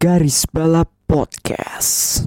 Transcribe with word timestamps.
Garis 0.00 0.48
Balap 0.48 0.88
Podcast. 1.04 2.24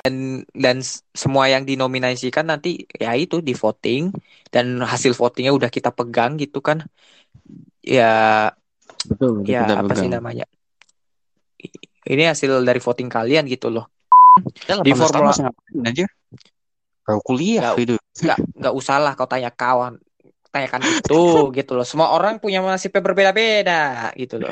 dan 0.00 0.40
dan 0.56 0.80
semua 1.12 1.52
yang 1.52 1.68
dinominasikan 1.68 2.48
nanti 2.48 2.88
ya 2.88 3.12
itu 3.12 3.44
di 3.44 3.52
voting 3.52 4.08
dan 4.48 4.80
hasil 4.80 5.12
votingnya 5.12 5.52
udah 5.52 5.68
kita 5.68 5.92
pegang 5.92 6.40
gitu 6.40 6.64
kan 6.64 6.80
ya 7.84 8.48
Betul, 9.04 9.44
ya 9.44 9.68
kita 9.68 9.74
apa 9.76 9.92
sih 9.92 10.08
pegang. 10.08 10.24
namanya 10.24 10.48
I- 11.60 11.84
ini 12.16 12.24
hasil 12.24 12.64
dari 12.64 12.80
voting 12.80 13.12
kalian 13.12 13.44
gitu 13.44 13.68
loh 13.68 13.92
Di 14.40 14.72
18 14.72 14.88
tahun 14.88 15.36
Formula- 15.36 15.52
aja? 15.84 16.06
Baru 17.04 17.20
kuliah 17.20 17.76
Nggak- 17.76 17.84
itu. 17.84 17.94
nggak 18.24 18.38
nggak 18.56 18.72
usah 18.72 18.96
lah 19.04 19.12
kau 19.12 19.28
tanya 19.28 19.52
kawan 19.52 20.00
tanyakan 20.48 20.80
itu 20.96 21.20
gitu 21.60 21.76
loh 21.76 21.84
semua 21.84 22.08
orang 22.16 22.40
punya 22.40 22.64
nasibnya 22.64 23.04
berbeda-beda 23.04 24.16
gitu 24.16 24.40
loh 24.40 24.48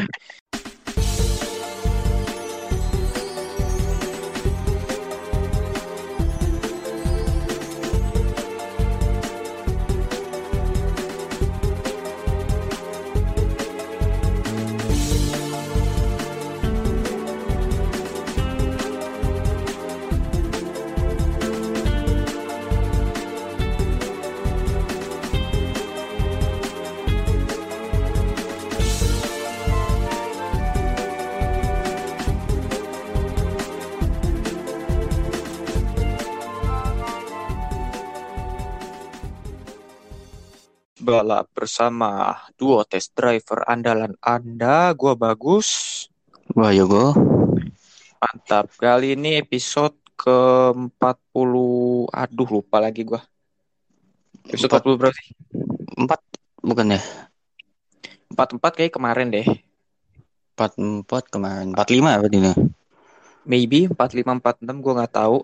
balap 41.08 41.48
bersama 41.56 42.36
duo 42.60 42.84
test 42.84 43.16
driver 43.16 43.64
andalan 43.64 44.12
Anda 44.20 44.92
gua 44.92 45.16
bagus 45.16 46.04
Wah, 46.56 46.72
Yogo. 46.72 47.12
Mantap. 48.16 48.72
Kali 48.80 49.12
ini 49.12 49.36
episode 49.36 49.92
ke-40. 50.16 51.52
Aduh, 52.08 52.48
lupa 52.48 52.80
lagi 52.80 53.04
gua. 53.04 53.20
Episode 54.48 54.80
Empat. 54.80 54.88
40 54.88 54.96
berapa 54.96 55.12
sih? 55.12 55.28
Empat 56.00 56.20
bukan 56.64 56.96
ya? 56.96 57.00
44 58.32 58.80
kayak 58.80 58.92
kemarin 58.96 59.28
deh. 59.28 59.44
Empat 60.56 60.72
empat 60.80 61.24
kemarin. 61.28 61.76
Empat 61.76 61.92
lima 61.92 62.16
apa 62.16 62.32
ini? 62.32 62.56
Maybe 63.44 63.92
45 63.92 64.40
46 64.40 64.80
gua 64.80 64.92
nggak 65.04 65.14
tahu. 65.20 65.38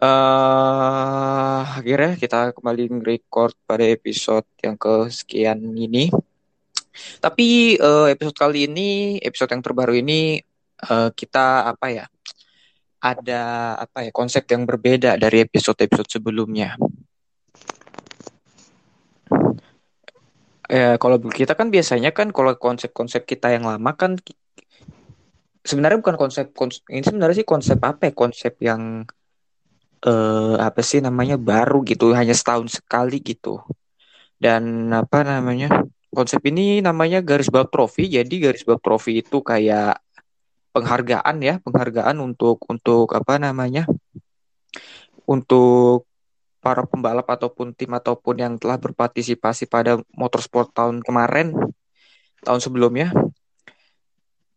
Eh 0.00 1.60
akhirnya 1.76 2.16
kita 2.16 2.56
kembali 2.56 3.04
record 3.04 3.52
pada 3.68 3.84
episode 3.84 4.48
yang 4.64 4.80
kesekian 4.80 5.60
ini. 5.76 6.08
Tapi 7.20 7.76
eh, 7.76 8.06
episode 8.12 8.36
kali 8.36 8.64
ini, 8.64 9.20
episode 9.20 9.52
yang 9.52 9.60
terbaru 9.60 9.94
ini 9.96 10.40
eh, 10.88 11.10
kita 11.12 11.68
apa 11.68 11.86
ya? 11.92 12.06
Ada 13.00 13.76
apa 13.80 14.08
ya? 14.08 14.10
Konsep 14.12 14.44
yang 14.48 14.68
berbeda 14.68 15.16
dari 15.16 15.44
episode-episode 15.44 16.08
sebelumnya. 16.20 16.76
Ya, 20.70 20.94
kalau 21.02 21.18
kita 21.18 21.58
kan 21.58 21.72
biasanya 21.74 22.14
kan 22.14 22.30
kalau 22.30 22.54
konsep-konsep 22.54 23.26
kita 23.26 23.50
yang 23.50 23.66
lama 23.66 23.90
kan 23.98 24.14
sebenarnya 25.66 25.98
bukan 25.98 26.14
konsep, 26.14 26.54
kons- 26.54 26.86
ini 26.86 27.02
sebenarnya 27.02 27.42
sih 27.42 27.48
konsep 27.48 27.80
apa 27.82 28.08
ya? 28.08 28.12
Konsep 28.14 28.54
yang 28.62 29.02
eh 30.00 30.54
apa 30.60 30.80
sih 30.80 31.00
namanya 31.04 31.36
baru 31.36 31.84
gitu, 31.84 32.12
hanya 32.16 32.32
setahun 32.32 32.80
sekali 32.80 33.20
gitu. 33.20 33.60
Dan 34.40 34.88
apa 34.96 35.20
namanya? 35.22 35.68
Konsep 36.10 36.42
ini 36.50 36.82
namanya 36.82 37.22
garis 37.22 37.52
balap 37.52 37.70
trofi. 37.70 38.08
Jadi 38.10 38.40
garis 38.42 38.64
balap 38.66 38.82
trofi 38.82 39.20
itu 39.22 39.38
kayak 39.44 40.00
penghargaan 40.74 41.36
ya, 41.44 41.54
penghargaan 41.62 42.16
untuk 42.24 42.58
untuk 42.66 43.12
apa 43.14 43.36
namanya? 43.36 43.84
Untuk 45.28 46.08
para 46.60 46.84
pembalap 46.84 47.24
ataupun 47.24 47.72
tim 47.72 47.92
ataupun 47.96 48.36
yang 48.36 48.54
telah 48.60 48.76
berpartisipasi 48.76 49.64
pada 49.68 49.96
motorsport 50.12 50.72
tahun 50.76 51.00
kemarin, 51.00 51.56
tahun 52.44 52.60
sebelumnya. 52.60 53.12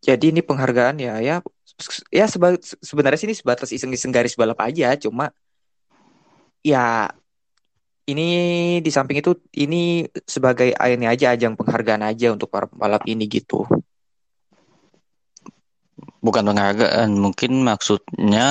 Jadi 0.03 0.35
ini 0.35 0.43
penghargaan 0.43 0.99
ya 0.99 1.23
ya 1.23 1.39
ya 2.13 2.25
seba- 2.29 2.61
sebenarnya 2.61 3.19
sih 3.19 3.27
ini 3.29 3.35
sebatas 3.35 3.69
iseng-iseng 3.73 4.13
garis 4.13 4.37
balap 4.37 4.59
aja, 4.61 4.93
cuma 4.97 5.33
ya 6.63 7.11
ini 8.03 8.27
di 8.83 8.91
samping 8.91 9.23
itu 9.23 9.35
ini 9.55 10.07
sebagai 10.27 10.75
ini 10.75 11.05
aja 11.07 11.31
ajang 11.35 11.55
penghargaan 11.55 12.03
aja 12.03 12.35
untuk 12.35 12.51
para 12.51 12.67
pembalap 12.67 13.03
ini 13.07 13.27
gitu. 13.27 13.63
Bukan 16.23 16.43
penghargaan, 16.43 17.15
mungkin 17.19 17.63
maksudnya 17.63 18.47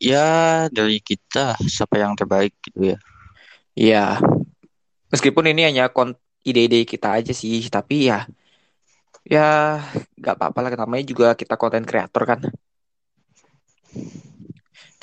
ya 0.00 0.66
dari 0.72 0.98
kita 0.98 1.56
siapa 1.68 2.00
yang 2.00 2.16
terbaik 2.16 2.56
gitu 2.64 2.96
ya. 2.96 2.98
Iya. 3.76 4.04
Meskipun 5.12 5.52
ini 5.52 5.68
hanya 5.68 5.92
ide-ide 6.42 6.84
kita 6.88 7.20
aja 7.20 7.32
sih, 7.32 7.68
tapi 7.68 8.08
ya 8.08 8.24
ya 9.22 9.78
nggak 10.18 10.34
apa-apa 10.38 10.58
lah 10.66 10.70
namanya 10.74 11.04
juga 11.06 11.26
kita 11.38 11.54
konten 11.58 11.86
kreator 11.86 12.22
kan. 12.26 12.40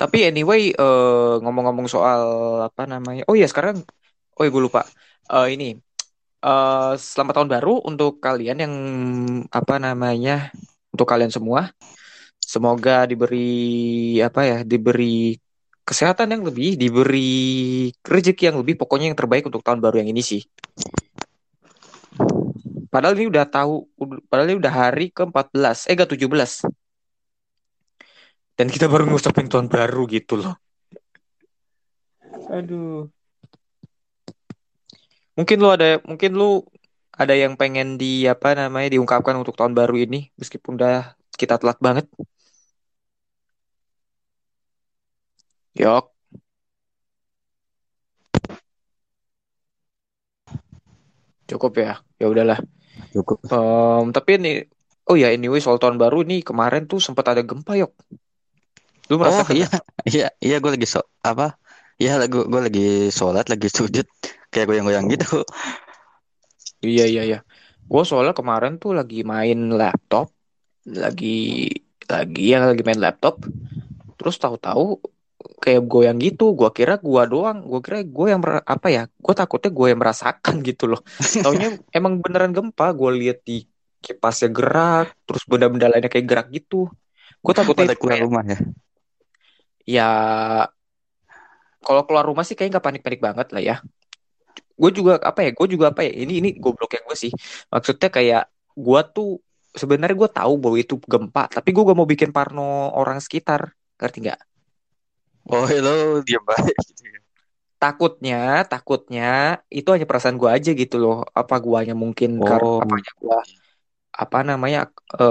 Tapi 0.00 0.18
anyway 0.28 0.72
eh, 0.72 1.34
ngomong-ngomong 1.44 1.86
soal 1.88 2.22
apa 2.64 2.88
namanya? 2.88 3.24
Oh 3.28 3.36
iya 3.36 3.44
sekarang 3.48 3.84
oh 4.36 4.42
iya 4.44 4.50
gue 4.52 4.62
lupa. 4.62 4.82
Eh, 5.28 5.48
ini 5.56 5.68
eh 6.40 6.92
selamat 6.96 7.34
tahun 7.36 7.50
baru 7.52 7.74
untuk 7.84 8.20
kalian 8.24 8.58
yang 8.64 8.74
apa 9.52 9.76
namanya? 9.76 10.48
Untuk 10.92 11.06
kalian 11.08 11.32
semua. 11.32 11.68
Semoga 12.40 13.04
diberi 13.06 14.18
apa 14.24 14.40
ya? 14.48 14.58
Diberi 14.64 15.36
kesehatan 15.84 16.30
yang 16.38 16.42
lebih, 16.46 16.78
diberi 16.78 17.90
rezeki 18.06 18.54
yang 18.54 18.58
lebih, 18.62 18.78
pokoknya 18.78 19.10
yang 19.10 19.18
terbaik 19.18 19.42
untuk 19.46 19.62
tahun 19.66 19.82
baru 19.82 19.98
yang 20.02 20.14
ini 20.14 20.22
sih. 20.22 20.42
Padahal 22.90 23.14
ini 23.14 23.30
udah 23.30 23.46
tahu, 23.46 23.86
padahal 24.26 24.50
ini 24.50 24.58
udah 24.58 24.74
hari 24.74 25.14
ke-14, 25.14 25.86
eh 25.86 25.94
gak 25.94 26.10
17. 26.10 26.66
Dan 28.58 28.66
kita 28.66 28.90
baru 28.90 29.06
ngucapin 29.06 29.46
tahun 29.46 29.70
baru 29.70 30.10
gitu 30.10 30.42
loh. 30.42 30.58
Aduh. 32.50 33.06
Mungkin 35.38 35.56
lu 35.62 35.70
ada, 35.70 36.02
mungkin 36.02 36.34
lu 36.34 36.66
ada 37.14 37.32
yang 37.38 37.54
pengen 37.54 37.94
di 37.94 38.26
apa 38.26 38.58
namanya 38.58 38.90
diungkapkan 38.90 39.38
untuk 39.38 39.54
tahun 39.54 39.72
baru 39.72 39.94
ini, 39.94 40.34
meskipun 40.34 40.74
udah 40.74 41.14
kita 41.38 41.62
telat 41.62 41.78
banget. 41.78 42.10
Yok. 45.78 46.10
Cukup 51.46 51.72
ya. 51.78 52.02
Ya 52.20 52.26
udahlah. 52.26 52.58
Cukup. 53.10 53.38
Em, 53.50 54.04
tapi 54.14 54.30
ini 54.38 54.52
oh 55.10 55.16
ya 55.18 55.34
anyway 55.34 55.58
soal 55.58 55.82
tahun 55.82 55.98
baru 55.98 56.22
nih 56.22 56.46
kemarin 56.46 56.86
tuh 56.86 57.02
sempat 57.02 57.26
ada 57.34 57.42
gempa 57.42 57.74
yok. 57.74 57.92
Lu 59.10 59.18
Oh 59.18 59.18
merasakan 59.18 59.54
iya, 59.58 59.66
nggak? 59.66 59.84
iya, 60.06 60.26
iya 60.38 60.56
gue 60.62 60.70
lagi 60.70 60.86
so 60.86 61.02
apa? 61.26 61.58
Iya, 62.00 62.16
gue 62.32 62.48
gue 62.48 62.60
lagi 62.64 62.86
sholat, 63.12 63.50
lagi 63.52 63.68
sujud, 63.68 64.06
kayak 64.48 64.66
goyang-goyang 64.70 65.04
gitu. 65.12 65.44
Iya 66.80 67.04
iya 67.12 67.22
iya. 67.28 67.38
Gue 67.90 68.02
soalnya 68.08 68.32
kemarin 68.32 68.80
tuh 68.80 68.96
lagi 68.96 69.20
main 69.26 69.58
laptop, 69.74 70.32
lagi 70.88 71.68
lagi 72.08 72.42
ya 72.48 72.64
lagi 72.64 72.82
main 72.86 73.02
laptop. 73.02 73.44
Terus 74.16 74.36
tahu-tahu 74.40 74.96
kayak 75.60 75.82
goyang 75.88 76.18
gitu. 76.20 76.52
Gua 76.56 76.70
kira 76.72 76.96
gua 77.00 77.24
doang. 77.28 77.64
Gua 77.64 77.80
kira 77.84 78.04
gue 78.04 78.26
yang 78.28 78.40
apa 78.44 78.88
ya? 78.92 79.02
Gue 79.20 79.34
takutnya 79.36 79.70
gue 79.72 79.86
yang 79.92 80.00
merasakan 80.00 80.54
gitu 80.68 80.84
loh. 80.90 81.00
Taunya 81.40 81.76
emang 81.92 82.20
beneran 82.20 82.52
gempa. 82.52 82.92
Gue 82.96 83.10
lihat 83.20 83.44
di 83.44 83.64
kipasnya 84.00 84.48
gerak, 84.48 85.12
terus 85.28 85.44
benda-benda 85.44 85.86
lainnya 85.92 86.08
kayak 86.08 86.26
gerak 86.26 86.46
gitu. 86.52 86.88
Gue 87.44 87.52
takutnya 87.56 87.92
Pada 87.92 87.96
keluar 87.96 88.16
kayak 88.16 88.24
rumah 88.24 88.44
ya. 88.44 88.58
ya 89.84 90.08
kalau 91.80 92.02
keluar 92.08 92.24
rumah 92.28 92.44
sih 92.44 92.56
kayak 92.56 92.76
nggak 92.76 92.84
panik-panik 92.84 93.20
banget 93.20 93.46
lah 93.52 93.62
ya. 93.62 93.76
Gue 94.76 94.90
juga 94.92 95.20
apa 95.20 95.44
ya? 95.44 95.50
Gue 95.52 95.68
juga 95.68 95.92
apa 95.92 96.00
ya? 96.04 96.12
Ini 96.12 96.32
ini 96.40 96.48
gobloknya 96.56 97.04
gue 97.04 97.16
sih. 97.16 97.32
Maksudnya 97.68 98.08
kayak 98.08 98.42
gue 98.76 99.00
tuh 99.12 99.40
sebenarnya 99.76 100.16
gue 100.16 100.30
tahu 100.32 100.52
bahwa 100.56 100.76
itu 100.80 100.96
gempa, 101.04 101.48
tapi 101.52 101.68
gue 101.70 101.82
gak 101.84 101.98
mau 101.98 102.08
bikin 102.08 102.30
parno 102.32 102.92
orang 102.96 103.20
sekitar. 103.20 103.72
Ngerti 104.00 104.18
nggak? 104.24 104.40
Oh, 105.48 105.66
lo 105.84 106.22
diam 106.26 106.42
baik 106.48 106.76
gitu 106.88 107.02
ya. 107.12 107.20
Takutnya, 107.80 108.34
takutnya 108.70 109.22
itu 109.76 109.88
hanya 109.94 110.06
perasaan 110.10 110.36
gue 110.42 110.50
aja 110.56 110.70
gitu 110.80 110.94
loh. 111.02 111.14
Apa 111.40 111.54
guanya 111.64 111.94
mungkin 112.02 112.30
karena 112.48 112.68
Oh, 112.68 112.80
apanya 112.82 113.10
gua 113.20 113.36
apa 114.22 114.38
namanya 114.50 114.78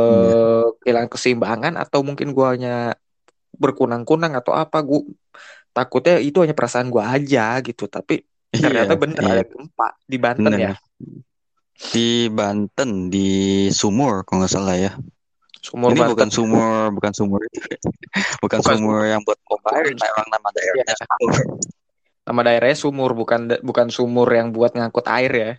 Iya. 0.08 0.34
eh 0.34 0.64
kehilangan 0.82 1.12
keseimbangan 1.14 1.74
atau 1.84 2.00
mungkin 2.08 2.28
gua 2.38 2.48
hanya 2.54 2.70
berkunang-kunang 3.64 4.34
atau 4.40 4.54
apa 4.64 4.78
gua 4.88 5.00
takutnya 5.76 6.14
itu 6.28 6.38
hanya 6.44 6.56
perasaan 6.60 6.90
gua 6.94 7.06
aja 7.16 7.40
gitu 7.68 7.84
tapi 7.96 8.14
ternyata 8.64 8.94
Iya, 8.94 9.02
bener 9.04 9.24
iya, 9.24 9.34
ada 9.34 9.44
gempa 9.52 9.86
di 10.12 10.18
Banten 10.26 10.54
ya 10.66 10.70
bener. 10.70 10.78
Di 11.94 12.30
Banten, 12.38 12.92
di 13.14 13.28
Sumur 13.80 14.14
kalau 14.26 14.38
nggak 14.44 14.54
salah 14.56 14.76
ya. 14.86 14.92
Sumur 15.60 15.92
Ini 15.92 16.02
bukan 16.08 16.30
sumur, 16.32 16.88
bukan 16.96 17.12
sumur. 17.14 17.40
Bukan 18.42 18.60
Bukan 18.60 18.76
sumur 18.80 19.06
yang 19.06 19.22
buat 19.22 19.38
pompa 19.46 19.70
air, 19.78 19.94
memang 19.94 20.28
nama 20.34 20.50
daerahnya 20.50 20.86
Iya. 20.90 20.96
Sumur. 20.98 21.32
nama 22.30 22.40
daerahnya 22.46 22.78
sumur 22.78 23.12
bukan 23.18 23.42
bukan 23.66 23.88
sumur 23.90 24.30
yang 24.30 24.54
buat 24.54 24.74
ngangkut 24.74 25.06
air 25.10 25.32
ya 25.34 25.52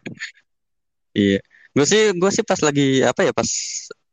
Iya. 1.12 1.38
Gue 1.70 1.87
sih, 1.87 2.11
gue 2.14 2.31
sih 2.31 2.43
pas 2.43 2.58
lagi 2.58 3.02
apa 3.02 3.23
ya, 3.23 3.31
pas 3.35 3.47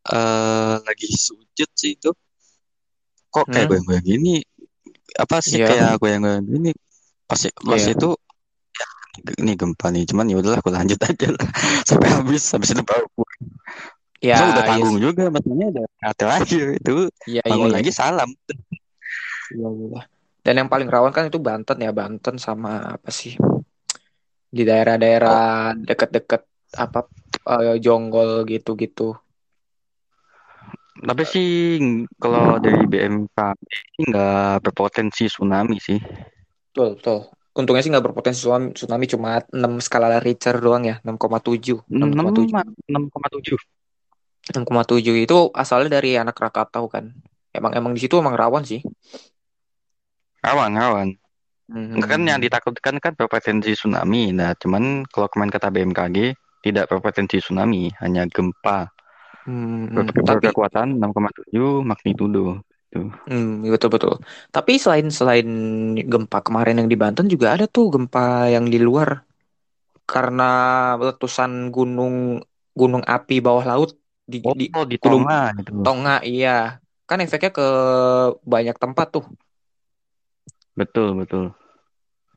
eh, 0.07 0.75
lagi 0.81 1.07
sujud 1.09 1.69
sih 1.73 1.93
itu, 1.93 2.09
kok 3.27 3.45
kayak 3.45 3.65
Hmm. 3.65 3.71
goyang-goyang 3.73 4.05
gini. 4.05 4.35
Apa 5.17 5.41
sih 5.41 5.61
Iya. 5.61 5.67
kayak 5.67 5.91
goyang-goyang 5.97 6.45
gini? 6.45 6.71
Pas 7.25 7.41
pas 7.43 7.81
Iya. 7.81 7.93
itu, 7.93 8.09
ya 8.73 8.87
ini 9.41 9.53
gempa 9.53 9.89
nih. 9.89 10.05
Cuman 10.05 10.25
ya 10.29 10.37
udahlah, 10.37 10.61
gue 10.61 10.73
lanjut 10.73 10.99
aja 11.01 11.27
lah 11.33 11.47
sampai 11.89 12.09
habis. 12.13 12.43
Habis 12.53 12.69
itu 12.77 12.81
baru. 12.81 13.05
Ya 14.17 14.37
Soalnya 14.37 14.53
udah 14.53 14.63
iya 14.63 14.71
tanggung 14.73 14.97
juga, 14.97 15.23
maksudnya 15.29 15.67
udah 15.73 15.85
terakhir 16.17 16.63
itu 16.79 16.95
iya 17.29 17.41
iya 17.45 17.51
bangun 17.53 17.69
iya. 17.69 17.75
lagi 17.81 17.91
salam. 17.93 18.29
Iya, 19.53 19.67
iya. 19.69 20.01
Dan 20.47 20.53
yang 20.63 20.69
paling 20.71 20.87
rawan 20.87 21.11
kan 21.11 21.27
itu 21.27 21.39
Banten 21.43 21.77
ya, 21.83 21.91
Banten 21.91 22.39
sama 22.39 22.95
apa 22.95 23.11
sih? 23.11 23.35
Di 24.47 24.63
daerah-daerah 24.63 25.75
deket-deket 25.75 26.41
apa 26.79 27.03
eh, 27.51 27.75
Jonggol 27.83 28.47
gitu-gitu. 28.47 29.11
Tapi 30.97 31.23
sih 31.29 31.49
kalau 32.17 32.57
dari 32.57 32.89
BMKG 32.89 34.07
nggak 34.07 34.65
berpotensi 34.65 35.29
tsunami 35.29 35.77
sih. 35.77 35.99
Betul, 36.73 36.97
betul. 36.97 37.19
Untungnya 37.53 37.83
sih 37.85 37.91
nggak 37.93 38.05
berpotensi 38.05 38.39
tsunami, 38.41 38.67
tsunami 38.73 39.05
cuma 39.05 39.29
6 39.51 39.83
skala 39.83 40.17
Richter 40.23 40.57
doang 40.57 40.89
ya, 40.89 40.97
6,7. 41.05 41.85
6,7. 41.85 42.49
6,7. 42.87 43.57
6,7 44.53 45.15
itu 45.25 45.51
asalnya 45.51 45.99
dari 45.99 46.15
anak 46.15 46.35
Krakatau 46.37 46.85
kan. 46.87 47.11
Emang 47.51 47.71
emang 47.73 47.91
di 47.95 47.99
situ 48.03 48.15
emang 48.19 48.35
rawan 48.37 48.63
sih. 48.63 48.81
Rawan, 50.45 50.71
rawan. 50.77 51.09
Hmm. 51.67 51.99
Kan 51.99 52.23
yang 52.29 52.39
ditakutkan 52.39 52.95
kan 53.03 53.13
berpotensi 53.17 53.75
tsunami. 53.75 54.31
Nah, 54.31 54.55
cuman 54.55 55.03
kalau 55.11 55.27
kemarin 55.27 55.51
kata 55.51 55.67
BMKG 55.73 56.17
tidak 56.63 56.87
berpotensi 56.87 57.37
tsunami, 57.43 57.91
hanya 57.99 58.23
gempa 58.29 58.87
Hmm, 59.47 59.87
Ber- 59.95 60.11
tapi 60.11 60.19
berkekuatan 60.27 60.99
6,7 60.99 61.79
magnitudo. 61.79 62.59
Tuh. 62.91 63.07
Hmm, 63.27 63.59
betul 63.73 63.89
betul. 63.95 64.13
Tapi 64.55 64.71
selain 64.83 65.07
selain 65.11 65.47
gempa 66.11 66.39
kemarin 66.47 66.79
yang 66.79 66.89
di 66.91 66.97
Banten 67.01 67.27
juga 67.33 67.47
ada 67.55 67.65
tuh 67.67 67.85
gempa 67.93 68.47
yang 68.55 68.65
di 68.73 68.79
luar 68.79 69.09
karena 70.07 70.43
letusan 71.07 71.51
gunung 71.75 72.15
gunung 72.79 73.03
api 73.15 73.35
bawah 73.45 73.65
laut 73.71 73.89
di, 74.27 74.43
Oh, 74.43 74.53
di 74.53 74.67
di 74.67 74.97
Tonga 74.99 75.55
gitu. 75.55 75.71
Tonga 75.81 76.19
iya. 76.27 76.83
Kan 77.07 77.23
efeknya 77.23 77.55
ke 77.55 77.67
banyak 78.43 78.75
tempat 78.75 79.07
tuh. 79.15 79.25
Betul, 80.75 81.15
betul. 81.15 81.55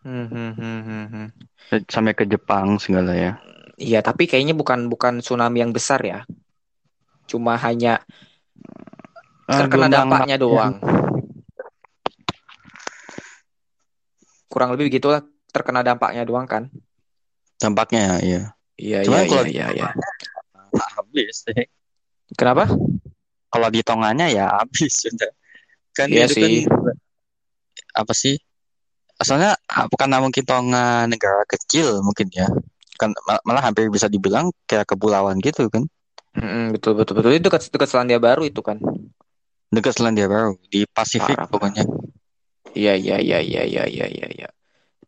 Hmm, 0.07 0.31
hmm, 0.31 0.51
hmm, 0.57 0.81
hmm, 0.87 1.05
hmm. 1.11 1.27
Sampai 1.91 2.15
ke 2.17 2.25
Jepang 2.25 2.79
segala 2.81 3.13
ya. 3.13 3.37
Iya, 3.77 4.01
tapi 4.01 4.31
kayaknya 4.31 4.55
bukan 4.55 4.87
bukan 4.89 5.21
tsunami 5.21 5.61
yang 5.61 5.75
besar 5.75 6.01
ya. 6.07 6.23
Cuma 7.27 7.59
hanya 7.59 8.01
Ah, 9.51 9.67
terkena 9.67 9.91
dampaknya 9.91 10.37
doang. 10.39 10.79
Kurang 14.47 14.79
lebih 14.79 14.95
begitulah 14.95 15.27
terkena 15.51 15.83
dampaknya 15.83 16.23
doang 16.23 16.47
kan. 16.47 16.71
Dampaknya 17.59 18.23
ya. 18.23 18.43
Iya, 18.79 18.99
Cuman 19.05 19.27
iya, 19.27 19.29
kalau 19.29 19.45
iya, 19.51 19.67
iya, 19.75 19.89
iya. 19.91 19.91
habis 20.97 21.45
deh. 21.51 21.67
Kenapa? 22.39 22.71
Kalau 23.51 23.69
di 23.71 23.81
Tonganya 23.83 24.27
ya 24.31 24.47
habis 24.51 24.95
sudah. 25.07 25.31
Kan 25.95 26.11
Iya 26.11 26.31
itu 26.31 26.35
sih. 26.39 26.43
kan 26.67 26.97
apa 27.97 28.13
sih? 28.15 28.39
Asalnya 29.21 29.59
ah, 29.69 29.85
bukan 29.91 30.09
mungkin 30.23 30.45
Tonga 30.47 31.05
negara 31.11 31.45
kecil 31.45 32.01
mungkin 32.01 32.31
ya. 32.33 32.49
Kan 32.97 33.13
mal- 33.29 33.43
malah 33.45 33.63
hampir 33.65 33.91
bisa 33.93 34.09
dibilang 34.09 34.49
kayak 34.65 34.89
kepulauan 34.89 35.37
gitu 35.43 35.69
kan. 35.69 35.85
Mm-mm, 36.31 36.79
betul 36.79 36.95
betul 36.95 37.19
betul 37.19 37.35
itu 37.35 37.43
dekat 37.51 37.67
dekat 37.75 37.89
Selandia 37.91 38.23
Baru 38.23 38.47
itu 38.47 38.63
kan. 38.63 38.79
Dekat 39.71 39.99
Selandia 39.99 40.31
Baru 40.31 40.57
di 40.71 40.87
Pasifik 40.87 41.37
Parah, 41.37 41.51
pokoknya. 41.51 41.85
Iya 42.71 42.95
iya 42.95 43.17
iya 43.19 43.39
iya 43.43 43.63
iya 43.67 44.07
iya 44.07 44.27
iya. 44.31 44.49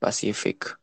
Pasifik. 0.03 0.82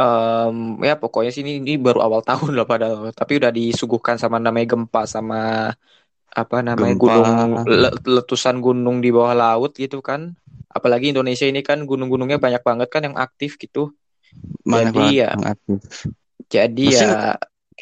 Em, 0.00 0.56
ya 0.88 0.94
pokoknya 1.02 1.30
sih 1.34 1.42
ini, 1.44 1.52
ini 1.60 1.72
baru 1.86 2.00
awal 2.06 2.22
tahun 2.28 2.52
lah 2.58 2.64
padahal 2.72 2.98
tapi 3.20 3.32
udah 3.40 3.52
disuguhkan 3.58 4.16
sama 4.22 4.36
namanya 4.44 4.66
gempa 4.72 5.00
sama 5.14 5.36
apa 6.40 6.56
namanya 6.68 6.94
Gempa. 6.94 7.02
gunung 7.02 7.28
le- 7.66 7.96
letusan 8.16 8.56
gunung 8.64 8.96
di 9.04 9.10
bawah 9.16 9.34
laut 9.42 9.72
gitu 9.82 9.98
kan. 10.08 10.20
Apalagi 10.76 11.10
Indonesia 11.12 11.46
ini 11.50 11.60
kan 11.68 11.78
gunung-gunungnya 11.90 12.38
banyak 12.44 12.62
banget 12.68 12.88
kan 12.94 13.02
yang 13.06 13.16
aktif 13.18 13.58
gitu. 13.62 13.90
Mana 14.64 14.90
Jadi 14.92 15.20
ya 15.20 15.30
yang 15.32 15.44
aktif. 15.52 15.80
jadi 16.50 16.82
Mesin 16.84 17.08
ya 17.08 17.36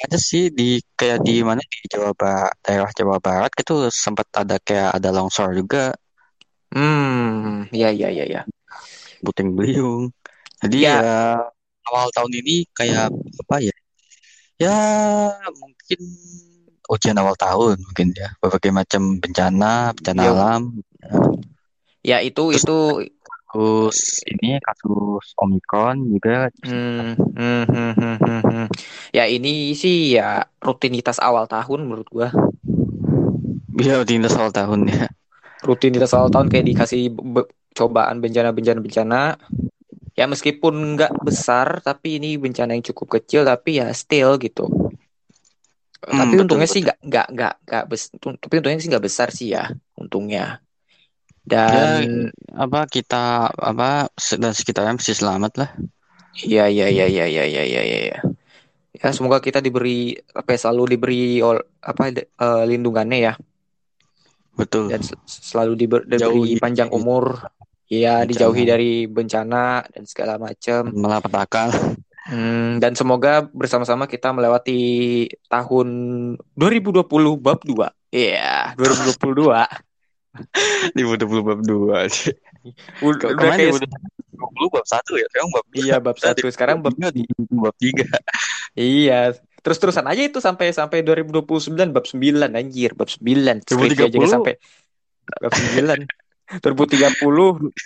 ada 0.05 0.19
sih 0.31 0.43
di 0.59 0.65
kayak 0.99 1.19
di 1.27 1.33
mana 1.49 1.63
di 1.73 1.79
Jawa 1.93 2.13
Barat, 2.21 2.55
daerah 2.65 2.91
Jawa 2.99 3.17
Barat 3.27 3.51
itu 3.63 3.75
sempat 4.05 4.27
ada 4.41 4.57
kayak 4.67 4.91
ada 4.99 5.09
longsor 5.17 5.49
juga, 5.61 5.79
hmm 6.75 7.69
ya 7.81 7.89
ya 8.01 8.09
ya 8.19 8.25
ya. 8.35 8.41
puting 9.25 9.51
beliung. 9.57 10.11
Jadi 10.63 10.77
Ya. 10.77 10.91
ya 10.91 11.07
awal 11.91 12.09
tahun 12.15 12.33
ini 12.45 12.69
kayak 12.73 13.09
apa 13.13 13.57
ya? 13.61 13.77
Ya 14.59 14.77
mungkin 15.55 16.01
ujian 16.89 17.17
awal 17.19 17.35
tahun 17.39 17.79
mungkin 17.81 18.11
ya. 18.17 18.33
Berbagai 18.43 18.73
macam 18.75 19.21
bencana, 19.21 19.93
bencana 19.95 20.23
Yo. 20.25 20.33
alam. 20.35 20.63
Ya 22.03 22.23
itu 22.23 22.55
Terus- 22.55 22.63
itu 22.65 22.79
Terus 23.49 24.21
ini 24.29 24.61
kasus 24.61 25.33
Omikron 25.41 26.05
juga 26.13 26.53
Hmm, 26.69 27.17
hmm, 27.17 27.65
hmm, 27.65 27.93
hmm, 27.97 28.17
hmm, 28.21 28.41
hmm. 28.45 28.67
Ya 29.09 29.25
ini 29.25 29.73
sih 29.73 30.21
ya 30.21 30.45
rutinitas 30.61 31.17
awal 31.17 31.49
tahun 31.49 31.89
menurut 31.89 32.05
gua. 32.13 32.29
ya 33.81 33.97
rutinitas 33.97 34.37
awal 34.37 34.53
tahun 34.53 34.85
ya. 34.93 35.09
Rutinitas 35.65 36.13
awal 36.13 36.29
tahun 36.29 36.53
kayak 36.53 36.67
dikasih 36.69 37.09
be- 37.09 37.49
cobaan 37.73 38.21
bencana-bencana 38.21 38.81
bencana. 38.85 39.21
Ya 40.19 40.25
meskipun 40.33 40.75
nggak 40.99 41.13
besar 41.29 41.69
tapi 41.87 42.09
ini 42.19 42.29
bencana 42.45 42.71
yang 42.75 42.85
cukup 42.91 43.09
kecil 43.23 43.41
tapi 43.51 43.71
ya 43.81 43.87
still 44.03 44.31
gitu. 44.43 44.67
Hmm, 46.11 46.31
tapi 46.31 46.35
untungnya 46.43 46.69
betul. 46.69 46.73
sih 46.73 46.81
nggak 46.85 46.99
nggak 47.09 47.27
nggak 47.35 47.53
nggak 47.67 47.83
tapi 48.43 48.55
untungnya 48.59 48.79
sih 48.83 48.91
nggak 48.93 49.07
besar 49.09 49.29
sih 49.39 49.49
ya 49.55 49.63
untungnya. 50.01 50.63
Ya 51.67 51.79
Dan 51.79 52.31
apa 52.53 52.85
kita 52.95 53.49
apa 53.71 54.09
dan 54.43 54.53
sekitarnya 54.53 54.99
masih 55.01 55.17
selamat 55.17 55.53
lah. 55.61 55.71
Iya 56.47 56.63
iya 56.75 56.85
iya 56.95 57.05
iya 57.15 57.25
iya 57.51 57.63
iya 57.71 57.81
iya. 58.07 58.17
Ya 59.03 59.09
Ya, 59.09 59.13
semoga 59.17 59.39
kita 59.47 59.59
diberi 59.67 60.17
apa 60.41 60.49
ya, 60.55 60.59
selalu 60.63 60.83
diberi 60.97 61.17
ol- 61.49 61.67
apa 61.91 62.03
de- 62.17 62.29
eh, 62.45 62.63
lindungannya 62.71 63.19
ya 63.27 63.33
Betul. 64.59 64.89
dan 64.89 65.01
sel- 65.07 65.23
selalu 65.27 65.73
diber- 65.81 66.07
diberi 66.09 66.43
Jauhi 66.43 66.57
panjang 66.63 66.91
umur. 66.99 67.25
Ya, 67.89 68.21
bencana. 68.23 68.29
dijauhi 68.29 68.63
dari 68.69 68.93
bencana 69.09 69.83
dan 69.89 70.05
segala 70.05 70.37
macam. 70.37 70.93
malapetaka. 70.93 71.73
Hmm, 72.29 72.77
dan 72.77 72.93
semoga 72.93 73.49
bersama-sama 73.49 74.05
kita 74.05 74.37
melewati 74.37 75.25
tahun 75.49 75.89
2020 76.53 77.41
bab 77.41 77.65
2. 77.65 77.89
Iya, 78.13 78.77
2022. 78.77 79.65
di 80.95 81.03
puluh 81.03 81.43
bab 81.43 81.61
dua 81.65 82.07
sih. 82.09 82.35
Udah, 83.03 83.33
udah 83.35 83.37
Kemarin 83.37 83.59
kayak 83.59 83.89
di 83.89 84.37
puluh 84.39 84.71
bab 84.71 84.87
satu 84.87 85.19
ya, 85.19 85.27
sekarang 85.33 85.49
bab 85.51 85.67
iya 85.75 85.97
bab 85.99 86.17
Kita 86.17 86.33
1 86.37 86.39
di 86.39 86.53
sekarang 86.55 86.77
bab 86.85 86.95
tiga, 86.95 87.09
di 87.11 87.23
bab 87.51 87.77
tiga. 87.77 88.07
Iya, 88.79 89.35
terus-terusan 89.65 90.07
aja 90.07 90.23
itu 90.23 90.39
sampai 90.39 90.71
sampai 90.71 91.03
2029 91.03 91.91
bab 91.91 92.05
9 92.07 92.55
anjir, 92.55 92.95
bab 92.95 93.09
9. 93.11 93.67
Skripsi 93.67 94.05
aja 94.05 94.17
nggak 94.17 94.31
2030. 94.31 94.35
sampai 94.37 94.55
bab 95.43 95.53
9. 95.53 96.28
2030 96.49 97.21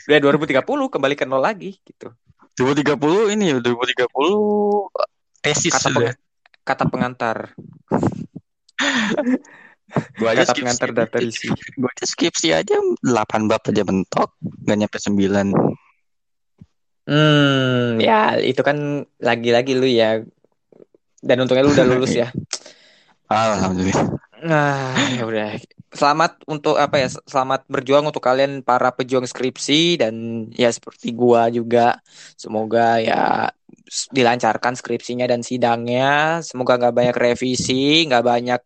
ya 0.07 0.19
2030 0.23 0.63
kembali 0.87 1.15
ke 1.19 1.27
nol 1.27 1.43
lagi 1.43 1.75
gitu. 1.83 2.15
2030 2.55 3.35
ini 3.35 3.51
ya 3.51 3.59
2030 3.59 4.07
tesis 5.43 5.75
Kata 5.75 5.89
peng- 5.91 6.19
kata 6.63 6.85
pengantar, 6.87 7.37
Gua 10.15 10.29
aja 10.33 10.47
kata 10.47 10.55
skripsi. 10.55 10.61
pengantar 10.63 10.89
data 10.95 11.19
isi. 11.19 11.49
Gua 11.75 11.91
aja 11.91 12.05
skripsi 12.07 12.49
aja 12.55 12.77
8 13.03 13.51
bab 13.51 13.63
aja 13.67 13.83
mentok, 13.83 14.31
nggak 14.41 14.79
nyampe 14.79 14.99
9. 15.03 15.51
Hmm, 17.03 17.99
ya 17.99 18.39
itu 18.39 18.63
kan 18.63 19.03
lagi-lagi 19.19 19.75
lu 19.75 19.91
ya. 19.91 20.23
Dan 21.19 21.37
untungnya 21.43 21.67
lu 21.67 21.75
udah 21.75 21.87
lulus 21.87 22.15
ya. 22.15 22.31
Alhamdulillah. 23.27 24.07
Nah, 24.43 24.95
ya 25.19 25.23
udah. 25.27 25.59
Selamat 25.93 26.41
untuk 26.49 26.81
apa 26.81 26.97
ya? 27.05 27.09
Selamat 27.29 27.69
berjuang 27.69 28.09
untuk 28.09 28.25
kalian 28.25 28.65
para 28.65 28.89
pejuang 28.97 29.29
skripsi 29.29 30.01
dan 30.01 30.49
ya 30.57 30.73
seperti 30.73 31.13
gua 31.13 31.53
juga. 31.53 32.01
Semoga 32.41 32.97
ya 32.97 33.53
dilancarkan 34.09 34.73
skripsinya 34.73 35.29
dan 35.29 35.45
sidangnya. 35.45 36.41
Semoga 36.41 36.81
nggak 36.81 36.97
banyak 36.97 37.17
revisi, 37.21 38.09
nggak 38.09 38.25
banyak 38.25 38.61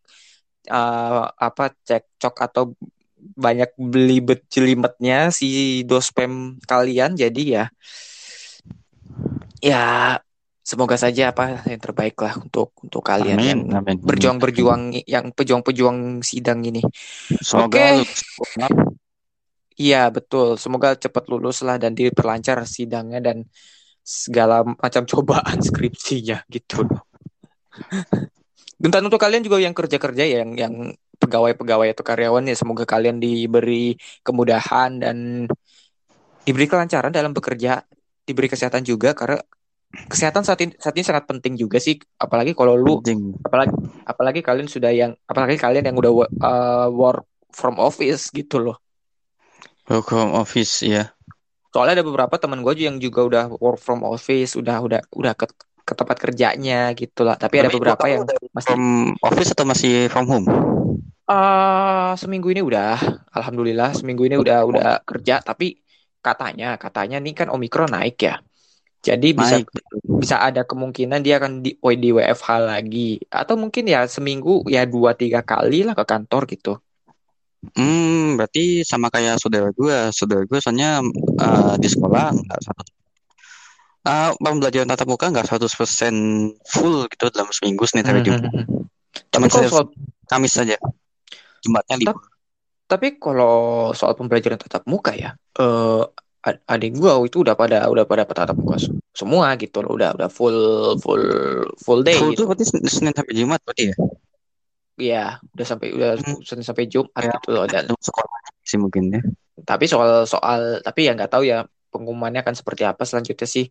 eh, 0.71 1.23
apa 1.27 1.65
cekcok 1.89 2.35
atau 2.47 2.65
banyak 3.35 3.71
belibet 3.75 4.47
jelimetnya 4.55 5.35
si 5.35 5.83
dospem 5.83 6.63
kalian. 6.71 7.19
Jadi 7.19 7.43
ya, 7.59 7.65
ya 9.63 9.83
semoga 10.67 10.99
saja 10.99 11.31
apa 11.31 11.63
yang 11.71 11.79
terbaik 11.79 12.19
lah 12.19 12.35
untuk 12.43 12.75
untuk 12.83 12.99
kalian 13.07 13.39
yang 13.39 13.61
Amin, 13.63 13.79
amin. 13.79 13.97
berjuang-berjuang 14.03 15.07
yang 15.07 15.31
pejuang-pejuang 15.31 16.27
sidang 16.27 16.67
ini. 16.67 16.83
Semoga 17.39 18.03
Oke. 18.03 18.03
lulus. 18.03 18.21
Iya, 19.77 20.11
betul. 20.11 20.59
Semoga 20.59 20.99
cepat 20.99 21.31
lulus 21.31 21.63
lah 21.63 21.79
dan 21.79 21.95
diperlancar 21.95 22.67
sidangnya 22.67 23.23
dan 23.23 23.47
segala 24.03 24.67
macam 24.67 25.07
cobaan 25.15 25.63
skripsinya 25.63 26.43
gitu. 26.51 26.83
Dan 28.77 29.07
untuk 29.07 29.23
kalian 29.23 29.47
juga 29.47 29.63
yang 29.63 29.77
kerja-kerja 29.77 30.25
ya, 30.27 30.43
yang 30.43 30.53
yang 30.59 30.75
pegawai-pegawai 31.17 31.95
atau 31.95 32.05
karyawan 32.05 32.45
ya 32.51 32.57
semoga 32.59 32.85
kalian 32.85 33.23
diberi 33.23 33.97
kemudahan 34.21 35.01
dan 35.01 35.47
diberi 36.43 36.67
kelancaran 36.67 37.15
dalam 37.15 37.31
bekerja, 37.33 37.87
diberi 38.27 38.49
kesehatan 38.51 38.83
juga 38.83 39.15
karena 39.15 39.41
kesehatan 40.11 40.45
saat 40.45 40.61
ini 40.65 40.73
saat 40.77 40.95
ini 40.97 41.05
sangat 41.07 41.25
penting 41.31 41.57
juga 41.57 41.81
sih 41.81 41.97
apalagi 42.21 42.53
kalau 42.53 42.77
lu 42.77 43.01
Anjing. 43.01 43.33
apalagi 43.47 43.73
apalagi 44.07 44.41
kalian 44.45 44.69
sudah 44.69 44.93
yang 44.93 45.13
apalagi 45.27 45.57
kalian 45.57 45.85
yang 45.89 45.97
udah 45.97 46.13
uh, 46.43 46.89
work 46.93 47.25
from 47.51 47.81
office 47.81 48.29
gitu 48.31 48.61
loh. 48.61 48.77
Work 49.89 50.07
from 50.11 50.31
office 50.35 50.83
ya. 50.83 51.15
Soalnya 51.73 52.01
ada 52.01 52.07
beberapa 52.09 52.35
teman 52.41 52.65
gue 52.65 52.75
yang 52.89 52.97
juga 52.97 53.21
udah 53.29 53.45
work 53.61 53.79
from 53.81 54.01
office, 54.07 54.57
udah 54.57 54.77
udah 54.87 55.01
udah 55.13 55.33
ke, 55.37 55.47
ke 55.85 55.93
tempat 55.93 56.17
kerjanya 56.19 56.93
gitu 56.97 57.21
lah. 57.27 57.37
Tapi 57.37 57.55
ada 57.61 57.69
Tapi 57.69 57.77
beberapa 57.77 58.05
kamu 58.05 58.13
yang 58.13 58.25
masih 58.57 58.75
From 58.75 58.85
office 59.23 59.51
atau 59.53 59.67
masih 59.69 60.09
from 60.13 60.27
home? 60.27 60.47
ah 61.27 62.15
seminggu 62.15 62.49
ini 62.55 62.63
udah, 62.63 62.99
alhamdulillah 63.35 63.91
seminggu 63.99 64.23
ini 64.27 64.37
udah 64.39 64.63
udah 64.67 64.89
kerja. 65.07 65.43
Tapi 65.43 65.79
katanya 66.23 66.79
katanya 66.79 67.17
nih 67.23 67.35
kan 67.35 67.49
omikron 67.51 67.91
naik 67.91 68.17
ya. 68.23 68.39
Jadi 69.07 69.29
bisa 69.39 69.63
Naik. 69.63 69.71
bisa 70.19 70.43
ada 70.43 70.67
kemungkinan 70.67 71.23
dia 71.23 71.39
akan 71.39 71.63
di 71.63 71.79
di 71.79 72.09
WFH 72.11 72.49
lagi 72.59 73.23
atau 73.31 73.55
mungkin 73.55 73.87
ya 73.87 74.03
seminggu 74.11 74.67
ya 74.67 74.83
dua 74.83 75.15
tiga 75.15 75.47
kali 75.47 75.87
lah 75.87 75.95
ke 75.95 76.03
kantor 76.03 76.43
gitu. 76.51 76.73
Hmm, 77.79 78.35
berarti 78.35 78.83
sama 78.83 79.07
kayak 79.15 79.39
saudara 79.39 79.71
gue. 79.71 80.11
Saudara 80.11 80.43
gue 80.43 80.59
soalnya 80.59 81.07
eh, 81.39 81.75
di 81.79 81.87
sekolah 81.87 82.35
nggak 82.35 82.61
satu 82.67 82.83
Ah, 84.07 84.31
pembelajaran 84.39 84.87
tatap 84.87 85.11
muka 85.11 85.27
nggak 85.35 85.51
100% 85.51 86.55
full 86.63 87.11
gitu 87.11 87.27
dalam 87.27 87.51
seminggu 87.51 87.83
Senin 87.91 88.07
sampai 88.07 88.23
Jumat. 88.23 88.43
Cuma 89.35 89.51
kalau 89.51 89.67
Senin- 89.67 89.71
soal 89.75 89.87
Kamis 90.31 90.55
saja. 90.55 90.79
Jumatnya 91.63 91.99
libur. 91.99 92.23
Tapi 92.87 93.19
kalau 93.19 93.91
soal 93.99 94.15
pembelajaran 94.15 94.63
tatap 94.63 94.87
muka 94.87 95.11
ya, 95.11 95.35
eh 95.59 96.03
ad- 96.07 96.26
adik 96.45 96.99
gua 97.01 97.19
itu 97.27 97.43
udah 97.43 97.55
pada 97.59 97.91
udah 97.91 98.05
pada 98.07 98.23
tatap 98.29 98.55
muka 98.55 98.79
se- 98.79 98.95
semua 99.17 99.55
gitu 99.59 99.83
loh, 99.83 99.97
udah 99.99 100.15
udah 100.15 100.29
full 100.31 100.59
full 101.03 101.25
full 101.83 102.01
day 102.07 102.15
Full 102.19 102.35
gitu. 102.35 102.45
tuh 102.45 102.47
berarti 102.53 102.65
Sen- 102.69 102.87
Senin 102.87 103.15
sampai 103.17 103.35
Jumat 103.35 103.61
berarti 103.67 103.91
ya? 103.91 103.95
Iya, 104.97 105.25
udah 105.53 105.67
sampai 105.67 105.87
udah 105.93 106.11
Hmm. 106.17 106.41
Senin 106.41 106.65
sampai 106.65 106.89
Jumat 106.89 107.21
Ya, 107.21 107.33
gitu 107.37 107.49
loh 107.53 107.65
dan 107.69 107.85
sekolah 108.01 108.39
sih 108.65 108.79
mungkin 108.81 109.13
ya. 109.13 109.21
tapi 109.67 109.89
soal 109.89 110.25
soal 110.29 110.81
tapi 110.85 111.09
ya 111.09 111.17
nggak 111.17 111.33
tahu 111.33 111.45
ya 111.49 111.65
pengumumannya 111.93 112.45
akan 112.45 112.55
seperti 112.57 112.83
apa 112.85 113.03
selanjutnya 113.05 113.49
sih. 113.49 113.67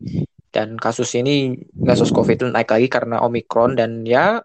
Dan 0.54 0.80
kasus 0.80 1.12
ini 1.20 1.56
kasus 1.84 2.10
COVID 2.16 2.48
naik 2.52 2.72
lagi 2.72 2.88
karena 2.88 3.20
Omikron 3.26 3.76
dan 3.76 4.08
ya 4.08 4.40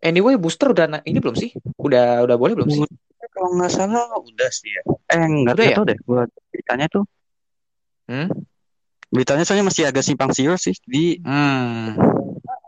anyway 0.00 0.34
booster 0.40 0.72
udah 0.72 1.02
ini 1.04 1.18
belum 1.20 1.36
sih? 1.36 1.52
Udah 1.76 2.24
udah 2.24 2.36
boleh 2.38 2.54
belum 2.56 2.70
sih? 2.72 2.82
Kalau 3.36 3.52
nggak 3.58 3.72
salah 3.72 4.06
udah 4.16 4.48
sih 4.48 4.70
ya. 4.72 4.82
Eh 5.12 5.22
nggak 5.44 5.54
ya? 5.60 5.76
tahu 5.76 5.86
deh. 5.92 5.98
Buat 6.08 6.30
beritanya 6.54 6.86
tuh 6.88 7.04
Hmm? 8.06 8.30
beritanya 9.06 9.46
soalnya 9.46 9.70
masih 9.70 9.86
agak 9.86 10.02
simpang 10.02 10.34
siur 10.34 10.58
sih. 10.58 10.74
Jadi 10.74 11.22
Hmm. 11.22 11.94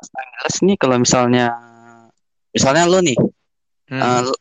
jelas 0.08 0.56
nih 0.62 0.76
kalau 0.78 0.96
misalnya 1.02 1.50
misalnya 2.54 2.86
lo 2.86 3.02
nih, 3.02 3.18
Hmm. 3.90 4.00
eh, 4.00 4.20
lo, 4.22 4.34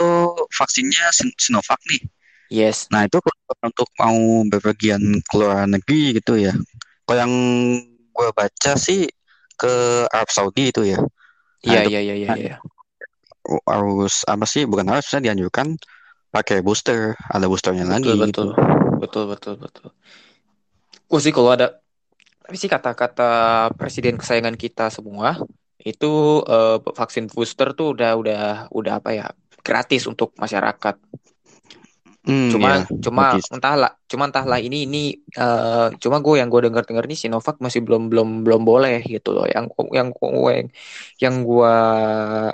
lo 0.00 0.10
vaksinnya 0.50 1.12
Sin- 1.12 1.36
Sinovac 1.36 1.78
nih. 1.86 2.02
Yes. 2.48 2.88
Nah 2.88 3.04
itu 3.04 3.20
untuk 3.62 3.88
mau 4.00 4.16
bepergian 4.48 5.02
ke 5.22 5.34
luar 5.36 5.68
negeri 5.68 6.16
gitu 6.18 6.40
ya. 6.40 6.56
Kalau 7.06 7.18
yang 7.20 7.32
gue 8.10 8.28
baca 8.32 8.72
sih 8.78 9.06
ke 9.60 9.72
Arab 10.10 10.30
Saudi 10.32 10.72
itu 10.72 10.82
ya. 10.88 10.98
Iya 11.62 11.84
itu- 11.84 11.90
iya 11.92 12.00
iya 12.00 12.14
iya 12.16 12.30
iya. 12.36 12.56
Harus 13.66 14.24
apa 14.26 14.48
sih? 14.48 14.66
Bukan 14.66 14.88
harus, 14.90 15.06
dianjurkan 15.10 15.78
pakai 16.32 16.64
booster. 16.64 17.14
Ada 17.30 17.46
boosternya 17.46 17.86
lagi 17.86 18.08
betul 18.10 18.26
gitu. 18.26 18.44
betul 18.98 19.24
betul 19.28 19.54
betul 19.60 19.88
gue 21.06 21.20
sih 21.22 21.30
kalau 21.30 21.54
ada 21.54 21.78
tapi 22.46 22.56
sih 22.58 22.70
kata-kata 22.70 23.30
presiden 23.74 24.18
kesayangan 24.18 24.54
kita 24.54 24.86
semua 24.90 25.38
itu 25.82 26.42
eh, 26.46 26.78
vaksin 26.82 27.26
booster 27.30 27.74
tuh 27.74 27.94
udah 27.94 28.14
udah 28.18 28.42
udah 28.70 28.92
apa 29.02 29.10
ya 29.14 29.26
gratis 29.66 30.06
untuk 30.06 30.30
masyarakat. 30.38 30.94
Hmm, 32.26 32.50
cuma 32.50 32.82
iya, 32.82 32.90
cuma 33.02 33.24
gratis. 33.38 33.46
entahlah 33.54 33.92
cuma 34.10 34.26
entahlah 34.26 34.58
ini 34.58 34.86
ini 34.86 35.02
eh, 35.34 35.88
cuma 35.98 36.18
gue 36.18 36.42
yang 36.42 36.50
gue 36.50 36.70
dengar 36.70 36.82
dengar 36.86 37.06
nih 37.06 37.18
Sinovac 37.18 37.58
masih 37.62 37.82
belum 37.86 38.10
belum 38.10 38.42
belum 38.46 38.62
boleh 38.66 39.02
gitu 39.06 39.34
loh. 39.34 39.46
Yang 39.46 39.74
yang 39.94 40.08
yang 40.10 40.66
yang 41.22 41.34
gue 41.42 41.74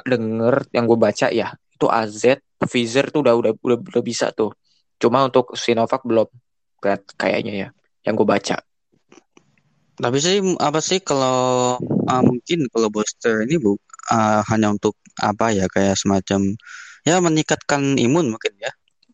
denger 0.08 0.56
yang 0.72 0.84
gue 0.88 0.98
baca 1.00 1.26
ya 1.32 1.52
itu 1.52 1.86
AZ 1.88 2.36
Pfizer 2.60 3.08
tuh 3.12 3.24
udah 3.24 3.32
udah 3.36 3.52
udah, 3.60 3.78
udah 3.80 4.02
bisa 4.04 4.32
tuh. 4.32 4.52
Cuma 5.00 5.24
untuk 5.24 5.52
Sinovac 5.56 6.00
belum 6.04 6.28
Kayak- 6.82 7.14
kayaknya 7.16 7.52
ya 7.54 7.68
yang 8.02 8.14
gue 8.18 8.26
baca. 8.26 8.58
Tapi 10.02 10.18
sih 10.18 10.42
apa 10.58 10.80
sih 10.82 10.98
kalau 11.04 11.78
ah, 12.10 12.22
mungkin 12.24 12.66
kalau 12.72 12.88
booster 12.90 13.46
ini 13.46 13.60
bu 13.60 13.78
ah, 14.10 14.42
hanya 14.50 14.74
untuk 14.74 14.98
apa 15.20 15.52
ya 15.54 15.68
kayak 15.70 15.94
semacam 15.94 16.56
ya 17.06 17.22
meningkatkan 17.22 17.98
imun 17.98 18.34
mungkin 18.34 18.52
ya. 18.58 18.72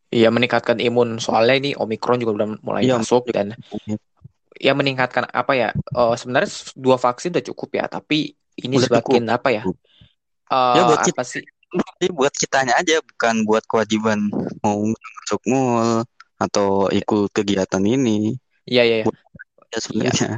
Iya 0.08 0.32
meningkatkan 0.32 0.80
imun. 0.80 1.20
Soalnya 1.20 1.54
ini 1.60 1.70
Omikron 1.76 2.22
juga 2.24 2.32
udah 2.44 2.48
mulai 2.64 2.88
Iya, 2.88 2.96
masuk 2.96 3.28
dan 3.28 3.52
ya 4.58 4.72
meningkatkan 4.72 5.28
apa 5.28 5.52
ya 5.52 5.68
eh, 5.76 6.14
sebenarnya 6.16 6.48
dua 6.74 6.96
vaksin 6.96 7.36
udah 7.36 7.44
cukup 7.52 7.68
ya 7.78 7.84
tapi 7.86 8.32
ini 8.58 8.74
Udah 8.80 8.88
semakin 8.88 9.24
apa 9.28 9.48
ya 9.52 9.62
eh, 10.48 10.74
Ya, 10.78 10.82
buat 10.88 11.04
apa 11.04 11.22
sih? 11.22 11.44
Jadi 12.00 12.08
buat 12.16 12.32
kitanya 12.32 12.80
aja 12.80 13.04
bukan 13.04 13.44
buat 13.44 13.60
kewajiban 13.68 14.32
mau 14.64 14.80
masuk 14.88 15.42
mall 15.44 16.08
atau 16.40 16.88
ikut 16.88 17.28
kegiatan 17.36 17.84
ini 17.84 18.40
Iya 18.68 18.82
iya 18.84 18.96
iya. 19.02 19.06
ya 19.72 19.78
sebenarnya. 19.80 20.30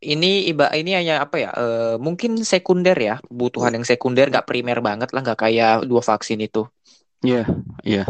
Ini 0.00 0.48
iba 0.48 0.72
ini 0.72 0.96
hanya 0.96 1.20
apa 1.24 1.36
ya? 1.36 1.50
eh, 1.52 1.94
mungkin 2.00 2.40
sekunder 2.40 2.96
ya, 2.96 3.20
kebutuhan 3.20 3.76
yang 3.76 3.84
sekunder 3.84 4.32
nggak 4.32 4.48
primer 4.48 4.80
banget 4.80 5.12
lah, 5.12 5.20
nggak 5.20 5.40
kayak 5.44 5.84
dua 5.84 6.00
vaksin 6.00 6.40
itu. 6.40 6.64
Iya, 7.20 7.44
iya. 7.84 8.04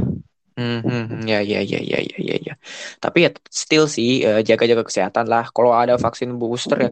Hmm, 0.54 0.80
hmm, 0.84 1.04
hmm, 1.08 1.22
ya 1.26 1.40
ya 1.42 1.60
ya 1.64 1.80
ya 1.82 1.98
ya 1.98 2.18
ya 2.20 2.36
ya. 2.46 2.54
Tapi 3.02 3.18
ya 3.26 3.30
still 3.50 3.90
sih 3.90 4.22
eh, 4.22 4.40
jaga-jaga 4.46 4.86
kesehatan 4.86 5.26
lah. 5.26 5.50
Kalau 5.50 5.74
ada 5.74 5.98
vaksin 5.98 6.36
booster 6.38 6.78
ya 6.88 6.90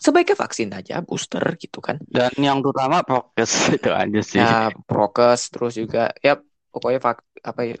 sebaiknya 0.00 0.36
vaksin 0.36 0.68
aja 0.76 1.00
booster 1.00 1.42
gitu 1.56 1.80
kan. 1.80 1.96
Dan 2.04 2.32
yang 2.36 2.60
terutama 2.60 3.00
prokes 3.02 3.52
itu 3.76 3.90
aja 3.90 4.20
sih. 4.20 4.40
Ya 4.40 4.68
prokes 4.84 5.48
terus 5.48 5.72
juga 5.76 6.12
ya 6.20 6.36
pokoknya 6.70 7.00
vak, 7.00 7.18
apa 7.40 7.60
ya 7.64 7.76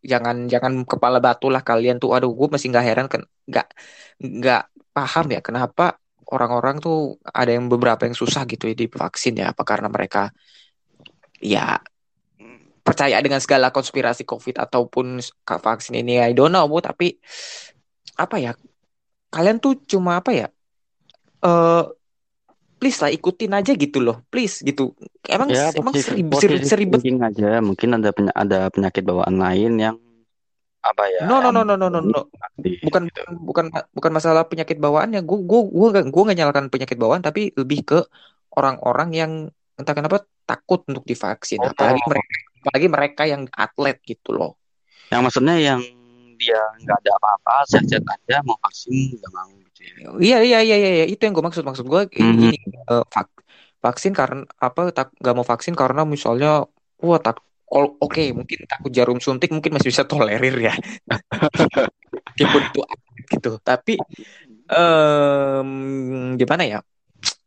jangan 0.00 0.48
jangan 0.48 0.84
kepala 0.88 1.20
batu 1.20 1.52
lah 1.52 1.62
kalian 1.64 2.00
tuh. 2.00 2.16
Aduh, 2.16 2.32
gue 2.32 2.48
masih 2.48 2.72
nggak 2.72 2.86
heran 2.86 3.06
kan 3.06 3.22
nggak 3.48 3.66
nggak 4.20 4.62
paham 4.90 5.26
ya 5.30 5.40
kenapa 5.44 6.00
orang-orang 6.30 6.78
tuh 6.78 7.18
ada 7.26 7.50
yang 7.50 7.66
beberapa 7.66 8.06
yang 8.06 8.14
susah 8.14 8.46
gitu 8.46 8.70
ya 8.70 8.74
divaksin 8.74 9.40
ya. 9.40 9.52
Apa 9.52 9.62
karena 9.66 9.88
mereka 9.90 10.30
ya 11.40 11.80
percaya 12.80 13.16
dengan 13.20 13.38
segala 13.38 13.70
konspirasi 13.70 14.24
COVID 14.24 14.56
ataupun 14.60 15.20
vaksin 15.44 15.94
ini. 16.00 16.18
I 16.20 16.32
don't 16.32 16.50
know 16.50 16.66
Bu, 16.66 16.80
tapi 16.80 17.20
apa 18.16 18.36
ya? 18.40 18.52
Kalian 19.30 19.62
tuh 19.62 19.78
cuma 19.86 20.18
apa 20.18 20.34
ya? 20.34 20.48
Eh 21.44 21.84
please 22.80 22.98
lah 23.04 23.12
ikutin 23.12 23.52
aja 23.52 23.76
gitu 23.76 24.00
loh 24.00 24.24
please 24.32 24.64
gitu 24.64 24.96
emang 25.28 25.52
Ya, 25.52 25.68
emang 25.76 25.92
positif, 25.92 26.64
seribet, 26.64 27.04
thinking 27.04 27.20
aja. 27.20 27.60
Mungkin 27.60 28.00
ada 28.00 28.10
penya- 28.10 28.34
ada 28.34 28.72
penyakit 28.72 29.04
bawaan 29.04 29.36
lain 29.36 29.76
yang 29.76 29.96
apa 30.80 31.04
ya? 31.12 31.28
no 31.28 31.44
no 31.44 31.52
no 31.52 31.60
no 31.60 31.76
no 31.76 31.92
no 31.92 32.00
no 32.00 32.20
bukan 32.88 33.12
gitu. 33.12 33.20
bukan 33.44 33.68
bukan 33.92 34.12
masalah 34.16 34.48
penyakit 34.48 34.80
bawaannya 34.80 35.20
gue 35.20 35.38
gue 35.44 35.60
gue 35.68 35.88
gak 35.92 36.04
gue 36.08 36.22
gak 36.32 36.38
nyalakan 36.40 36.66
penyakit 36.72 36.96
bawaan 36.96 37.20
tapi 37.20 37.52
lebih 37.52 37.84
ke 37.84 38.00
orang-orang 38.56 39.08
yang 39.12 39.32
entah 39.76 39.92
kenapa 39.92 40.24
takut 40.48 40.82
untuk 40.88 41.04
divaksin. 41.06 41.62
Oh. 41.62 41.70
Apalagi 41.70 42.02
mereka, 42.04 42.34
apalagi 42.64 42.88
mereka 42.90 43.22
yang 43.28 43.42
atlet 43.54 43.96
gitu 44.02 44.34
loh. 44.34 44.58
Yang 45.12 45.20
maksudnya 45.30 45.56
yang 45.60 45.80
dia 46.50 46.62
nggak 46.82 46.98
ada 47.06 47.10
apa-apa, 47.22 47.54
sehat-sehat 47.70 48.02
aja, 48.10 48.42
mau 48.42 48.58
vaksin 48.58 49.14
nggak 49.22 49.32
mau 49.38 49.50
gitu 49.70 49.80
ya. 49.86 49.94
Iya 50.18 50.38
iya 50.42 50.58
iya 50.66 50.76
iya 50.82 50.90
iya. 50.98 51.06
itu 51.06 51.22
yang 51.22 51.34
gue 51.38 51.44
maksud 51.46 51.62
maksud 51.62 51.86
gue 51.86 52.02
Mhm. 52.10 52.18
ini 52.18 52.50
vak- 53.14 53.38
vaksin 53.80 54.12
karena 54.12 54.42
apa 54.58 54.90
tak 54.90 55.14
nggak 55.22 55.34
mau 55.38 55.46
vaksin 55.46 55.72
karena 55.78 56.02
misalnya 56.04 56.66
wah 57.00 57.20
tak 57.22 57.38
oke 57.70 58.24
mungkin 58.34 58.58
takut 58.66 58.90
jarum 58.90 59.22
suntik 59.22 59.48
mungkin 59.54 59.72
masih 59.78 59.88
bisa 59.94 60.02
tolerir 60.04 60.58
ya 60.58 60.74
meskipun 62.36 62.62
itu 62.66 62.80
gitu 63.30 63.50
tapi 63.62 63.94
em, 64.68 65.70
gimana 66.36 66.64
ya 66.66 66.78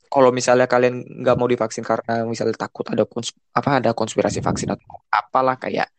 kalau 0.07 0.29
misalnya 0.29 0.69
kalian 0.69 1.01
nggak 1.25 1.35
mau 1.37 1.49
divaksin 1.49 1.81
karena 1.81 2.23
misalnya 2.23 2.53
takut 2.53 2.85
ada 2.85 3.03
kons 3.03 3.33
apa 3.51 3.81
ada 3.81 3.91
konspirasi 3.97 4.39
vaksin 4.45 4.69
atau 4.73 5.01
apalah 5.09 5.57
kayak 5.57 5.89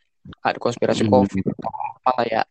ada 0.40 0.58
konspirasi 0.58 1.04
Mhm. 1.04 1.10
covid 1.10 1.44
atau 1.58 1.70
apalah 2.00 2.24
ya 2.26 2.42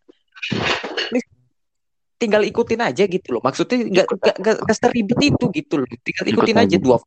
tinggal 2.24 2.40
ikutin 2.48 2.80
aja 2.80 3.04
gitu 3.04 3.36
loh 3.36 3.42
maksudnya 3.44 3.84
nggak 3.84 4.08
nggak 4.40 4.78
seribet 4.80 5.20
itu 5.20 5.46
gitu 5.52 5.84
loh 5.84 5.88
tinggal 6.08 6.26
ikutin 6.32 6.56
Ikut 6.56 6.64
aja 6.64 6.78
dua 6.80 6.98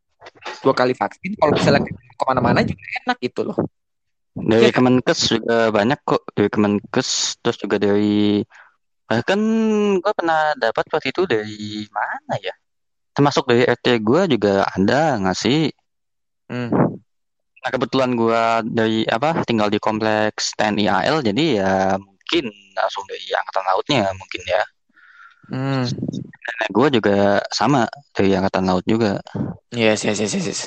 dua 0.60 0.74
kali 0.76 0.92
vaksin 0.92 1.32
kalau 1.40 1.56
misalnya 1.56 1.88
ke 1.88 2.24
mana-mana 2.28 2.60
juga 2.60 2.84
enak 3.04 3.16
gitu 3.24 3.40
loh 3.48 3.56
Dari 4.36 4.68
kan? 4.68 4.84
Kemenkes 4.84 5.32
juga 5.32 5.72
banyak 5.72 5.96
kok, 6.04 6.28
dari 6.36 6.52
Kemenkes, 6.52 7.40
terus 7.40 7.56
juga 7.56 7.80
dari 7.80 8.44
bahkan 9.08 9.40
gue 9.96 10.12
pernah 10.12 10.52
dapat 10.60 10.84
waktu 10.92 11.08
itu 11.08 11.24
dari 11.24 11.88
mana 11.88 12.36
ya? 12.36 12.52
Termasuk 13.16 13.48
dari 13.48 13.64
RT 13.64 14.04
gue 14.04 14.36
juga 14.36 14.68
ada 14.68 15.16
nggak 15.24 15.38
sih? 15.40 15.72
Hmm. 16.52 16.68
Nah 17.64 17.70
kebetulan 17.72 18.12
gue 18.12 18.42
dari 18.76 19.08
apa 19.08 19.40
tinggal 19.48 19.72
di 19.72 19.80
kompleks 19.80 20.52
TNI 20.52 20.84
AL, 20.84 21.24
jadi 21.24 21.44
ya 21.56 21.96
mungkin 22.26 22.50
langsung 22.74 23.06
dari 23.06 23.22
angkatan 23.30 23.64
lautnya 23.70 24.10
mungkin 24.18 24.42
ya. 24.42 24.62
Hmm. 25.46 25.86
Nenek 26.26 26.70
gue 26.74 26.88
juga 26.98 27.38
sama 27.54 27.86
dari 28.10 28.34
angkatan 28.34 28.66
laut 28.66 28.82
juga. 28.82 29.22
Yes, 29.70 30.02
yes, 30.02 30.18
yes, 30.18 30.34
yes, 30.34 30.46
yes. 30.50 30.60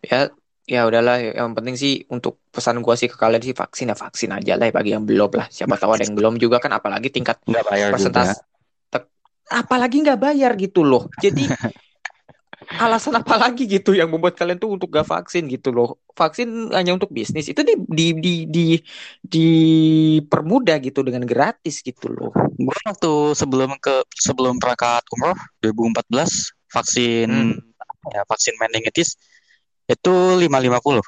Ya, 0.00 0.32
ya 0.64 0.88
udahlah. 0.88 1.20
Yang 1.20 1.52
penting 1.52 1.76
sih 1.76 1.92
untuk 2.08 2.40
pesan 2.48 2.80
gua 2.80 2.96
sih 2.96 3.12
ke 3.12 3.16
kalian 3.20 3.44
sih 3.44 3.52
vaksin 3.52 3.92
ya 3.92 3.96
vaksin 3.96 4.32
aja 4.32 4.56
lah 4.56 4.68
ya 4.68 4.72
bagi 4.72 4.96
yang 4.96 5.04
belum 5.04 5.36
lah. 5.36 5.46
Siapa 5.52 5.76
tahu 5.76 6.00
ada 6.00 6.08
yang 6.08 6.16
belum 6.16 6.40
juga 6.40 6.56
kan, 6.64 6.72
apalagi 6.72 7.12
tingkat 7.12 7.44
Nggak 7.44 7.64
bayar 7.68 7.88
juga. 7.92 7.96
persentase, 8.00 8.40
apalagi 9.52 9.96
nggak 10.00 10.20
bayar 10.20 10.56
gitu 10.56 10.80
loh. 10.80 11.12
Jadi 11.20 11.44
alasan 12.80 13.18
apa 13.18 13.34
lagi 13.36 13.68
gitu 13.68 13.92
yang 13.92 14.08
membuat 14.08 14.38
kalian 14.38 14.56
tuh 14.56 14.76
untuk 14.76 14.88
gak 14.92 15.08
vaksin 15.08 15.48
gitu 15.48 15.72
loh. 15.74 16.00
Vaksin 16.16 16.72
hanya 16.72 16.96
untuk 16.96 17.10
bisnis 17.12 17.48
itu 17.48 17.60
di 17.64 17.74
di 17.88 18.06
di 18.16 18.34
di 18.48 18.66
dipermudah 19.24 20.78
gitu 20.80 21.04
dengan 21.04 21.24
gratis 21.28 21.84
gitu 21.84 22.08
loh. 22.08 22.32
Gue 22.56 22.76
waktu 22.86 23.12
sebelum 23.36 23.76
ke 23.80 24.04
sebelum 24.16 24.56
berangkat 24.62 25.04
umroh 25.12 25.36
2014 25.60 26.52
vaksin 26.72 27.28
Hmm. 27.28 27.60
ya 28.10 28.22
vaksin 28.26 28.54
meningitis 28.58 29.14
itu 29.86 30.14
550. 30.38 31.02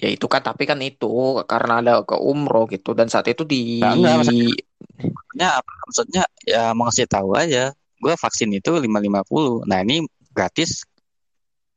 Ya 0.00 0.08
itu 0.08 0.26
kan 0.26 0.40
tapi 0.40 0.64
kan 0.64 0.80
itu 0.80 1.44
karena 1.44 1.84
ada 1.84 1.92
ke 2.08 2.16
umroh 2.16 2.64
gitu 2.72 2.96
dan 2.96 3.12
saat 3.12 3.28
itu 3.28 3.44
di 3.44 3.84
Enggak, 3.84 3.96
enggak, 4.00 4.14
maksudnya-? 4.24 5.60
Maksudnya 5.86 6.22
ya 6.46 6.62
mau 6.72 6.88
ngasih 6.88 7.06
tahu 7.10 7.36
aja. 7.36 7.72
Gue 8.00 8.14
vaksin 8.16 8.48
itu 8.56 8.70
550. 8.72 9.68
Nah 9.68 9.84
ini 9.84 10.00
gratis 10.36 10.70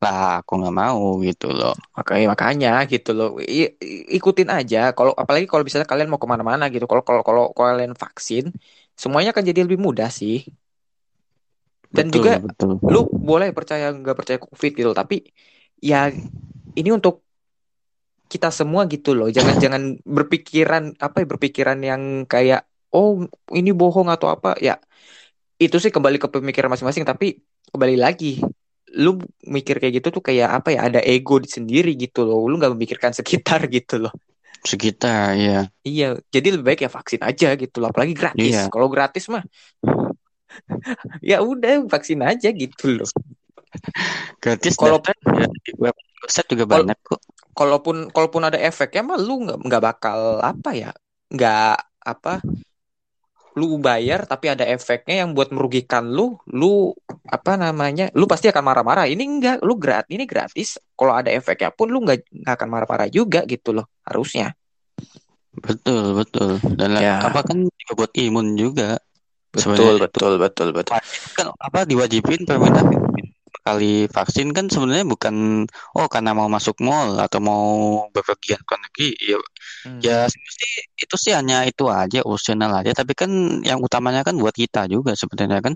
lah 0.03 0.43
aku 0.43 0.51
nggak 0.59 0.75
mau 0.81 1.01
gitu 1.27 1.45
loh. 1.59 1.71
Makanya 1.97 2.25
makanya 2.33 2.69
gitu 2.91 3.09
loh. 3.17 3.27
I- 3.39 3.73
ikutin 4.17 4.49
aja. 4.57 4.77
Kalau 4.97 5.11
apalagi 5.21 5.45
kalau 5.51 5.63
misalnya 5.65 5.87
kalian 5.91 6.09
mau 6.11 6.19
ke 6.23 6.27
mana-mana 6.33 6.63
gitu. 6.73 6.85
Kalau 6.91 7.03
kalau 7.07 7.21
kalau 7.27 7.43
kalian 7.55 7.93
vaksin, 8.03 8.43
semuanya 9.01 9.29
akan 9.33 9.43
jadi 9.49 9.59
lebih 9.65 9.79
mudah 9.87 10.09
sih. 10.19 10.35
Dan 11.95 12.05
Betul, 12.09 12.15
juga 12.19 12.31
betul. 12.43 12.69
lu 12.93 12.99
boleh 13.29 13.49
percaya 13.57 13.85
nggak 13.93 14.17
percaya 14.19 14.39
COVID 14.43 14.71
gitu. 14.79 14.91
Tapi 14.91 15.15
ya 15.79 16.09
ini 16.79 16.89
untuk 16.97 17.23
kita 18.31 18.49
semua 18.59 18.81
gitu 18.93 19.09
loh. 19.17 19.27
Jangan 19.29 19.55
jangan 19.63 19.83
berpikiran 20.01 20.83
apa 21.05 21.15
ya 21.21 21.25
berpikiran 21.31 21.79
yang 21.89 22.01
kayak 22.31 22.65
oh 22.95 23.09
ini 23.53 23.69
bohong 23.79 24.09
atau 24.09 24.27
apa 24.35 24.57
ya. 24.67 24.73
Itu 25.63 25.77
sih 25.79 25.89
kembali 25.89 26.17
ke 26.17 26.27
pemikiran 26.27 26.69
masing-masing. 26.69 27.03
Tapi 27.03 27.39
kembali 27.69 27.95
lagi 27.95 28.43
lu 28.93 29.17
mikir 29.41 29.81
kayak 29.81 29.93
gitu 29.97 30.13
tuh 30.13 30.21
kayak 30.21 30.53
apa 30.53 30.69
ya 30.69 30.85
ada 30.85 31.01
ego 31.01 31.41
di 31.41 31.49
sendiri 31.49 31.97
gitu 31.97 32.29
loh 32.29 32.45
lu 32.45 32.61
nggak 32.61 32.77
memikirkan 32.77 33.09
sekitar 33.09 33.65
gitu 33.73 33.97
loh 33.97 34.13
Sekitar 34.61 35.33
ya. 35.33 35.65
iya 35.81 36.13
jadi 36.29 36.53
lebih 36.53 36.61
baik 36.69 36.85
ya 36.85 36.93
vaksin 36.93 37.25
aja 37.25 37.57
gitu 37.57 37.81
loh 37.81 37.89
apalagi 37.89 38.13
gratis 38.13 38.53
Iya. 38.53 38.69
kalau 38.69 38.93
gratis 38.93 39.25
mah 39.33 39.41
ya 41.25 41.41
udah 41.41 41.89
vaksin 41.89 42.21
aja 42.21 42.53
gitu 42.53 43.01
loh 43.01 43.09
Gratis 44.37 44.77
Kalau- 44.77 45.01
ya, 45.01 45.49
di 45.49 45.71
web 45.81 45.97
website 46.21 46.47
juga 46.53 46.63
Kalau- 46.69 46.85
banyak 46.85 46.99
kok. 47.01 47.19
kalaupun 47.57 47.95
kalaupun 48.13 48.41
ada 48.45 48.61
efeknya 48.61 49.01
mah 49.01 49.17
lu 49.17 49.41
nggak 49.41 49.57
nggak 49.57 49.81
bakal 49.81 50.37
apa 50.37 50.69
ya 50.77 50.91
nggak 51.33 51.75
apa 52.05 52.45
lu 53.53 53.77
bayar 53.77 54.25
tapi 54.25 54.49
ada 54.49 54.65
efeknya 54.65 55.21
yang 55.25 55.37
buat 55.37 55.53
merugikan 55.53 56.09
lu 56.09 56.37
lu 56.49 56.89
apa 57.29 57.53
namanya 57.53 58.09
lu 58.17 58.25
pasti 58.25 58.49
akan 58.49 58.63
marah-marah 58.65 59.05
ini 59.05 59.23
enggak 59.23 59.57
lu 59.61 59.77
gratis 59.77 60.09
ini 60.09 60.25
gratis 60.25 60.69
kalau 60.97 61.13
ada 61.13 61.29
efeknya 61.29 61.69
pun 61.69 61.89
lu 61.93 62.01
nggak 62.01 62.25
nggak 62.33 62.53
akan 62.57 62.69
marah-marah 62.69 63.07
juga 63.13 63.45
gitu 63.45 63.73
loh 63.77 63.85
harusnya 64.05 64.57
Betul, 65.53 66.17
betul. 66.17 66.57
Dan 66.75 66.97
Ya. 66.97 67.21
apa 67.21 67.45
kan 67.45 67.69
juga 67.69 67.93
buat 67.93 68.11
imun 68.17 68.57
juga. 68.57 68.97
betul 69.53 69.61
Sebenarnya 69.61 70.01
betul 70.01 70.31
betul 70.41 70.67
betul 70.73 70.97
kan 71.37 71.47
apa 71.61 71.85
diwajibin 71.85 72.41
pemerintah 72.49 72.81
kali 73.65 73.85
vaksin 74.15 74.47
kan 74.57 74.65
sebenarnya 74.73 75.05
bukan 75.13 75.35
oh 75.97 76.07
karena 76.13 76.31
mau 76.39 76.49
masuk 76.55 76.75
mall 76.87 77.11
atau 77.25 77.39
mau 77.49 77.63
bepergian 78.15 78.61
ke 78.69 78.75
negeri 78.83 79.07
ya, 79.31 79.37
Hmm. 79.83 79.99
ya 80.07 80.17
mesti 80.27 80.67
itu 81.03 81.15
sih 81.23 81.33
hanya 81.39 81.55
itu 81.69 81.83
aja 82.01 82.19
opsional 82.27 82.71
aja 82.79 82.91
tapi 82.99 83.13
kan 83.21 83.31
yang 83.69 83.79
utamanya 83.87 84.21
kan 84.27 84.35
buat 84.43 84.55
kita 84.55 84.79
juga 84.93 85.11
sebenarnya 85.21 85.59
kan 85.67 85.73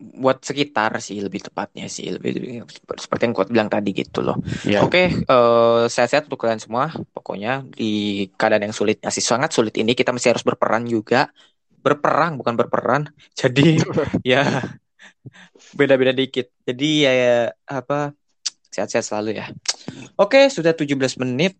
buat 0.00 0.38
sekitar 0.40 0.90
sih 1.00 1.20
lebih 1.20 1.40
tepatnya 1.48 1.84
sih 1.88 2.08
lebih, 2.14 2.30
lebih- 2.36 3.00
seperti 3.04 3.22
yang 3.28 3.34
kuat 3.36 3.48
bilang 3.52 3.68
tadi 3.72 3.90
gitu 3.92 4.20
loh 4.24 4.36
ya 4.64 4.80
Oke, 4.84 5.12
eh, 5.12 5.82
sehat-sehat 5.92 6.24
untuk 6.28 6.40
kalian 6.42 6.60
semua. 6.62 6.88
Pokoknya 7.14 7.64
di 7.68 7.84
keadaan 8.38 8.70
yang 8.70 8.76
sulit, 8.76 8.96
masih 9.04 9.24
sangat 9.24 9.50
sulit 9.56 9.74
ini 9.80 9.92
kita 9.98 10.10
masih 10.14 10.32
harus 10.36 10.44
berperan 10.46 10.84
juga. 10.88 11.28
Berperang 11.84 12.36
bukan 12.40 12.54
berperan. 12.60 13.02
Jadi 13.36 13.80
ya 14.32 14.40
beda-beda 15.74 16.12
dikit. 16.14 16.50
Jadi 16.64 17.06
ya, 17.06 17.12
ya, 17.12 17.36
apa 17.68 18.14
sehat-sehat 18.70 19.04
selalu 19.06 19.40
ya. 19.40 19.46
Oke, 20.14 20.46
sudah 20.48 20.72
17 20.72 21.18
menit 21.18 21.58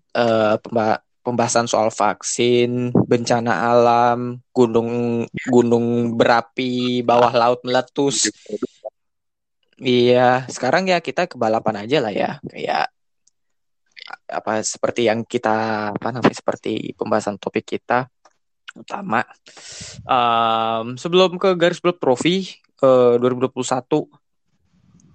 pemba- 0.62 1.02
pembahasan 1.20 1.68
soal 1.68 1.92
vaksin, 1.92 2.94
bencana 2.94 3.70
alam, 3.70 4.40
gunung 4.54 5.24
gunung 5.48 6.16
berapi, 6.16 7.04
bawah 7.04 7.32
laut 7.34 7.60
meletus. 7.66 8.30
Iya, 9.80 10.44
sekarang 10.52 10.92
ya 10.92 11.00
kita 11.00 11.24
ke 11.24 11.40
balapan 11.40 11.88
aja 11.88 12.04
lah 12.04 12.12
ya. 12.12 12.36
Kayak 12.44 12.92
apa 14.30 14.62
seperti 14.62 15.06
yang 15.06 15.22
kita 15.26 15.90
apa 15.94 16.08
namanya 16.10 16.36
seperti 16.36 16.92
pembahasan 16.94 17.38
topik 17.40 17.64
kita 17.66 18.10
utama. 18.74 19.24
Em, 20.06 20.94
sebelum 20.94 21.36
ke 21.40 21.54
garis 21.58 21.82
belum 21.82 21.96
trofi 21.98 22.60
eh, 22.82 23.14
2021 23.18 24.20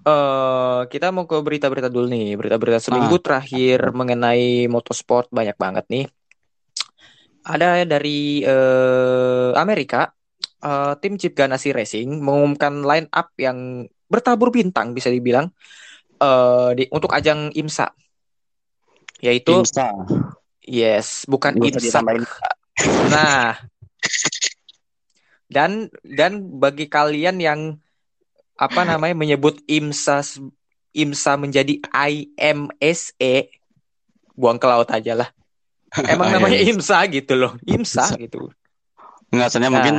eh 0.05 0.81
kita 0.85 1.09
mau 1.09 1.25
ke 1.25 1.33
berita-berita 1.41 1.89
dulu 1.89 2.05
nih. 2.05 2.37
Berita-berita 2.37 2.77
seminggu 2.77 3.17
terakhir 3.17 3.89
mengenai 3.89 4.69
motorsport 4.69 5.33
banyak 5.33 5.57
banget 5.57 5.85
nih. 5.89 6.05
Ada 7.41 7.89
dari 7.89 8.45
eh, 8.45 9.51
Amerika. 9.57 10.13
Eh, 10.61 10.93
tim 11.01 11.17
Chip 11.17 11.33
Ganassi 11.33 11.73
Racing 11.73 12.21
mengumumkan 12.21 12.85
line 12.85 13.09
up 13.09 13.33
yang 13.41 13.89
bertabur 14.05 14.53
bintang 14.53 14.93
bisa 14.93 15.09
dibilang 15.09 15.49
eh 16.21 16.69
di, 16.77 16.83
untuk 16.93 17.09
ajang 17.09 17.49
IMSA. 17.57 17.89
Yaitu 19.25 19.65
Imsa. 19.65 19.89
Yes 20.61 21.25
bukan 21.25 21.57
IMSA. 21.57 22.05
nah 23.09 23.57
dan 25.51 25.91
dan 26.03 26.41
bagi 26.57 26.89
kalian 26.89 27.37
yang 27.41 27.59
apa 28.55 28.81
namanya 28.87 29.15
menyebut 29.15 29.59
IMSA 29.67 30.23
IMSA 30.95 31.35
menjadi 31.35 31.79
IMSE 31.91 33.51
buang 34.35 34.59
ke 34.59 34.67
laut 34.67 34.87
aja 34.89 35.13
lah 35.15 35.29
emang 36.07 36.31
namanya 36.35 36.59
IMSA 36.59 37.05
gitu 37.11 37.35
loh 37.35 37.53
IMSA 37.67 38.15
gitu 38.19 38.49
Nggak, 39.35 39.47
soalnya 39.51 39.69
Nah. 39.69 39.75
mungkin 39.75 39.97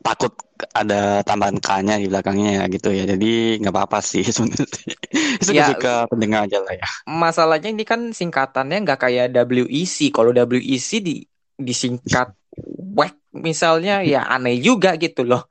takut 0.00 0.32
ada 0.72 1.20
tambahan 1.26 1.60
K-nya 1.60 2.00
di 2.00 2.06
belakangnya 2.08 2.62
ya 2.62 2.64
gitu 2.72 2.88
ya. 2.94 3.04
Jadi 3.04 3.60
nggak 3.60 3.74
apa-apa 3.74 3.98
sih 4.00 4.24
sebenarnya. 4.34 4.96
Ya. 5.12 5.42
Suka-suka 5.42 5.94
pendengar 6.08 6.48
aja 6.48 6.58
lah 6.64 6.74
ya. 6.78 6.86
Masalahnya 7.04 7.68
ini 7.74 7.84
kan 7.84 8.14
singkatannya 8.14 8.86
nggak 8.86 9.00
kayak 9.02 9.34
WEC. 9.34 10.14
Kalau 10.14 10.32
WEC 10.32 10.90
di 11.04 11.26
disingkat 11.56 12.32
WEC 12.64 13.14
misalnya 13.36 14.00
ya 14.00 14.24
aneh 14.26 14.56
juga 14.58 14.96
gitu 14.96 15.22
loh. 15.22 15.48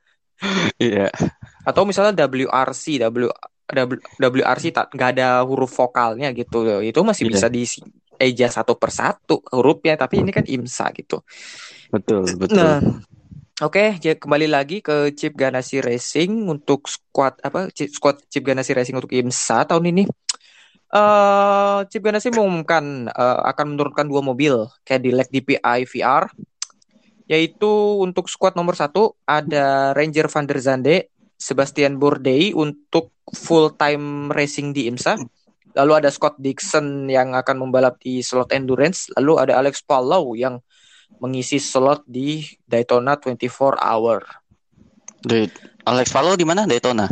Iya. 0.78 1.10
Atau 1.64 1.86
misalnya 1.86 2.26
WRC, 2.28 3.00
W, 3.02 3.30
W- 3.66 4.04
WRC 4.20 4.70
tak 4.70 4.94
nggak 4.94 5.10
ada 5.18 5.42
huruf 5.42 5.74
vokalnya 5.74 6.30
gitu 6.34 6.62
loh. 6.62 6.80
Itu 6.82 7.02
masih 7.02 7.30
Iya. 7.30 7.34
bisa 7.34 7.48
di 7.50 7.64
eja 8.16 8.48
satu 8.48 8.76
persatu 8.76 9.44
hurufnya, 9.52 9.98
tapi 9.98 10.24
ini 10.24 10.32
kan 10.32 10.46
IMSA 10.46 10.92
gitu. 10.96 11.20
Betul, 11.92 12.24
betul. 12.40 12.56
Nah, 12.56 12.80
oke, 13.60 14.00
jadi 14.00 14.16
kembali 14.16 14.48
lagi 14.48 14.80
ke 14.80 15.12
Chip 15.12 15.36
Ganassi 15.36 15.84
Racing 15.84 16.48
untuk 16.48 16.88
squad 16.88 17.40
apa 17.44 17.68
Chip, 17.72 17.92
squad 17.92 18.24
Chip 18.32 18.44
Ganassi 18.44 18.72
Racing 18.72 18.96
untuk 18.96 19.12
IMSA 19.12 19.68
tahun 19.68 19.92
ini. 19.92 20.04
eh 20.96 21.80
Chip 21.92 22.00
Ganassi 22.00 22.32
mengumumkan 22.32 23.10
eh, 23.10 23.40
akan 23.52 23.76
menurunkan 23.76 24.06
dua 24.08 24.22
mobil 24.24 24.54
Cadillac 24.86 25.28
DPI 25.28 25.84
VR, 25.84 26.30
yaitu 27.26 28.00
untuk 28.02 28.30
squad 28.30 28.54
nomor 28.54 28.78
satu 28.78 29.18
ada 29.26 29.92
Ranger 29.98 30.30
Van 30.30 30.46
der 30.46 30.60
Zande, 30.62 30.96
Sebastian 31.36 31.98
Bourdais 31.98 32.54
untuk 32.54 33.12
full 33.34 33.74
time 33.76 34.30
racing 34.30 34.72
di 34.72 34.88
IMSA. 34.88 35.18
Lalu 35.76 35.92
ada 36.00 36.10
Scott 36.14 36.40
Dixon 36.40 37.12
yang 37.12 37.36
akan 37.36 37.68
membalap 37.68 38.00
di 38.00 38.24
slot 38.24 38.56
endurance. 38.56 39.12
Lalu 39.20 39.34
ada 39.44 39.54
Alex 39.60 39.84
Palou 39.84 40.32
yang 40.38 40.64
mengisi 41.20 41.60
slot 41.60 42.08
di 42.08 42.46
Daytona 42.64 43.20
24 43.20 43.76
Hour. 43.84 44.24
Di 45.20 45.50
Alex 45.84 46.08
Palou 46.16 46.40
di 46.40 46.48
mana? 46.48 46.64
Daytona. 46.64 47.10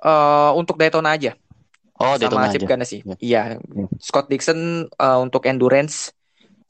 Eh 0.00 0.50
untuk 0.56 0.76
Daytona 0.76 1.16
aja 1.16 1.32
Oh, 2.00 2.16
sama 2.16 2.20
Daytona 2.20 2.46
Chip 2.48 2.60
aja. 2.64 2.68
Ganassi. 2.72 2.98
Ya. 3.04 3.16
Iya, 3.20 3.42
Ya. 3.60 3.86
Scott 4.00 4.32
Dixon 4.32 4.88
eh, 4.88 5.18
untuk 5.20 5.44
endurance, 5.44 6.16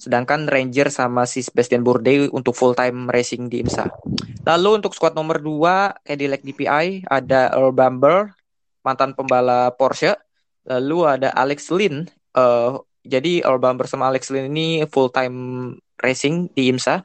sedangkan 0.01 0.49
Ranger 0.49 0.89
sama 0.89 1.29
si 1.29 1.45
Sebastian 1.45 1.85
Bourdais 1.85 2.33
untuk 2.33 2.57
full 2.57 2.73
time 2.73 3.13
racing 3.13 3.53
di 3.53 3.61
IMSA. 3.61 3.93
Lalu 4.49 4.81
untuk 4.81 4.97
squad 4.97 5.13
nomor 5.13 5.45
2 5.45 6.01
Cadillac 6.09 6.41
DPI 6.41 7.05
ada 7.05 7.53
Earl 7.53 7.77
Bamber, 7.77 8.33
mantan 8.81 9.13
pembalap 9.13 9.77
Porsche. 9.77 10.17
Lalu 10.65 11.21
ada 11.21 11.29
Alex 11.37 11.69
Lynn. 11.69 12.09
eh, 12.31 12.73
jadi 13.05 13.45
Earl 13.45 13.61
Bamber 13.61 13.85
sama 13.85 14.09
Alex 14.09 14.33
Lynn 14.33 14.49
ini 14.49 14.89
full 14.89 15.13
time 15.13 15.37
racing 16.01 16.49
di 16.57 16.73
IMSA. 16.73 17.05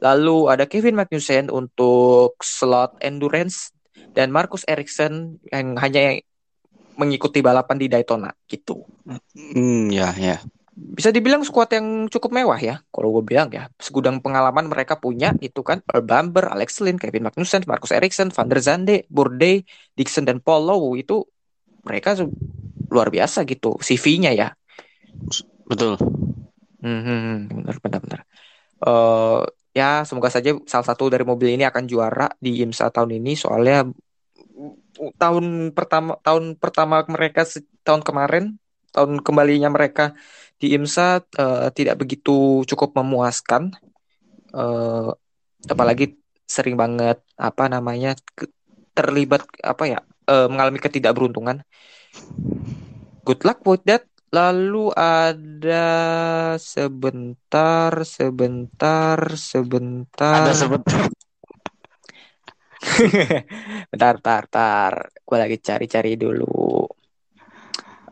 Lalu 0.00 0.48
ada 0.48 0.64
Kevin 0.70 0.96
Magnussen 0.96 1.50
untuk 1.50 2.38
slot 2.40 2.96
endurance 3.02 3.74
dan 4.14 4.32
Marcus 4.32 4.64
Ericsson 4.64 5.38
yang 5.50 5.76
hanya 5.76 6.18
mengikuti 6.96 7.40
balapan 7.40 7.76
di 7.80 7.86
Daytona 7.88 8.28
gitu. 8.48 8.84
Hmm, 9.32 9.88
ya, 9.88 10.12
ya. 10.16 10.40
Bisa 10.80 11.12
dibilang 11.12 11.44
skuad 11.44 11.68
yang 11.76 12.08
cukup 12.08 12.32
mewah 12.32 12.56
ya. 12.56 12.80
Kalau 12.88 13.12
gue 13.12 13.24
bilang 13.24 13.52
ya, 13.52 13.68
segudang 13.76 14.24
pengalaman 14.24 14.64
mereka 14.72 14.96
punya 14.96 15.36
itu 15.44 15.60
kan 15.60 15.84
Earl 15.84 16.08
Bamber, 16.08 16.48
Alex 16.48 16.80
Lynn, 16.80 16.96
Kevin 16.96 17.28
Magnussen, 17.28 17.68
Marcus 17.68 17.92
Ericsson, 17.92 18.32
Van 18.32 18.48
der 18.48 18.64
Zande, 18.64 19.04
Bourdais, 19.12 19.68
Dixon 19.92 20.24
dan 20.24 20.40
Paul 20.40 20.64
Lowe 20.64 20.96
itu 20.96 21.28
mereka 21.84 22.16
luar 22.88 23.12
biasa 23.12 23.44
gitu 23.44 23.76
CV-nya 23.76 24.32
ya. 24.32 24.48
Betul. 25.68 26.00
Hmm, 26.80 27.44
benar 27.52 27.76
benar 27.84 28.00
benar. 28.00 28.20
Eh, 28.80 29.42
ya 29.76 30.02
semoga 30.08 30.32
saja 30.32 30.56
salah 30.66 30.86
satu 30.86 31.12
dari 31.12 31.22
mobil 31.22 31.54
ini 31.54 31.68
akan 31.68 31.84
juara 31.86 32.26
di 32.42 32.64
IMSA 32.64 32.90
tahun 32.90 33.22
ini 33.22 33.38
soalnya 33.38 33.86
uh, 33.86 35.12
tahun 35.14 35.70
pertama 35.76 36.18
tahun 36.26 36.58
pertama 36.58 37.06
mereka 37.06 37.46
tahun 37.86 38.02
kemarin 38.02 38.58
tahun 38.90 39.22
kembalinya 39.22 39.70
mereka 39.70 40.18
di 40.60 40.76
IMSA 40.76 41.24
eh, 41.24 41.68
tidak 41.72 42.04
begitu 42.04 42.62
cukup 42.68 43.00
memuaskan. 43.00 43.72
Eh, 44.52 45.10
apalagi 45.66 46.20
sering 46.44 46.76
banget 46.76 47.24
apa 47.40 47.72
namanya 47.72 48.12
terlibat 48.92 49.48
apa 49.64 49.84
ya 49.88 50.00
eh, 50.28 50.46
mengalami 50.52 50.78
ketidakberuntungan. 50.78 51.64
Good 53.24 53.40
luck 53.48 53.64
with 53.64 53.88
that. 53.88 54.04
Lalu 54.30 54.94
ada 54.94 55.90
sebentar 56.54 57.90
sebentar 58.06 59.18
sebentar. 59.34 60.46
Ada 60.46 60.54
sebut 60.54 60.86
bentar 63.90 63.90
bentar 63.90 64.42
bentar. 64.46 64.92
Gue 65.26 65.38
lagi 65.40 65.58
cari-cari 65.58 66.14
dulu 66.14 66.79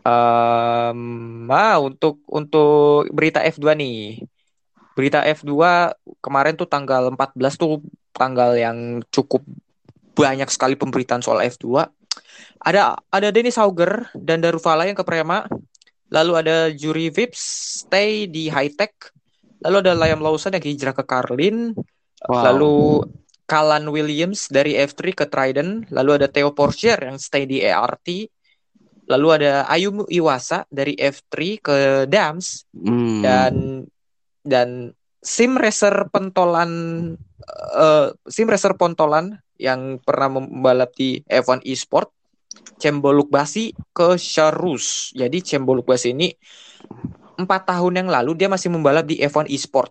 Em, 0.03 1.01
ah 1.51 1.77
untuk 1.83 2.23
untuk 2.29 3.09
berita 3.11 3.43
F2 3.43 3.75
nih. 3.79 4.23
Berita 4.95 5.23
F2 5.23 5.53
kemarin 6.19 6.55
tuh 6.59 6.67
tanggal 6.67 7.15
14 7.15 7.55
tuh 7.55 7.83
tanggal 8.15 8.59
yang 8.59 9.03
cukup 9.15 9.47
banyak 10.19 10.51
sekali 10.51 10.75
pemberitaan 10.75 11.23
soal 11.23 11.47
F2 11.47 11.87
ada 12.59 12.99
ada 13.15 13.29
Dennis 13.31 13.55
Hauger 13.55 14.11
dan 14.19 14.43
Darufala 14.43 14.83
yang 14.87 14.99
ke 14.99 15.07
Prema. 15.07 15.47
Lalu 16.11 16.33
ada 16.35 16.57
Juri 16.73 17.13
Vips 17.13 17.43
stay 17.85 18.25
di 18.27 18.49
High 18.49 18.75
Tech 18.75 18.95
lalu 19.59 19.83
ada 19.83 19.93
Liam 19.99 20.23
Lawson 20.23 20.55
yang 20.55 20.63
hijrah 20.63 20.95
ke 20.95 21.03
Carlin 21.03 21.75
Wow. 22.27 22.43
lalu 22.51 22.77
Kalan 23.49 23.89
Williams 23.95 24.51
dari 24.53 24.77
F3 24.77 25.15
ke 25.15 25.25
Trident. 25.31 25.89
Lalu 25.89 26.11
ada 26.21 26.27
Theo 26.29 26.53
Porcher 26.53 26.99
yang 27.01 27.17
stay 27.17 27.47
di 27.49 27.65
ART 27.65 28.05
lalu 29.09 29.27
ada 29.41 29.65
Ayumu 29.67 30.05
Iwasa 30.07 30.69
dari 30.69 30.93
F3 30.95 31.35
ke 31.59 31.77
Dams 32.07 32.69
Hmm. 32.77 33.25
dan 33.25 33.55
dan 34.45 34.93
sim 35.19 35.57
racer 35.59 36.13
pentolan 36.13 36.71
eh, 37.77 38.09
sim 38.29 38.47
racer 38.47 38.77
pontolan 38.77 39.41
yang 39.59 39.99
pernah 40.05 40.39
membalap 40.39 40.95
di 40.95 41.19
F1 41.27 41.67
Esport 41.67 42.15
Cemboluk 42.79 43.29
Basi 43.29 43.75
ke 43.91 44.15
Charus. 44.17 45.11
Jadi 45.13 45.43
Cemboluk 45.43 45.85
Basi 45.89 46.15
ini 46.15 46.31
empat 47.39 47.71
tahun 47.71 48.03
yang 48.03 48.09
lalu 48.11 48.39
dia 48.39 48.47
masih 48.51 48.71
membalap 48.71 49.07
di 49.07 49.19
F1 49.19 49.51
Esport. 49.51 49.91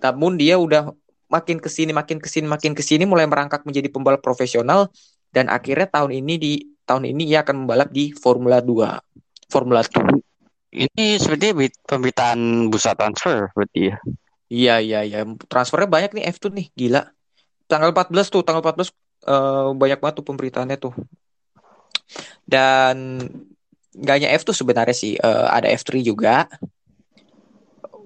Namun 0.00 0.40
dia 0.40 0.56
udah 0.56 0.90
makin 1.28 1.60
ke 1.60 1.68
sini, 1.68 1.92
makin 1.96 2.20
ke 2.20 2.28
sini, 2.28 2.44
makin 2.48 2.72
ke 2.76 2.82
sini 2.84 3.04
mulai 3.08 3.24
merangkak 3.24 3.64
menjadi 3.64 3.88
pembalap 3.88 4.20
profesional 4.20 4.88
dan 5.32 5.48
akhirnya 5.48 5.88
tahun 5.88 6.24
ini 6.24 6.34
di 6.36 6.52
tahun 6.84 7.10
ini 7.14 7.30
ia 7.30 7.42
akan 7.46 7.64
membalap 7.64 7.88
di 7.90 8.12
Formula 8.14 8.58
2. 8.60 8.98
Formula 9.48 9.80
2. 9.84 10.18
Ini 10.72 11.20
sepertinya 11.20 11.60
bit- 11.60 11.82
pemberitaan 11.84 12.72
bursa 12.72 12.96
transfer 12.96 13.52
berarti 13.52 13.92
ya. 13.92 13.96
Iya 14.52 14.74
iya 14.84 15.00
iya 15.04 15.18
transfernya 15.48 15.88
banyak 15.88 16.10
nih 16.16 16.24
F2 16.32 16.52
nih 16.52 16.66
gila. 16.76 17.02
Tanggal 17.68 17.92
14 17.92 18.28
tuh 18.28 18.44
tanggal 18.44 18.60
14 18.60 18.92
eh, 19.24 19.68
banyak 19.72 19.98
banget 20.00 20.14
tuh 20.20 20.26
pemberitaannya 20.28 20.76
tuh. 20.76 20.92
Dan 22.44 23.20
nggak 23.92 24.14
hanya 24.16 24.28
F2 24.36 24.52
sebenarnya 24.56 24.96
sih 24.96 25.16
eh, 25.16 25.46
ada 25.48 25.68
F3 25.72 26.00
juga. 26.04 26.48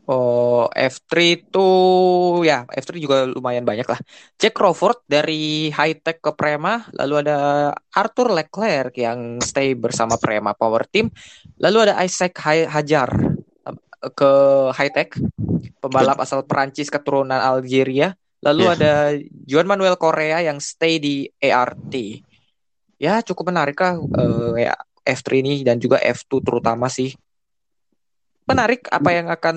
Oh 0.06 0.70
F3 0.70 1.50
tuh 1.50 2.46
ya 2.46 2.62
F3 2.70 3.02
juga 3.02 3.26
lumayan 3.26 3.66
banyak 3.66 3.90
lah. 3.90 3.98
Jack 4.38 4.54
Crawford 4.54 5.02
dari 5.10 5.74
High 5.74 5.98
Tech 5.98 6.22
ke 6.22 6.30
Prema, 6.30 6.86
lalu 6.94 7.26
ada 7.26 7.38
Arthur 7.90 8.30
Leclerc 8.30 8.94
yang 8.94 9.42
stay 9.42 9.74
bersama 9.74 10.14
Prema 10.14 10.54
Power 10.54 10.86
Team, 10.86 11.10
lalu 11.58 11.90
ada 11.90 11.98
Isaac 12.06 12.38
Hajar 12.70 13.10
eh, 13.66 14.10
ke 14.14 14.30
High 14.78 14.94
Tech 14.94 15.10
pembalap 15.82 16.22
asal 16.22 16.46
Perancis 16.46 16.86
keturunan 16.86 17.42
Algeria. 17.42 18.14
Lalu 18.46 18.62
Ya. 18.62 18.72
ada 18.78 18.92
Juan 19.42 19.66
Manuel 19.66 19.98
Korea 19.98 20.38
yang 20.38 20.62
stay 20.62 21.02
di 21.02 21.26
ART. 21.42 21.94
Ya 23.02 23.18
cukup 23.26 23.50
menarik 23.50 23.74
lah 23.82 23.98
eh, 23.98 24.70
ya, 24.70 24.74
F3 25.02 25.42
ini 25.42 25.66
dan 25.66 25.82
juga 25.82 25.98
F2 25.98 26.46
terutama 26.46 26.86
sih. 26.86 27.10
Menarik 28.46 28.86
apa 28.88 29.10
yang 29.10 29.26
akan 29.28 29.56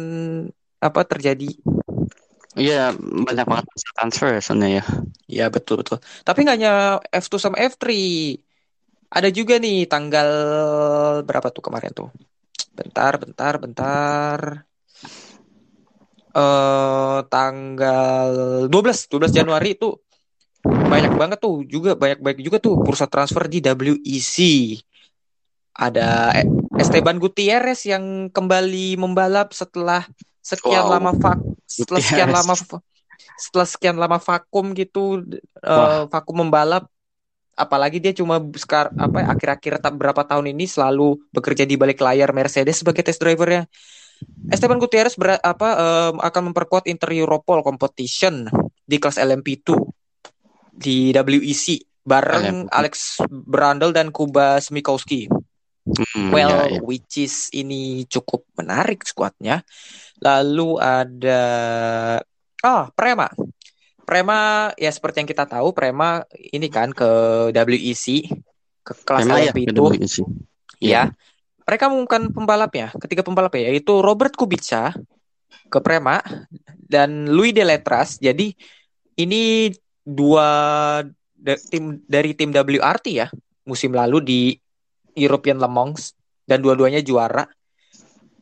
apa 0.81 1.01
terjadi. 1.05 1.49
Iya, 2.57 2.91
banyak 2.97 3.45
banget 3.45 3.65
transfer 3.93 4.33
ya 4.33 4.41
sebenarnya 4.41 4.81
ya. 4.81 4.85
Ya 5.29 5.45
betul 5.53 5.85
betul. 5.85 6.01
Tapi 6.25 6.43
nggak 6.43 6.57
hanya 6.57 6.73
F2 7.13 7.37
sama 7.37 7.61
F3. 7.61 7.85
Ada 9.09 9.29
juga 9.33 9.61
nih 9.61 9.85
tanggal 9.85 10.29
berapa 11.25 11.53
tuh 11.53 11.63
kemarin 11.65 11.93
tuh? 11.93 12.09
Bentar, 12.73 13.17
bentar, 13.21 13.53
bentar. 13.61 14.39
Eh 16.29 17.19
tanggal 17.29 18.31
12, 18.69 19.09
12 19.09 19.31
Januari 19.33 19.77
itu 19.77 19.97
banyak 20.65 21.13
banget 21.15 21.39
tuh 21.41 21.65
juga 21.65 21.95
banyak 21.95 22.19
banyak 22.21 22.41
juga 22.43 22.57
tuh 22.61 22.77
bursa 22.81 23.05
transfer 23.05 23.45
di 23.45 23.61
WEC. 23.61 24.35
Ada 25.73 26.33
E- 26.43 26.49
Esteban 26.79 27.19
Gutierrez 27.19 27.83
yang 27.83 28.29
kembali 28.29 28.95
membalap 28.99 29.51
setelah 29.51 30.07
sekian 30.39 30.87
Wow. 30.87 30.93
lama 30.97 31.11
vak 31.13 31.39
setelah 31.69 31.99
sekian 32.01 32.31
lama 32.31 32.53
setelah 33.37 33.67
sekian 33.67 33.97
lama 33.99 34.17
vakum 34.17 34.71
gitu 34.73 35.21
eh, 35.59 35.69
Wah. 35.69 36.07
vakum 36.09 36.41
membalap 36.47 36.87
apalagi 37.53 37.99
dia 37.99 38.15
cuma 38.15 38.39
sekar 38.55 38.89
apa 38.95 39.19
ya, 39.19 39.25
akhir-akhir 39.35 39.83
tak 39.83 39.93
berapa 39.99 40.23
tahun 40.23 40.55
ini 40.55 40.63
selalu 40.63 41.19
bekerja 41.29 41.67
di 41.67 41.75
balik 41.75 41.99
layar 41.99 42.31
Mercedes 42.31 42.79
sebagai 42.79 43.03
test 43.03 43.19
drivernya 43.19 43.67
Esteban 44.47 44.79
Gutierrez 44.79 45.15
ber- 45.15 45.39
apa 45.39 45.69
em, 45.75 46.15
akan 46.19 46.51
memperkuat 46.51 46.87
Inter 46.87 47.11
Europol 47.11 47.63
Competition 47.63 48.47
di 48.83 48.95
kelas 48.99 49.19
LMP2 49.19 49.67
di 50.71 51.11
WEC 51.11 51.83
bareng 52.03 52.67
LMP2. 52.67 52.71
Alex 52.71 52.95
Brandel 53.27 53.91
dan 53.91 54.11
Kuba 54.11 54.59
Smikowski. 54.59 55.27
Hmm, 55.89 56.29
Well, 56.29 56.53
ya, 56.69 56.77
ya. 56.77 56.79
which 56.85 57.17
is 57.19 57.49
ini 57.51 58.05
cukup 58.05 58.45
menarik 58.55 59.01
skuadnya. 59.03 59.65
Lalu 60.21 60.77
ada 60.77 61.41
ah 62.61 62.85
Prema. 62.93 63.29
Prema 64.05 64.69
ya 64.73 64.89
seperti 64.89 65.21
yang 65.21 65.29
kita 65.29 65.45
tahu 65.45 65.69
Prema 65.73 66.25
ini 66.33 66.65
kan 66.69 66.89
ke 66.93 67.09
WEC 67.53 68.25
ke 68.81 68.93
kelas 69.05 69.25
Memang 69.25 69.39
ya, 69.45 69.51
LMP2 69.53 69.79
beda 69.93 70.07
sih. 70.09 70.25
ya. 70.81 71.03
Mereka 71.69 71.85
mengumumkan 71.85 72.33
pembalapnya, 72.33 72.89
ketiga 72.97 73.21
pembalapnya 73.21 73.69
yaitu 73.69 74.01
Robert 74.01 74.33
Kubica 74.33 74.89
ke 75.69 75.77
Prema 75.85 76.17
dan 76.89 77.29
Louis 77.29 77.53
Deletras. 77.53 78.17
Jadi 78.17 78.57
ini 79.21 79.69
dua 80.01 80.49
da- 81.37 81.61
tim 81.69 82.01
dari 82.09 82.33
tim 82.33 82.49
WRT 82.49 83.07
ya 83.13 83.29
musim 83.69 83.93
lalu 83.93 84.17
di 84.25 84.41
European 85.17 85.61
Le 85.61 85.69
Mans 85.69 86.13
dan 86.45 86.61
dua-duanya 86.61 87.01
juara. 87.05 87.45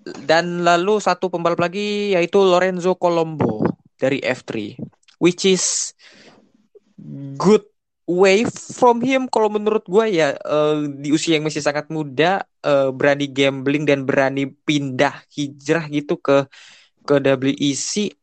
Dan 0.08 0.64
lalu 0.64 1.04
satu 1.04 1.28
pembalap 1.28 1.60
lagi 1.60 2.16
yaitu 2.16 2.40
Lorenzo 2.40 2.96
Colombo 2.96 3.68
dari 4.00 4.24
F3 4.24 4.78
which 5.18 5.46
is 5.46 5.94
good 7.38 7.66
way 8.08 8.48
from 8.48 9.04
him 9.04 9.28
kalau 9.28 9.52
menurut 9.52 9.84
gue 9.84 10.06
ya 10.16 10.38
eh, 10.38 10.78
di 11.02 11.12
usia 11.12 11.36
yang 11.38 11.46
masih 11.46 11.60
sangat 11.60 11.92
muda 11.92 12.46
eh, 12.64 12.90
berani 12.94 13.28
gambling 13.28 13.84
dan 13.84 14.08
berani 14.08 14.48
pindah 14.48 15.28
hijrah 15.34 15.92
gitu 15.92 16.16
ke 16.18 16.48
ke 17.04 17.16
WEC 17.20 18.16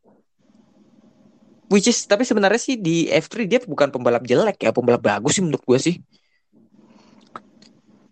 which 1.68 1.90
is 1.90 2.06
tapi 2.08 2.24
sebenarnya 2.24 2.60
sih 2.60 2.76
di 2.80 3.10
F3 3.10 3.34
dia 3.44 3.60
bukan 3.60 3.92
pembalap 3.92 4.24
jelek 4.24 4.56
ya 4.62 4.70
pembalap 4.72 5.04
bagus 5.04 5.36
sih 5.36 5.42
menurut 5.44 5.64
gue 5.66 5.78
sih 5.78 5.96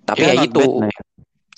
tapi 0.03 0.25
ya, 0.27 0.35
not 0.35 0.47
itu. 0.51 0.61
bad, 0.61 0.73
nah. 0.83 0.93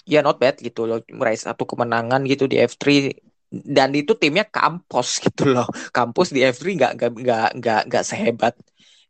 ya. 0.04 0.20
Not 0.20 0.36
bad 0.40 0.56
gitu 0.60 0.80
loh. 0.84 0.98
Meraih 1.08 1.40
satu 1.40 1.64
kemenangan 1.64 2.20
gitu 2.28 2.44
di 2.44 2.60
F3 2.60 3.12
dan 3.54 3.94
itu 3.94 4.18
timnya 4.18 4.44
kampus 4.46 5.18
gitu 5.26 5.52
loh. 5.52 5.66
Kampus 5.90 6.34
di 6.34 6.44
F3 6.44 6.64
nggak 6.76 6.92
nggak 6.98 7.10
nggak 7.24 7.48
nggak 7.60 7.80
nggak 7.90 8.04
sehebat 8.04 8.54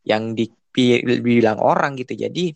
yang 0.06 0.34
dibilang 0.36 1.58
orang 1.58 1.98
gitu. 1.98 2.14
Jadi 2.14 2.54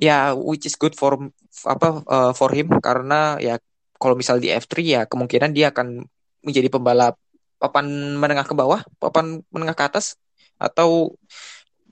ya 0.00 0.34
which 0.34 0.66
is 0.66 0.74
good 0.74 0.98
for 0.98 1.18
apa 1.66 1.88
uh, 2.06 2.32
for 2.34 2.50
him. 2.50 2.72
Karena 2.82 3.38
ya 3.38 3.58
kalau 3.96 4.18
misal 4.18 4.42
di 4.42 4.50
F3 4.50 4.72
ya 4.82 5.02
kemungkinan 5.06 5.54
dia 5.54 5.70
akan 5.70 6.02
menjadi 6.44 6.68
pembalap 6.68 7.16
papan 7.56 8.18
menengah 8.20 8.44
ke 8.44 8.52
bawah 8.52 8.84
papan 9.00 9.40
menengah 9.48 9.72
ke 9.72 9.84
atas 9.88 10.20
atau 10.60 11.16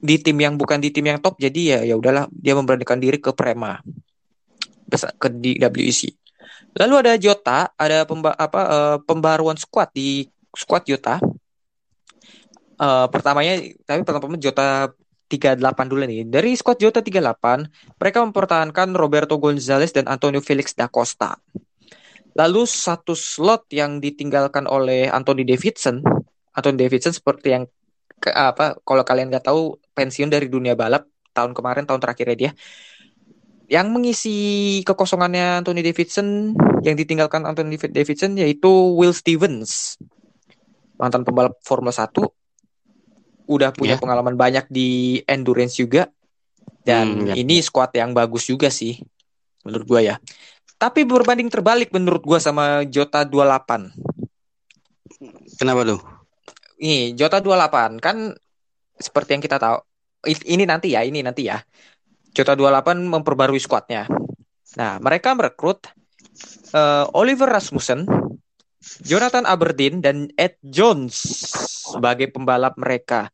di 0.02 0.18
tim 0.18 0.34
yang 0.42 0.58
bukan 0.58 0.82
di 0.82 0.90
tim 0.90 1.06
yang 1.06 1.22
top 1.22 1.38
jadi 1.38 1.60
ya 1.62 1.78
ya 1.86 1.94
udahlah 1.94 2.26
dia 2.34 2.58
memberanikan 2.58 2.98
diri 2.98 3.22
ke 3.22 3.30
Prema 3.30 3.78
ke 4.92 5.28
di 5.30 5.56
WEC 5.56 6.10
lalu 6.76 6.94
ada 7.06 7.14
Jota 7.16 7.70
ada 7.78 8.04
pemba 8.04 8.34
apa 8.34 8.60
eh, 8.66 8.96
pembaruan 9.06 9.56
squad 9.56 9.88
di 9.94 10.26
squad 10.56 10.84
Jota. 10.84 11.16
Eh, 12.82 13.06
pertamanya 13.08 13.60
tapi 13.86 14.00
pertama 14.04 14.36
Jota 14.36 14.92
38 15.28 15.88
dulu 15.88 16.04
nih. 16.04 16.28
Dari 16.28 16.52
squad 16.56 16.76
Jota 16.76 17.00
38 17.00 17.96
mereka 17.96 18.18
mempertahankan 18.20 18.92
Roberto 18.92 19.40
Gonzalez 19.40 19.92
dan 19.96 20.08
Antonio 20.08 20.44
Felix 20.44 20.76
da 20.76 20.88
Costa. 20.92 21.36
Lalu 22.32 22.64
satu 22.64 23.12
slot 23.12 23.68
yang 23.72 24.00
ditinggalkan 24.00 24.64
oleh 24.64 25.08
Anthony 25.08 25.44
Davidson. 25.44 26.00
Anthony 26.52 26.76
Davidson 26.84 27.12
seperti 27.16 27.48
yang 27.52 27.64
ke- 28.20 28.32
apa 28.32 28.76
kalau 28.84 29.04
kalian 29.04 29.32
nggak 29.32 29.48
tahu 29.48 29.76
pensiun 29.94 30.28
dari 30.32 30.48
dunia 30.48 30.74
balap 30.74 31.06
tahun 31.32 31.52
kemarin 31.56 31.84
tahun 31.88 32.00
terakhirnya 32.02 32.36
dia. 32.36 32.52
Yang 33.70 33.86
mengisi 33.88 34.36
kekosongannya 34.84 35.64
Anthony 35.64 35.80
Davidson 35.80 36.52
yang 36.84 36.96
ditinggalkan 36.98 37.46
Anthony 37.48 37.80
Davidson 37.80 38.36
yaitu 38.36 38.68
Will 38.68 39.16
Stevens. 39.16 39.96
Mantan 41.00 41.24
pembalap 41.24 41.56
Formula 41.64 41.92
1 41.94 42.28
udah 43.48 43.70
punya 43.74 43.94
Ya. 43.94 43.98
pengalaman 43.98 44.36
banyak 44.36 44.68
di 44.70 45.20
endurance 45.26 45.76
juga. 45.76 46.08
Dan 46.82 47.22
Hmm, 47.22 47.26
ya. 47.30 47.34
ini 47.36 47.62
squad 47.62 47.94
yang 47.94 48.10
bagus 48.12 48.50
juga 48.50 48.68
sih 48.68 48.98
menurut 49.64 49.86
gua 49.86 50.00
ya. 50.02 50.16
Tapi 50.78 51.06
berbanding 51.06 51.48
terbalik 51.48 51.94
menurut 51.94 52.22
gua 52.26 52.38
sama 52.42 52.82
Jota 52.88 53.22
28 53.24 53.92
Kenapa 55.58 55.82
tuh? 55.86 56.00
Nih, 56.82 57.14
Jota 57.14 57.38
28 57.38 58.02
kan 58.02 58.16
seperti 59.02 59.36
yang 59.36 59.42
kita 59.42 59.58
tahu. 59.58 59.78
Ini 60.24 60.64
nanti 60.64 60.94
ya, 60.94 61.02
ini 61.02 61.18
nanti 61.20 61.50
ya. 61.50 61.58
Jota 62.32 62.54
28 62.54 63.10
memperbarui 63.10 63.58
skuadnya. 63.58 64.06
Nah, 64.78 64.96
mereka 65.02 65.34
merekrut 65.36 65.84
eh, 66.72 67.04
Oliver 67.12 67.50
Rasmussen, 67.50 68.08
Jonathan 69.04 69.44
Aberdeen 69.44 70.00
dan 70.00 70.30
Ed 70.38 70.56
Jones 70.64 71.12
sebagai 71.92 72.32
pembalap 72.32 72.78
mereka. 72.80 73.28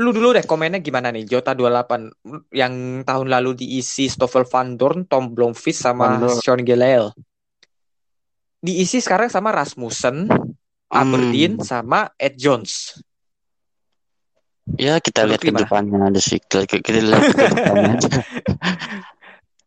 Lu 0.00 0.08
dulu 0.08 0.32
deh 0.32 0.44
komennya 0.48 0.80
gimana 0.80 1.12
nih 1.12 1.28
Jota 1.28 1.52
28 1.52 2.56
yang 2.56 3.04
tahun 3.04 3.28
lalu 3.28 3.60
diisi 3.60 4.08
Stoffel 4.08 4.48
Van 4.48 4.80
Dorn, 4.80 5.04
Tom 5.04 5.36
Blomqvist 5.36 5.84
sama 5.84 6.16
Van 6.16 6.20
Dorn. 6.24 6.38
Sean 6.40 6.60
Gelael. 6.64 7.12
Diisi 8.62 9.02
sekarang 9.02 9.28
sama 9.28 9.52
Rasmussen, 9.52 10.30
Aberdeen 10.88 11.58
Hmm. 11.58 11.66
sama 11.66 12.00
Ed 12.16 12.38
Jones. 12.38 13.02
Ya 14.78 15.02
kita 15.02 15.26
Menurut 15.26 15.42
lihat 15.42 15.42
ke 15.42 15.52
depannya 15.66 15.98
aja 16.08 16.20
sih. 16.22 16.38
Kita, 16.38 16.64
kita 16.66 17.00
lihat 17.02 17.24
ke 17.34 17.46
depannya. 17.50 17.94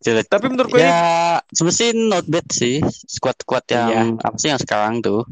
Tapi 0.06 0.46
menurut 0.54 0.70
gue 0.70 0.86
Ya 0.86 1.42
sebenarnya 1.50 1.90
not 1.98 2.26
bad 2.30 2.46
sih 2.54 2.78
squad-squad 3.10 3.66
yang 3.74 4.22
apa 4.22 4.38
sih 4.38 4.54
yang 4.54 4.62
sekarang 4.62 5.02
tuh. 5.02 5.26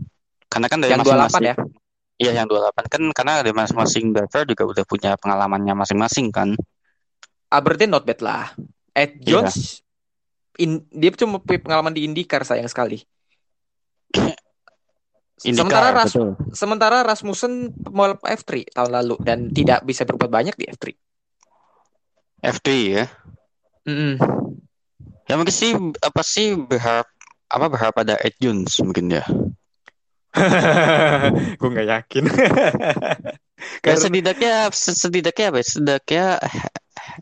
Karena 0.49 0.65
kan 0.65 0.82
dari 0.82 0.97
yang 0.97 1.06
28 1.06 1.13
masing-masing 1.13 1.45
ya. 1.45 1.56
Iya 2.17 2.32
yang 2.41 2.47
28 2.49 2.93
kan 2.93 3.02
karena 3.13 3.34
dari 3.45 3.54
masing-masing 3.54 4.06
driver 4.13 4.41
juga 4.49 4.63
udah 4.65 4.84
punya 4.86 5.12
pengalamannya 5.17 5.73
masing-masing 5.78 6.34
kan. 6.34 6.58
Aberdeen 7.54 7.93
not 7.93 8.06
bad 8.06 8.19
lah. 8.26 8.49
Ed 8.97 9.21
Iya. 9.21 9.45
Jones 9.45 9.86
in, 10.58 10.86
dia 10.89 11.10
cuma 11.13 11.41
punya 11.41 11.62
pengalaman 11.62 11.93
di 11.93 12.06
IndyCar 12.06 12.45
sayang 12.45 12.69
sekali. 12.69 13.02
IndyCar, 15.43 15.60
sementara 15.60 15.88
Ras, 15.91 16.06
betul. 16.10 16.29
sementara 16.51 16.97
Rasmussen 17.03 17.53
pembalap 17.73 18.19
F3 18.23 18.51
tahun 18.71 18.91
lalu 18.93 19.15
dan 19.21 19.39
tidak 19.49 19.84
bisa 19.84 20.03
berbuat 20.03 20.27
banyak 20.27 20.56
di 20.56 20.65
F3. 20.65 20.86
F3 22.41 22.67
ya. 22.88 23.06
Mm-mm. 23.84 24.15
Ya 25.23 25.36
mungkin 25.36 25.51
sih 25.51 25.71
apa 25.99 26.21
sih 26.21 26.56
berharap 26.56 27.08
apa 27.47 27.65
berharap 27.67 27.95
ada 27.97 28.15
Ed 28.19 28.36
Jones 28.38 28.75
mungkin 28.79 29.12
ya. 29.12 29.23
gue 31.60 31.69
nggak 31.69 31.88
yakin. 31.89 32.23
Ya 33.79 33.95
Karena- 33.95 34.01
setidaknya 34.03 34.53
setidaknya 34.75 35.45
apa 35.47 35.58
ya? 35.58 35.63
Setidaknya 35.63 36.25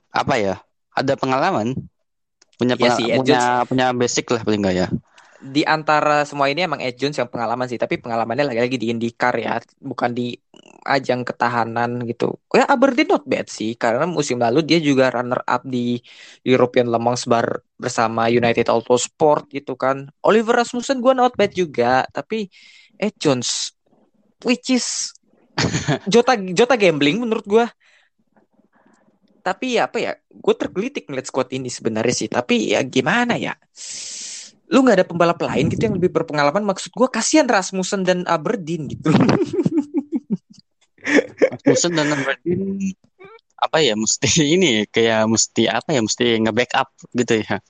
apa 0.10 0.34
ya? 0.42 0.56
Ada 0.90 1.14
pengalaman. 1.14 1.78
Punya 2.58 2.74
Iya 2.74 2.82
pengal- 2.82 2.98
sih, 2.98 3.08
punya 3.14 3.42
punya 3.70 3.86
basic 3.94 4.26
lah 4.30 4.42
paling 4.42 4.62
enggak 4.66 4.76
ya. 4.76 4.88
Di 5.42 5.66
antara 5.66 6.22
semua 6.22 6.54
ini 6.54 6.62
emang 6.62 6.78
Ed 6.78 7.02
Jones 7.02 7.18
yang 7.18 7.26
pengalaman 7.26 7.66
sih, 7.66 7.82
tapi 7.82 7.98
pengalamannya 7.98 8.46
lagi-lagi 8.46 8.78
di 8.78 8.94
IndyCar 8.94 9.34
ya, 9.42 9.58
bukan 9.82 10.14
di 10.14 10.38
ajang 10.86 11.26
ketahanan 11.26 12.06
gitu. 12.06 12.38
Ya 12.54 12.70
Aberdeen 12.70 13.10
not 13.10 13.26
bad 13.26 13.50
sih, 13.50 13.74
karena 13.74 14.06
musim 14.06 14.38
lalu 14.38 14.62
dia 14.62 14.78
juga 14.78 15.10
runner 15.10 15.42
up 15.42 15.66
di 15.66 15.98
European 16.46 16.94
Le 16.94 17.02
Mans 17.02 17.26
bar 17.26 17.66
bersama 17.82 18.30
United 18.30 18.70
Autosport 18.70 19.50
gitu 19.50 19.74
kan. 19.74 20.14
Oliver 20.22 20.62
Rasmussen 20.62 21.02
gua 21.02 21.18
not 21.18 21.34
bad 21.34 21.58
juga, 21.58 22.06
tapi 22.14 22.46
Ed 23.02 23.18
Jones 23.18 23.74
which 24.46 24.70
is 24.70 25.10
Jota 26.14 26.38
Jota 26.54 26.78
gambling 26.78 27.18
menurut 27.18 27.46
gua. 27.50 27.66
Tapi 29.42 29.82
ya 29.82 29.90
apa 29.90 29.98
ya, 29.98 30.14
gue 30.30 30.54
tergelitik 30.54 31.10
ngeliat 31.10 31.26
squad 31.26 31.50
ini 31.50 31.66
sebenarnya 31.66 32.14
sih. 32.14 32.30
Tapi 32.30 32.78
ya 32.78 32.86
gimana 32.86 33.42
ya? 33.42 33.58
Lu 34.72 34.82
nggak 34.82 35.04
ada 35.04 35.08
pembalap 35.08 35.40
lain 35.44 35.68
gitu 35.68 35.92
yang 35.92 35.96
lebih 36.00 36.12
berpengalaman. 36.16 36.64
Maksud 36.64 36.96
gue 36.96 37.08
kasihan 37.12 37.46
Rasmussen 37.46 38.08
dan 38.08 38.24
Aberdeen 38.24 38.88
gitu. 38.88 39.12
Rasmussen 41.52 41.92
dan 41.92 42.08
Aberdeen 42.16 42.96
apa 43.62 43.78
ya 43.78 43.94
mesti 43.94 44.26
ini 44.58 44.90
kayak 44.90 45.30
mesti 45.30 45.70
apa 45.70 45.94
ya 45.94 46.02
mesti 46.02 46.26
nge-backup 46.42 46.88
gitu 47.14 47.46
ya. 47.46 47.62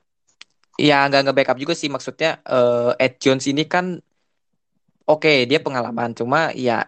ya 0.79 0.97
nggak 1.11 1.21
nge-backup 1.27 1.57
juga 1.59 1.75
sih 1.75 1.91
maksudnya. 1.91 2.39
eh, 2.47 2.95
Ed 2.95 3.19
Jones 3.19 3.45
ini 3.51 3.67
kan 3.67 3.99
oke 5.03 5.33
dia 5.45 5.59
pengalaman, 5.59 6.15
cuma 6.15 6.55
ya 6.55 6.87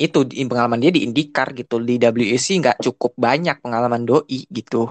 itu 0.00 0.26
pengalaman 0.48 0.80
dia 0.80 0.90
di 0.90 1.06
IndyCar 1.06 1.52
gitu 1.54 1.78
di 1.78 2.00
WEC 2.00 2.46
nggak 2.58 2.78
cukup 2.80 3.12
banyak 3.20 3.60
pengalaman 3.60 4.02
doi 4.08 4.48
gitu 4.48 4.88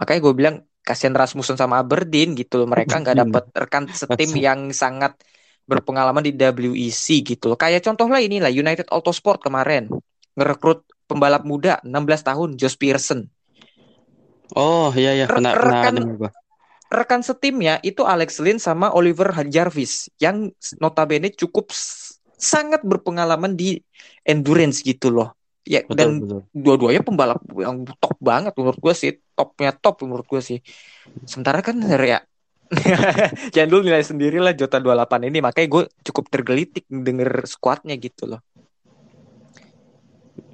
makanya 0.00 0.20
gue 0.24 0.32
bilang 0.32 0.56
kasihan 0.80 1.14
Rasmussen 1.14 1.56
sama 1.56 1.78
Aberdeen 1.80 2.34
gitu 2.34 2.60
loh. 2.60 2.68
Mereka 2.68 3.00
nggak 3.00 3.16
Hmm. 3.16 3.24
dapat 3.28 3.44
rekan 3.54 3.84
setim 3.88 4.30
yang 4.36 4.60
sangat 4.72 5.16
berpengalaman 5.64 6.24
di 6.24 6.34
WEC 6.34 7.22
gitu 7.22 7.54
loh. 7.54 7.58
Kayak 7.58 7.86
contoh 7.86 8.10
lah 8.10 8.18
inilah 8.18 8.50
United 8.50 8.90
Autosport 8.90 9.38
kemarin 9.38 9.86
ngerekrut 10.34 10.82
pembalap 11.06 11.46
muda 11.46 11.78
16 11.82 12.22
tahun 12.26 12.48
Josh 12.58 12.74
Pearson. 12.74 13.26
Oh 14.58 14.90
iya 14.94 15.14
iya. 15.14 15.26
Pernah 15.30 15.54
Rekan- 15.54 16.18
rekan 16.90 17.22
setimnya 17.22 17.78
itu 17.86 18.02
Alex 18.02 18.42
Lynn 18.42 18.58
sama 18.58 18.90
Oliver 18.90 19.30
Jarvis 19.46 20.10
yang 20.18 20.50
notabene 20.82 21.30
cukup 21.30 21.70
sangat 22.34 22.82
berpengalaman 22.82 23.54
di 23.54 23.78
endurance 24.26 24.82
gitu 24.82 25.14
loh. 25.14 25.38
Ya 25.68 25.80
Betul 25.84 25.96
dan 25.96 26.08
betul. 26.24 26.40
dua-duanya 26.56 27.00
pembalap 27.04 27.40
yang 27.56 27.84
top 28.00 28.16
banget 28.18 28.52
menurut 28.56 28.80
gue 28.80 28.94
sih, 28.96 29.10
topnya 29.36 29.70
top 29.76 30.00
menurut 30.04 30.26
gue 30.26 30.40
sih. 30.40 30.58
Sementara 31.28 31.60
kan 31.60 31.76
ya 31.84 32.20
jangan 33.54 33.68
dulu 33.68 33.82
nilai 33.90 34.04
sendiri 34.06 34.38
lah 34.38 34.54
Jota 34.54 34.78
28 34.78 35.26
ini 35.26 35.38
makanya 35.42 35.68
gue 35.68 35.82
cukup 36.06 36.24
tergelitik 36.30 36.86
denger 36.86 37.42
squadnya 37.50 37.98
gitu 37.98 38.30
loh. 38.30 38.40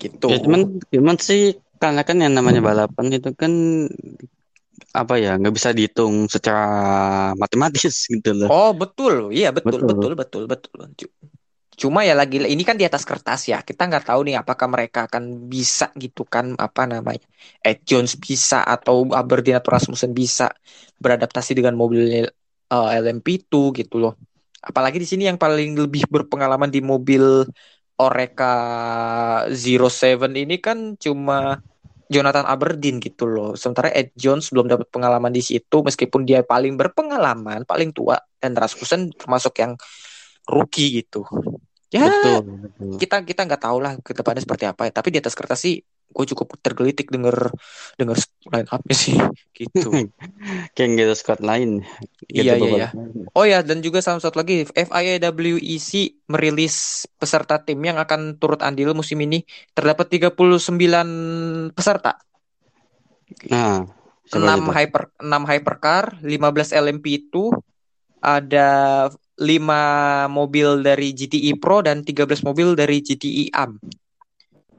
Gitu. 0.01 0.27
Ya 0.27 0.37
cuman 0.41 0.81
cuman 0.91 1.17
sih 1.21 1.61
karena 1.77 2.03
kan 2.09 2.17
yang 2.25 2.33
namanya 2.33 2.65
balapan 2.65 3.07
itu 3.13 3.31
kan 3.37 3.53
apa 4.97 5.15
ya 5.21 5.37
nggak 5.37 5.55
bisa 5.55 5.77
dihitung 5.77 6.25
secara 6.29 6.65
matematis 7.37 7.95
gitu 8.13 8.33
loh. 8.33 8.49
Oh 8.49 8.73
betul, 8.73 9.29
iya 9.33 9.53
betul, 9.53 9.85
Betul. 9.85 10.13
betul, 10.13 10.13
betul, 10.17 10.43
betul. 10.49 10.81
Cu- 11.77 11.93
Cuma 11.93 12.01
ya 12.09 12.15
lagi 12.17 12.37
ini 12.41 12.63
kan 12.69 12.77
di 12.81 12.85
atas 12.89 13.05
kertas 13.05 13.41
ya. 13.53 13.61
Kita 13.69 13.83
nggak 13.89 14.05
tahu 14.09 14.21
nih 14.27 14.37
apakah 14.43 14.67
mereka 14.75 14.99
akan 15.09 15.49
bisa 15.53 15.93
gitu 16.03 16.23
kan 16.25 16.57
apa 16.57 16.83
namanya. 16.89 17.23
Ed 17.65 17.85
Jones 17.89 18.17
bisa 18.17 18.65
atau 18.65 19.07
Aberdeen 19.13 19.57
atau 19.61 19.71
Rasmussen 19.77 20.13
bisa 20.17 20.49
beradaptasi 21.03 21.53
dengan 21.59 21.75
mobil 21.77 22.03
eh, 22.27 22.89
LMP2 23.01 23.71
gitu 23.77 23.97
loh. 24.03 24.13
Apalagi 24.65 24.99
di 25.03 25.07
sini 25.09 25.29
yang 25.31 25.39
paling 25.39 25.77
lebih 25.79 26.09
berpengalaman 26.11 26.71
di 26.73 26.81
mobil 26.83 27.23
Oreca 27.97 28.53
07 29.49 30.33
ini 30.37 30.57
kan 30.61 30.97
cuma 31.01 31.57
Jonathan 32.07 32.47
Aberdeen 32.47 33.03
gitu 33.03 33.27
loh. 33.27 33.59
Sementara 33.59 33.91
Ed 33.91 34.15
Jones 34.15 34.49
belum 34.55 34.71
dapat 34.71 34.89
pengalaman 34.95 35.33
di 35.35 35.43
situ 35.43 35.77
meskipun 35.83 36.23
dia 36.29 36.41
paling 36.47 36.79
berpengalaman, 36.79 37.67
paling 37.67 37.91
tua 37.91 38.17
dan 38.39 38.55
Rasmussen 38.55 39.11
termasuk 39.19 39.59
yang 39.59 39.75
rookie 40.47 41.03
gitu. 41.03 41.27
Ya, 41.87 42.03
Betul, 42.03 42.67
betul. 42.67 42.91
kita 42.99 43.17
kita 43.23 43.41
nggak 43.47 43.63
tahu 43.63 43.79
lah 43.79 43.93
ke 44.03 44.11
depannya 44.11 44.43
seperti 44.43 44.65
apa 44.67 44.91
ya. 44.91 44.93
Tapi 44.95 45.09
di 45.15 45.19
atas 45.23 45.39
kertas 45.39 45.63
sih 45.63 45.79
gue 46.07 46.25
cukup 46.33 46.55
tergelitik 46.63 47.11
denger 47.11 47.51
denger 47.99 48.17
line 48.55 48.69
up-nya 48.71 48.97
sih 48.97 49.17
gitu. 49.59 49.91
Kayak 50.75 50.89
gitu 50.99 51.15
squad 51.15 51.41
lain. 51.43 51.83
Gitu 52.27 52.43
Iya, 52.43 52.55
iya, 52.59 52.71
iya. 52.75 52.89
Oh 53.35 53.47
ya, 53.47 53.63
dan 53.63 53.83
juga 53.85 54.03
sama 54.03 54.19
satu 54.19 54.43
lagi, 54.43 54.67
FIA 54.67 55.21
WEC 55.31 55.91
merilis 56.31 57.07
peserta 57.21 57.61
tim 57.63 57.79
yang 57.85 57.99
akan 58.03 58.41
turut 58.41 58.61
andil 58.67 58.93
musim 58.97 59.21
ini. 59.23 59.45
Terdapat 59.77 60.09
39 60.11 61.71
peserta. 61.77 62.19
Nah, 63.51 63.87
6 64.27 64.43
coba 64.43 64.53
itu. 64.59 64.71
hyper 64.75 65.03
6 65.23 65.43
hypercar, 65.47 66.05
15 66.23 66.71
LMP2, 66.75 67.55
ada 68.23 68.69
5 69.37 70.33
mobil 70.33 70.81
dari 70.81 71.13
GTE 71.13 71.61
Pro 71.61 71.85
dan 71.85 72.01
13 72.01 72.41
mobil 72.41 72.73
dari 72.73 73.05
GTE 73.05 73.53
AM. 73.53 73.77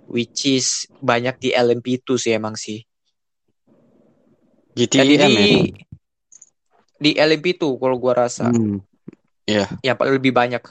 Which 0.07 0.49
is 0.49 0.89
banyak 0.97 1.37
di 1.37 1.49
LMP2 1.53 2.07
sih 2.17 2.33
emang 2.33 2.57
sih. 2.57 2.81
Dan 4.73 4.85
GTM 4.89 5.09
ya. 5.13 5.27
ini 5.29 5.51
di 6.97 7.11
LMP2 7.13 7.63
kalau 7.77 7.97
gua 8.01 8.25
rasa. 8.25 8.49
Hmm. 8.49 8.81
Ya 9.85 9.93
paling 9.93 10.17
lebih 10.17 10.33
banyak. 10.33 10.63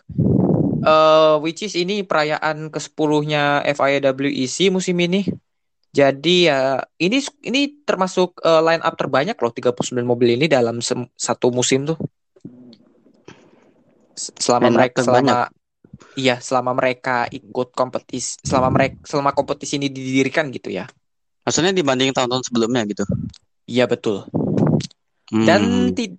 Eh 0.82 1.34
which 1.42 1.62
is 1.62 1.78
ini 1.78 2.02
perayaan 2.02 2.70
ke-10-nya 2.70 3.62
FIA 3.70 3.98
WEC 4.02 4.74
musim 4.74 4.98
ini. 4.98 5.26
Jadi 5.96 6.50
ya 6.50 6.84
ini 7.00 7.18
ini 7.46 7.60
termasuk 7.86 8.42
eh, 8.44 8.60
line 8.60 8.82
up 8.84 8.98
terbanyak 8.98 9.38
loh 9.38 9.52
39 9.54 10.02
mobil 10.02 10.36
ini 10.36 10.50
dalam 10.50 10.82
satu 11.14 11.48
musim 11.54 11.86
tuh. 11.88 11.96
Selama 14.16 14.72
mereka 14.72 15.04
selama 15.04 15.52
iya 16.16 16.40
selama 16.40 16.72
mereka 16.72 17.28
ikut 17.28 17.76
kompetisi 17.76 18.40
selama 18.40 18.72
mereka 18.72 18.96
selama 19.04 19.36
kompetisi 19.36 19.76
ini 19.76 19.92
didirikan 19.92 20.48
gitu 20.48 20.72
ya. 20.72 20.88
Maksudnya 21.44 21.70
dibanding 21.76 22.10
tahun-tahun 22.10 22.48
sebelumnya 22.48 22.82
gitu. 22.88 23.04
Iya 23.68 23.86
betul. 23.86 24.26
Hmm. 25.30 25.46
Dan 25.46 25.92
ti- 25.94 26.18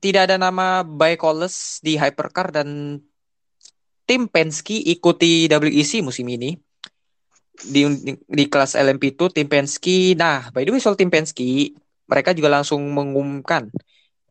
tidak 0.00 0.30
ada 0.30 0.36
nama 0.40 0.80
Baikoles 0.86 1.80
di 1.84 2.00
Hypercar 2.00 2.54
dan 2.54 3.00
tim 4.04 4.28
Penske 4.28 4.76
ikuti 4.76 5.48
WEC 5.48 6.00
musim 6.00 6.28
ini. 6.28 6.56
Di, 7.54 7.86
di, 7.86 8.12
di 8.18 8.44
kelas 8.50 8.76
LMP2 8.76 9.20
tim 9.32 9.48
Penske. 9.48 10.16
Nah, 10.16 10.48
by 10.52 10.64
the 10.64 10.72
way 10.72 10.80
soal 10.80 10.96
tim 10.96 11.08
Penske, 11.08 11.72
mereka 12.08 12.36
juga 12.36 12.52
langsung 12.52 12.84
mengumumkan 12.92 13.68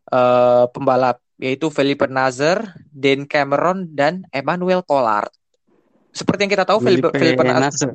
eh, 0.10 0.66
pembalap 0.70 1.22
yaitu 1.43 1.67
Felipe 1.67 2.08
Nasr, 2.08 2.63
Dan 2.88 3.27
Cameron 3.27 3.91
dan 3.91 4.23
Emmanuel 4.32 4.79
Collard. 4.88 5.27
Seperti 6.15 6.47
yang 6.47 6.53
kita 6.56 6.63
tahu 6.63 6.79
Felipe, 6.79 7.12
Felipe 7.12 7.43
Felipe 7.43 7.43
Nasr. 7.43 7.91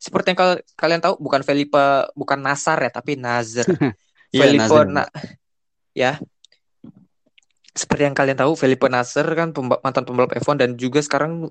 seperti 0.00 0.32
yang 0.32 0.38
kal- 0.40 0.64
kalian 0.74 1.00
tahu 1.04 1.14
bukan 1.20 1.46
Felipe 1.46 2.10
bukan 2.18 2.42
Nasar 2.42 2.82
ya 2.82 2.90
tapi. 2.90 3.14
Iya, 4.30 4.46
Felipe 4.46 4.62
Nasr. 4.62 4.86
Na- 4.90 5.12
ya 5.90 6.18
seperti 7.74 8.02
yang 8.06 8.14
kalian 8.14 8.38
tahu 8.38 8.52
Felipe 8.58 8.86
Nasr 8.90 9.26
kan 9.34 9.54
pemba- 9.54 9.82
mantan 9.82 10.06
pembalap 10.06 10.34
F1 10.34 10.58
dan 10.58 10.70
juga 10.74 10.98
sekarang 11.02 11.50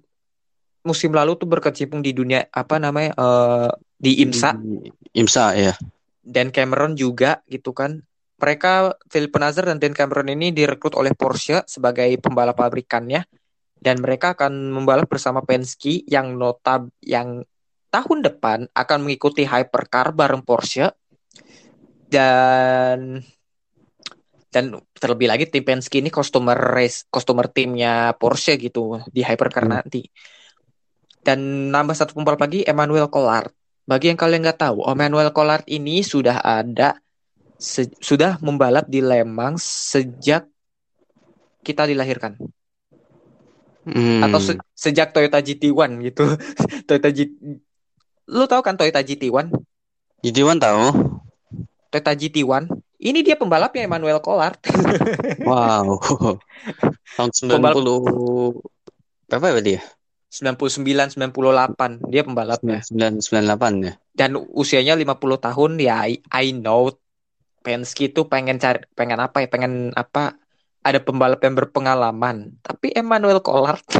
musim 0.84 1.12
lalu 1.12 1.36
tuh 1.36 1.48
berkecimpung 1.48 2.00
di 2.00 2.16
dunia 2.16 2.48
apa 2.52 2.80
namanya 2.80 3.16
eh, 3.16 3.70
di 4.00 4.24
IMSA 4.24 4.56
IMSA 5.12 5.46
ya. 5.60 5.74
dan 6.24 6.56
Cameron 6.56 6.96
juga 6.96 7.44
gitu 7.52 7.76
kan 7.76 8.00
mereka 8.40 8.96
Felipe 9.12 9.38
Nasr 9.38 9.68
dan 9.68 9.78
Dan 9.78 9.92
Cameron 9.92 10.32
ini 10.32 10.56
direkrut 10.56 10.96
oleh 10.96 11.12
Porsche 11.12 11.68
sebagai 11.68 12.08
pembalap 12.24 12.56
pabrikannya. 12.58 13.28
Dan 13.80 14.04
mereka 14.04 14.36
akan 14.36 14.76
membalap 14.76 15.08
bersama 15.08 15.40
Penske 15.44 16.04
yang 16.08 16.36
notab 16.36 16.92
yang 17.00 17.44
tahun 17.92 18.20
depan 18.24 18.68
akan 18.72 19.00
mengikuti 19.04 19.44
hypercar 19.44 20.12
bareng 20.16 20.44
Porsche. 20.44 20.92
Dan 22.10 23.22
dan 24.50 24.82
terlebih 24.98 25.30
lagi 25.30 25.46
tim 25.46 25.62
Penske 25.62 26.02
ini 26.02 26.10
customer 26.10 26.58
race 26.58 27.06
customer 27.14 27.46
timnya 27.46 28.18
Porsche 28.18 28.58
gitu 28.58 28.98
di 29.14 29.22
hypercar 29.22 29.70
Hmm. 29.70 29.78
nanti. 29.78 30.02
Dan 31.22 31.70
nambah 31.70 31.94
satu 31.94 32.18
pembalap 32.18 32.42
lagi 32.42 32.66
Emmanuel 32.66 33.12
Collard. 33.12 33.54
Bagi 33.86 34.10
yang 34.10 34.20
kalian 34.20 34.42
nggak 34.42 34.60
tahu 34.60 34.86
Emmanuel 34.90 35.30
Collard 35.34 35.66
ini 35.70 36.02
sudah 36.02 36.42
ada 36.42 36.98
se- 37.60 37.92
sudah 38.00 38.40
membalap 38.40 38.88
di 38.88 39.00
Le 39.00 39.22
Mans 39.22 39.60
sejak 39.60 40.48
kita 41.60 41.84
dilahirkan 41.84 42.40
Hmm. 43.82 44.22
atau 44.22 44.38
se- 44.38 44.60
sejak 44.72 45.12
Toyota 45.12 45.40
GT1 45.40 46.00
gitu 46.02 46.24
Toyota 46.88 47.10
G 47.10 47.32
lu 48.28 48.46
tahu 48.46 48.62
kan 48.62 48.76
Toyota 48.76 49.02
GT1 49.02 49.50
Jadi 50.20 50.40
Wan 50.42 50.60
tahu. 50.60 50.84
Toyota 51.90 52.12
GT1 52.12 52.68
ini 53.00 53.20
dia 53.20 53.34
pembalapnya 53.34 53.84
Emmanuel 53.84 54.20
Collard 54.20 54.60
Wow. 55.48 55.98
Tahun 57.16 57.32
90 57.34 57.50
Pembalap- 57.50 57.82
berapa 59.26 59.46
ya 59.50 59.62
dia? 59.64 59.82
99 60.30 61.18
98 61.18 62.06
dia 62.06 62.22
pembalapnya 62.22 62.86
998 62.86 63.82
ya. 63.82 63.94
dan 64.14 64.38
usianya 64.38 64.94
50 64.94 65.18
tahun 65.40 65.72
ya 65.80 66.06
I, 66.06 66.22
I 66.30 66.54
know 66.54 66.94
Penske 67.64 68.10
itu 68.10 68.22
pengen 68.32 68.58
cari 68.64 68.80
pengen 68.98 69.20
apa 69.20 69.38
ya 69.44 69.48
pengen 69.52 69.92
apa 69.94 70.36
ada 70.80 71.00
pembalap 71.04 71.40
yang 71.44 71.56
berpengalaman 71.60 72.56
tapi 72.64 72.92
Emmanuel 72.96 73.40
Collard 73.44 73.84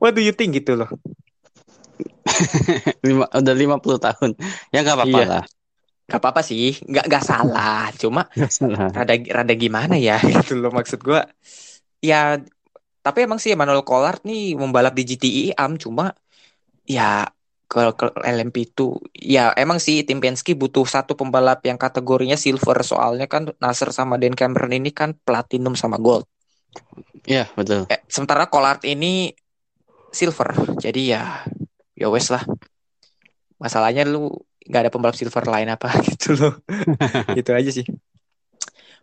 What 0.00 0.12
do 0.12 0.20
you 0.20 0.32
think 0.36 0.52
gitu 0.56 0.76
loh 0.76 0.90
Lima, 3.06 3.24
udah 3.30 3.54
50 3.54 3.96
tahun. 4.02 4.30
Ya 4.74 4.82
nggak 4.84 4.96
apa-apa 4.98 5.20
Iya. 5.22 5.26
lah. 5.30 5.44
Gak 6.06 6.20
apa-apa 6.22 6.40
sih 6.46 6.78
nggak 6.86 7.04
nggak 7.10 7.24
salah 7.26 7.90
cuma 7.98 8.30
Nggak 8.38 8.52
salah. 8.52 8.90
rada 8.94 9.14
rada 9.26 9.54
gimana 9.58 9.94
ya 9.98 10.22
gitu 10.22 10.54
loh 10.54 10.70
maksud 10.70 11.02
gua 11.02 11.26
ya 11.98 12.38
tapi 13.02 13.26
emang 13.26 13.42
sih 13.42 13.54
Emmanuel 13.54 13.82
Collard 13.82 14.22
nih 14.22 14.54
membalap 14.54 14.94
di 14.94 15.02
GTI 15.02 15.42
am 15.58 15.74
cuma 15.74 16.14
ya 16.86 17.26
ke, 17.66 17.82
ke 17.98 18.06
LMP 18.22 18.70
itu 18.70 18.98
ya 19.12 19.50
emang 19.58 19.82
sih 19.82 20.06
tim 20.06 20.22
Penske 20.22 20.54
butuh 20.54 20.86
satu 20.86 21.18
pembalap 21.18 21.62
yang 21.66 21.76
kategorinya 21.76 22.38
silver 22.38 22.78
soalnya 22.86 23.26
kan 23.26 23.50
Nasr 23.58 23.90
sama 23.90 24.16
Dan 24.16 24.38
Cameron 24.38 24.72
ini 24.74 24.94
kan 24.94 25.18
platinum 25.26 25.74
sama 25.74 25.98
gold 25.98 26.26
Iya, 27.26 27.50
betul. 27.58 27.90
Eh, 27.90 28.00
sementara 28.06 28.46
Collard 28.46 28.86
ini 28.86 29.34
silver. 30.14 30.78
Jadi 30.78 31.12
ya 31.12 31.42
ya 31.98 32.06
wes 32.08 32.30
lah. 32.30 32.46
Masalahnya 33.58 34.06
lu 34.06 34.30
nggak 34.66 34.82
ada 34.86 34.92
pembalap 34.92 35.16
silver 35.18 35.44
lain 35.46 35.68
apa 35.70 35.90
gitu 36.06 36.38
loh. 36.38 36.54
gitu 37.38 37.50
aja 37.50 37.70
sih. 37.72 37.86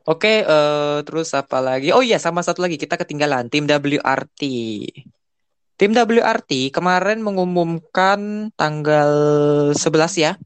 Oke, 0.04 0.44
eh, 0.44 0.98
terus 1.08 1.32
apa 1.32 1.64
lagi? 1.64 1.96
Oh 1.96 2.04
iya, 2.04 2.20
sama 2.20 2.44
satu 2.44 2.60
lagi 2.60 2.76
kita 2.76 3.00
ketinggalan 3.00 3.48
tim 3.48 3.64
WRT. 3.64 4.42
Tim 5.84 5.92
WRT 5.92 6.72
kemarin 6.72 7.20
mengumumkan 7.20 8.48
tanggal 8.56 9.12
11 9.76 9.84
ya. 10.16 10.40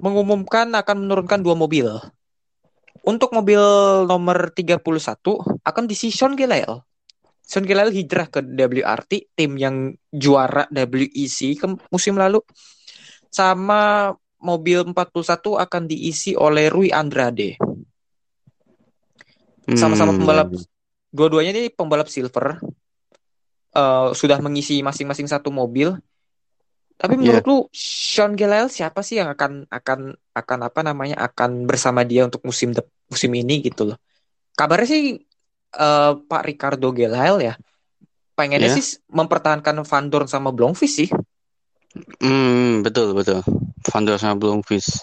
Mengumumkan 0.00 0.72
akan 0.72 1.04
menurunkan 1.04 1.44
dua 1.44 1.52
mobil. 1.52 1.84
Untuk 3.04 3.36
mobil 3.36 3.60
nomor 4.08 4.48
31 4.56 4.80
akan 5.60 5.84
diisi 5.84 6.08
Sean 6.08 6.40
Gelael. 6.40 6.80
Sean 7.44 7.68
Gelael 7.68 7.92
hijrah 7.92 8.32
ke 8.32 8.40
WRT, 8.40 9.36
tim 9.36 9.60
yang 9.60 9.92
juara 10.08 10.64
WEC 10.72 11.60
ke 11.60 11.66
musim 11.92 12.16
lalu. 12.16 12.40
Sama 13.28 14.16
mobil 14.40 14.88
41 14.88 15.36
akan 15.68 15.82
diisi 15.84 16.32
oleh 16.32 16.72
Rui 16.72 16.88
Andrade. 16.88 17.60
Sama-sama 19.76 20.16
Hmm, 20.16 20.24
pembalap 20.24 20.48
dua-duanya 21.12 21.52
ini 21.52 21.68
pembalap 21.68 22.08
silver 22.08 22.56
Eh, 23.76 24.08
sudah 24.16 24.40
mengisi 24.40 24.80
masing-masing 24.80 25.28
satu 25.28 25.52
mobil 25.52 25.92
tapi 26.96 27.12
Iya. 27.12 27.20
menurut 27.20 27.44
lu 27.44 27.56
Sean 27.76 28.32
Gelael 28.32 28.72
siapa 28.72 29.04
sih 29.04 29.20
yang 29.20 29.28
akan 29.28 29.68
akan 29.68 30.16
akan 30.32 30.58
apa 30.64 30.80
namanya 30.80 31.20
akan 31.20 31.68
bersama 31.68 32.00
dia 32.08 32.24
untuk 32.24 32.40
musim 32.40 32.72
dep- 32.72 32.88
musim 33.12 33.28
ini 33.36 33.60
gitu 33.60 33.92
loh 33.92 34.00
kabarnya 34.56 34.88
sih 34.88 35.02
eh, 35.76 36.12
Pak 36.16 36.42
Ricardo 36.48 36.88
Gelael 36.96 37.36
ya 37.44 37.54
pengennya 38.32 38.72
Iya. 38.72 38.80
sih 38.80 38.96
mempertahankan 39.12 39.76
Van 39.84 40.06
Dorn 40.08 40.24
sama 40.24 40.56
Blomqvist 40.56 41.04
sih 41.04 41.10
Hmm, 42.20 42.80
betul, 42.80 43.12
betul. 43.12 43.40
Van 43.92 44.04
der 44.04 44.16
sama 44.16 44.36
Blomqvist. 44.36 45.00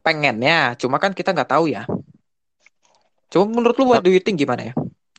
pengennya 0.00 0.76
cuma 0.76 0.96
kan 0.96 1.10
kita 1.10 1.32
nggak 1.32 1.48
tahu 1.48 1.68
ya 1.68 1.88
cuma 3.26 3.44
menurut 3.50 3.74
lu 3.74 3.84
what 3.88 4.00
do 4.00 4.12
you 4.12 4.20
think 4.22 4.38
gimana 4.38 4.70
ya 4.70 4.74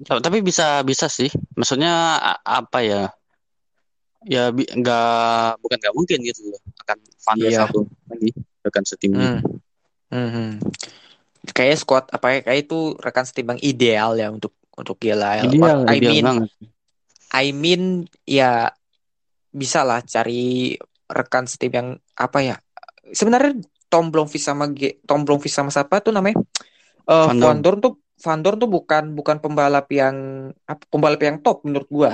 Tapi 0.05 0.37
bisa 0.45 0.85
bisa 0.85 1.09
sih. 1.09 1.31
Maksudnya 1.57 2.21
apa 2.45 2.79
ya? 2.85 3.03
Ya 4.27 4.51
nggak 4.53 5.61
bukan 5.61 5.77
nggak 5.81 5.95
mungkin 5.95 6.17
gitu 6.21 6.53
loh. 6.53 6.61
Akan 6.85 6.97
Van 7.01 7.37
Iya. 7.41 7.65
satu 7.65 7.87
lagi 8.11 8.29
rekan 8.61 8.83
setimnya. 8.85 9.41
Hmm. 9.41 9.57
Hmm, 10.07 10.29
hmm. 10.31 10.51
Kayaknya 11.51 11.77
squad 11.79 12.05
apa 12.11 12.27
ya, 12.31 12.37
kayak 12.43 12.59
itu 12.67 12.79
rekan 12.99 13.25
setimbang 13.25 13.59
ideal 13.63 14.15
ya 14.19 14.29
untuk 14.29 14.53
untuk 14.77 14.99
Gelael. 15.01 15.47
Ideal, 15.47 15.87
I 15.87 15.97
ideal 15.97 16.11
mean, 16.13 16.25
banget. 16.25 16.49
I 17.33 17.45
mean 17.51 17.83
ya 18.27 18.71
bisa 19.51 19.81
lah 19.81 20.03
cari 20.05 20.77
rekan 21.07 21.47
setim 21.49 21.71
yang 21.73 21.89
apa 22.13 22.39
ya? 22.43 22.55
Sebenarnya 23.09 23.63
Tom 23.87 24.11
Blomqvist 24.11 24.45
sama 24.51 24.67
G, 24.75 24.99
Tom 25.07 25.23
Blomqvist 25.23 25.55
sama 25.55 25.71
siapa 25.71 26.03
tuh 26.03 26.11
namanya? 26.11 26.37
Eh 27.07 27.25
Van 27.31 27.39
Van 27.39 27.59
Dorn 27.63 27.79
tuh 27.79 27.95
Van 28.17 28.39
Dorn 28.41 28.57
tuh 28.57 28.69
bukan 28.69 29.13
bukan 29.13 29.37
pembalap 29.37 29.87
yang 29.93 30.49
apa, 30.65 30.83
pembalap 30.89 31.21
yang 31.21 31.37
top 31.41 31.61
menurut 31.65 31.89
gua. 31.89 32.11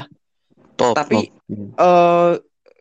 Top, 0.75 0.97
tapi- 0.97 1.31
top. 1.31 1.79
Eh 1.79 2.33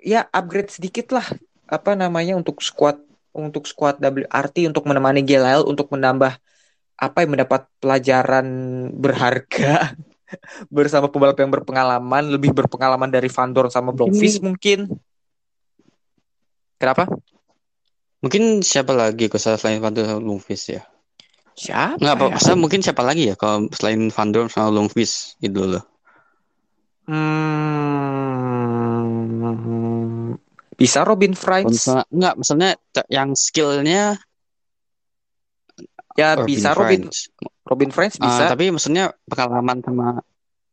ya 0.02 0.26
upgrade 0.34 0.70
sedikit 0.70 1.14
lah 1.14 1.22
apa 1.70 1.94
namanya 1.94 2.34
untuk 2.34 2.58
squad 2.58 2.98
untuk 3.30 3.70
squad 3.70 4.02
WRT 4.02 4.66
untuk 4.66 4.84
menemani 4.84 5.22
Gelael 5.22 5.62
untuk 5.62 5.88
menambah 5.94 6.36
apa 6.98 7.18
yang 7.22 7.30
mendapat 7.38 7.70
pelajaran 7.78 8.46
berharga 8.98 9.94
bersama 10.74 11.06
pembalap 11.06 11.38
yang 11.38 11.54
berpengalaman 11.54 12.34
lebih 12.34 12.50
berpengalaman 12.50 13.08
dari 13.14 13.30
Van 13.30 13.54
Dorn 13.54 13.70
sama 13.70 13.94
Blomqvist 13.94 14.42
mungkin 14.42 14.90
kenapa 16.82 17.06
Mungkin 18.22 18.62
siapa 18.62 18.94
lagi 18.94 19.26
kalau 19.26 19.58
selain 19.58 19.82
Van 19.82 19.90
der 19.90 20.06
sama 20.06 20.22
Blomqvist 20.22 20.70
ya? 20.70 20.86
Siapa 21.62 22.02
Nggak 22.02 22.14
apa, 22.18 22.26
ya? 22.26 22.54
mungkin 22.58 22.80
siapa 22.82 23.02
lagi 23.06 23.30
ya 23.30 23.34
kalau 23.38 23.70
selain 23.70 24.10
Van 24.10 24.28
Dorn 24.34 24.50
sama 24.50 24.74
Blomqvist 24.74 25.38
itu 25.38 25.62
loh. 25.62 25.84
Hmm, 27.06 27.38
bisa 30.78 31.06
Robin 31.06 31.32
Maksudnya, 31.34 32.02
enggak, 32.10 32.34
maksudnya 32.38 32.70
yang 33.10 33.30
skillnya 33.38 34.18
ya 36.18 36.36
Robin 36.36 36.46
bisa 36.50 36.70
Robin 36.74 37.02
Friends. 37.06 37.30
Robin 37.66 37.90
Friends 37.94 38.16
Ah, 38.18 38.26
bisa 38.26 38.42
tapi 38.50 38.68
maksudnya 38.74 39.14
pengalaman 39.30 39.78
sama 39.82 40.08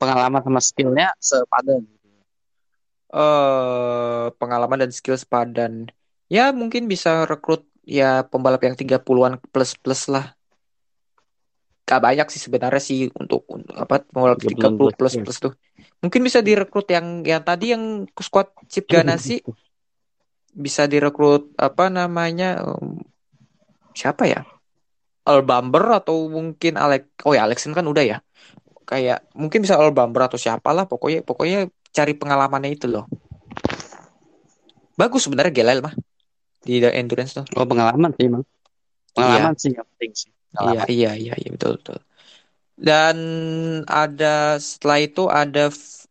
pengalaman 0.02 0.42
sama 0.42 0.60
skillnya 0.64 1.14
sepadan. 1.22 1.84
eh 3.10 4.26
pengalaman 4.38 4.86
dan 4.86 4.92
skill 4.94 5.18
sepadan. 5.18 5.90
Ya 6.30 6.54
mungkin 6.54 6.86
bisa 6.86 7.26
rekrut 7.26 7.66
ya 7.82 8.22
pembalap 8.22 8.62
yang 8.62 8.78
30-an 8.78 9.42
plus 9.50 9.74
plus 9.82 10.06
lah. 10.14 10.38
Gak 11.90 12.02
banyak 12.06 12.28
sih 12.30 12.38
sebenarnya 12.38 12.78
sih 12.78 13.10
untuk, 13.18 13.50
untuk 13.50 13.74
apa 13.74 14.06
pembalap 14.06 14.38
30 14.38 14.94
30 14.94 14.94
plus 14.94 15.14
plus, 15.18 15.38
tuh. 15.42 15.54
Mungkin 16.06 16.22
bisa 16.22 16.46
direkrut 16.46 16.86
yang 16.86 17.26
yang 17.26 17.42
tadi 17.42 17.74
yang 17.74 18.06
squad 18.22 18.54
Chip 18.70 18.86
Ganassi 18.86 19.42
bisa 20.54 20.86
direkrut 20.86 21.50
apa 21.58 21.90
namanya 21.90 22.62
em, 22.62 23.02
siapa 23.98 24.30
ya? 24.30 24.46
Al 25.26 25.42
Bamber 25.42 25.98
atau 25.98 26.30
mungkin 26.30 26.78
Alex 26.78 27.10
oh 27.26 27.34
ya 27.34 27.50
Alexen 27.50 27.74
kan 27.74 27.90
udah 27.90 28.06
ya. 28.06 28.18
Kayak 28.86 29.26
mungkin 29.34 29.66
bisa 29.66 29.82
Al 29.82 29.90
Bamber 29.90 30.30
atau 30.30 30.38
siapalah 30.38 30.86
pokoknya 30.86 31.26
pokoknya 31.26 31.74
cari 31.90 32.14
pengalamannya 32.14 32.70
itu 32.70 32.86
loh. 32.86 33.10
Bagus 34.94 35.26
sebenarnya 35.26 35.54
Gelael 35.54 35.82
mah 35.82 35.98
di 36.62 36.78
The 36.78 36.94
endurance 36.94 37.34
tuh. 37.34 37.46
Oh 37.58 37.66
pengalaman 37.66 38.14
sih 38.14 38.30
emang. 38.30 38.46
Pengalaman 39.18 39.56
sih 39.58 39.74
yang 39.74 39.90
penting 39.98 40.14
sih. 40.14 40.30
Iya, 40.58 40.82
iya, 40.90 41.10
iya, 41.22 41.34
iya, 41.42 41.50
betul, 41.54 41.72
betul. 41.80 41.98
Dan 42.80 43.18
ada 43.88 44.58
setelah 44.60 45.00
itu 45.04 45.24
ada 45.30 45.70
f- 45.72 46.08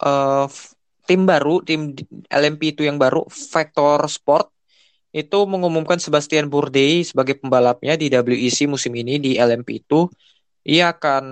tim 1.09 1.24
baru, 1.24 1.64
tim 1.64 1.95
LMP 2.28 2.72
itu 2.76 2.82
yang 2.84 2.99
baru, 3.01 3.24
Vector 3.28 4.01
Sport 4.11 4.47
itu 5.14 5.39
mengumumkan 5.49 5.99
Sebastian 5.99 6.47
Bourdais 6.53 7.11
sebagai 7.12 7.41
pembalapnya 7.41 7.97
di 7.97 8.07
WEC 8.12 8.68
musim 8.68 8.93
ini 8.97 9.18
di 9.18 9.30
LMP 9.41 9.80
itu. 9.82 10.07
Ia 10.68 10.95
akan 10.97 11.24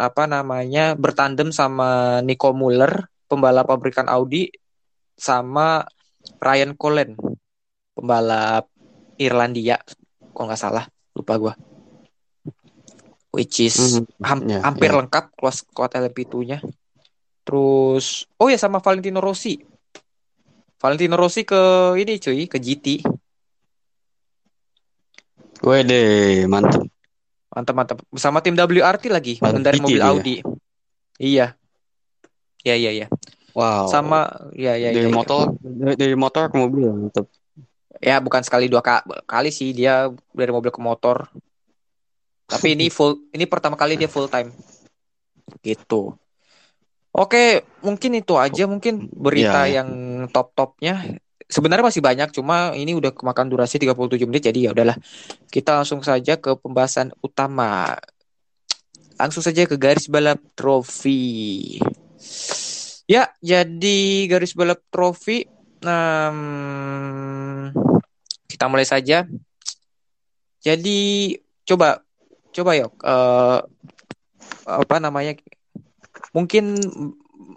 apa 0.00 0.24
namanya 0.26 0.96
bertandem 0.96 1.52
sama 1.52 2.20
Nico 2.24 2.50
Muller, 2.56 3.06
pembalap 3.28 3.68
pabrikan 3.68 4.08
Audi, 4.08 4.48
sama 5.18 5.84
Ryan 6.40 6.72
Cullen, 6.78 7.14
pembalap 7.96 8.68
Irlandia, 9.20 9.78
kalau 10.34 10.46
nggak 10.50 10.62
salah, 10.62 10.84
lupa 11.16 11.34
gua. 11.40 11.54
Which 13.38 13.62
is 13.62 14.02
Mhm. 14.02 14.04
ham- 14.18 14.46
Ya, 14.50 14.58
hampir 14.66 14.90
ya. 14.90 14.98
lengkap 14.98 15.30
kelas 15.38 15.62
squad 15.62 15.94
LMP2-nya. 15.94 16.58
Terus, 17.46 18.26
oh 18.34 18.50
ya 18.50 18.58
sama 18.58 18.82
Valentino 18.82 19.22
Rossi. 19.22 19.62
Valentino 20.82 21.14
Rossi 21.14 21.46
ke 21.46 21.94
ini 21.94 22.18
cuy, 22.18 22.50
ke 22.50 22.58
GT. 22.58 22.86
Gue 25.58 25.78
deh 25.86 26.46
mantep. 26.50 26.82
Mantap 27.48 27.74
mantap. 27.74 27.98
Bersama 28.10 28.42
tim 28.42 28.54
WRT 28.54 29.06
lagi, 29.06 29.38
mengendarai 29.38 29.78
GT 29.78 29.84
mobil 29.86 30.02
dia. 30.02 30.10
Audi. 30.10 30.36
Iya. 31.18 31.46
Iya 32.66 32.74
iya 32.74 32.90
iya. 32.90 33.06
Wow. 33.54 33.86
Sama 33.90 34.26
ya 34.54 34.74
ya 34.74 34.90
dari 34.90 35.06
ya, 35.06 35.10
ya. 35.10 35.14
motor 35.14 35.54
dari, 35.62 35.94
dari 35.94 36.14
motor 36.18 36.50
ke 36.50 36.56
mobil 36.58 36.90
mantep. 36.90 37.26
Ya 37.98 38.22
bukan 38.22 38.42
sekali 38.46 38.70
dua 38.70 38.78
ka- 38.78 39.02
kali 39.26 39.50
sih 39.50 39.74
dia 39.74 40.06
dari 40.30 40.50
mobil 40.50 40.70
ke 40.70 40.78
motor. 40.78 41.26
Tapi 42.48 42.74
ini 42.74 42.88
full 42.96 43.28
ini 43.36 43.44
pertama 43.44 43.76
kali 43.76 44.00
dia 44.00 44.08
full 44.08 44.26
time. 44.26 44.50
Gitu. 45.60 46.16
Oke, 47.12 47.64
mungkin 47.82 48.20
itu 48.20 48.36
aja 48.36 48.68
mungkin 48.68 49.08
berita 49.10 49.64
Ya, 49.64 49.68
ya. 49.68 49.74
yang 49.82 49.88
top-topnya. 50.30 51.18
Sebenarnya 51.48 51.88
masih 51.88 52.04
banyak, 52.04 52.28
cuma 52.36 52.76
ini 52.76 52.92
udah 52.92 53.08
kemakan 53.10 53.48
durasi 53.48 53.80
37 53.80 54.28
menit 54.28 54.44
jadi 54.44 54.68
ya 54.68 54.70
udahlah. 54.76 55.00
Kita 55.48 55.80
langsung 55.80 56.04
saja 56.04 56.36
ke 56.36 56.52
pembahasan 56.60 57.08
utama. 57.24 57.96
Langsung 59.16 59.40
saja 59.40 59.64
ke 59.64 59.80
garis 59.80 60.06
balap 60.06 60.38
trofi. 60.52 61.80
Ya, 63.08 63.32
jadi 63.40 64.28
garis 64.28 64.52
balap 64.52 64.84
trofi 64.92 65.48
em, 65.80 66.38
kita 68.44 68.68
mulai 68.68 68.84
saja. 68.84 69.24
Jadi 70.60 71.32
coba 71.64 72.04
coba 72.58 72.74
yuk 72.74 72.92
eh, 73.00 73.58
apa 74.66 74.96
namanya? 74.98 75.38
Mungkin 76.34 76.76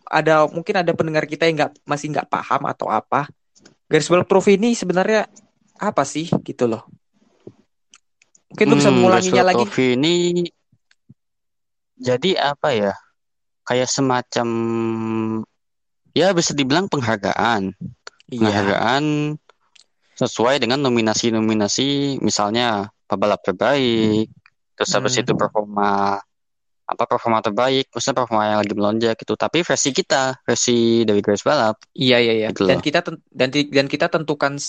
ada 0.08 0.46
mungkin 0.48 0.76
ada 0.80 0.92
pendengar 0.94 1.26
kita 1.26 1.50
yang 1.50 1.58
nggak 1.66 1.74
masih 1.84 2.14
nggak 2.14 2.30
paham 2.30 2.70
atau 2.70 2.88
apa. 2.88 3.28
Garis 3.92 4.08
balap 4.08 4.30
trofi 4.30 4.56
ini 4.56 4.72
sebenarnya 4.72 5.28
apa 5.76 6.06
sih 6.08 6.30
gitu 6.46 6.70
loh. 6.70 6.86
Mungkin 8.52 8.66
lu 8.68 8.76
bisa 8.80 8.92
Hmm, 8.92 8.98
mengulanginya 9.00 9.44
lagi. 9.44 9.66
Ini 9.68 10.14
jadi 11.98 12.32
apa 12.40 12.72
ya? 12.74 12.94
kayak 13.62 13.88
semacam 13.88 14.48
ya 16.12 16.34
bisa 16.34 16.52
dibilang 16.52 16.90
penghargaan 16.92 17.72
Iya. 18.28 18.42
penghargaan 18.42 19.04
sesuai 20.18 20.60
dengan 20.60 20.82
nominasi-nominasi 20.82 22.20
misalnya 22.20 22.90
pebalap 23.06 23.40
terbaik 23.46 24.28
terus 24.74 24.92
habis 24.92 25.14
Hmm. 25.16 25.24
itu 25.24 25.32
performa 25.34 26.18
apa 26.84 27.04
performa 27.08 27.40
terbaik 27.40 27.88
maksudnya 27.88 28.20
performa 28.20 28.44
yang 28.52 28.60
lagi 28.60 28.74
melonjak 28.76 29.16
gitu. 29.16 29.34
Tapi 29.36 29.64
versi 29.64 29.90
kita 29.92 30.44
versi 30.44 31.08
dari 31.08 31.24
garis 31.24 31.40
balap. 31.42 31.80
Iya 31.94 32.18
iya 32.20 32.34
iya. 32.36 32.48
Gitu 32.52 32.68
Dan 32.68 32.80
kita 32.80 33.00
dan 33.32 33.50
dan 33.50 33.88
kita 33.88 34.12
tentukan 34.12 34.60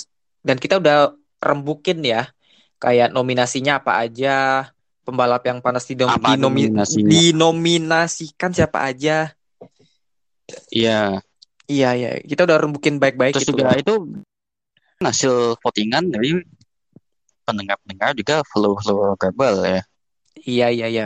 dan 0.41 0.57
kita 0.57 0.79
udah 0.79 1.13
rembukin 1.43 2.03
ya. 2.03 2.31
Kayak 2.79 3.11
nominasinya 3.11 3.79
apa 3.79 4.03
aja, 4.03 4.67
pembalap 5.03 5.43
yang 5.47 5.63
panas 5.63 5.87
Apa 5.87 6.35
dinomi- 6.35 6.71
dinominasikan 7.07 8.51
siapa 8.51 8.87
aja. 8.87 9.31
iya. 10.71 11.23
Iya 11.71 11.91
iya, 11.95 12.11
kita 12.21 12.43
udah 12.43 12.59
rembukin 12.59 12.99
baik-baik 12.99 13.39
terus 13.39 13.47
gitu 13.47 13.55
juga 13.57 13.79
itu 13.79 13.95
hasil 14.99 15.57
votingan 15.63 16.11
dari 16.11 16.43
pendengar-pendengar 17.43 18.13
juga 18.19 18.43
follow-follow 18.51 19.15
Rebel 19.17 19.57
ya 19.65 19.83
Iya 20.41 20.67
iya 20.75 20.87
iya. 20.95 21.05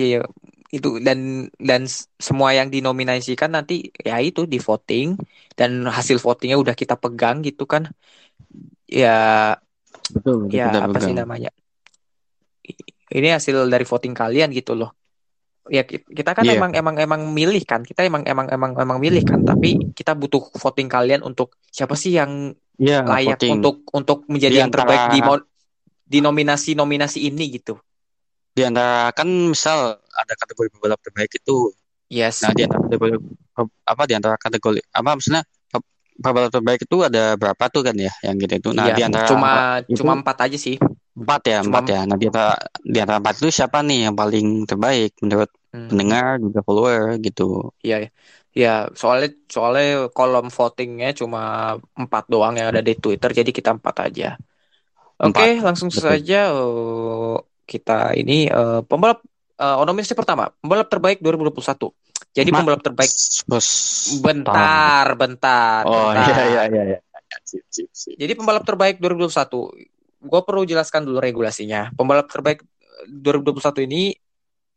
Iya 0.00 0.24
itu 0.72 0.88
dan 1.06 1.18
dan 1.60 1.82
semua 2.26 2.50
yang 2.56 2.68
dinominasikan 2.72 3.52
nanti 3.56 3.92
ya 4.08 4.16
itu 4.24 4.48
di 4.52 4.56
voting 4.56 5.20
dan 5.58 5.84
hasil 5.96 6.16
votingnya 6.16 6.56
udah 6.62 6.72
kita 6.72 6.94
pegang 6.96 7.36
gitu 7.44 7.64
kan. 7.68 7.82
Ya 8.88 9.08
betul 10.12 10.48
ya 10.52 10.64
apa 10.84 10.98
sih 11.04 11.14
namanya 11.16 11.50
ini 13.12 13.28
hasil 13.32 13.68
dari 13.68 13.84
voting 13.84 14.14
kalian 14.16 14.50
gitu 14.54 14.72
loh 14.76 14.90
ya 15.70 15.86
ki- 15.86 16.02
kita 16.18 16.34
kan 16.34 16.42
Iya. 16.42 16.58
emang 16.58 16.72
emang 16.74 16.96
emang 16.98 17.20
milih 17.30 17.62
kan 17.62 17.86
kita 17.86 18.02
emang 18.02 18.26
emang 18.26 18.50
emang 18.50 18.72
emang 18.74 18.98
milih 18.98 19.22
kan 19.22 19.46
tapi 19.46 19.78
kita 19.94 20.18
butuh 20.18 20.42
voting 20.58 20.90
kalian 20.90 21.22
untuk 21.22 21.54
siapa 21.70 21.94
sih 21.94 22.18
yang 22.18 22.50
Iya, 22.82 23.06
layak 23.06 23.38
voting. 23.38 23.62
untuk 23.62 23.86
untuk 23.94 24.26
menjadi 24.26 24.56
Di 24.58 24.60
yang 24.66 24.72
terbaik 24.74 25.02
di 25.06 25.18
di 26.12 26.20
nominasi 26.20 26.76
nominasi 26.76 27.24
ini 27.24 27.56
gitu. 27.56 27.80
Di 28.52 28.68
antara 28.68 29.08
kan 29.16 29.24
misal 29.24 29.96
ada 29.96 30.34
kategori 30.36 30.68
pembalap 30.76 31.00
terbaik 31.00 31.32
itu. 31.32 31.72
Yes. 32.12 32.44
Nah 32.44 32.52
di 32.52 32.68
antara 32.68 32.84
kategori 32.84 33.16
apa 33.88 34.02
di 34.04 34.12
antara 34.12 34.36
kategori 34.36 34.80
apa 34.92 35.08
maksudnya 35.16 35.40
pe- 35.72 35.88
pembalap 36.20 36.52
terbaik 36.52 36.84
itu 36.84 36.96
ada 37.00 37.32
berapa 37.40 37.64
tuh 37.72 37.80
kan 37.80 37.96
ya 37.96 38.12
yang 38.20 38.36
gitu 38.36 38.60
itu. 38.60 38.70
Nah 38.76 38.92
Iya, 38.92 38.94
di 39.00 39.02
antara 39.08 39.28
cuma 39.32 39.50
itu- 39.88 39.96
cuma 40.04 40.12
empat 40.20 40.36
aja 40.44 40.58
sih. 40.60 40.76
Empat 41.16 41.40
ya 41.48 41.64
cuma- 41.64 41.80
empat 41.80 41.84
ya. 41.88 42.00
Nah 42.04 42.16
di 42.20 42.26
antara 42.28 42.52
di 42.84 42.98
antara 43.00 43.18
empat 43.24 43.34
itu 43.40 43.48
siapa 43.48 43.80
nih 43.80 44.12
yang 44.12 44.14
paling 44.14 44.68
terbaik 44.68 45.16
menurut 45.24 45.48
Hmm. 45.72 45.88
pendengar 45.88 46.36
juga 46.36 46.60
follower 46.60 47.16
gitu? 47.24 47.72
Iya, 47.80 48.12
ya 48.52 48.92
soalnya 48.92 49.32
soalnya 49.48 50.12
kolom 50.12 50.52
votingnya 50.52 51.16
cuma 51.16 51.74
empat 51.96 52.28
doang 52.28 52.52
yang 52.60 52.68
ada 52.68 52.84
di 52.84 52.92
Twitter, 52.92 53.32
jadi 53.32 53.48
kita 53.48 53.80
empat 53.80 54.12
aja. 54.12 54.36
Oke, 55.22 55.30
Empat, 55.30 55.46
langsung 55.62 55.88
betul. 55.88 56.18
saja 56.18 56.40
eh, 56.50 57.36
kita 57.66 58.12
ini 58.18 58.50
eh, 58.50 58.80
pembalap 58.82 59.22
eh, 59.58 59.76
nominasi 59.86 60.18
pertama, 60.18 60.50
pembalap 60.58 60.90
terbaik 60.90 61.18
2021. 61.22 61.94
Jadi 62.32 62.48
Ma- 62.50 62.58
pembalap 62.64 62.82
terbaik 62.82 63.12
Bos. 63.46 63.68
bentar, 64.24 65.06
bentar, 65.14 65.82
oh 65.86 66.10
bentar. 66.10 66.26
iya 66.26 66.36
iya 66.48 66.62
iya 66.72 66.82
iya 66.96 66.98
sip 67.44 67.64
sip 67.68 67.88
sip 67.92 68.14
Jadi 68.16 68.32
pembalap 68.36 68.64
terbaik 68.64 68.96
2021, 69.00 69.72
gue 70.22 70.40
perlu 70.44 70.62
jelaskan 70.64 71.02
dulu 71.06 71.18
regulasinya. 71.20 71.92
Pembalap 71.96 72.28
terbaik 72.28 72.64
2021 73.08 73.86
ini 73.88 74.02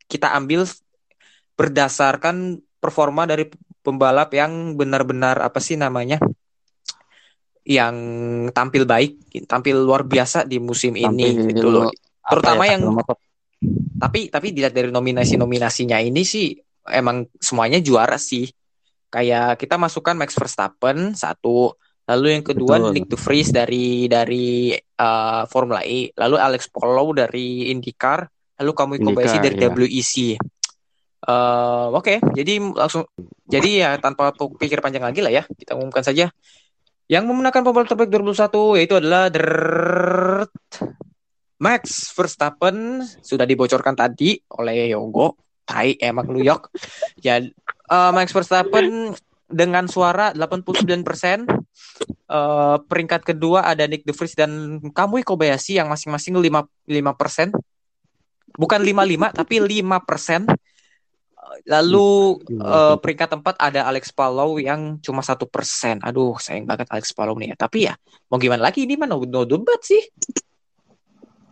kita 0.06 0.34
ambil 0.36 0.66
berdasarkan 1.56 2.60
performa 2.82 3.26
dari 3.26 3.48
pembalap 3.82 4.30
yang 4.36 4.76
benar-benar 4.78 5.40
apa 5.42 5.58
sih 5.62 5.78
namanya, 5.80 6.20
yang 7.66 7.96
tampil 8.54 8.86
baik, 8.86 9.18
tampil 9.50 9.82
luar 9.82 10.06
biasa 10.06 10.46
di 10.46 10.62
musim 10.62 10.94
ini 10.94 11.34
Tampil 11.34 11.50
gitu 11.50 11.68
loh. 11.74 11.90
apa 11.90 12.30
Terutama 12.38 12.64
ya, 12.70 12.78
yang 12.78 12.82
tapi 13.98 14.30
tapi 14.30 14.54
dilihat 14.54 14.74
dari 14.78 14.94
nominasi-nominasinya 14.94 15.98
ini 15.98 16.22
sih 16.22 16.54
emang 16.94 17.26
semuanya 17.42 17.82
juara 17.82 18.22
sih. 18.22 18.46
Kayak 19.10 19.58
kita 19.58 19.82
masukkan 19.82 20.14
Max 20.14 20.38
Verstappen 20.38 21.18
satu, 21.18 21.74
lalu 22.06 22.38
yang 22.38 22.46
kedua 22.46 22.78
Betul. 22.78 22.92
Nick 22.94 23.08
De 23.10 23.18
Vries 23.18 23.50
dari 23.50 24.06
dari 24.06 24.76
eh, 24.78 25.44
Formula 25.50 25.82
E, 25.82 26.14
lalu 26.14 26.36
Alex 26.38 26.70
Palou 26.70 27.18
dari 27.18 27.74
IndyCar, 27.74 28.30
lalu 28.62 28.72
Kamui 28.78 29.00
Kobayashi 29.02 29.42
dari 29.42 29.58
iya. 29.58 29.72
WEC. 29.72 30.16
Eh, 31.26 31.88
Oke, 31.96 32.22
jadi 32.38 32.62
langsung 32.62 33.10
jadi 33.50 33.70
ya 33.82 33.90
tanpa 33.98 34.30
pikir 34.36 34.84
panjang 34.84 35.02
lagi 35.02 35.26
lah 35.26 35.34
ya, 35.34 35.44
kita 35.48 35.74
umumkan 35.74 36.06
saja. 36.06 36.30
Yang 37.06 37.24
memenangkan 37.30 37.62
pembalap 37.62 37.86
terbaik 37.86 38.10
2021 38.10 38.82
yaitu 38.82 38.96
adalah 38.98 39.30
Drrrrt, 39.30 40.54
Max 41.62 42.10
Verstappen 42.12 43.06
sudah 43.22 43.46
dibocorkan 43.46 43.94
tadi 43.94 44.42
oleh 44.58 44.90
Yogo. 44.90 45.38
Tai 45.66 45.98
emang 45.98 46.30
New 46.30 46.46
York. 46.46 46.70
Ya 47.22 47.42
eh, 47.42 48.12
Max 48.14 48.30
Verstappen 48.30 49.18
dengan 49.50 49.90
suara 49.90 50.34
89%. 50.34 51.46
Eh, 52.26 52.78
peringkat 52.86 53.22
kedua 53.22 53.66
ada 53.66 53.86
Nick 53.86 54.06
De 54.06 54.14
Vries 54.14 54.34
dan 54.34 54.82
Kamui 54.94 55.22
Kobayashi 55.22 55.78
yang 55.78 55.90
masing-masing 55.90 56.38
5 56.38 56.66
5%. 56.90 57.54
Bukan 58.58 58.82
55 58.82 59.34
tapi 59.34 59.56
5%. 59.62 60.54
Lalu 61.64 62.44
eh, 62.52 62.96
peringkat 63.00 63.30
tempat 63.40 63.56
ada 63.56 63.88
Alex 63.88 64.12
Palou 64.12 64.60
yang 64.60 65.00
cuma 65.00 65.24
satu 65.24 65.48
persen. 65.48 66.04
Aduh, 66.04 66.36
sayang 66.36 66.68
banget 66.68 66.92
Alex 66.92 67.16
Palou 67.16 67.40
nih 67.40 67.54
ya. 67.54 67.56
Tapi 67.56 67.78
ya 67.88 67.94
mau 68.28 68.36
gimana 68.36 68.68
lagi 68.68 68.84
ini 68.84 69.00
mah 69.00 69.08
no, 69.08 69.24
no 69.24 69.42
debat 69.48 69.80
sih. 69.80 70.04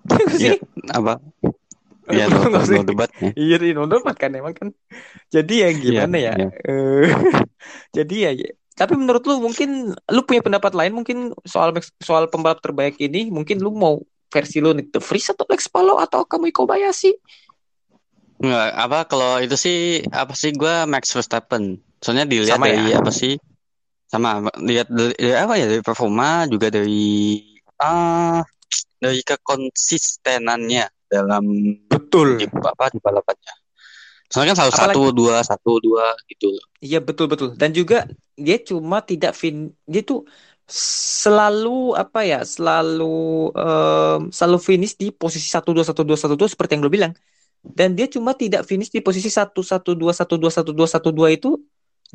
Iya 0.36 0.60
sih? 0.60 0.60
apa 0.92 1.16
ya 2.12 2.28
no, 2.28 2.60
sih? 2.68 2.76
no 2.76 2.84
debat 2.84 3.08
ya. 3.16 3.32
Iya 3.32 3.56
sih, 3.64 3.72
no 3.72 3.88
debat 3.88 4.16
kan 4.20 4.36
emang 4.36 4.52
kan. 4.52 4.68
Jadi 5.32 5.64
ya 5.64 5.70
gimana 5.72 6.16
Iya, 6.20 6.32
ya? 6.32 6.34
iya. 6.36 6.50
Eh, 6.68 7.08
jadi 7.98 8.16
ya, 8.28 8.32
ya. 8.36 8.50
Tapi 8.74 8.98
menurut 8.98 9.24
lu 9.30 9.38
mungkin 9.40 9.94
lu 9.94 10.22
punya 10.26 10.42
pendapat 10.42 10.74
lain 10.74 10.98
mungkin 10.98 11.32
soal 11.46 11.72
soal 12.02 12.26
pembalap 12.28 12.60
terbaik 12.60 12.98
ini 12.98 13.30
mungkin 13.30 13.62
lu 13.62 13.70
mau 13.72 14.02
versi 14.34 14.58
lu 14.58 14.74
Nick 14.74 14.90
De 14.90 14.98
Vries 14.98 15.30
atau 15.30 15.46
Alex 15.46 15.70
Palou 15.70 16.02
atau 16.02 16.26
Kamui 16.26 16.50
Kobayashi? 16.50 17.14
Nggak, 18.44 18.70
apa 18.76 19.00
kalau 19.08 19.40
itu 19.40 19.56
sih 19.56 20.04
apa 20.12 20.36
sih 20.36 20.52
gua 20.52 20.84
Max 20.84 21.16
Verstappen. 21.16 21.80
Soalnya 22.04 22.28
dilihat 22.28 22.60
Sama 22.60 22.68
dari 22.68 22.92
ya? 22.92 23.00
apa 23.00 23.12
sih? 23.16 23.40
Sama 24.12 24.44
lihat 24.60 24.92
dari, 24.92 25.16
dari 25.16 25.36
apa 25.40 25.54
ya 25.56 25.66
dari 25.72 25.80
performa 25.80 26.44
juga 26.52 26.68
dari 26.68 27.40
ah 27.80 28.44
dari 29.00 29.24
kekonsistenannya 29.24 30.86
dalam 31.08 31.44
Betul. 31.88 32.44
di 32.44 32.46
apa 32.52 32.92
di 32.92 33.00
balapannya. 33.00 33.54
Soalnya 34.28 34.52
kan 34.52 34.58
selalu 34.60 34.74
Apalagi- 34.76 34.92
satu 34.92 35.04
dua 35.16 35.36
satu 35.46 35.72
dua 35.80 36.06
gitu 36.28 36.52
loh. 36.52 36.66
Iya 36.84 37.00
betul 37.00 37.32
betul. 37.32 37.56
Dan 37.56 37.72
juga 37.72 38.04
dia 38.36 38.60
cuma 38.60 39.00
tidak 39.00 39.40
fin 39.40 39.72
dia 39.88 40.04
tuh 40.04 40.28
selalu 40.68 41.96
apa 41.96 42.28
ya 42.28 42.44
selalu 42.44 43.54
em, 43.56 44.20
selalu 44.36 44.58
finish 44.60 45.00
di 45.00 45.16
posisi 45.16 45.48
satu 45.48 45.72
dua 45.72 45.86
satu 45.88 46.04
dua 46.04 46.18
satu 46.20 46.36
dua 46.36 46.50
seperti 46.52 46.76
yang 46.76 46.84
lo 46.84 46.92
bilang. 46.92 47.14
Dan 47.64 47.96
dia 47.96 48.12
cuma 48.12 48.36
tidak 48.36 48.68
finish 48.68 48.92
di 48.92 49.00
posisi 49.00 49.32
satu 49.32 49.64
satu 49.64 49.96
dua 49.96 50.12
satu 50.12 50.36
dua 50.36 50.52
satu 50.52 50.76
dua 50.76 50.88
satu 50.88 51.10
dua 51.16 51.32
itu 51.32 51.56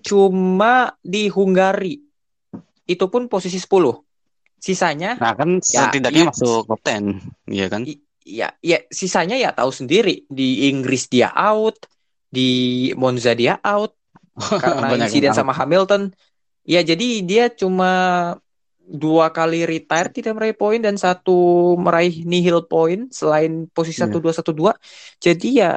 cuma 0.04 0.92
di 1.00 1.32
Hungari. 1.32 2.04
Itu 2.84 3.08
pun 3.08 3.26
posisi 3.28 3.56
10. 3.60 3.68
Sisanya 4.58 5.14
Nah 5.16 5.32
kan 5.38 5.62
Ya, 5.62 5.86
setidaknya 5.88 6.22
iya. 6.26 6.30
masuk 6.30 6.66
top 6.66 6.80
10, 6.82 7.20
iya 7.48 7.66
kan? 7.70 7.82
Ya 8.28 8.48
ya 8.60 8.78
sisanya 8.92 9.40
ya 9.40 9.56
tahu 9.56 9.72
sendiri 9.72 10.28
di 10.28 10.68
Inggris 10.68 11.08
dia 11.08 11.32
out, 11.32 11.88
di 12.28 12.90
Monza 12.98 13.32
dia 13.32 13.56
out 13.64 13.96
karena 14.62 15.08
insiden 15.08 15.32
sama 15.32 15.56
Hamilton. 15.56 16.12
Ya 16.68 16.84
jadi 16.84 17.24
dia 17.24 17.48
cuma 17.48 18.36
dua 18.88 19.28
kali 19.28 19.68
retire 19.68 20.08
tidak 20.08 20.32
meraih 20.32 20.56
poin 20.56 20.80
dan 20.80 20.96
satu 20.96 21.76
meraih 21.76 22.24
nihil 22.24 22.64
poin 22.64 23.12
selain 23.12 23.68
posisi 23.68 24.00
Iya. 24.00 24.08
satu 24.08 24.16
dua 24.24 24.32
satu 24.32 24.50
dua. 24.56 24.72
Jadi 25.20 25.60
ya 25.60 25.76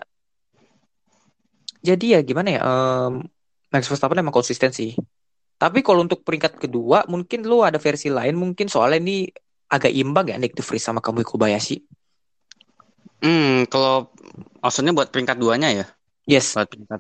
jadi 1.84 2.05
ya 2.16 2.20
gimana 2.24 2.49
ya? 2.55 2.62
em, 2.64 3.28
Max 3.72 3.88
Verstappen 3.91 4.20
emang 4.20 4.32
konsisten 4.32 4.72
sih. 4.72 4.95
Tapi 5.59 5.84
kalau 5.86 6.01
untuk 6.01 6.24
peringkat 6.24 6.57
kedua 6.57 7.05
mungkin 7.05 7.43
lu 7.45 7.62
ada 7.62 7.78
versi 7.78 8.07
lain 8.09 8.34
mungkin 8.34 8.66
soalnya 8.72 8.97
ini 9.03 9.28
agak 9.68 9.91
imbang 9.91 10.32
ya 10.32 10.38
Nick 10.39 10.55
De 10.55 10.64
Vries 10.64 10.84
sama 10.84 11.03
Kamui 11.03 11.28
Kobayashi. 11.28 11.84
Hmm, 13.22 13.70
kalau 13.70 14.09
maksudnya 14.64 14.95
buat 14.97 15.14
peringkat 15.14 15.38
duanya 15.38 15.70
ya, 15.70 15.86
Yes. 16.26 16.57
buat 16.57 16.66
peringkat. 16.66 16.99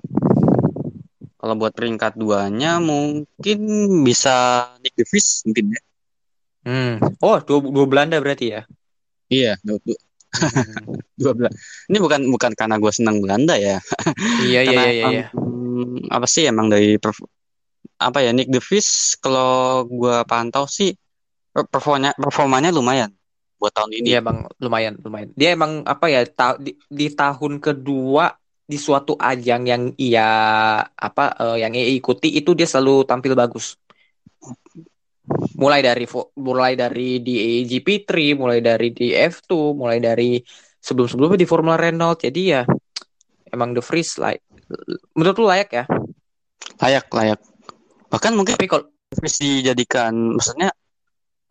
Kalau 1.41 1.55
buat 1.57 1.73
peringkat 1.73 2.13
duanya 2.21 2.77
mungkin 2.77 3.59
bisa 4.05 4.69
Nick 4.85 4.93
De 4.93 5.05
Vries 5.09 5.41
mungkin 5.49 5.73
ya. 5.73 5.81
Hmm. 6.61 7.01
Oh, 7.21 7.37
dua, 7.41 7.57
dua 7.61 7.85
Belanda 7.89 8.17
berarti 8.21 8.53
ya? 8.53 8.61
Iya, 9.31 9.57
dua, 9.65 9.77
dua, 9.85 9.97
Hmm. 10.31 10.95
12. 11.19 11.53
Ini 11.91 11.97
bukan 11.99 12.21
bukan 12.31 12.51
karena 12.55 12.75
gue 12.79 12.91
senang 12.95 13.19
Belanda 13.19 13.55
ya. 13.59 13.77
Iya 14.41 14.59
iya 14.63 14.63
Karena 14.67 14.83
iya 14.95 15.05
iya. 15.11 15.23
hmm, 15.35 16.07
apa 16.07 16.27
sih 16.27 16.43
emang 16.47 16.67
dari 16.71 16.95
apa 18.01 18.19
ya 18.25 18.31
Nick 18.33 18.49
DeVries 18.49 19.19
kalau 19.21 19.85
gue 19.85 20.15
pantau 20.25 20.65
sih 20.65 20.95
per- 21.53 21.67
performanya 21.69 22.11
performanya 22.17 22.69
lumayan 22.73 23.11
buat 23.61 23.73
tahun 23.77 23.91
ini. 24.01 24.07
Iya 24.17 24.19
bang, 24.25 24.37
lumayan, 24.57 24.93
lumayan. 25.05 25.29
Dia 25.37 25.49
emang 25.53 25.85
apa 25.85 26.05
ya 26.09 26.25
ta- 26.25 26.57
di, 26.57 26.73
di 26.89 27.07
tahun 27.13 27.61
kedua 27.61 28.33
di 28.65 28.77
suatu 28.79 29.13
ajang 29.19 29.67
yang 29.67 29.83
ia 29.99 30.25
apa 30.87 31.23
eh, 31.37 31.57
yang 31.61 31.71
ia 31.77 31.85
ikuti 31.93 32.31
itu 32.39 32.55
dia 32.57 32.65
selalu 32.65 33.05
tampil 33.05 33.33
bagus. 33.37 33.77
Mulai 35.57 35.85
dari 35.85 36.05
mulai 36.41 36.73
dari 36.73 37.21
di 37.21 37.61
GP3, 37.65 38.33
mulai 38.33 38.59
dari 38.59 38.89
di 38.89 39.13
F2, 39.13 39.77
mulai 39.77 40.01
dari 40.01 40.41
sebelum-sebelumnya 40.81 41.37
di 41.37 41.47
Formula 41.47 41.77
Renault. 41.77 42.25
Jadi 42.25 42.41
ya 42.41 42.65
emang 43.53 43.77
The 43.77 43.83
Vries 43.85 44.17
like 44.17 44.41
menurut 45.13 45.37
lu 45.37 45.45
layak 45.47 45.69
ya. 45.71 45.85
Layak 46.81 47.07
layak. 47.13 47.39
Bahkan 48.09 48.31
mungkin 48.33 48.57
Tapi 48.57 48.67
kalau 48.67 48.89
DeVries 49.11 49.37
dijadikan 49.39 50.13
maksudnya 50.35 50.71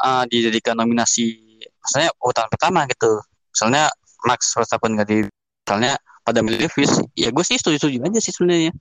ah, 0.01 0.25
dijadikan 0.27 0.81
nominasi 0.81 1.37
maksudnya 1.81 2.11
urutan 2.21 2.49
pertama 2.49 2.85
gitu. 2.89 3.21
Misalnya 3.53 3.93
Max 4.25 4.53
Verstappen 4.53 4.97
gak 4.97 5.09
di 5.09 5.25
misalnya 5.65 5.97
pada 6.21 6.45
milih 6.45 6.69
DeVries, 6.69 7.01
ya 7.17 7.33
gue 7.33 7.45
sih 7.45 7.57
setuju-setuju 7.57 8.05
aja 8.05 8.21
sih 8.21 8.33
sebenarnya. 8.35 8.73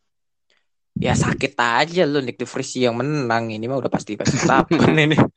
Ya 1.00 1.16
sakit 1.16 1.56
aja 1.56 2.04
lu 2.04 2.20
Nick 2.20 2.36
De 2.36 2.44
Vries 2.44 2.76
yang 2.76 3.00
menang 3.00 3.50
ini 3.50 3.66
mah 3.66 3.80
udah 3.80 3.92
pasti 3.92 4.20
pasti 4.20 4.36
Verstappen 4.36 4.96
ini. 4.96 5.18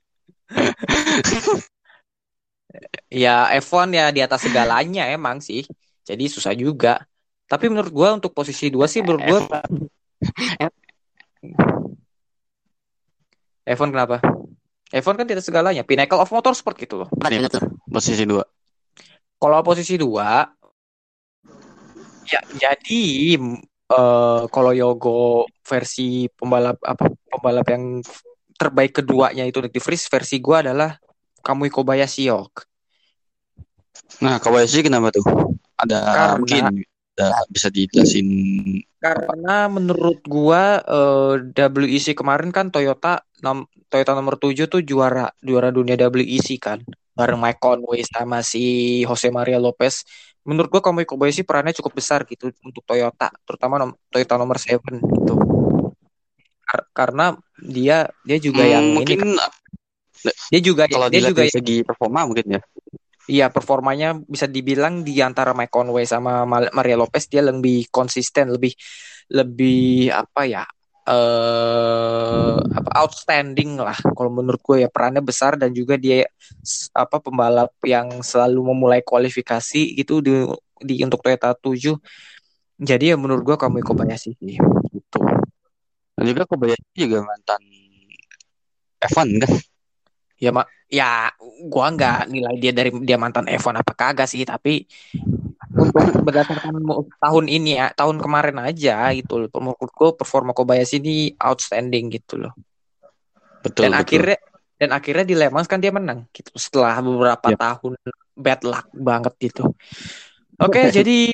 Ya 3.13 3.53
F1 3.61 3.93
ya 3.93 4.09
di 4.09 4.25
atas 4.25 4.49
segalanya 4.49 5.05
emang 5.13 5.45
sih. 5.45 5.61
Jadi 6.09 6.25
susah 6.33 6.57
juga. 6.57 7.05
Tapi 7.45 7.69
menurut 7.69 7.93
gua 7.93 8.17
untuk 8.17 8.33
posisi 8.33 8.73
dua 8.73 8.89
sih 8.89 9.05
menurut 9.05 9.21
gua 9.29 9.41
F1 13.69 13.89
kenapa? 13.93 14.25
F1 14.89 15.15
kan 15.21 15.27
di 15.29 15.37
atas 15.37 15.53
segalanya. 15.53 15.85
Pinnacle 15.85 16.17
of 16.17 16.33
Motorsport 16.33 16.81
gitu 16.81 17.05
loh. 17.05 17.09
Tuh 17.53 17.93
posisi 17.93 18.25
dua. 18.25 18.45
Kalau 19.37 19.61
posisi 19.61 20.01
dua 20.01 20.49
ya 22.25 22.41
jadi 22.57 23.37
eh 23.93 24.43
kalau 24.49 24.73
Yogo 24.73 25.45
versi 25.61 26.25
pembalap 26.33 26.81
apa 26.81 27.13
pembalap 27.29 27.67
yang 27.69 28.01
terbaik 28.57 28.97
keduanya 28.97 29.45
itu 29.45 29.61
De 29.61 29.69
Vries 29.69 30.09
versi 30.09 30.41
gua 30.41 30.65
adalah 30.65 30.97
Kamui 31.43 31.69
Kobayashi 31.69 32.31
yok. 32.31 32.65
Nah, 34.23 34.39
Kobayashi 34.39 34.87
kenapa 34.87 35.11
tuh? 35.11 35.27
Ada 35.77 35.99
Karena- 35.99 36.37
mungkin 36.39 36.63
ada 37.13 37.45
bisa 37.51 37.69
dijelasin. 37.69 38.29
Karena 39.03 39.67
menurut 39.67 40.23
gua 40.25 40.79
eh, 40.81 41.35
WEC 41.69 42.15
kemarin 42.15 42.55
kan 42.55 42.71
Toyota 42.71 43.21
nom- 43.43 43.67
Toyota 43.91 44.15
nomor 44.15 44.39
7 44.39 44.71
tuh 44.71 44.81
juara 44.81 45.29
juara 45.43 45.69
dunia 45.75 45.99
WEC 45.99 46.57
kan 46.57 46.81
bareng 47.13 47.37
Mike 47.37 47.61
Conway 47.61 48.01
sama 48.09 48.41
si 48.41 49.03
Jose 49.05 49.29
Maria 49.29 49.59
Lopez. 49.61 50.07
Menurut 50.43 50.69
gua 50.75 50.83
Kamui 50.83 51.07
Kobayashi 51.07 51.47
perannya 51.47 51.75
cukup 51.79 52.03
besar 52.03 52.27
gitu 52.27 52.51
untuk 52.67 52.83
Toyota, 52.83 53.31
terutama 53.47 53.79
nom- 53.79 53.99
Toyota 54.11 54.35
nomor 54.35 54.59
7 54.59 54.99
gitu. 54.99 55.35
Kar- 56.67 56.89
karena 56.95 57.27
dia 57.63 58.11
dia 58.27 58.39
juga 58.43 58.65
Hmm, 58.67 58.73
yang 58.75 58.85
mungkin 58.91 59.19
ini 59.19 59.23
kan, 59.23 59.31
dia 60.51 60.61
juga 60.63 60.85
kalau 60.91 61.07
dia 61.11 61.23
juga 61.23 61.43
dari 61.47 61.53
segi 61.53 61.77
performa 61.87 62.27
mungkin 62.27 62.47
ya. 62.59 62.61
Iya, 63.31 63.47
performanya 63.55 64.19
bisa 64.19 64.51
dibilang 64.51 65.07
di 65.07 65.23
antara 65.23 65.55
Mike 65.55 65.71
Conway 65.71 66.03
sama 66.11 66.43
Ma- 66.43 66.75
Maria 66.75 66.99
Lopez 66.99 67.31
dia 67.31 67.39
lebih 67.39 67.87
konsisten, 67.95 68.51
lebih 68.51 68.75
lebih 69.31 70.11
apa 70.11 70.43
ya? 70.51 70.67
Eh 71.03 72.57
apa 72.63 72.91
outstanding 73.03 73.75
lah 73.75 73.99
kalau 74.15 74.31
menurut 74.31 74.63
gue 74.63 74.87
ya 74.87 74.89
perannya 74.89 75.19
besar 75.19 75.59
dan 75.59 75.75
juga 75.75 75.99
dia 75.99 76.31
apa 76.95 77.19
pembalap 77.19 77.75
yang 77.83 78.23
selalu 78.23 78.71
memulai 78.71 79.03
kualifikasi 79.03 79.99
gitu 79.99 80.23
di, 80.23 80.47
di 80.79 81.03
untuk 81.03 81.19
Toyota 81.23 81.59
7. 81.59 81.99
Jadi 82.83 83.05
ya 83.15 83.17
menurut 83.19 83.43
gue 83.43 83.57
Kamui 83.59 83.83
Kobayashi 83.83 84.35
sih 84.39 84.57
gitu. 84.95 85.21
Dan 86.15 86.25
juga 86.31 86.47
Kobayashi 86.47 86.95
juga 86.95 87.27
mantan 87.27 87.63
F1 89.03 89.29
kan. 89.43 89.53
Ya 90.39 90.51
mak 90.51 90.67
ya 90.93 91.33
gua 91.73 91.89
nggak 91.89 92.29
nilai 92.29 92.55
dia 92.61 92.73
dari 92.75 92.91
dia 93.07 93.17
mantan 93.17 93.49
F1 93.49 93.81
apa 93.81 93.93
kagak 93.97 94.29
sih 94.29 94.45
tapi 94.45 94.85
untuk 95.89 96.23
berdasarkan 96.23 96.79
tahun 97.19 97.47
ini 97.51 97.79
ya 97.79 97.87
tahun 97.95 98.23
kemarin 98.23 98.59
aja 98.63 99.11
gitu 99.17 99.43
loh 99.43 99.49
menurut 99.59 99.91
gua 99.93 100.11
performa 100.15 100.55
Kobayashi 100.55 101.03
ini 101.03 101.35
outstanding 101.39 102.13
gitu 102.15 102.39
loh 102.39 102.55
Betul, 103.63 103.87
dan 103.89 103.95
betul. 103.95 104.03
akhirnya 104.03 104.39
dan 104.83 104.91
akhirnya 104.91 105.25
di 105.27 105.35
Le 105.39 105.47
Mans 105.51 105.71
kan 105.71 105.79
dia 105.79 105.95
menang 105.95 106.27
gitu 106.35 106.51
setelah 106.59 106.99
beberapa 106.99 107.55
Yap. 107.55 107.59
tahun 107.59 107.93
bad 108.35 108.61
luck 108.67 108.87
banget 108.91 109.35
gitu 109.39 109.71
oke 110.59 110.81
jadi 110.99 111.31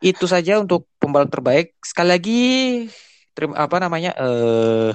itu 0.00 0.24
saja 0.24 0.60
untuk 0.60 0.88
pembalap 0.96 1.28
terbaik 1.28 1.76
sekali 1.84 2.08
lagi 2.08 2.42
terima 3.36 3.60
apa 3.60 3.76
namanya 3.76 4.16
eh 4.16 4.92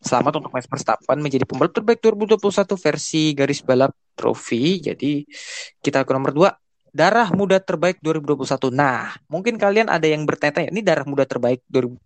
Selamat 0.00 0.40
untuk 0.40 0.48
Max 0.56 0.64
Verstappen 0.64 1.20
menjadi 1.20 1.44
pembalap 1.44 1.76
terbaik 1.76 2.00
2021 2.00 2.40
versi 2.80 3.36
garis 3.36 3.60
balap 3.60 3.92
trofi. 4.16 4.80
Jadi 4.80 5.28
kita 5.76 6.08
ke 6.08 6.12
nomor 6.16 6.32
2. 6.32 6.48
Darah 6.90 7.30
muda 7.30 7.62
terbaik 7.62 8.02
2021. 8.02 8.74
Nah, 8.74 9.14
mungkin 9.30 9.56
kalian 9.56 9.86
ada 9.86 10.06
yang 10.06 10.26
bertanya, 10.26 10.68
ini 10.68 10.82
darah 10.82 11.06
muda 11.06 11.22
terbaik 11.22 11.62
2000 11.70 11.96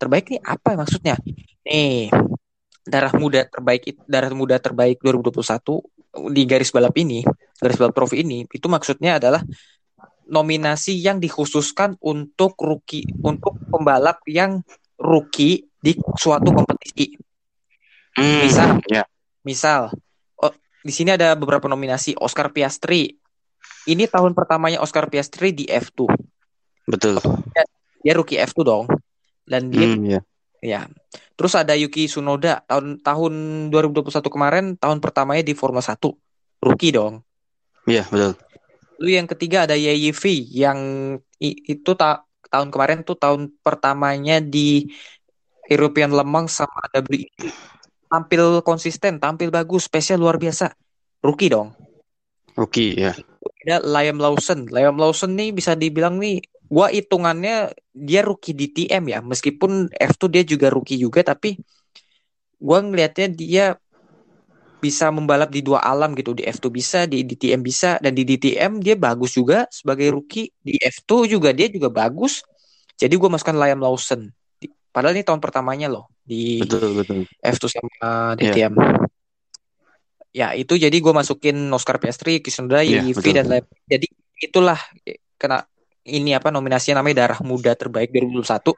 terbaik 0.00 0.32
nih 0.32 0.40
apa 0.40 0.80
maksudnya? 0.80 1.14
Nih, 1.68 2.08
darah 2.88 3.12
muda 3.12 3.44
terbaik 3.44 3.84
darah 4.08 4.32
muda 4.32 4.56
terbaik 4.56 4.98
2021 5.04 5.84
di 6.32 6.42
garis 6.48 6.72
balap 6.72 6.96
ini, 6.96 7.20
garis 7.60 7.76
balap 7.76 7.94
trofi 7.94 8.24
ini, 8.24 8.48
itu 8.48 8.66
maksudnya 8.66 9.20
adalah 9.20 9.44
nominasi 10.30 10.96
yang 10.96 11.18
dikhususkan 11.18 11.98
untuk 12.00 12.56
rookie 12.62 13.04
untuk 13.20 13.58
pembalap 13.68 14.22
yang 14.30 14.62
rookie 14.96 15.68
di 15.76 15.92
suatu 16.16 16.54
kompetisi. 16.54 17.18
Hmm, 18.16 18.46
Bisa. 18.46 18.64
ya. 18.88 19.04
Misal, 19.46 19.90
oh, 20.38 20.52
di 20.82 20.92
sini 20.92 21.14
ada 21.14 21.34
beberapa 21.34 21.66
nominasi 21.66 22.14
Oscar 22.16 22.54
Piastri. 22.54 23.19
Ini 23.86 24.04
tahun 24.06 24.36
pertamanya 24.36 24.82
Oscar 24.84 25.08
Piastri 25.08 25.56
di 25.56 25.64
F2. 25.64 26.10
Betul. 26.84 27.16
Dia 28.00 28.12
rookie 28.12 28.40
F2 28.40 28.60
dong. 28.60 28.84
Dan 29.44 29.72
dia 29.72 29.88
Hmm, 29.88 30.04
ya. 30.04 30.20
ya. 30.60 30.80
Terus 31.34 31.56
ada 31.56 31.72
Yuki 31.72 32.04
Tsunoda 32.04 32.60
tahun 32.68 33.00
tahun 33.00 33.32
2021 33.72 34.28
kemarin 34.28 34.64
tahun 34.76 35.00
pertamanya 35.00 35.40
di 35.40 35.56
Formula 35.56 35.80
1. 35.80 36.12
Rookie 36.60 36.92
dong. 36.92 37.24
Iya, 37.88 38.04
betul. 38.12 38.36
Lalu 39.00 39.10
yang 39.16 39.24
ketiga 39.24 39.64
ada 39.64 39.72
YYV 39.72 40.22
yang 40.52 40.78
itu 41.40 41.90
ta- 41.96 42.28
tahun 42.52 42.68
kemarin 42.68 43.00
tuh 43.00 43.16
tahun 43.16 43.48
pertamanya 43.64 44.44
di 44.44 44.92
European 45.72 46.12
Le 46.12 46.20
Mans 46.20 46.52
sama 46.52 46.84
WEC. 46.92 47.48
Tampil 48.10 48.60
konsisten, 48.60 49.16
tampil 49.16 49.48
bagus, 49.48 49.88
spesial 49.88 50.20
luar 50.20 50.36
biasa. 50.36 50.74
Rookie 51.24 51.48
dong. 51.48 51.72
Rookie 52.58 52.92
ya. 52.92 53.16
Ada 53.40 53.80
Liam 53.84 54.20
Lawson. 54.20 54.68
Liam 54.68 54.96
Lawson 55.00 55.32
nih 55.36 55.52
bisa 55.56 55.72
dibilang 55.72 56.20
nih, 56.20 56.44
gua 56.68 56.92
hitungannya 56.92 57.72
dia 57.92 58.20
rookie 58.20 58.52
di 58.52 58.68
TM 58.68 59.04
ya. 59.08 59.18
Meskipun 59.24 59.88
F2 59.92 60.22
dia 60.28 60.44
juga 60.44 60.68
rookie 60.68 61.00
juga, 61.00 61.24
tapi 61.24 61.56
gua 62.60 62.84
ngelihatnya 62.84 63.28
dia 63.32 63.64
bisa 64.80 65.12
membalap 65.12 65.52
di 65.52 65.60
dua 65.60 65.80
alam 65.84 66.16
gitu. 66.16 66.32
Di 66.32 66.44
F2 66.48 66.72
bisa, 66.72 66.98
di 67.04 67.20
DTM 67.24 67.60
bisa, 67.60 68.00
dan 68.00 68.16
di 68.16 68.24
DTM 68.24 68.80
dia 68.80 68.96
bagus 68.96 69.36
juga 69.36 69.68
sebagai 69.68 70.12
rookie. 70.12 70.52
Di 70.60 70.76
F2 70.80 71.28
juga 71.28 71.52
dia 71.52 71.68
juga 71.68 71.88
bagus. 71.88 72.44
Jadi 72.96 73.16
gua 73.16 73.32
masukkan 73.32 73.56
Liam 73.56 73.80
Lawson. 73.80 74.28
Padahal 74.90 75.14
ini 75.14 75.22
tahun 75.22 75.38
pertamanya 75.38 75.86
loh 75.86 76.10
di 76.26 76.60
Betul, 76.60 76.98
betul. 76.98 77.24
F2 77.40 77.64
sama 77.70 78.34
Iya. 78.36 78.52
DTM. 78.68 78.74
Ya 80.30 80.54
itu 80.54 80.78
jadi 80.78 80.94
gue 80.94 81.12
masukin 81.14 81.56
Oscar 81.74 81.98
Piastri, 81.98 82.38
Kisnoda, 82.38 82.86
Iya, 82.86 83.02
Yivi 83.02 83.18
betul. 83.18 83.34
dan 83.34 83.46
lain. 83.50 83.64
Jadi 83.90 84.06
itulah 84.40 84.78
eh, 85.02 85.18
kena 85.34 85.66
ini 86.06 86.32
apa 86.32 86.48
nominasinya 86.54 87.02
namanya 87.02 87.26
darah 87.26 87.40
muda 87.42 87.74
terbaik 87.74 88.14
2021. 88.14 88.72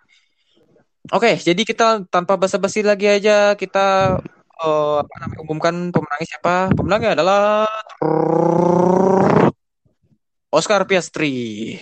Oke, 1.13 1.35
jadi 1.37 1.63
kita 1.67 2.07
tanpa 2.09 2.39
basa-basi 2.39 2.81
lagi 2.87 3.11
aja 3.11 3.53
kita 3.59 4.17
eh, 4.65 4.97
apa 5.03 5.15
namanya 5.21 5.41
umumkan 5.45 5.75
pemenangnya 5.93 6.29
siapa? 6.29 6.55
Pemenangnya 6.73 7.11
adalah 7.21 7.69
Oscar 10.53 10.85
Piastri 10.89 11.77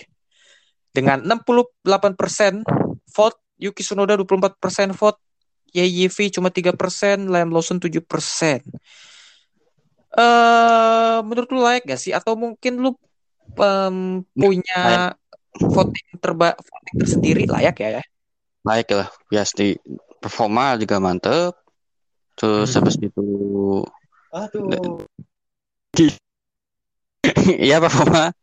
dengan 0.91 1.23
68% 1.23 2.63
vote, 3.15 3.39
Yuki 3.59 3.83
Tsunoda 3.83 4.19
24% 4.19 4.91
vote, 4.95 5.19
YYV 5.71 6.35
cuma 6.35 6.51
3%, 6.51 7.27
Liam 7.31 7.49
Lawson 7.51 7.79
7%. 7.79 8.03
Eh, 10.11 11.17
menurut 11.23 11.49
lu 11.55 11.61
layak 11.63 11.87
gak 11.87 12.01
sih? 12.01 12.11
Atau 12.11 12.35
mungkin 12.35 12.83
lu 12.83 12.91
em, 13.55 14.27
punya 14.35 15.15
voting 15.55 16.07
terba 16.19 16.51
voting 16.59 16.95
tersendiri 16.99 17.43
layak 17.47 17.79
ya 17.79 17.89
ya. 17.99 18.03
Baik 18.61 18.93
lah, 18.93 19.07
pasti 19.31 19.79
performa 20.19 20.75
juga 20.75 20.99
mantep. 20.99 21.55
Terus 22.35 22.75
Hmm. 22.75 22.83
habis 22.83 22.95
itu 22.99 23.27
Aduh. 24.31 25.03
ya 27.71 27.79
performa 27.79 28.35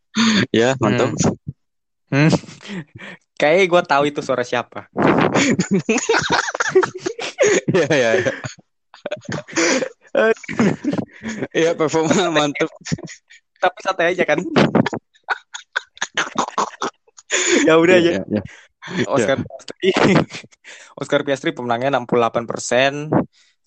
ya 0.53 0.73
mantep. 0.81 1.13
Hmm. 2.09 2.33
Kayaknya 3.39 3.65
gue 3.71 3.83
tahu 3.87 4.03
itu 4.11 4.21
suara 4.25 4.43
siapa. 4.43 4.91
ya 7.79 7.87
ya 7.87 8.11
ya. 8.19 8.33
Ya 11.55 11.71
performa 11.75 12.31
mantep. 12.31 12.69
Tapi 13.59 13.79
santai 13.83 14.15
aja 14.15 14.23
kan. 14.23 14.39
ya 17.67 17.75
udah 17.79 17.95
aja. 17.99 18.11
Ya, 18.19 18.23
ya. 18.27 18.43
Oscar 19.11 19.37
Piastri. 19.43 19.89
Oscar 21.01 21.21
Piastri 21.27 21.51
pemenangnya 21.53 21.99
68%. 22.01 23.11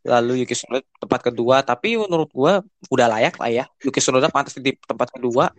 Lalu 0.02 0.42
Yuki 0.42 0.58
Tsunoda 0.58 0.82
tempat 0.98 1.22
kedua, 1.22 1.62
tapi 1.62 1.94
menurut 1.94 2.34
gua 2.34 2.66
udah 2.90 3.06
layak 3.06 3.38
lah 3.38 3.50
ya. 3.54 3.66
Yuki 3.86 4.02
Tsunoda 4.02 4.34
pantas 4.34 4.58
di 4.58 4.74
tempat 4.74 5.14
kedua. 5.14 5.54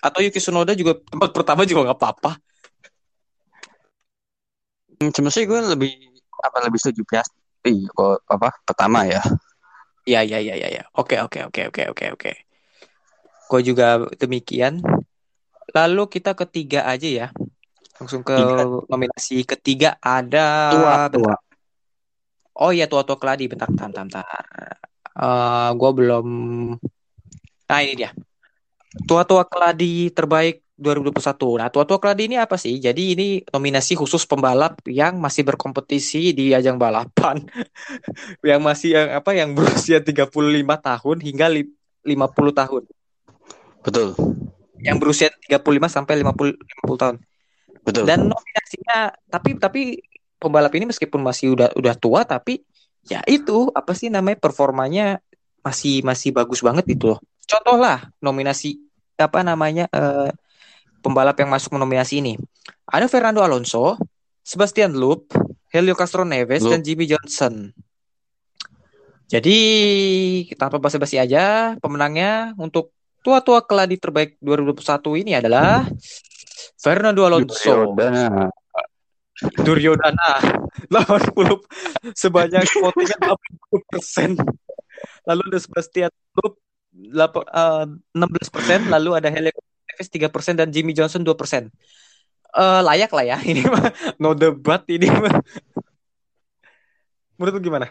Atau 0.00 0.24
Yuki 0.24 0.40
Tsunoda 0.40 0.72
juga 0.72 0.96
tempat 0.96 1.30
pertama 1.36 1.68
juga 1.68 1.92
nggak 1.92 1.98
apa-apa. 2.00 2.32
Hmm, 4.96 5.10
Cuma 5.12 5.28
sih 5.28 5.44
gue 5.44 5.60
lebih 5.76 5.92
apa 6.42 6.58
lebih 6.64 6.78
setuju 6.80 7.02
Piastri 7.04 7.84
kok 7.92 8.24
apa 8.32 8.48
pertama 8.64 9.04
ya. 9.04 9.20
Iya, 10.08 10.20
iya, 10.26 10.38
iya, 10.42 10.54
iya. 10.58 10.68
Ya. 10.76 10.82
Oke, 10.98 11.14
oke, 11.22 11.38
oke, 11.48 11.60
oke, 11.70 11.82
oke, 11.92 12.04
oke. 12.14 12.30
Gue 13.50 13.60
juga 13.62 14.02
demikian. 14.18 14.82
Lalu 15.76 16.02
kita 16.10 16.34
ketiga 16.34 16.84
aja 16.88 17.08
ya. 17.08 17.26
Langsung 18.00 18.22
ke 18.26 18.34
Tiga. 18.34 18.62
nominasi 18.90 19.46
ketiga 19.46 19.94
ada 20.02 20.46
Tua 20.74 20.94
tua. 21.12 21.34
Oh 22.58 22.70
iya 22.74 22.84
tua-tua 22.90 23.16
keladi 23.16 23.44
bentar 23.48 23.68
bentar 23.70 23.88
bentar. 23.88 24.24
bentar. 24.26 24.76
Eh, 25.12 25.68
gua 25.78 25.90
belum 25.92 26.26
Nah 27.68 27.78
ini 27.84 27.94
dia. 27.96 28.10
Tua-tua 29.08 29.48
keladi 29.48 30.12
terbaik 30.12 30.60
2021. 30.82 31.62
Nah, 31.62 31.68
tua-tua 31.70 32.02
keladi 32.02 32.26
ini 32.26 32.36
apa 32.36 32.58
sih? 32.58 32.76
Jadi 32.82 33.14
ini 33.14 33.28
nominasi 33.46 33.94
khusus 33.94 34.26
pembalap 34.26 34.82
yang 34.90 35.22
masih 35.22 35.46
berkompetisi 35.46 36.34
di 36.34 36.50
ajang 36.52 36.76
balapan. 36.76 37.40
yang 38.48 38.60
masih 38.60 38.98
yang 38.98 39.08
apa 39.22 39.30
yang 39.32 39.54
berusia 39.54 40.02
35 40.02 40.26
tahun 40.82 41.16
hingga 41.22 41.46
li- 41.46 41.72
50 42.02 42.52
tahun. 42.52 42.82
Betul. 43.86 44.08
Yang 44.82 44.96
berusia 44.98 45.28
35 45.46 45.86
sampai 45.86 46.14
50 46.18 46.58
50 46.58 47.02
tahun. 47.02 47.16
Betul. 47.82 48.04
Dan 48.06 48.26
nominasinya 48.26 49.14
tapi 49.30 49.58
tapi 49.58 49.82
pembalap 50.42 50.74
ini 50.74 50.90
meskipun 50.90 51.22
masih 51.22 51.54
udah 51.54 51.70
udah 51.78 51.94
tua 51.94 52.26
tapi 52.26 52.66
ya 53.06 53.22
itu 53.30 53.70
apa 53.74 53.94
sih 53.94 54.10
namanya 54.10 54.38
performanya 54.38 55.22
masih 55.62 56.02
masih 56.02 56.34
bagus 56.34 56.62
banget 56.62 56.86
gitu 56.90 57.14
loh. 57.14 57.18
Contoh 57.46 57.78
lah 57.78 58.10
nominasi 58.18 58.78
apa 59.18 59.46
namanya 59.46 59.86
eh, 59.90 60.30
pembalap 61.02 61.34
yang 61.42 61.50
masuk 61.50 61.74
nominasi 61.74 62.22
ini. 62.22 62.38
Ada 62.86 63.10
Fernando 63.10 63.42
Alonso, 63.42 63.98
Sebastian 64.40 64.94
Loeb, 64.94 65.26
Helio 65.68 65.98
Castroneves 65.98 66.62
Loeb. 66.62 66.72
dan 66.72 66.80
Jimmy 66.80 67.10
Johnson. 67.10 67.74
Jadi 69.26 69.58
tanpa 70.60 70.76
basa-basi 70.76 71.16
aja 71.16 71.74
pemenangnya 71.80 72.52
untuk 72.60 72.92
tua-tua 73.24 73.64
keladi 73.64 73.96
terbaik 73.96 74.36
2021 74.44 75.22
ini 75.24 75.32
adalah 75.40 75.88
Fernando 76.76 77.24
Alonso. 77.24 77.96
Duryodhana. 77.96 78.52
Duryodhana 79.66 80.30
80 80.86 82.14
sebanyak 82.14 82.62
votingnya 82.78 83.18
80 83.74 83.90
persen 83.90 84.30
lalu 85.26 85.42
ada 85.50 85.58
Sebastian 85.58 86.12
Loeb 86.38 86.54
lap- 87.10 87.48
eh, 87.48 87.84
16 88.14 88.54
persen 88.54 88.80
lalu 88.86 89.18
ada 89.18 89.32
Helio 89.32 89.56
Neves 89.92 90.08
3 90.08 90.26
persen 90.26 90.56
dan 90.56 90.68
Jimmy 90.68 90.92
Johnson 90.92 91.20
2 91.20 91.36
persen 91.36 91.68
Eh, 92.52 92.80
layak 92.80 93.08
lah 93.08 93.24
ya 93.24 93.38
ini 93.48 93.64
mah 93.64 93.88
no 94.16 94.32
debat 94.32 94.84
ini 94.86 95.08
mah 95.08 95.40
menurut 97.36 97.54
lu 97.56 97.62
gimana 97.62 97.88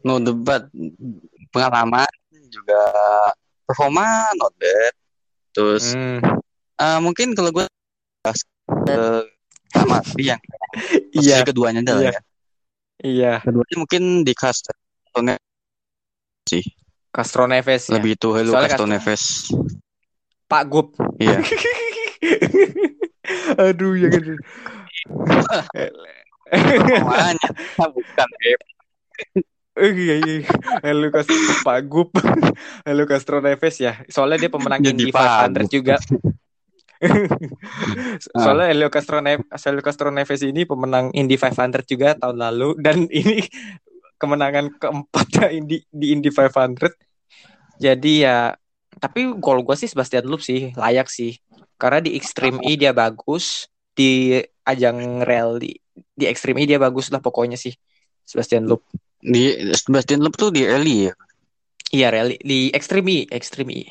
No 0.00 0.20
debat 0.20 0.68
pengalaman 1.48 2.04
juga 2.48 2.76
performa 3.64 4.04
not 4.36 4.52
bad. 4.54 4.92
Terus 5.52 5.92
Hmm, 5.92 6.20
eh, 6.76 6.98
mungkin 7.00 7.32
kalau 7.32 7.48
gue 7.50 7.64
bahas 8.20 8.40
ke 8.84 8.96
sama 9.72 10.04
tadi 10.04 10.28
yang 10.28 10.40
iya 11.20 11.40
keduanya 11.40 11.80
adalah 11.80 12.02
iya. 12.02 12.12
ya. 12.12 12.20
iya 13.00 13.32
Keduanya 13.40 13.76
mungkin 13.80 14.02
di 14.22 14.32
cast 14.36 14.68
sih. 16.44 16.64
Castro 17.08 17.46
Neves 17.46 17.88
ya 17.88 17.96
Lebih 17.96 18.18
itu 18.18 18.28
Hello 18.32 18.52
Soalnya 18.52 18.74
Castro 18.74 18.84
Castro- 18.84 18.92
Neves. 18.92 19.24
Pak 20.46 20.62
Gup 20.68 20.88
Iya. 21.18 21.40
aduh 23.64 23.94
jangan 23.98 24.22
Makanya 27.04 27.48
bukan 27.90 28.28
Beb. 28.40 28.60
Eh, 29.74 29.90
iya, 29.90 30.14
iya. 30.22 30.46
Castro 31.10 31.34
Pak 31.66 31.78
Gup. 31.90 32.14
Helo 32.86 33.04
Castro 33.10 33.42
Neves 33.42 33.76
ya. 33.82 33.98
Soalnya 34.06 34.46
dia 34.46 34.50
pemenang 34.52 34.78
Jadi 34.80 35.10
Indy 35.10 35.10
Pak 35.10 35.50
500 35.50 35.66
Gup. 35.66 35.70
juga. 35.74 35.96
Soalnya 38.38 38.66
Helio 38.70 38.88
Castro, 38.88 39.18
Ne- 39.20 39.44
Helio 39.50 39.82
Castro 39.84 40.08
Neves 40.14 40.40
ini 40.46 40.64
pemenang 40.64 41.10
Indy 41.12 41.36
500 41.36 41.84
juga 41.90 42.14
tahun 42.16 42.38
lalu 42.38 42.78
dan 42.80 43.04
ini 43.20 43.44
kemenangan 44.16 44.72
keempatnya 44.78 45.52
Indy 45.52 45.82
di 45.90 46.06
Indy 46.14 46.30
500. 46.30 46.94
Jadi 47.82 48.22
ya 48.22 48.54
tapi 49.00 49.30
kalau 49.40 49.62
gue 49.62 49.76
sih 49.78 49.90
Sebastian 49.90 50.26
Loeb 50.26 50.42
sih 50.42 50.74
layak 50.74 51.10
sih. 51.10 51.38
Karena 51.74 51.98
di 51.98 52.14
Extreme 52.14 52.62
E 52.62 52.78
dia 52.78 52.94
bagus, 52.94 53.66
di 53.94 54.38
ajang 54.64 55.22
rally 55.26 55.78
di 56.14 56.24
Extreme 56.26 56.62
E 56.62 56.64
dia 56.66 56.78
bagus 56.78 57.10
lah 57.10 57.22
pokoknya 57.22 57.58
sih. 57.58 57.74
Sebastian 58.24 58.66
Loeb. 58.66 58.82
Di 59.20 59.54
Sebastian 59.74 60.24
Loeb 60.24 60.34
tuh 60.38 60.50
di 60.50 60.64
Eli 60.64 61.10
ya. 61.10 61.14
Iya, 61.94 62.08
rally 62.10 62.36
di 62.42 62.74
Extreme 62.74 63.10
E, 63.10 63.18
Extreme 63.30 63.72
E. 63.74 63.84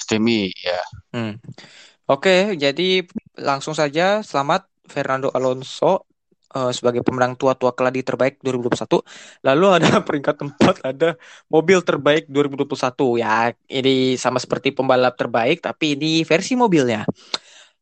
Stemi 0.00 0.48
ya. 0.48 0.80
Hmm. 1.12 1.36
Oke, 2.08 2.56
jadi 2.56 3.04
langsung 3.38 3.76
saja 3.76 4.24
selamat 4.24 4.66
Fernando 4.88 5.28
Alonso 5.30 6.09
eh, 6.54 6.72
sebagai 6.74 7.02
pemenang 7.06 7.36
tua-tua 7.38 7.72
keladi 7.74 8.02
terbaik 8.02 8.38
2021. 8.42 9.02
Lalu 9.46 9.66
ada 9.80 10.00
peringkat 10.06 10.36
tempat 10.38 10.80
ada 10.84 11.16
mobil 11.46 11.82
terbaik 11.82 12.26
2021 12.28 13.18
ya. 13.22 13.52
Ini 13.68 14.16
sama 14.18 14.38
seperti 14.42 14.72
pembalap 14.74 15.16
terbaik 15.18 15.60
tapi 15.62 15.92
ini 15.98 16.24
versi 16.26 16.56
mobilnya. 16.58 17.04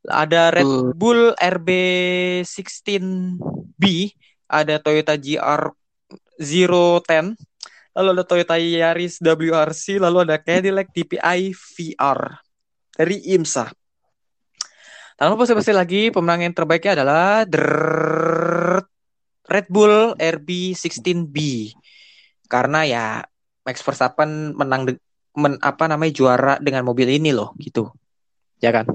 Ada 0.08 0.50
Red 0.54 0.64
Uh. 0.64 0.92
Bull 0.94 1.34
RB16B, 1.36 3.84
ada 4.48 4.78
Toyota 4.80 5.16
GR 5.18 5.62
010, 6.38 7.34
lalu 7.98 8.08
ada 8.14 8.24
Toyota 8.24 8.56
Yaris 8.56 9.18
WRC, 9.18 9.98
lalu 9.98 10.22
ada 10.22 10.38
Cadillac 10.38 10.94
DPI 10.94 11.50
VR 11.52 12.38
dari 12.94 13.18
IMSA. 13.34 13.74
Tanpa 15.18 15.34
basa-basi 15.34 15.74
lagi, 15.74 16.14
pemenang 16.14 16.46
yang 16.46 16.54
terbaiknya 16.54 17.02
adalah 17.02 17.42
Red 19.50 19.66
Bull 19.66 20.14
RB16B. 20.14 21.36
Karena 22.46 22.86
ya 22.86 23.04
Max 23.66 23.82
Verstappen 23.82 24.54
menang 24.54 24.94
men, 25.34 25.58
apa 25.58 25.90
namanya 25.90 26.14
juara 26.14 26.54
dengan 26.62 26.86
mobil 26.86 27.10
ini 27.10 27.34
loh, 27.34 27.50
gitu. 27.58 27.90
Ya 28.62 28.70
kan? 28.70 28.86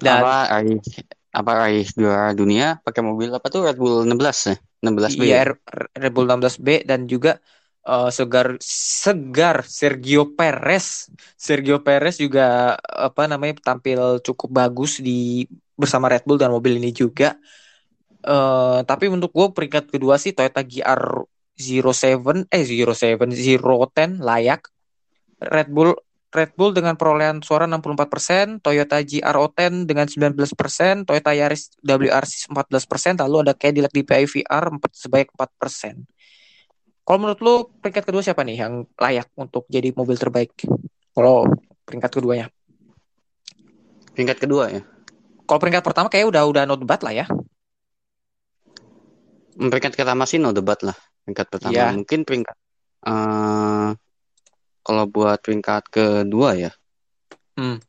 Dan 0.00 0.24
apa 0.24 0.34
raih 0.48 0.80
apa 1.28 1.68
juara 1.92 2.32
dunia 2.32 2.80
pakai 2.80 3.04
mobil 3.04 3.28
apa 3.28 3.52
tuh 3.52 3.68
Red 3.68 3.76
Bull 3.76 4.08
16 4.08 4.48
ya 4.48 4.56
16 4.80 5.12
B 5.12 5.22
Iya, 5.28 5.44
R- 5.44 5.60
R- 5.60 5.90
Red 5.92 6.12
Bull 6.16 6.24
16B 6.24 6.88
dan 6.88 7.04
juga 7.04 7.36
eh, 7.88 8.10
segar 8.12 8.48
segar 8.60 9.56
Sergio 9.64 10.22
Perez. 10.36 11.08
Sergio 11.40 11.80
Perez 11.80 12.20
juga 12.20 12.76
apa 12.84 13.24
namanya 13.30 13.54
tampil 13.74 14.20
cukup 14.20 14.50
bagus 14.52 15.00
di 15.00 15.48
bersama 15.80 16.12
Red 16.12 16.24
Bull 16.28 16.38
dan 16.40 16.52
mobil 16.52 16.76
ini 16.76 16.90
juga. 16.92 17.38
Eh 18.22 18.80
tapi 18.84 19.06
untuk 19.08 19.30
gue 19.32 19.46
peringkat 19.56 19.84
kedua 19.94 20.20
sih 20.20 20.32
Toyota 20.36 20.60
GR 20.60 21.02
07 21.58 22.46
eh 22.52 22.64
07 22.64 23.16
010 23.32 24.20
layak. 24.20 24.62
Red 25.38 25.68
Bull 25.70 25.94
Red 26.28 26.52
Bull 26.60 26.76
dengan 26.76 26.92
perolehan 27.00 27.40
suara 27.40 27.64
64%, 27.64 28.60
Toyota 28.60 29.00
GR010 29.00 29.88
dengan 29.88 30.04
19%, 30.04 31.08
Toyota 31.08 31.32
Yaris 31.32 31.72
WRC 31.80 32.52
14%, 32.52 33.24
lalu 33.24 33.48
ada 33.48 33.56
Cadillac 33.56 33.92
DPI 33.96 34.28
VR 34.28 34.68
4, 34.68 34.92
sebanyak 34.92 35.32
4%. 35.32 36.17
Kalau 37.08 37.24
menurut 37.24 37.40
lu 37.40 37.54
peringkat 37.80 38.04
kedua 38.04 38.20
siapa 38.20 38.44
nih 38.44 38.68
yang 38.68 38.84
layak 39.00 39.32
untuk 39.40 39.64
jadi 39.72 39.96
mobil 39.96 40.20
terbaik? 40.20 40.52
Kalau 41.16 41.48
peringkat 41.88 42.20
keduanya. 42.20 42.52
Peringkat 44.12 44.36
kedua 44.44 44.68
ya. 44.68 44.84
Kalau 45.48 45.56
peringkat 45.56 45.80
pertama 45.80 46.12
kayak 46.12 46.28
udah 46.28 46.44
udah 46.44 46.62
not 46.68 46.84
bad 46.84 47.00
lah 47.00 47.24
ya. 47.24 47.26
Hmm, 49.56 49.72
Peringkat 49.72 49.96
pertama 49.96 50.28
sih 50.28 50.36
no 50.36 50.52
debat 50.52 50.76
lah. 50.84 50.92
Peringkat 51.24 51.46
pertama 51.48 51.72
Iya. 51.72 51.96
mungkin 51.96 52.28
peringkat 52.28 52.56
eh 53.08 53.88
kalau 54.84 55.04
buat 55.08 55.40
peringkat 55.40 55.88
kedua 55.88 56.60
ya. 56.60 56.72
Hmm. 57.56 57.80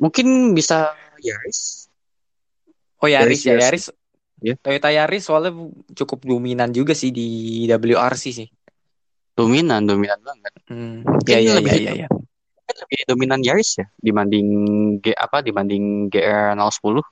Mungkin 0.00 0.56
bisa 0.56 0.96
Yaris. 1.20 1.84
Oh 3.04 3.08
Yaris 3.12 3.44
Yaris, 3.44 3.44
ya 3.44 3.52
Yaris. 3.52 3.64
Yaris. 3.68 3.99
Iya. 4.40 4.54
Toyota 4.56 4.88
Yaris 4.88 5.22
soalnya 5.24 5.52
cukup 5.92 6.24
dominan 6.24 6.70
juga 6.70 6.92
sih 6.92 7.12
di 7.12 7.28
WRC 7.66 8.24
sih. 8.32 8.48
Dominan, 9.32 9.84
dominan 9.84 10.20
banget. 10.20 10.52
Hmm. 10.66 11.04
Mungkin 11.04 11.32
Ya 11.32 11.38
ya 11.40 11.52
lebih- 11.56 11.80
ya 11.80 11.92
ya. 11.94 12.08
ya. 12.08 12.08
Dominan 13.04 13.42
Yaris 13.42 13.82
ya 13.82 13.86
dibanding 13.96 14.46
G 14.98 15.10
apa 15.12 15.40
dibanding 15.40 16.08
GR 16.08 16.54
010. 16.54 17.02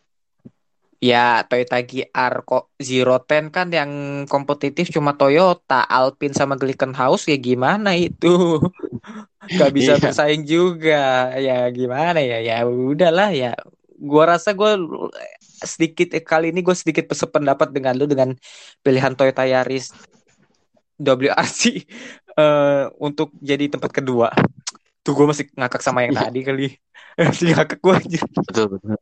Ya 0.99 1.47
Toyota 1.47 1.79
GR 1.79 2.35
kok 2.43 2.75
Zero 2.77 3.23
Ten 3.23 3.55
kan 3.55 3.71
yang 3.71 3.91
kompetitif 4.27 4.91
cuma 4.91 5.15
Toyota, 5.15 5.87
Alpine 5.87 6.35
sama 6.35 6.59
Glickenhaus 6.59 7.23
ya 7.27 7.39
gimana 7.39 7.95
itu? 7.95 8.59
Gak 9.59 9.71
bisa 9.71 9.95
Iya. 9.95 10.03
bersaing 10.03 10.43
juga. 10.43 11.31
Ya 11.39 11.71
gimana 11.71 12.19
ya? 12.19 12.43
Ya 12.43 12.67
udahlah 12.67 13.31
ya. 13.31 13.55
Gua 13.95 14.27
rasa 14.31 14.55
gue 14.55 14.75
sedikit 15.59 16.15
eh, 16.15 16.23
kali 16.23 16.51
ini 16.51 16.63
gue 16.63 16.75
sedikit 16.75 17.07
bersependapat 17.07 17.71
dengan 17.71 17.95
lu 17.95 18.07
dengan 18.07 18.35
pilihan 18.81 19.15
Toyota 19.15 19.43
Yaris 19.43 19.91
WRC 20.99 21.63
eh, 22.43 22.85
untuk 22.99 23.35
jadi 23.39 23.67
tempat 23.69 23.91
kedua. 23.91 24.31
Tuh 25.03 25.13
gue 25.15 25.27
masih 25.27 25.47
ngakak 25.55 25.81
sama 25.81 26.05
yang 26.05 26.13
Iya. 26.13 26.23
tadi 26.29 26.41
kali. 26.43 26.69
Masih 27.19 27.51
ngakak 27.51 27.83
gue 27.83 27.95
aja. 27.99 28.21
Betul, 28.47 28.67
betul. 28.79 28.95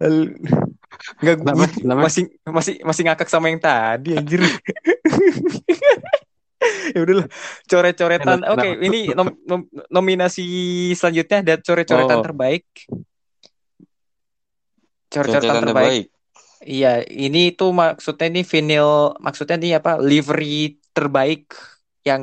Enggak 1.22 1.36
gue 1.38 1.52
masih 1.94 2.24
masih 2.42 2.74
masih 2.82 3.02
ngakak 3.06 3.28
sama 3.30 3.50
yang 3.52 3.62
tadi 3.62 4.18
anjir. 4.18 4.42
ya 6.90 6.98
udahlah 7.04 7.26
coret-coretan. 7.70 8.38
Oke, 8.50 8.68
ini 8.82 9.14
nom- 9.14 9.38
nom- 9.46 9.68
nominasi 9.90 10.42
selanjutnya 10.98 11.38
ada 11.44 11.54
coret-coretan 11.62 12.18
Oh. 12.18 12.24
terbaik. 12.24 12.64
Coretan 15.08 15.40
terbaik. 15.40 15.64
terbaik. 15.64 16.06
Iya, 16.58 17.06
ini 17.06 17.54
tuh 17.54 17.70
maksudnya 17.70 18.26
ini 18.28 18.42
vinyl 18.42 19.14
maksudnya 19.22 19.56
ini 19.62 19.78
apa? 19.78 19.96
Livery 20.02 20.76
terbaik 20.90 21.54
yang 22.02 22.22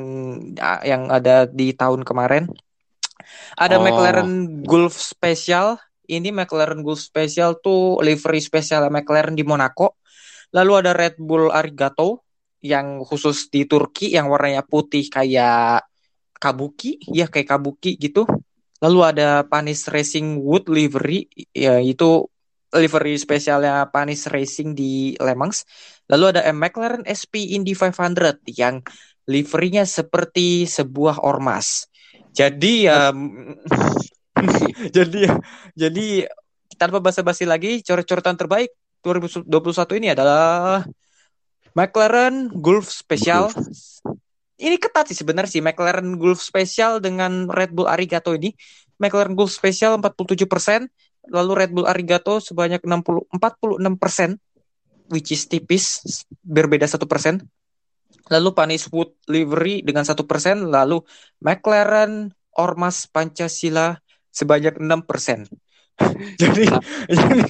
yang 0.84 1.08
ada 1.08 1.48
di 1.48 1.72
tahun 1.72 2.04
kemarin. 2.04 2.50
Ada 3.56 3.80
Oh. 3.80 3.82
McLaren 3.82 4.62
Gulf 4.62 4.94
Special. 4.94 5.80
Ini 6.06 6.30
McLaren 6.30 6.84
Gulf 6.86 7.02
Special 7.02 7.58
tuh 7.58 7.98
livery 7.98 8.38
spesial 8.38 8.86
McLaren 8.92 9.34
di 9.34 9.42
Monaco. 9.42 9.98
Lalu 10.54 10.72
ada 10.78 10.92
Red 10.94 11.18
Bull 11.18 11.50
Arigato 11.50 12.22
yang 12.62 13.02
khusus 13.02 13.50
di 13.50 13.66
Turki 13.66 14.14
yang 14.14 14.30
warnanya 14.30 14.62
putih 14.62 15.10
kayak 15.10 15.82
kabuki, 16.38 17.02
ya 17.10 17.26
kayak 17.26 17.58
kabuki 17.58 17.98
gitu. 17.98 18.22
Lalu 18.78 18.98
ada 19.02 19.42
Panis 19.48 19.88
Racing 19.88 20.38
Wood 20.38 20.68
livery, 20.70 21.26
ya 21.50 21.80
itu 21.82 22.28
livery 22.74 23.14
spesialnya 23.20 23.86
Panis 23.92 24.26
Racing 24.26 24.74
di 24.74 25.14
Le 25.20 25.34
Mans. 25.38 25.62
Lalu 26.10 26.24
ada 26.34 26.42
McLaren 26.50 27.06
SP 27.06 27.54
Indy 27.54 27.74
500 27.74 28.42
yang 28.54 28.82
liverynya 29.26 29.86
seperti 29.86 30.66
sebuah 30.66 31.22
ormas. 31.22 31.90
Jadi 32.34 32.86
ya 32.86 33.10
jadi 34.96 35.20
jadi 35.72 36.06
tanpa 36.76 37.00
basa-basi 37.00 37.48
lagi 37.48 37.80
coret-coretan 37.80 38.36
terbaik 38.36 38.70
2021 39.00 39.48
ini 40.02 40.08
adalah 40.12 40.84
McLaren 41.76 42.48
Gulf 42.52 42.88
Special. 42.88 43.52
Ini 44.56 44.80
ketat 44.80 45.12
sih 45.12 45.18
sebenarnya 45.20 45.60
sih 45.60 45.62
McLaren 45.64 46.16
Gulf 46.16 46.40
Special 46.40 47.04
dengan 47.04 47.48
Red 47.52 47.76
Bull 47.76 47.88
Arigato 47.88 48.32
ini. 48.32 48.56
McLaren 48.96 49.36
Gulf 49.36 49.52
Special 49.52 50.00
47%, 50.00 50.88
lalu 51.30 51.52
Red 51.64 51.70
Bull 51.74 51.86
Arigato 51.88 52.38
sebanyak 52.38 52.82
60 52.82 53.30
46%, 53.30 54.38
which 55.10 55.34
is 55.34 55.46
tipis, 55.46 56.02
berbeda 56.42 56.86
1%. 56.86 57.42
Lalu 58.26 58.48
Panis 58.58 58.90
Wood 58.90 59.14
Livery 59.30 59.86
dengan 59.86 60.02
1%, 60.02 60.18
lalu 60.66 60.98
McLaren 61.42 62.34
Ormas 62.58 63.06
Pancasila 63.06 63.94
sebanyak 64.34 64.78
6%. 64.82 65.46
jadi, 66.42 66.64
jadi 67.08 67.42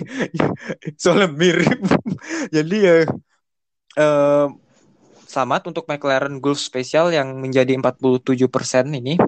soalnya 0.95 1.29
mirip. 1.33 1.81
jadi 2.57 2.77
ya 2.79 2.97
eh, 3.99 4.47
selamat 5.27 5.63
untuk 5.75 5.85
McLaren 5.91 6.39
Gulf 6.39 6.63
Special 6.63 7.11
yang 7.11 7.43
menjadi 7.43 7.75
47% 7.75 8.23
ini 8.95 9.19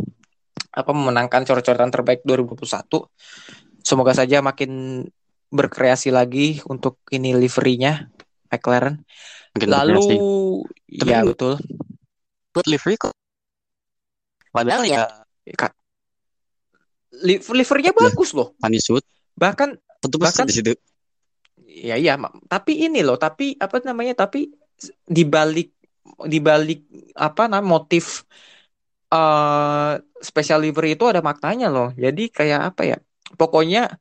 apa 0.69 0.91
memenangkan 0.95 1.43
coret-coretan 1.43 1.91
terbaik 1.91 2.23
2021. 2.23 3.68
Semoga 3.89 4.13
saja 4.13 4.45
makin 4.45 5.01
berkreasi 5.49 6.13
lagi 6.13 6.61
untuk 6.69 7.01
ini 7.09 7.33
liverynya 7.33 8.13
McLaren. 8.53 9.01
Mungkin 9.57 9.69
Lalu 9.73 9.97
berkreasi. 9.97 10.17
ya 10.93 11.25
Tapi- 11.25 11.29
betul. 11.33 11.55
buat 12.53 12.67
livery 12.69 12.97
kok. 13.01 13.15
Padahal 14.53 14.85
ya 14.85 15.09
Kak. 15.57 15.73
Li- 17.25 17.41
liverynya 17.41 17.97
Ya. 17.97 18.01
bagus 18.05 18.37
loh. 18.37 18.53
Panis 18.61 18.85
Wood 18.93 19.05
Bahkan 19.33 19.73
tentu 20.05 20.17
Bahkan- 20.21 20.45
di 20.45 20.53
situ. 20.53 20.73
ya 21.65 21.95
iya, 21.95 22.19
ma- 22.19 22.35
tapi 22.51 22.85
ini 22.85 23.01
loh, 23.01 23.17
tapi 23.17 23.55
apa 23.57 23.79
namanya? 23.81 24.13
Tapi 24.19 24.51
di 25.07 25.23
balik 25.25 25.73
di 26.27 26.43
balik 26.43 26.85
apa 27.15 27.47
namanya 27.47 27.65
motif 27.81 28.27
eh 29.09 29.93
special 30.21 30.61
livery 30.61 30.99
itu 30.99 31.07
ada 31.07 31.23
maknanya 31.23 31.71
loh. 31.71 31.95
Jadi 31.97 32.29
kayak 32.29 32.75
apa 32.75 32.83
ya? 32.85 32.99
Pokoknya 33.37 33.99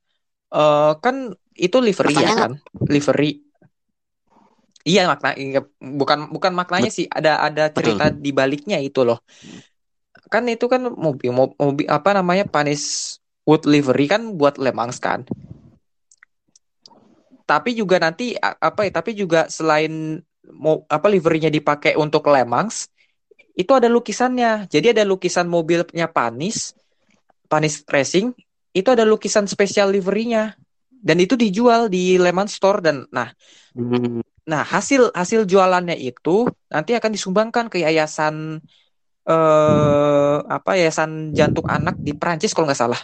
eh 0.53 0.91
kan 1.03 1.15
itu 1.57 1.77
livery 1.83 2.15
ya 2.25 2.31
kan? 2.31 2.51
Livery. 2.87 3.43
Iya 4.87 5.03
makna 5.11 5.35
bukan 5.99 6.31
bukan 6.31 6.53
maknanya 6.55 6.87
sih 6.87 7.11
ada 7.11 7.43
ada 7.43 7.67
cerita 7.75 8.07
di 8.07 8.31
baliknya 8.31 8.79
itu 8.79 9.03
loh. 9.03 9.19
Kan 10.31 10.43
itu 10.51 10.65
kan 10.71 10.81
mobil 10.91 11.31
mo- 11.35 11.55
mobil 11.59 11.87
apa 11.87 12.15
namanya 12.15 12.47
Panis 12.47 12.83
Wood 13.47 13.63
livery 13.67 14.07
kan 14.11 14.35
buat 14.39 14.55
Le 14.59 14.71
Mans 14.75 14.99
kan. 14.99 15.23
Tapi 17.47 17.71
juga 17.79 17.95
nanti 17.99 18.35
apa 18.39 18.83
ya? 18.87 18.91
Tapi 18.91 19.15
juga 19.15 19.47
selain 19.47 20.19
mau 20.51 20.83
apa 20.87 21.07
liverynya 21.07 21.47
dipakai 21.51 21.95
untuk 21.95 22.27
Le 22.27 22.43
Mans, 22.43 22.91
itu 23.55 23.71
ada 23.71 23.87
lukisannya. 23.87 24.67
Jadi 24.67 24.95
ada 24.95 25.03
lukisan 25.07 25.47
mobilnya 25.47 26.07
Panis, 26.11 26.75
Panis 27.47 27.83
Racing, 27.87 28.35
itu 28.77 28.89
ada 28.93 29.03
lukisan 29.03 29.49
spesial 29.49 29.89
liverynya. 29.89 30.53
Dan 30.97 31.21
itu 31.21 31.37
dijual 31.37 31.89
di 31.89 32.17
Le 32.17 32.29
Mans 32.33 32.53
Store 32.53 32.81
dan 32.81 33.05
nah 33.09 33.29
Hmm, 33.77 34.25
Nah, 34.47 34.63
hasil 34.65 35.11
hasil 35.13 35.43
jualannya 35.45 35.93
itu 35.99 36.47
nanti 36.71 36.95
akan 36.97 37.11
disumbangkan 37.13 37.67
ke 37.69 37.83
yayasan 37.83 38.57
eh 39.27 40.37
apa 40.49 40.71
yayasan 40.79 41.35
jantung 41.37 41.67
anak 41.67 41.99
di 42.01 42.15
Prancis 42.17 42.55
kalau 42.55 42.65
nggak 42.65 42.79
salah. 42.79 43.01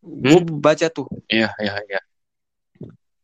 Gue 0.00 0.40
baca 0.46 0.86
tuh. 0.86 1.10
Iya, 1.26 1.50
iya, 1.60 1.74
iya. 1.90 2.00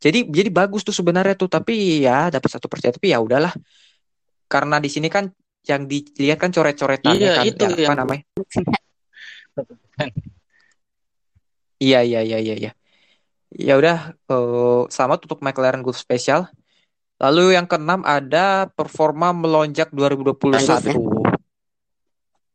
Jadi 0.02 0.26
jadi 0.28 0.50
bagus 0.50 0.82
tuh 0.82 0.90
sebenarnya 0.92 1.38
tuh, 1.38 1.46
tapi 1.46 2.02
ya 2.02 2.26
dapat 2.26 2.50
satu 2.58 2.66
persen 2.66 2.90
tapi 2.90 3.14
ya 3.14 3.22
udahlah. 3.22 3.54
Karena 4.50 4.82
di 4.82 4.90
sini 4.90 5.06
kan 5.06 5.30
yang 5.62 5.86
dilihat 5.86 6.42
kan 6.42 6.50
coret-coretannya 6.50 7.22
Iya, 7.22 7.38
kan 7.38 7.44
itu 7.46 7.62
yang 7.62 7.72
apa 7.72 7.80
yang- 7.80 7.98
namanya? 8.02 8.22
Iya 11.82 11.98
iya 12.06 12.20
iya 12.22 12.38
iya 12.38 12.54
iya. 12.54 12.72
Ya 13.50 13.74
udah 13.74 14.14
eh, 14.14 14.82
selamat 14.86 15.26
untuk 15.26 15.42
McLaren 15.42 15.82
Gulf 15.82 15.98
Special. 15.98 16.46
Lalu 17.18 17.58
yang 17.58 17.66
keenam 17.66 18.06
ada 18.06 18.70
performa 18.70 19.34
melonjak 19.34 19.90
2021. 19.90 20.62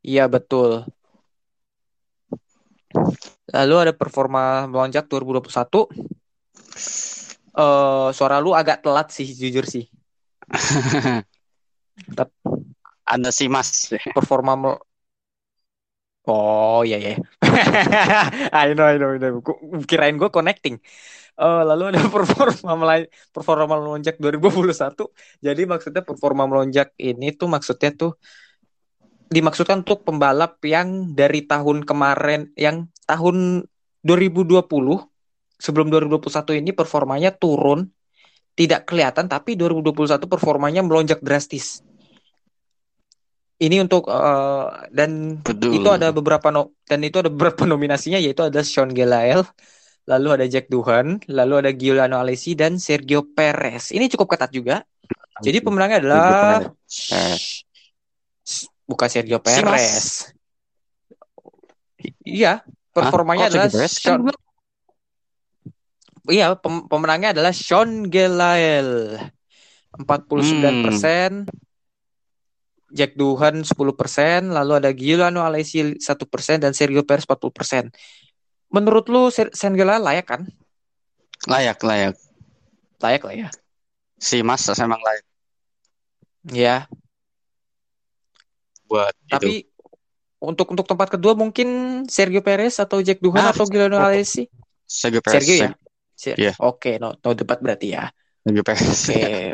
Iya 0.07 0.31
betul. 0.31 0.87
Lalu 3.51 3.75
ada 3.83 3.93
performa 3.95 4.63
melonjak 4.67 5.11
2021. 5.11 5.87
Eh 7.57 8.09
suara 8.15 8.39
lu 8.39 8.55
agak 8.55 8.79
telat 8.83 9.11
sih 9.11 9.27
jujur 9.27 9.67
sih. 9.67 9.91
Ada 13.07 13.31
sih 13.31 13.47
Mas. 13.47 13.91
Performa 14.11 14.55
mel- 14.59 14.83
Oh 16.27 16.83
iya 16.87 16.95
iya. 17.03 17.11
I 18.63 18.75
know 18.75 18.85
I 18.91 18.95
know, 18.99 19.09
I 19.15 19.17
know. 19.21 19.39
Kirain 19.89 20.15
gue 20.21 20.29
connecting. 20.37 20.75
Eh, 21.39 21.61
lalu 21.69 21.83
ada 21.91 22.01
performa 22.15 22.71
melai- 22.81 23.09
performa 23.35 23.65
melonjak 23.71 24.15
2021. 24.23 25.03
Jadi 25.45 25.61
maksudnya 25.71 26.01
performa 26.09 26.43
melonjak 26.49 26.87
ini 26.99 27.25
tuh 27.39 27.47
maksudnya 27.55 27.89
tuh 28.01 28.11
dimaksudkan 29.27 29.83
untuk 29.83 30.07
pembalap 30.07 30.63
yang 30.63 31.11
dari 31.11 31.43
tahun 31.43 31.83
kemarin 31.83 32.51
yang 32.55 32.87
tahun 33.03 33.67
2020 34.03 35.03
sebelum 35.59 35.91
2021 35.91 36.55
ini 36.55 36.71
performanya 36.71 37.35
turun 37.35 37.91
tidak 38.57 38.87
kelihatan 38.89 39.27
tapi 39.27 39.59
2021 39.59 40.27
performanya 40.31 40.81
melonjak 40.83 41.19
drastis. 41.23 41.86
Ini 43.57 43.81
untuk 43.81 44.05
eh, 44.05 44.65
dan 44.93 45.41
Betul. 45.41 45.81
itu 45.81 45.89
ada 45.89 46.13
beberapa 46.13 46.53
no 46.53 46.77
dan 46.85 47.01
itu 47.01 47.17
ada 47.17 47.29
beberapa 47.33 47.65
nominasinya 47.71 48.21
yaitu 48.21 48.45
ada 48.45 48.61
Sean 48.61 48.93
Gelael, 48.93 49.41
lalu 50.05 50.37
ada 50.37 50.45
Jack 50.45 50.69
Doohan, 50.69 51.25
lalu 51.25 51.65
ada 51.65 51.71
Giuliano 51.73 52.21
Alesi 52.21 52.53
dan 52.53 52.77
Sergio 52.77 53.25
Perez. 53.25 53.89
Ini 53.89 54.05
cukup 54.13 54.37
ketat 54.37 54.53
juga. 54.53 54.85
Jadi 55.41 55.57
pemenangnya 55.61 56.01
adalah 56.01 56.21
bukan 58.85 59.09
Sergio. 59.09 59.37
Perez. 59.41 60.33
Iya, 62.21 62.61
performanya 62.93 63.49
Hah? 63.49 63.57
Adalah 63.57 63.69
kan 63.73 63.89
Sean, 63.89 64.19
iya 66.29 66.53
pem- 66.53 66.85
pemenangnya 66.85 67.33
adalah 67.33 67.53
Sean 67.53 68.05
Gelael. 68.05 69.17
49%, 69.97 71.49
Jack 72.87 73.19
Doohan 73.19 73.67
10%, 73.67 74.51
lalu 74.55 74.71
ada 74.79 74.89
Giuliano 74.95 75.43
Alesi 75.43 75.99
1% 75.99 76.63
dan 76.63 76.71
Sergio 76.71 77.03
Perez 77.03 77.27
40%. 77.27 77.91
Menurut 78.71 79.07
lu 79.11 79.27
Gelael 79.75 80.03
layak 80.03 80.27
kan? 80.27 80.41
Layak, 81.47 81.79
layak. 81.83 82.15
Layak 83.03 83.23
lah 83.27 83.35
ya. 83.35 83.49
Si 84.17 84.41
Mas 84.41 84.65
emang 84.79 84.99
layak 85.03 85.23
Ya, 86.47 86.87
buat 88.87 89.11
itu. 89.27 89.35
tapi 89.35 89.53
untuk 90.39 90.71
untuk 90.71 90.87
tempat 90.87 91.11
kedua 91.11 91.35
mungkin 91.35 91.67
Sergio 92.07 92.39
Perez 92.39 92.79
atau 92.79 93.03
Jack 93.03 93.19
Doohan 93.19 93.43
Ah, 93.43 93.51
atau 93.51 93.67
Giuliano 93.67 93.99
Alesi? 93.99 94.47
Sergio 94.87 95.19
Perez. 95.19 95.43
Sergio 95.43 95.55
ya? 95.59 95.71
Ser- 96.15 96.39
Iya. 96.39 96.53
Oke, 96.63 96.97
no, 96.97 97.13
no 97.19 97.29
debat 97.35 97.59
berarti 97.59 97.93
ya. 97.93 98.07
Oke, 98.47 98.73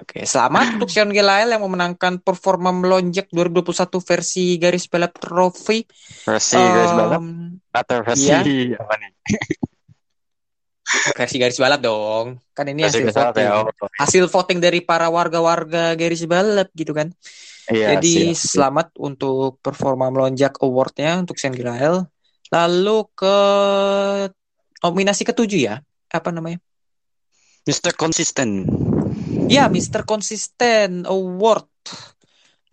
oke. 0.05 0.19
Selamat 0.21 0.77
untuk 0.77 0.89
Sean 0.93 1.09
Gelael 1.09 1.49
yang 1.49 1.65
memenangkan 1.65 2.21
performa 2.21 2.69
melonjak 2.69 3.25
2021 3.33 3.89
versi 4.05 4.45
garis 4.61 4.85
balap 4.85 5.17
trofi. 5.17 5.81
Versi 6.21 6.61
garis 6.61 6.93
balap 6.93 7.21
atau 7.73 7.97
versi 8.05 8.29
iya. 8.29 8.77
apa 8.77 8.93
nih? 9.01 9.11
versi 11.17 11.37
garis 11.41 11.57
balap 11.57 11.81
dong. 11.81 12.37
Kan 12.53 12.69
ini 12.69 12.85
Versi 12.85 13.01
hasil 13.01 13.17
voting. 13.17 13.49
ya. 13.49 13.53
Oh, 13.65 13.89
Hasil 13.97 14.23
voting 14.29 14.59
dari 14.61 14.79
para 14.85 15.09
warga-warga 15.09 15.97
garis 15.97 16.21
balap 16.29 16.69
gitu 16.77 16.93
kan. 16.93 17.09
iya, 17.73 17.97
Jadi 17.97 18.29
siap, 18.29 18.37
siap. 18.37 18.51
selamat 18.53 18.87
untuk 19.01 19.57
performa 19.57 20.13
melonjak 20.13 20.61
awardnya 20.61 21.17
untuk 21.17 21.41
Sean 21.41 21.57
Gelael. 21.57 22.05
Lalu 22.53 23.09
ke 23.17 23.37
nominasi 24.85 25.25
ketujuh 25.25 25.59
ya. 25.65 25.75
Apa 26.13 26.29
namanya? 26.29 26.61
Mr. 27.63 27.95
Konsisten. 27.95 28.67
Ya, 29.47 29.71
Mr. 29.71 30.03
Konsisten 30.03 31.07
Award 31.07 31.67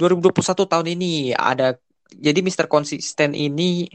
2021 0.03 0.67
tahun 0.67 0.87
ini 0.99 1.31
ada 1.31 1.79
jadi 2.11 2.43
Mr. 2.43 2.67
Konsisten 2.67 3.39
ini 3.39 3.87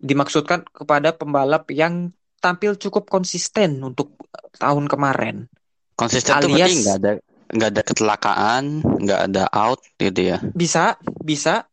dimaksudkan 0.00 0.64
kepada 0.64 1.12
pembalap 1.12 1.68
yang 1.74 2.14
tampil 2.38 2.78
cukup 2.78 3.10
konsisten 3.10 3.82
untuk 3.82 4.14
tahun 4.56 4.86
kemarin. 4.88 5.50
Konsisten 5.98 6.38
Alias- 6.38 6.48
berarti 6.48 6.72
nggak 6.80 6.96
ada 6.96 7.12
nggak 7.48 7.70
ada 7.74 7.82
kecelakaan, 7.82 8.64
nggak 8.80 9.20
ada 9.28 9.44
out 9.52 9.82
gitu 10.00 10.32
ya. 10.32 10.38
Bisa, 10.56 10.96
bisa 11.20 11.66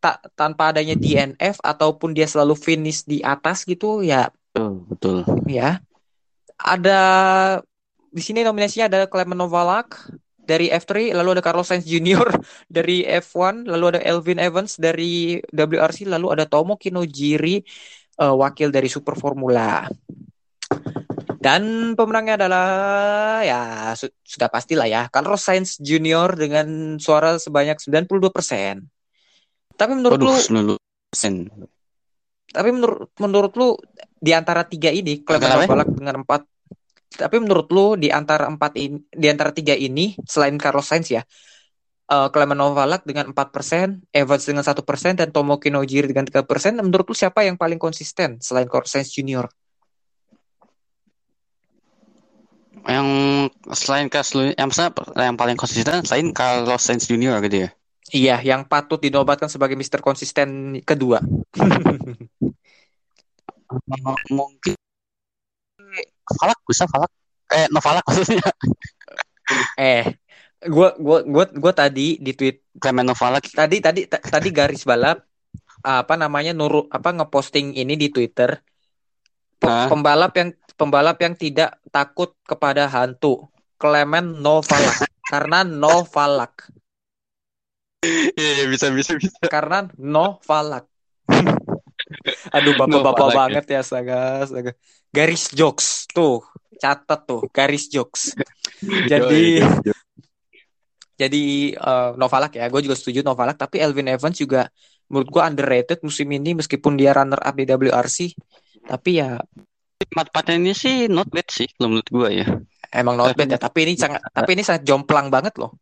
tak 0.00 0.20
tanpa 0.36 0.72
adanya 0.72 0.96
DNF 0.96 1.60
ataupun 1.60 2.12
dia 2.12 2.28
selalu 2.28 2.56
finish 2.56 3.04
di 3.08 3.24
atas 3.24 3.64
gitu 3.64 4.04
ya, 4.04 4.28
Betul, 4.52 4.84
betul. 4.88 5.18
ya. 5.48 5.80
Ada 6.60 7.00
di 8.14 8.22
sini 8.22 8.46
nominasinya 8.46 8.86
ada 8.86 9.00
Clement 9.10 9.34
Novalak 9.34 10.06
dari 10.38 10.70
F3, 10.70 11.10
lalu 11.10 11.34
ada 11.34 11.42
Carlos 11.42 11.66
Sainz 11.66 11.82
Jr. 11.82 12.30
dari 12.70 13.02
F1, 13.02 13.66
lalu 13.66 13.98
ada 13.98 14.00
Elvin 14.06 14.38
Evans 14.38 14.78
dari 14.78 15.42
WRC, 15.50 16.06
lalu 16.06 16.30
ada 16.30 16.46
Tomo 16.46 16.78
Kinojiri 16.78 17.58
eh, 18.22 18.34
wakil 18.38 18.70
dari 18.70 18.86
Super 18.86 19.18
Formula. 19.18 19.88
Dan 21.44 21.92
pemenangnya 21.92 22.40
adalah 22.40 22.66
ya 23.44 23.92
su- 23.98 24.14
sudah 24.24 24.48
pastilah 24.48 24.88
ya 24.88 25.02
Carlos 25.12 25.44
Sainz 25.44 25.76
Jr. 25.76 26.38
dengan 26.38 26.96
suara 26.96 27.36
sebanyak 27.36 27.76
92%. 27.82 28.80
Tapi 29.74 29.92
menurut 29.92 30.20
lu, 30.22 30.32
Waduh, 30.32 30.78
90%. 31.18 31.50
tapi 32.54 32.70
menurut 32.70 33.10
menurut 33.18 33.52
lu 33.58 33.74
di 34.22 34.30
antara 34.30 34.62
tiga 34.62 34.88
ini 34.88 35.20
Clement 35.26 35.42
Kenapa? 35.42 35.66
Novalak 35.66 35.88
dengan 35.90 36.14
empat 36.22 36.53
tapi 37.14 37.36
menurut 37.38 37.70
lu 37.70 37.94
di 37.94 38.10
antara 38.10 38.50
empat 38.50 38.74
ini 38.78 38.98
di 39.10 39.26
antara 39.30 39.54
tiga 39.54 39.74
ini 39.74 40.18
selain 40.26 40.58
Carlos 40.58 40.86
Sainz 40.86 41.10
ya 41.10 41.22
eh 42.04 42.28
Clement 42.28 42.60
Novalak 42.60 43.08
dengan 43.08 43.32
4%, 43.32 44.12
Evans 44.12 44.44
dengan 44.44 44.60
satu 44.60 44.84
persen 44.84 45.16
dan 45.16 45.32
Tomo 45.32 45.56
Kinojiri 45.56 46.12
dengan 46.12 46.28
3%. 46.28 46.44
Menurut 46.84 47.08
lu 47.08 47.16
siapa 47.16 47.48
yang 47.48 47.56
paling 47.56 47.80
konsisten 47.80 48.36
selain 48.44 48.68
Carlos 48.68 48.92
Sainz 48.92 49.08
Jr.? 49.08 49.48
Yang 52.84 53.08
selain 53.72 54.12
Carlos, 54.12 54.52
yang 54.52 54.68
yang 55.16 55.36
paling 55.40 55.56
konsisten 55.56 56.04
selain 56.04 56.28
Carlos 56.36 56.84
Sainz 56.84 57.08
Jr. 57.08 57.40
gitu 57.48 57.64
ya. 57.64 57.70
Iya, 58.12 58.36
yang 58.44 58.68
patut 58.68 59.00
dinobatkan 59.00 59.48
sebagai 59.48 59.80
Mister 59.80 60.04
Konsisten 60.04 60.76
kedua. 60.84 61.24
Mungkin 64.28 64.76
Falak 66.24 66.58
bisa 66.64 66.84
Falak. 66.88 67.10
Eh, 67.52 67.66
Novalak 67.68 68.04
maksudnya. 68.08 68.48
eh, 69.76 70.16
gua 70.64 70.96
gua 70.96 71.20
gua 71.28 71.44
gua 71.52 71.72
tadi 71.76 72.16
di 72.16 72.32
tweet 72.32 72.64
Clement 72.80 73.12
Novalak. 73.12 73.44
tadi 73.52 73.78
tadi 73.84 74.00
ta- 74.08 74.22
tadi 74.24 74.48
garis 74.48 74.82
balap 74.82 75.20
apa 75.84 76.14
namanya 76.16 76.56
nuru 76.56 76.88
apa 76.88 77.12
ngeposting 77.12 77.76
ini 77.76 77.92
di 78.00 78.08
Twitter 78.08 78.56
Hah? 79.60 79.88
pembalap 79.92 80.32
yang 80.32 80.50
pembalap 80.76 81.20
yang 81.20 81.36
tidak 81.36 81.76
takut 81.92 82.32
kepada 82.44 82.88
hantu 82.88 83.44
Clement 83.76 84.40
Novalak 84.40 85.04
karena 85.28 85.60
Novalak 85.60 86.72
Iya, 88.04 88.50
iya, 88.60 88.64
bisa 88.68 88.92
bisa 88.92 89.16
bisa. 89.16 89.32
karena 89.48 89.88
Novalak 89.96 90.88
aduh 92.52 92.74
bapak-bapak 92.80 93.28
ya. 93.30 93.36
banget 93.36 93.64
ya 93.70 93.78
astaga, 93.80 94.18
astaga. 94.44 94.72
garis 95.14 95.48
jokes 95.54 96.04
tuh 96.10 96.42
catat 96.76 97.20
tuh 97.24 97.40
garis 97.54 97.86
jokes 97.88 98.34
jadi 99.10 99.62
jadi 101.14 101.44
eh, 101.78 102.10
Novalak 102.18 102.58
ya 102.58 102.66
gue 102.66 102.80
juga 102.82 102.96
setuju 102.98 103.22
Novalak 103.22 103.56
tapi 103.56 103.78
Elvin 103.80 104.10
Evans 104.10 104.34
juga 104.36 104.66
menurut 105.08 105.28
gue 105.30 105.42
underrated 105.44 105.98
musim 106.02 106.26
ini 106.34 106.58
meskipun 106.58 106.98
dia 106.98 107.14
runner 107.14 107.38
up 107.38 107.54
di 107.54 107.64
WRC 107.64 108.34
tapi 108.84 109.22
ya 109.22 109.38
Empat-empatnya 110.04 110.54
ini 110.60 110.72
sih 110.76 111.08
not 111.08 111.30
bad 111.32 111.48
sih, 111.48 111.64
menurut 111.80 112.04
gua 112.12 112.28
ya. 112.28 112.44
emang 112.92 113.16
not 113.16 113.32
bad 113.32 113.48
ya 113.48 113.56
tapi 113.56 113.88
ini 113.88 113.96
sangat 113.96 114.20
tapi 114.34 114.52
ini 114.52 114.62
sangat 114.66 114.84
jomplang 114.84 115.32
banget 115.32 115.56
loh 115.56 115.80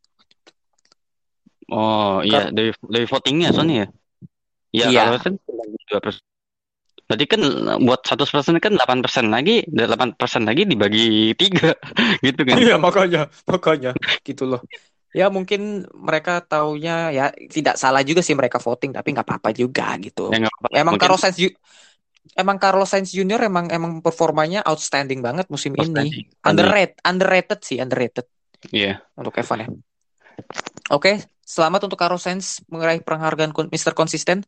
Oh 1.72 2.20
iya, 2.20 2.52
dari 2.52 2.68
dari 2.84 3.06
votingnya 3.08 3.48
soalnya 3.48 3.76
ya. 3.80 3.88
Iya, 4.72 4.86
Iya. 4.92 5.00
kalau 5.08 5.18
kan 5.24 5.34
dua 5.88 6.00
persen. 6.04 6.24
Berarti 7.12 7.28
kan 7.28 7.42
buat 7.84 8.00
100% 8.08 8.56
kan 8.56 8.72
8% 8.72 9.28
lagi, 9.28 9.68
dan 9.68 9.92
8% 10.16 10.48
lagi 10.48 10.64
dibagi 10.64 11.36
tiga, 11.36 11.76
gitu 12.24 12.40
kan. 12.40 12.56
Iya 12.56 12.80
makanya, 12.80 13.28
makanya 13.44 13.92
gitu 14.24 14.48
loh. 14.48 14.64
Ya 15.12 15.28
mungkin 15.28 15.84
mereka 15.92 16.40
taunya 16.40 17.12
ya 17.12 17.28
tidak 17.52 17.76
salah 17.76 18.00
juga 18.00 18.24
sih 18.24 18.32
mereka 18.32 18.56
voting 18.56 18.96
tapi 18.96 19.12
nggak 19.12 19.28
apa-apa 19.28 19.52
juga 19.52 19.92
gitu. 20.00 20.32
Ya, 20.32 20.40
nggak 20.40 20.54
apa-apa. 20.56 20.72
Emang 20.72 20.92
Mungkin 20.96 21.04
Carlos 21.04 21.20
Sainz 21.20 21.36
emang 22.32 22.56
Carlos 22.56 22.88
Sainz 22.88 23.12
Junior 23.12 23.44
emang 23.44 23.68
emang 23.68 24.00
performanya 24.00 24.64
outstanding 24.64 25.20
banget 25.20 25.52
musim 25.52 25.76
ini. 25.76 25.84
outstanding. 25.84 26.24
Underrated, 26.40 26.96
underrated 27.04 27.60
sih, 27.60 27.76
underrated 27.76 28.24
Iya. 28.72 29.04
untuk 29.20 29.36
Evan 29.36 29.58
ya. 29.60 29.68
Oke, 30.88 31.20
selamat 31.52 31.84
untuk 31.84 32.00
Carlos 32.00 32.24
Sainz 32.24 32.64
meraih 32.72 33.04
penghargaan 33.04 33.52
Mr. 33.52 33.92
Konsisten. 33.92 34.40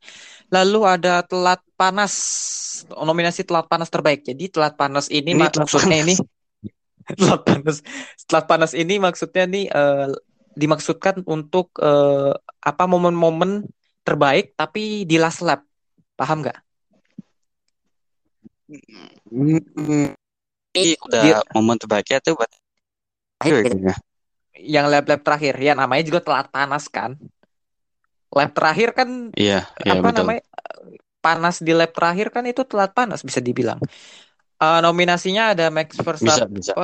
Lalu 0.49 0.81
ada 0.89 1.21
telat 1.21 1.61
panas, 1.77 2.15
nominasi 2.89 3.45
telat 3.45 3.69
panas 3.69 3.93
terbaik. 3.93 4.25
Jadi 4.25 4.49
telat 4.49 4.73
panas 4.81 5.13
ini, 5.13 5.37
Ini 5.37 5.53
telat 5.53 5.69
maksudnya 5.69 6.01
panas. 6.01 6.05
ini 6.09 6.15
telat 7.21 7.41
panas, 7.45 7.77
telat 8.25 8.45
panas 8.49 8.73
ini 8.73 8.97
maksudnya 8.97 9.45
nih 9.45 9.65
eh, 9.69 10.09
dimaksudkan 10.57 11.21
untuk 11.29 11.77
eh, 11.77 12.33
apa 12.65 12.85
momen-momen 12.89 13.69
terbaik 14.01 14.57
tapi 14.57 15.05
di 15.05 15.21
last 15.21 15.45
lap. 15.45 15.61
Paham 16.17 16.41
nggak? 16.41 16.59
Hmm, 19.29 20.09
Ini 20.75 20.97
udah 21.05 21.23
Dia- 21.23 21.45
momen 21.53 21.77
terbaiknya 21.77 22.19
tuh 22.25 22.35
buat 22.35 22.51
akhir 23.45 23.69
gitu 23.69 23.93
ya. 23.93 23.95
Yang 24.55 24.87
lap-lap 24.91 25.21
terakhir 25.27 25.55
ya 25.59 25.73
namanya 25.75 26.03
juga 26.07 26.21
telat 26.23 26.47
panas 26.51 26.87
kan. 26.87 27.19
lap 28.35 28.51
terakhir 28.51 28.91
kan 28.99 29.31
Iya, 29.39 29.63
iya 29.87 29.95
apa 29.95 30.11
betul. 30.11 30.19
namanya 30.27 30.43
panas 31.23 31.63
di 31.63 31.71
lap 31.71 31.95
terakhir 31.95 32.35
kan 32.35 32.43
itu 32.51 32.67
telat 32.67 32.91
panas 32.91 33.23
bisa 33.23 33.39
dibilang. 33.39 33.79
Eh, 34.59 34.81
nominasinya 34.83 35.55
ada 35.55 35.67
Max 35.71 35.99
Bisa, 35.99 36.03
Verstappen 36.07 36.51
bisa. 36.55 36.75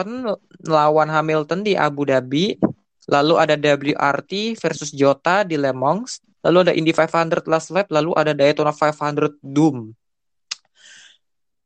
lawan 0.67 1.07
Hamilton 1.11 1.63
di 1.63 1.79
Abu 1.79 2.07
Dhabi, 2.07 2.59
lalu 3.07 3.35
ada 3.39 3.55
WRT 3.55 4.59
versus 4.59 4.91
Jota 4.91 5.47
di 5.47 5.55
Le 5.59 5.71
Mans, 5.71 6.19
lalu 6.43 6.57
ada 6.67 6.73
Indy 6.75 6.91
500 6.95 7.47
Last 7.47 7.71
Lap, 7.71 7.87
lalu 7.91 8.11
ada 8.19 8.35
Daytona 8.35 8.75
500 8.75 9.39
Doom. 9.43 9.95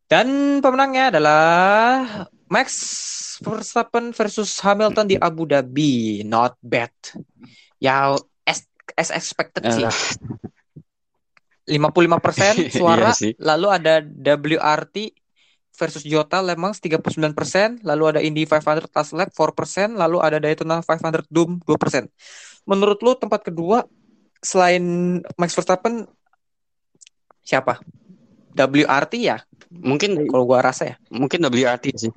Dan 0.04 0.60
pemenangnya 0.60 1.08
adalah 1.10 1.42
Max 2.48 2.68
Verstappen 3.40 4.12
versus 4.12 4.56
Hamilton 4.60 5.06
di 5.06 5.16
Abu 5.18 5.44
Dhabi. 5.44 6.22
Not 6.22 6.54
bad. 6.60 6.92
Ya 7.78 8.14
as, 8.44 8.64
as 8.94 9.10
expected 9.10 9.64
sih. 9.66 9.84
Eh, 9.84 9.94
55% 11.64 12.68
suara, 12.78 13.10
Iya 13.10 13.16
sih. 13.16 13.32
lalu 13.40 13.66
ada 13.72 14.04
WRT 14.04 15.16
versus 15.74 16.04
Jota 16.06 16.38
Le 16.38 16.54
Mans 16.54 16.78
39%, 16.78 17.82
lalu 17.82 18.04
ada 18.06 18.20
Indy 18.22 18.46
500 18.46 18.86
Last 18.94 19.12
Lap 19.16 19.32
4%, 19.32 19.96
lalu 19.96 20.22
ada 20.22 20.38
Daytona 20.38 20.78
500 20.84 21.26
Doom 21.26 21.58
2%. 21.66 22.06
Menurut 22.64 23.00
lu 23.02 23.16
tempat 23.18 23.42
kedua 23.42 23.82
selain 24.38 24.84
Max 25.34 25.56
Verstappen 25.56 26.04
siapa? 27.40 27.80
WRT 28.54 29.14
ya? 29.18 29.42
mungkin 29.74 30.30
Kalau 30.30 30.46
gua 30.46 30.62
rasa 30.62 30.94
ya. 30.94 30.96
mungkin 31.10 31.42
WRT 31.42 31.84
sih. 31.98 32.12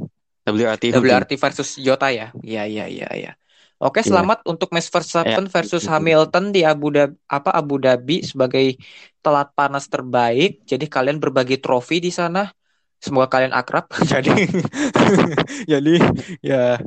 WRT. 0.48 0.96
WRT 0.96 1.32
versus 1.36 1.76
Jota 1.76 2.08
ya. 2.08 2.32
Iya 2.40 2.64
iya 2.64 2.86
iya 2.88 3.10
iya. 3.12 3.32
Oke, 3.78 4.02
Iya. 4.02 4.10
selamat 4.10 4.42
untuk 4.50 4.74
Max 4.74 4.90
Verstappen 4.90 5.46
Ya. 5.46 5.52
versus 5.54 5.86
Hamilton 5.86 6.50
di 6.50 6.66
Abu 6.66 6.90
Dhabi 6.90 7.14
apa 7.30 7.54
Abu 7.54 7.78
Dhabi 7.78 8.26
sebagai 8.26 8.74
telat 9.22 9.54
panas 9.54 9.86
terbaik. 9.86 10.66
Jadi 10.66 10.90
kalian 10.90 11.22
berbagi 11.22 11.62
trofi 11.62 12.02
di 12.02 12.10
sana. 12.10 12.50
Semoga 12.98 13.38
kalian 13.38 13.54
akrab. 13.54 13.86
jadi 14.12 14.34
jadi 15.72 15.94
ya 16.42 16.82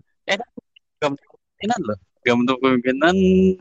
kemungkinan 0.99 1.81
loh. 1.87 1.99
Gak 2.21 2.37
menutup 2.37 2.59
kemungkinan 2.59 3.17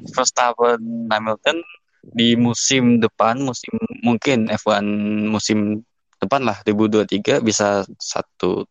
Verstappen 0.10 0.82
Hamilton 1.14 1.58
di 2.02 2.34
musim 2.34 2.98
depan, 2.98 3.40
musim 3.40 3.76
mungkin 4.02 4.50
F1 4.50 4.84
musim 5.30 5.86
depan 6.18 6.44
lah 6.44 6.58
2023 6.66 7.46
bisa 7.46 7.86
satu 8.02 8.66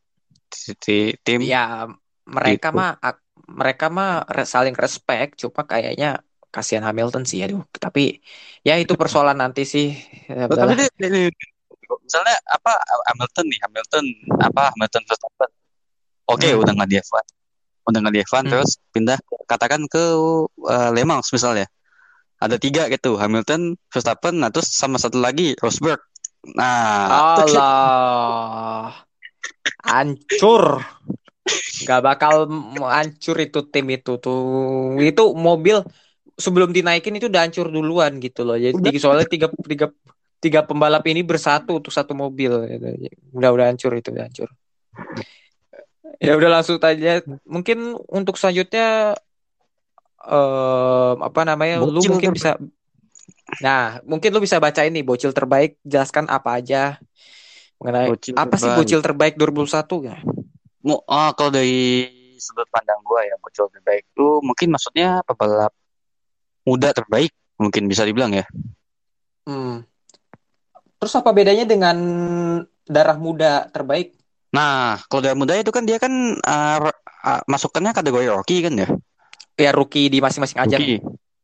ti- 0.48 0.76
ti- 0.80 1.16
tim. 1.22 1.40
ya 1.44 1.86
mereka 2.28 2.68
Gitu. 2.72 2.78
mah 2.80 2.90
mereka 3.48 3.86
mah 3.88 4.10
saling 4.44 4.76
respect 4.76 5.40
cuma 5.40 5.64
kayaknya 5.64 6.20
kasihan 6.48 6.84
Hamilton 6.84 7.24
sih 7.24 7.44
aduh. 7.44 7.64
Tapi 7.70 8.20
ya 8.64 8.76
itu 8.80 8.96
persoalan 8.96 9.36
nanti 9.36 9.64
sih. 9.64 9.92
Ya, 10.28 10.48
tapi 10.48 10.74
dia- 10.76 10.92
dia- 10.96 11.30
dia- 11.30 12.00
misalnya 12.04 12.36
apa 12.44 12.72
Hamilton 13.12 13.44
nih, 13.48 13.58
Hamilton 13.64 14.04
apa 14.44 14.62
Hamilton 14.76 15.02
Verstappen. 15.08 15.50
Oke, 16.28 16.48
Hmm. 16.52 16.60
udah 16.60 16.72
nggak 16.76 16.90
di 16.92 16.96
F1. 17.00 17.24
Udah 17.88 17.98
nggak 18.04 18.12
di 18.12 18.20
F1 18.20 18.44
Hmm. 18.44 18.52
terus 18.52 18.70
pindah 18.92 19.16
katakan 19.48 19.88
ke 19.88 20.02
uh, 20.68 20.90
Le 20.92 21.02
Mans 21.08 21.24
misalnya. 21.32 21.64
Ada 22.38 22.54
tiga 22.60 22.86
gitu, 22.92 23.16
Hamilton, 23.18 23.74
Verstappen, 23.90 24.38
nah 24.38 24.52
terus 24.52 24.70
sama 24.70 24.94
satu 25.00 25.18
lagi 25.18 25.56
Rosberg. 25.58 25.98
Nah, 26.54 27.34
Allah. 27.42 28.92
Hancur. 29.84 30.82
Gak 31.84 32.02
bakal 32.04 32.50
hancur 32.84 33.36
itu 33.40 33.60
tim 33.70 33.86
itu 33.88 34.20
tuh. 34.20 34.98
Itu 35.00 35.32
mobil 35.32 35.80
sebelum 36.38 36.70
dinaikin 36.70 37.16
itu 37.18 37.26
udah 37.26 37.48
hancur 37.48 37.72
duluan 37.72 38.20
gitu 38.20 38.44
loh. 38.44 38.58
Jadi 38.58 38.98
soalnya 39.00 39.26
tiga, 39.26 39.46
tiga, 39.66 39.86
tiga 40.38 40.60
pembalap 40.62 41.02
ini 41.08 41.24
bersatu 41.24 41.80
untuk 41.80 41.90
satu 41.90 42.12
mobil. 42.12 42.52
Udah 43.32 43.50
udah 43.54 43.66
hancur 43.70 43.96
itu 43.96 44.12
udah 44.12 44.24
hancur. 44.28 44.48
Ya 46.18 46.34
udah 46.34 46.50
langsung 46.50 46.82
aja. 46.82 47.22
Mungkin 47.46 47.94
untuk 48.10 48.36
selanjutnya 48.36 49.14
em, 50.26 51.16
apa 51.22 51.40
namanya? 51.46 51.80
Lu 51.82 51.96
Bocil 51.98 52.12
mungkin 52.12 52.34
terbaik. 52.34 52.38
bisa 52.38 52.50
Nah, 53.64 54.04
mungkin 54.04 54.28
lu 54.36 54.44
bisa 54.44 54.60
baca 54.60 54.84
ini 54.84 55.00
bocil 55.00 55.32
terbaik, 55.32 55.80
jelaskan 55.80 56.28
apa 56.28 56.60
aja 56.60 57.00
mengenai 57.78 58.08
Bocil 58.10 58.34
apa 58.34 58.54
sih 58.58 58.66
terbaik. 58.66 58.78
bocil 58.78 59.00
terbaik 59.00 59.34
2021 59.38 60.08
ya? 60.10 60.16
Mu- 60.82 61.02
oh, 61.02 61.30
kalau 61.34 61.50
dari 61.50 62.06
sudut 62.38 62.66
pandang 62.70 63.02
gua 63.02 63.22
ya, 63.22 63.34
bocil 63.38 63.66
terbaik 63.70 64.06
itu 64.06 64.26
mungkin 64.42 64.68
maksudnya 64.70 65.22
pebalap 65.26 65.74
muda 66.62 66.90
terbaik, 66.92 67.30
mungkin 67.56 67.86
bisa 67.86 68.02
dibilang 68.02 68.34
ya. 68.34 68.46
Hmm. 69.46 69.82
Terus 70.98 71.14
apa 71.14 71.30
bedanya 71.30 71.64
dengan 71.64 71.96
darah 72.84 73.16
muda 73.16 73.70
terbaik? 73.70 74.18
Nah, 74.50 74.98
kalau 75.06 75.22
dari 75.22 75.36
muda 75.38 75.54
itu 75.54 75.70
kan 75.70 75.84
dia 75.86 76.00
kan 76.00 76.10
uh, 76.34 76.78
uh, 76.88 77.42
masukannya 77.46 77.94
kategori 77.94 78.32
rookie 78.32 78.64
kan 78.64 78.74
ya. 78.74 78.88
Ya 79.58 79.70
rookie 79.74 80.10
di 80.10 80.18
masing-masing 80.18 80.58
ajang. 80.58 80.80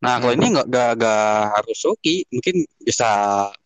Nah, 0.02 0.20
kalau 0.20 0.32
Hmm. 0.34 0.40
ini 0.42 0.46
nggak 0.58 0.66
nggak 0.68 0.90
nggak 0.98 1.24
harus 1.58 1.78
rookie, 1.86 2.26
mungkin 2.30 2.66
bisa 2.82 3.08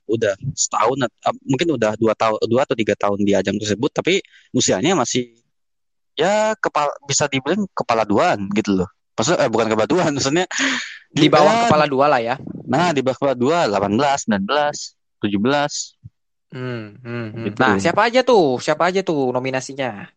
udah 0.08 0.34
setahun, 0.56 0.96
mungkin 1.44 1.68
udah 1.76 1.94
dua 2.00 2.16
tahun, 2.16 2.40
dua 2.48 2.64
atau 2.64 2.76
tiga 2.76 2.96
tahun 2.96 3.20
di 3.22 3.32
ajang 3.36 3.56
tersebut, 3.60 3.90
tapi 3.92 4.24
usianya 4.56 4.96
masih 4.96 5.36
ya 6.18 6.56
kepala 6.58 6.90
bisa 7.06 7.30
dibilang 7.30 7.68
kepala 7.76 8.02
duaan 8.02 8.50
gitu 8.56 8.82
loh. 8.82 8.88
Maksudnya 9.14 9.38
eh, 9.46 9.50
bukan 9.50 9.66
kepala 9.70 9.88
duaan, 9.88 10.12
maksudnya 10.16 10.46
Di 11.08 11.26
bawah 11.26 11.54
ya, 11.56 11.62
kepala 11.66 11.84
dua 11.88 12.06
lah 12.06 12.20
ya. 12.20 12.36
Nah, 12.68 12.92
di 12.92 13.00
bawah 13.00 13.16
kepala 13.16 13.34
dua, 13.34 13.58
18, 13.64 14.28
19, 14.28 14.94
17. 15.24 15.96
Hmm, 16.52 16.96
hmm, 17.00 17.26
hmm. 17.32 17.44
Gitu. 17.48 17.58
Nah, 17.60 17.76
siapa 17.80 18.08
aja 18.08 18.20
tuh? 18.24 18.60
Siapa 18.60 18.88
aja 18.88 19.00
tuh 19.04 19.32
nominasinya? 19.32 20.08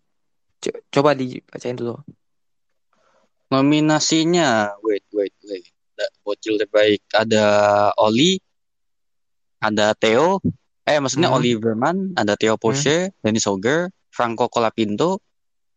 Co- 0.61 0.81
coba 0.91 1.15
dibacain 1.15 1.75
dulu. 1.75 1.95
Nominasinya, 3.51 4.79
wait, 4.83 5.03
wait, 5.11 5.35
wait. 5.47 5.65
Ada 5.95 6.07
bocil 6.23 6.55
terbaik, 6.55 7.03
ada 7.11 7.45
Oli, 7.99 8.39
ada 9.61 9.93
Theo, 9.93 10.41
eh 10.89 10.97
maksudnya 10.97 11.29
Hmm. 11.29 11.37
Oliverman, 11.37 11.97
ada 12.17 12.33
Theo 12.33 12.57
Porsche, 12.57 13.13
Dennis 13.21 13.45
Hogger, 13.45 13.93
Franco 14.09 14.49
Colapinto. 14.49 15.21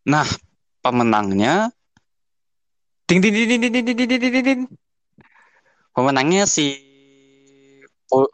Nah, 0.08 0.24
pemenangnya, 0.80 1.68
Ding 3.04 3.20
ding 3.20 3.36
ding 3.36 3.60
ding 3.60 3.60
ding 3.60 3.84
ding 3.84 3.84
ding 3.84 4.08
ding 4.08 4.32
ding 4.32 4.44
ding. 4.44 4.62
pemenangnya 5.92 6.48
si 6.48 6.72
po 8.08 8.24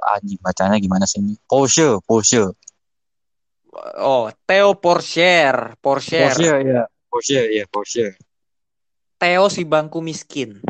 anjing 0.00 0.40
bacanya 0.40 0.80
gimana 0.80 1.04
sih 1.04 1.20
ini? 1.20 1.36
Porsche, 1.44 2.00
Porsche. 2.08 2.56
Oh, 4.00 4.32
Theo 4.48 4.72
Porsche, 4.80 5.76
Porsche. 5.84 6.16
ya. 6.64 6.88
Porsche, 7.12 7.40
ya, 7.52 7.64
Porsche. 7.68 8.16
Theo 9.20 9.52
si 9.52 9.68
bangku 9.68 10.00
miskin. 10.00 10.64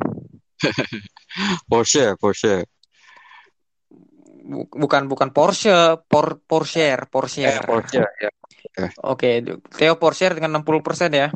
Porsche, 1.70 2.18
Porsche. 2.18 2.66
Bu- 4.48 4.64
Bukan 4.72 5.12
bukan 5.12 5.28
Porsche, 5.36 6.00
por 6.08 6.40
Porsche, 6.40 6.96
Porsche. 7.12 7.44
Eh, 7.44 7.60
Porsche, 7.60 8.00
ya. 8.00 8.30
Oke, 9.04 9.44
Theo 9.76 10.00
Porsche 10.00 10.32
dengan 10.32 10.56
60% 10.56 11.12
ya. 11.12 11.28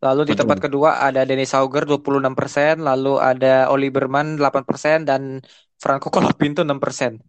Lalu 0.00 0.32
di 0.32 0.34
tempat 0.34 0.58
kedua 0.58 0.98
ada 0.98 1.22
Dennis 1.28 1.52
Hauger 1.54 1.84
26%, 1.86 2.80
lalu 2.82 3.20
ada 3.20 3.68
Oliverman 3.70 4.40
8% 4.40 5.04
dan 5.06 5.44
Franco 5.76 6.08
Colapinto 6.10 6.64
6%. 6.66 7.20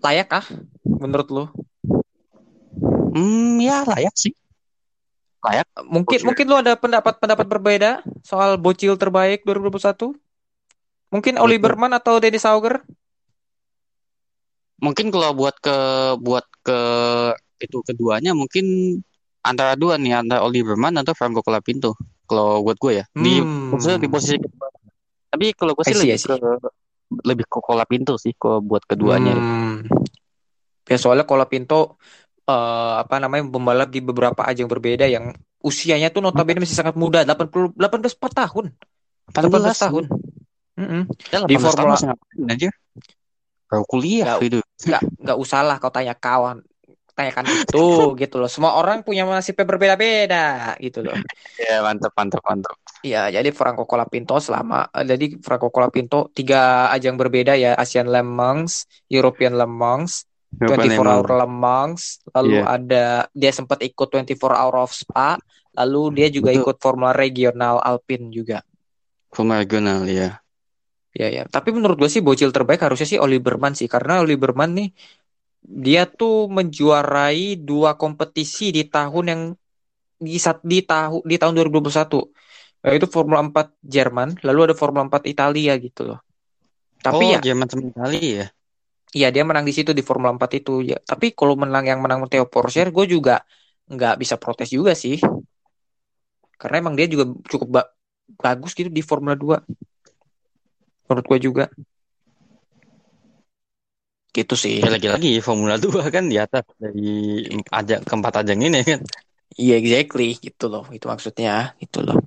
Layak 0.00 0.26
kah 0.30 0.44
menurut 0.86 1.28
lu? 1.28 1.44
Hmm, 3.12 3.58
ya 3.58 3.82
layak 3.82 4.14
sih. 4.14 4.30
Layak. 5.42 5.66
Mungkin 5.84 6.18
Porsche. 6.22 6.26
mungkin 6.26 6.44
lu 6.46 6.56
ada 6.56 6.72
pendapat-pendapat 6.78 7.46
berbeda 7.50 7.90
soal 8.22 8.56
bocil 8.62 8.94
terbaik 8.94 9.42
2021? 9.42 10.14
Mungkin 11.10 11.34
Oliverman 11.42 11.92
atau 11.98 12.22
Dennis 12.22 12.46
Hauger? 12.46 12.86
Mungkin 14.78 15.10
kalau 15.10 15.34
buat 15.34 15.58
ke 15.58 15.76
buat 16.22 16.46
ke 16.62 16.78
itu 17.58 17.82
keduanya 17.82 18.30
mungkin 18.30 18.98
antara 19.42 19.74
dua 19.74 19.98
nih 19.98 20.22
antara 20.22 20.46
Oliverman 20.46 20.94
atau 21.02 21.14
Franco 21.18 21.42
Colapinto. 21.42 21.98
Kalau 22.28 22.62
buat 22.62 22.76
gue 22.78 23.02
ya 23.02 23.04
di 23.16 23.40
Hmm. 23.42 23.74
maksudnya 23.74 23.98
di 23.98 24.08
posisi 24.08 24.36
kedua. 24.38 24.68
Tapi 25.28 25.46
kalau 25.56 25.72
gue 25.74 25.84
sih 25.84 25.96
see, 25.96 26.12
lebih 26.14 26.20
ke 26.22 26.36
lebih 27.24 27.44
ke 27.48 27.58
Colapinto 27.58 28.14
sih 28.20 28.36
kalau 28.38 28.60
buat 28.62 28.84
keduanya. 28.84 29.34
Hmm. 29.34 29.88
Ya 30.86 30.96
soalnya 30.96 31.26
Colapinto 31.26 31.98
eh, 32.48 32.94
apa 33.02 33.18
namanya 33.18 33.50
pembalap 33.50 33.88
di 33.90 34.00
beberapa 34.00 34.40
ajang 34.46 34.68
berbeda 34.70 35.04
yang 35.04 35.34
usianya 35.58 36.08
tuh 36.14 36.22
notabene 36.22 36.62
masih 36.62 36.78
sangat 36.78 36.94
muda, 36.94 37.26
80 37.26 37.74
18 37.74 38.14
4 38.14 38.32
tahun. 38.46 38.66
18 39.34 39.74
tahun. 39.74 40.04
Mm-mm. 40.78 41.02
Ya, 41.34 41.42
Di 41.44 41.58
18 41.58 41.74
tahun 41.74 41.90
Formula- 41.98 42.54
aja? 42.54 42.68
Baru 43.68 43.84
kuliah 43.84 44.24
Nggak- 44.24 44.42
gitu. 44.44 44.58
Nggak 44.88 45.02
nggak 45.20 45.38
usah 45.38 45.60
lah 45.62 45.76
kau 45.82 45.92
tanya 45.92 46.14
kawan 46.16 46.64
mempertanyakan 47.18 47.46
itu 47.50 47.86
gitu 48.22 48.36
loh. 48.38 48.50
Semua 48.50 48.78
orang 48.78 49.02
punya 49.02 49.26
nasibnya 49.26 49.66
berbeda-beda 49.66 50.78
gitu 50.78 51.02
loh. 51.02 51.18
Ya, 51.58 51.82
mantap, 51.82 52.14
mantap, 52.14 52.42
mantap. 52.46 52.76
Iya, 53.02 53.30
jadi 53.30 53.50
Franco 53.54 53.86
Colapinto 53.86 54.38
selama 54.38 54.86
eh, 54.90 55.06
jadi 55.06 55.38
Franco 55.42 55.70
Colapinto 55.70 56.30
tiga 56.34 56.90
ajang 56.94 57.18
berbeda 57.18 57.54
ya, 57.58 57.74
Asian 57.74 58.10
Le 58.10 58.22
Mans, 58.22 58.86
European 59.10 59.54
Le 59.58 59.66
Mans, 59.66 60.26
24 60.50 61.06
Hour 61.06 61.30
Le 61.42 61.46
Mans, 61.46 62.22
lalu 62.34 62.58
Iya. 62.58 62.62
ada 62.66 63.04
dia 63.34 63.52
sempat 63.54 63.78
ikut 63.82 64.06
24 64.10 64.54
Hour 64.54 64.74
of 64.82 64.90
Spa, 64.94 65.38
lalu 65.78 66.22
dia 66.22 66.28
juga 66.30 66.50
Betul. 66.50 66.62
ikut 66.62 66.76
Formula 66.82 67.12
Regional 67.14 67.78
Alpine 67.82 68.30
juga. 68.34 68.58
Formula 69.30 69.62
regional 69.62 70.08
ya. 70.10 70.38
Ya 71.16 71.26
ya, 71.32 71.42
tapi 71.48 71.72
menurut 71.72 71.96
gue 71.98 72.10
sih 72.12 72.20
bocil 72.20 72.52
terbaik 72.52 72.80
harusnya 72.84 73.08
sih 73.08 73.20
Oliver 73.20 73.56
Mann 73.62 73.72
sih 73.74 73.88
karena 73.88 74.20
Oliver 74.22 74.52
Mann 74.52 74.70
nih 74.78 74.88
dia 75.84 76.02
tuh 76.08 76.48
menjuarai 76.56 77.58
dua 77.68 77.90
kompetisi 78.02 78.64
di 78.76 78.82
tahun 78.88 79.24
yang 79.32 79.42
di 80.18 80.38
saat 80.44 80.58
di 80.66 80.78
tahun 80.82 81.20
di 81.30 81.36
tahun 81.40 81.52
2021 81.56 82.18
yaitu 82.86 83.06
Formula 83.10 83.40
4 83.46 83.66
Jerman, 83.82 84.28
lalu 84.46 84.58
ada 84.70 84.74
Formula 84.80 85.02
4 85.08 85.24
Italia 85.32 85.72
gitu 85.78 86.00
loh. 86.08 86.18
Tapi 87.02 87.24
oh, 87.24 87.32
ya, 87.34 87.40
Jerman 87.44 87.68
sama 87.70 87.84
Italia 87.92 88.22
ya. 88.42 88.46
iya 89.16 89.28
dia 89.34 89.42
menang 89.48 89.64
di 89.68 89.72
situ 89.76 89.90
di 89.98 90.02
Formula 90.08 90.30
4 90.36 90.50
itu 90.60 90.72
ya. 90.90 90.96
Tapi 91.10 91.26
kalau 91.38 91.54
menang 91.62 91.84
yang 91.90 92.00
menang 92.04 92.20
Theo 92.30 92.44
Porcher, 92.52 92.86
gue 92.96 93.04
juga 93.14 93.34
nggak 93.92 94.14
bisa 94.22 94.34
protes 94.42 94.68
juga 94.76 94.92
sih. 95.02 95.16
Karena 96.60 96.76
emang 96.82 96.94
dia 96.98 97.06
juga 97.12 97.24
cukup 97.50 97.68
ba- 97.74 97.90
bagus 98.44 98.72
gitu 98.78 98.90
di 98.90 99.02
Formula 99.02 99.34
2. 99.38 99.56
Menurut 101.08 101.24
gue 101.24 101.38
juga. 101.40 101.64
Gitu 104.28 104.54
sih. 104.54 104.78
Lagi-lagi 104.84 105.40
Formula 105.40 105.80
2 105.80 106.12
kan 106.12 106.28
di 106.28 106.36
atas 106.36 106.62
dari 106.76 107.42
ajang 107.72 108.04
keempat 108.04 108.44
ajang 108.44 108.60
ini 108.60 108.80
kan. 108.84 109.00
Iya 109.58 109.80
exactly 109.80 110.36
gitu 110.38 110.68
loh. 110.68 110.84
Itu 110.92 111.08
maksudnya 111.08 111.74
gitu 111.80 112.04
loh. 112.04 112.20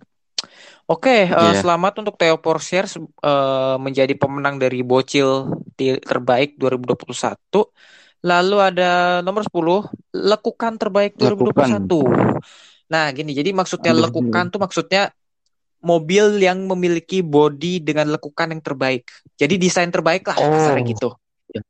Oke, 0.90 1.24
eh, 1.24 1.32
Iya. 1.32 1.62
selamat 1.64 2.04
untuk 2.04 2.20
Theo 2.20 2.42
Porcher 2.44 2.84
se- 2.90 3.00
eh, 3.00 3.76
menjadi 3.80 4.12
pemenang 4.18 4.60
dari 4.60 4.84
Bocil 4.84 5.48
terbaik 5.80 6.60
2021. 6.60 7.72
Lalu 8.22 8.58
ada 8.60 9.22
nomor 9.24 9.48
10, 9.48 9.88
lekukan 10.12 10.76
terbaik 10.76 11.16
2021. 11.16 12.06
Nah, 12.92 13.08
gini, 13.16 13.32
jadi 13.32 13.56
maksudnya 13.56 13.96
lekukan 13.96 14.52
tuh 14.52 14.60
maksudnya 14.60 15.16
mobil 15.82 16.38
yang 16.42 16.66
memiliki 16.70 17.26
bodi 17.26 17.82
dengan 17.82 18.10
lekukan 18.14 18.54
yang 18.54 18.62
terbaik. 18.62 19.10
Jadi 19.36 19.58
desain 19.58 19.90
terbaik 19.90 20.26
lah, 20.30 20.38
Oh. 20.38 20.50
kasarnya 20.54 20.86
gitu. 20.86 21.10
Ya, 21.52 21.62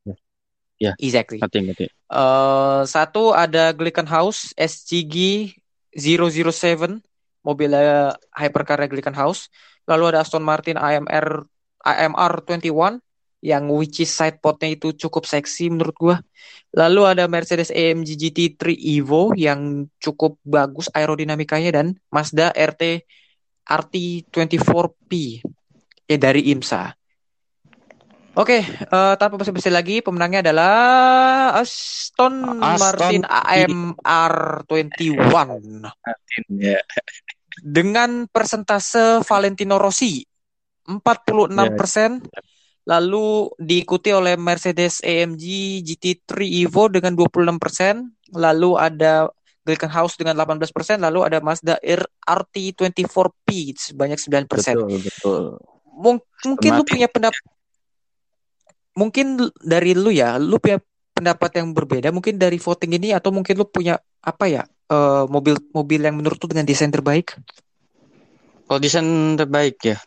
ya. 0.78 0.92
Exactly. 1.00 1.40
Ngerti, 1.40 1.60
ngerti. 1.66 1.86
Eh, 1.90 2.82
satu 2.86 3.32
ada 3.32 3.72
Glickenhaus 3.72 4.52
SCG 4.60 5.48
007 5.96 7.00
mobilnya 7.42 8.20
hypercar 8.36 8.84
Glickenhaus. 8.92 9.48
Lalu 9.88 10.14
ada 10.14 10.22
Aston 10.22 10.44
Martin 10.46 10.78
AMR 10.78 11.48
AMR 11.82 12.46
21 12.46 13.02
yang 13.42 13.66
which 13.74 13.98
is 14.06 14.14
side 14.14 14.38
podnya 14.38 14.78
itu 14.78 14.94
cukup 14.94 15.26
seksi 15.26 15.74
menurut 15.74 15.98
gua. 15.98 16.18
Lalu 16.78 17.18
ada 17.18 17.26
Mercedes 17.26 17.74
AMG 17.74 18.14
GT3 18.14 18.78
Evo 18.78 19.34
yang 19.34 19.90
cukup 19.98 20.38
bagus 20.46 20.94
aerodinamikanya 20.94 21.82
dan 21.82 21.98
Mazda 22.14 22.54
RT 22.54 23.02
RT24P 23.66 25.12
ya 26.10 26.18
dari 26.18 26.52
IMSA. 26.52 26.92
Oke, 28.32 28.64
eh, 28.64 29.14
tanpa 29.20 29.36
basa-basi 29.36 29.68
lagi, 29.68 30.00
pemenangnya 30.00 30.40
adalah 30.40 30.76
Aston, 31.60 32.64
Aston 32.64 32.80
Martin 32.80 33.22
AMR 33.28 34.64
21 34.72 35.84
Ya. 36.48 36.80
dengan 37.60 38.32
persentase 38.32 39.20
Valentino 39.28 39.76
Rossi 39.76 40.24
46%, 40.88 42.24
lalu 42.88 43.52
diikuti 43.60 44.16
oleh 44.16 44.40
Mercedes 44.40 45.04
AMG 45.04 45.44
GT3 45.84 46.32
Evo 46.64 46.88
dengan 46.88 47.12
26%, 47.12 48.16
lalu 48.32 48.80
ada 48.80 49.28
Glickenhaus 49.72 50.20
dengan 50.20 50.36
18%, 50.36 50.68
lalu 51.00 51.24
ada 51.24 51.40
Mazda 51.40 51.80
R 51.80 52.04
RT24P 52.28 53.48
sebanyak 53.80 54.20
9%. 54.20 54.52
Betul, 54.52 55.00
betul. 55.00 55.44
Mung- 55.96 56.28
mungkin 56.44 56.72
lu 56.76 56.84
punya 56.84 57.08
pendapat 57.08 57.40
mungkin 58.92 59.40
dari 59.64 59.96
lu 59.96 60.12
ya 60.12 60.36
lu 60.36 60.60
punya 60.60 60.84
pendapat 61.16 61.64
yang 61.64 61.72
berbeda 61.72 62.12
mungkin 62.12 62.36
dari 62.36 62.60
voting 62.60 63.00
ini 63.00 63.16
atau 63.16 63.32
mungkin 63.32 63.56
lu 63.56 63.64
punya 63.64 63.96
apa 64.20 64.52
ya 64.52 64.64
eh, 64.68 65.24
mobil 65.32 65.56
mobil 65.72 66.02
yang 66.04 66.20
menurut 66.20 66.36
lu 66.44 66.48
dengan 66.52 66.68
desain 66.68 66.92
terbaik 66.92 67.38
Kalau 68.68 68.80
desain 68.80 69.36
terbaik 69.36 69.84
ya. 69.84 70.00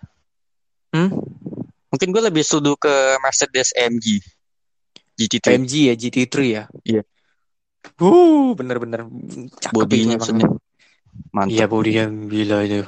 Hmm? 0.89 1.13
Mungkin 1.93 2.09
gue 2.17 2.23
lebih 2.33 2.41
setuju 2.41 2.81
ke 2.81 3.21
Mercedes 3.21 3.77
AMG 3.77 4.25
GT3. 5.21 5.47
AMG 5.53 5.73
ya 5.93 5.95
GT3 5.95 6.35
ya 6.49 6.65
Iya. 6.83 7.03
Uh 8.01 8.55
bener-bener 8.59 9.01
cakep 9.61 9.75
Bodinya 9.77 10.17
maksudnya 10.21 10.47
mantap. 11.35 11.51
Iya 11.55 11.65
body 11.71 11.91
yang 11.95 12.13
gila 12.31 12.59
itu. 12.67 12.83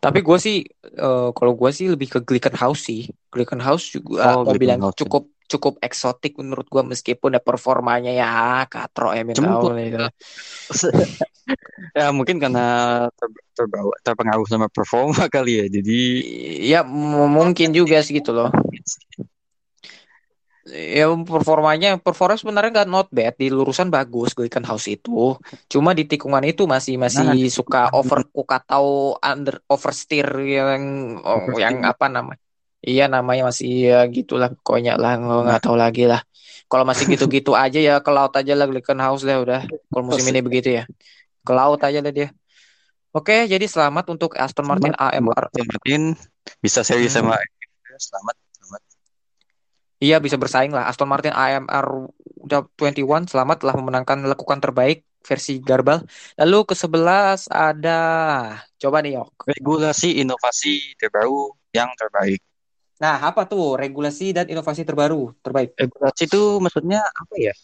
Tapi 0.00 0.18
gue 0.20 0.38
sih 0.40 0.56
eh, 0.84 1.28
kalau 1.36 1.52
gue 1.56 1.70
sih 1.72 1.86
lebih 1.88 2.08
ke 2.12 2.18
Glickenhaus 2.24 2.80
sih. 2.88 3.08
Glickenhaus 3.32 3.82
juga 3.88 4.36
Oh, 4.36 4.44
mobil 4.44 4.68
yang 4.68 4.80
Glickenhaus. 4.82 4.96
cukup 5.00 5.22
cukup 5.44 5.74
eksotik 5.84 6.40
menurut 6.40 6.66
gue 6.72 6.82
meskipun 6.82 7.36
ya 7.36 7.42
performanya 7.44 8.10
ya 8.10 8.64
katro 8.72 9.12
ya 9.12 9.22
minta 9.28 9.44
Jemput. 9.44 9.70
Allah 9.70 9.84
itu. 9.84 9.98
ya 11.94 12.06
mungkin 12.10 12.36
karena 12.42 12.64
ter- 13.14 13.44
terbawa 13.54 13.92
terpengaruh 14.02 14.46
sama 14.48 14.66
performa 14.72 15.28
kali 15.34 15.52
ya. 15.60 15.66
Jadi 15.68 15.98
Ya 16.64 16.80
mungkin 16.84 17.76
juga 17.76 18.00
sih 18.00 18.18
gitu 18.18 18.32
loh. 18.32 18.48
Ya 20.64 21.12
performanya 21.12 22.00
performa 22.00 22.40
sebenarnya 22.40 22.70
nggak 22.72 22.88
not 22.88 23.08
bad 23.12 23.36
di 23.36 23.52
lurusan 23.52 23.92
bagus 23.92 24.32
Glickenhaus 24.32 24.88
itu. 24.88 25.36
Cuma 25.68 25.92
di 25.92 26.08
tikungan 26.08 26.40
itu 26.40 26.64
masih 26.64 26.96
masih 26.96 27.20
Nah, 27.20 27.36
suka 27.52 27.92
overcook 27.92 28.48
atau 28.48 29.12
under 29.20 29.60
oversteer 29.68 30.24
yang 30.40 30.82
oh, 31.20 31.44
Oversteer. 31.44 31.60
yang 31.68 31.74
apa 31.84 32.08
namanya? 32.08 32.40
Iya 32.80 33.08
namanya 33.12 33.52
masih 33.52 33.92
ya 33.92 34.00
gitulah 34.08 34.48
pokoknya 34.56 34.96
lah 34.96 35.20
nggak 35.20 35.60
tahu 35.68 35.76
lagi 35.76 36.08
lah. 36.08 36.24
Kalau 36.64 36.88
masih 36.88 37.12
gitu-gitu 37.12 37.52
aja 37.64 37.76
ya 37.76 38.00
ke 38.00 38.10
laut 38.12 38.32
aja 38.32 38.52
lah 38.56 38.64
Glickenhaus 38.64 39.20
lah 39.20 39.44
udah. 39.44 39.60
Kalau 39.68 40.04
musim 40.08 40.24
ini 40.32 40.40
begitu 40.40 40.72
ya. 40.80 40.88
Ke 41.44 41.52
laut 41.52 41.80
aja 41.84 42.00
lah 42.00 42.08
dia. 42.12 42.32
Oke, 43.12 43.46
jadi 43.46 43.62
selamat 43.68 44.10
untuk 44.16 44.32
Aston 44.34 44.64
Martin 44.64 44.96
AMR. 44.96 45.52
Aston 45.52 45.68
Martin 45.68 46.02
bisa 46.64 46.80
seri 46.80 47.04
Hmm. 47.06 47.14
sama 47.20 47.36
selamat 47.36 48.00
selamat. 48.00 48.43
Iya 50.04 50.20
bisa 50.20 50.36
bersaing 50.36 50.68
lah. 50.76 50.84
Aston 50.84 51.08
Martin 51.08 51.32
AMR 51.32 52.12
udah 52.44 52.68
21 52.76 53.24
selamat 53.24 53.64
telah 53.64 53.74
memenangkan 53.80 54.20
lekukan 54.28 54.60
terbaik 54.60 55.08
versi 55.24 55.64
Garbal. 55.64 56.04
Lalu 56.36 56.58
ke 56.68 56.74
11 56.76 57.48
ada 57.48 58.00
coba 58.76 59.00
nih 59.00 59.16
Yok. 59.16 59.48
Regulasi 59.48 60.20
inovasi 60.20 60.92
terbaru 61.00 61.56
yang 61.72 61.88
terbaik. 61.96 62.44
Nah, 63.00 63.16
apa 63.32 63.48
tuh 63.48 63.80
regulasi 63.80 64.36
dan 64.36 64.44
inovasi 64.44 64.84
terbaru 64.84 65.32
terbaik? 65.40 65.72
Regulasi 65.80 66.28
itu 66.28 66.42
maksudnya 66.60 67.00
apa 67.00 67.34
ya? 67.40 67.54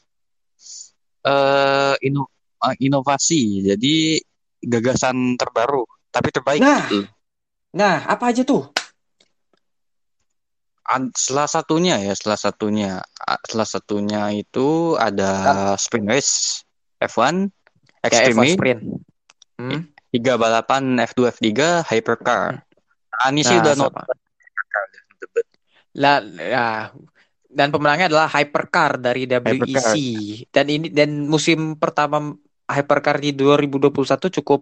Eh 1.29 1.95
ino- 2.09 2.33
eh, 2.65 2.77
inovasi. 2.81 3.69
Jadi 3.69 4.17
gagasan 4.65 5.37
terbaru 5.37 5.85
tapi 6.09 6.33
terbaik 6.33 6.65
Nah. 6.65 6.89
gitu. 6.89 7.05
Nah, 7.77 8.03
apa 8.09 8.33
aja 8.33 8.43
tuh? 8.43 8.73
Salah 11.15 11.47
satunya 11.47 12.03
ya, 12.03 12.15
salah 12.19 12.35
satunya, 12.35 12.99
ah, 13.23 13.39
salah 13.47 13.69
satunya 13.69 14.35
itu 14.35 14.99
ada 14.99 15.75
sprint 15.79 16.11
race 16.11 16.67
F1, 16.99 17.47
Ya 17.47 18.27
F1 18.27 18.35
Extreme, 18.35 18.57
Sprint. 18.59 18.81
Hmm? 19.61 19.81
tiga 20.11 20.35
balapan 20.35 20.99
F2, 20.99 21.31
F3, 21.31 21.87
hypercar. 21.87 22.67
Nah, 22.67 23.29
ini 23.31 23.47
sih 23.47 23.55
Nah, 23.55 23.63
udah 23.63 23.75
sama. 23.79 24.03
not 24.03 24.19
hypercar. 24.19 24.85
Lah, 25.95 26.17
ya. 26.39 26.67
Dan 27.51 27.75
pemenangnya 27.75 28.07
adalah 28.07 28.31
Hypercar 28.31 29.03
dari 29.03 29.27
WEC. 29.27 29.95
Dan 30.55 30.67
ini 30.71 30.87
dan 30.87 31.27
musim 31.27 31.75
pertama 31.75 32.31
Hypercar 32.77 33.17
di 33.19 33.35
2021 33.35 34.31
cukup 34.41 34.61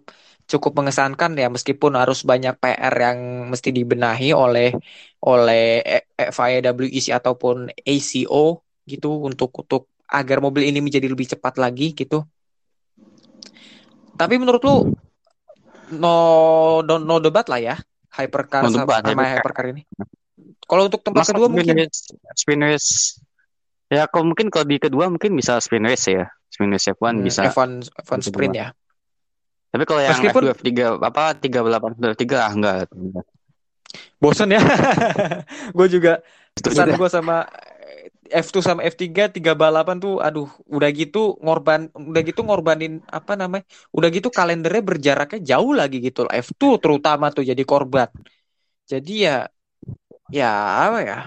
cukup 0.48 0.72
mengesankan 0.80 1.36
ya 1.36 1.52
meskipun 1.52 1.92
harus 2.00 2.24
banyak 2.24 2.56
PR 2.56 2.94
yang 2.96 3.18
mesti 3.52 3.68
dibenahi 3.68 4.32
oleh 4.32 4.72
oleh 5.20 5.84
E- 5.84 6.06
E- 6.16 6.30
FIA 6.32 6.72
WEC 6.72 7.12
ataupun 7.12 7.68
ACO 7.84 8.64
gitu 8.88 9.08
untuk 9.28 9.52
untuk 9.60 9.82
agar 10.08 10.40
mobil 10.40 10.64
ini 10.72 10.80
menjadi 10.80 11.04
lebih 11.04 11.28
cepat 11.36 11.60
lagi 11.60 11.92
gitu. 11.92 12.24
Tapi 14.16 14.34
menurut 14.40 14.62
lu 14.64 14.76
no 16.00 16.16
no, 16.80 16.94
no 16.96 17.14
debat 17.20 17.44
lah 17.48 17.60
ya 17.60 17.76
Hypercar 18.18 18.66
No 18.66 18.72
sama, 18.72 18.82
debat, 18.88 19.04
sama 19.04 19.22
Hypercar. 19.22 19.36
Hypercar 19.36 19.64
ini. 19.70 19.82
Kalau 20.68 20.82
untuk 20.88 21.00
tempat 21.04 21.24
Masa 21.24 21.32
kedua 21.36 21.48
mungkin 21.48 21.76
race 21.76 23.20
Ya, 23.88 24.04
kalau 24.04 24.28
mungkin 24.28 24.52
kalau 24.52 24.68
di 24.68 24.76
kedua 24.76 25.08
mungkin 25.08 25.32
bisa 25.32 25.56
spin 25.58 25.84
race 25.84 26.08
ya. 26.08 26.28
Spin 26.48 26.68
race 26.68 26.92
F1 26.92 27.18
Hmm, 27.18 27.24
bisa. 27.24 27.48
F1 27.48 27.88
F1 28.04 28.18
Di 28.20 28.24
sprint 28.28 28.52
kedua. 28.52 28.62
ya. 28.62 28.68
Tapi 29.68 29.84
kalau 29.84 30.00
yang 30.00 30.12
Meskipun- 30.14 30.44
F2 30.44 30.56
F3 30.56 30.70
apa 30.98 31.22
38 31.34 32.12
F3 32.12 32.24
ah 32.36 32.52
enggak. 32.52 32.76
Bosen 34.20 34.52
ya. 34.52 34.60
gue 35.76 35.86
juga 35.88 36.20
pesan 36.54 36.92
gue 36.92 37.08
sama 37.08 37.48
F2 38.28 38.60
sama 38.60 38.80
F3 38.84 39.32
tiga 39.32 39.56
balapan 39.56 39.96
tuh 39.96 40.20
aduh 40.20 40.44
udah 40.68 40.90
gitu 40.92 41.40
ngorban 41.40 41.88
udah 41.94 42.20
gitu 42.20 42.44
ngorbanin 42.44 43.00
apa 43.08 43.32
namanya 43.32 43.64
udah 43.88 44.08
gitu 44.12 44.28
kalendernya 44.28 44.84
berjaraknya 44.84 45.40
jauh 45.40 45.72
lagi 45.72 45.96
gitu 45.98 46.28
loh 46.28 46.32
F2 46.34 46.76
terutama 46.76 47.32
tuh 47.32 47.40
jadi 47.40 47.62
korban 47.64 48.12
jadi 48.84 49.14
ya 49.16 49.36
ya 50.28 50.50
apa 50.84 50.98
ya 51.00 51.18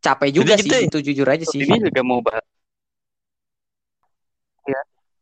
capek 0.00 0.28
juga 0.32 0.56
Jadi 0.56 0.62
sih 0.64 0.70
kita- 0.72 0.84
itu 0.88 0.98
jujur 1.12 1.26
aja 1.28 1.44
sih 1.44 1.60
Ini 1.62 1.76
juga 1.80 2.00
mau 2.00 2.20
bahas. 2.24 2.44
Ya. 4.66 4.80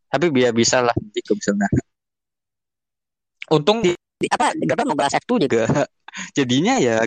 Tapi 0.09 0.27
biar 0.33 0.53
bisa 0.57 0.81
lah 0.81 0.95
bisa 1.13 1.53
nah. 1.53 1.69
untung 3.53 3.81
Di, 3.85 3.93
apa 4.33 4.51
apa 4.55 4.83
mau 4.89 4.97
bahas 4.99 5.15
F2 5.19 5.37
juga. 5.47 5.67
Jadinya 6.39 6.81
ya 6.81 7.05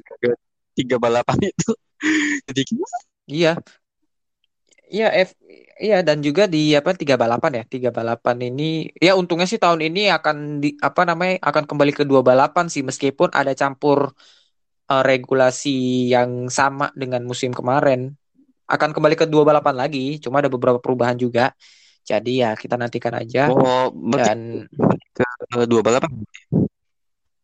tiga 0.78 0.96
balapan 1.02 1.38
itu. 1.50 1.72
Jadi 2.48 2.62
gimana? 2.68 2.98
Iya. 3.28 3.52
Iya 4.92 5.08
F 5.24 5.30
iya 5.80 6.04
dan 6.08 6.20
juga 6.20 6.44
di 6.54 6.76
apa 6.76 6.92
tiga 7.02 7.16
balapan 7.16 7.52
ya 7.60 7.64
tiga 7.74 7.90
balapan 7.98 8.38
ini 8.52 8.64
ya 9.00 9.16
untungnya 9.20 9.48
sih 9.48 9.56
tahun 9.64 9.80
ini 9.88 10.12
akan 10.18 10.38
di 10.64 10.76
apa 10.88 11.02
namanya 11.10 11.40
akan 11.50 11.64
kembali 11.70 11.92
ke 11.96 12.04
dua 12.04 12.22
balapan 12.30 12.66
sih 12.68 12.84
meskipun 12.84 13.32
ada 13.40 13.56
campur 13.56 14.12
eh, 14.92 15.04
regulasi 15.08 16.12
yang 16.12 16.52
sama 16.52 16.92
dengan 16.92 17.24
musim 17.24 17.56
kemarin 17.56 18.12
akan 18.68 18.92
kembali 18.92 19.16
ke 19.16 19.26
dua 19.28 19.44
balapan 19.48 19.76
lagi 19.76 20.20
cuma 20.20 20.44
ada 20.44 20.52
beberapa 20.52 20.80
perubahan 20.84 21.16
juga 21.16 21.56
jadi 22.04 22.32
ya 22.44 22.50
kita 22.60 22.76
nantikan 22.76 23.16
aja 23.16 23.48
Oh, 23.52 23.92
dan 24.16 24.68
ke 25.16 25.64
dua 25.68 25.82
balapan. 25.84 26.12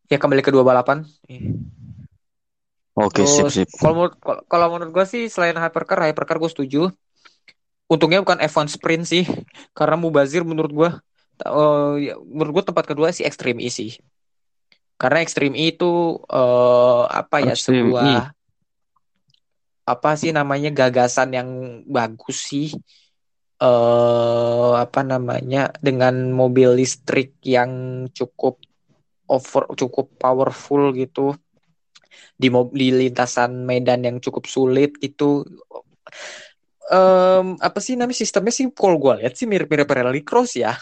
ya 0.08 0.16
kembali 0.16 0.40
ke 0.44 0.52
dua 0.52 0.64
balapan 0.64 1.04
Oke, 2.98 3.22
sip 3.22 3.46
Terus 3.46 3.54
sip. 3.54 3.68
kalau 3.78 3.94
menurut 3.94 4.14
kalau- 4.50 4.70
menurut 4.74 4.90
gue 4.90 5.06
sih 5.06 5.22
selain 5.30 5.54
hypercar, 5.54 6.02
hypercar 6.02 6.34
gue 6.42 6.50
setuju. 6.50 6.82
Untungnya 7.86 8.18
bukan 8.26 8.42
F1 8.42 8.66
sprint 8.66 9.06
sih, 9.06 9.24
karena 9.70 9.94
Mubazir 9.94 10.42
menurut 10.42 10.72
gue, 10.74 10.90
eh, 11.46 11.92
ya, 12.10 12.14
menurut 12.18 12.58
gue 12.58 12.64
tempat 12.74 12.84
kedua 12.90 13.14
sih 13.14 13.22
Extreme 13.22 13.62
E 13.62 13.70
sih. 13.70 13.94
Karena 14.98 15.18
Extreme 15.22 15.54
E 15.56 15.72
itu 15.74 16.18
eh, 16.28 17.02
apa 17.20 17.36
ya 17.40 17.54
Extreme 17.54 17.94
E. 17.94 17.94
sebuah 17.94 18.34
apa 19.88 20.10
sih 20.20 20.30
namanya 20.36 20.68
gagasan 20.74 21.32
yang 21.32 21.48
bagus 21.88 22.38
sih. 22.50 22.68
eh 23.58 24.72
apa 24.84 25.00
namanya 25.02 25.74
dengan 25.82 26.14
mobil 26.30 26.78
listrik 26.78 27.42
yang 27.42 27.72
cukup 28.14 28.54
over 29.26 29.64
cukup 29.74 30.06
powerful 30.22 30.94
gitu 30.94 31.34
di 32.38 32.48
mob- 32.54 32.74
di 32.74 32.88
lintasan 32.94 33.66
medan 33.66 34.00
yang 34.06 34.16
cukup 34.22 34.46
sulit 34.46 34.94
itu 35.02 35.42
Em, 36.88 37.60
apa 37.60 37.78
sih 37.84 38.00
namanya 38.00 38.16
sistemnya 38.16 38.48
sih 38.48 38.64
kalau 38.72 38.96
gue 38.96 39.20
lihat 39.20 39.36
sih 39.36 39.44
mirip-mirip 39.44 39.84
rallycross 39.84 40.56
ya 40.56 40.72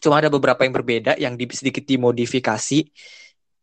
cuma 0.00 0.20
ada 0.20 0.28
beberapa 0.28 0.62
yang 0.64 0.74
berbeda 0.74 1.12
yang 1.16 1.34
di, 1.34 1.48
sedikit 1.52 1.84
dimodifikasi 1.84 2.84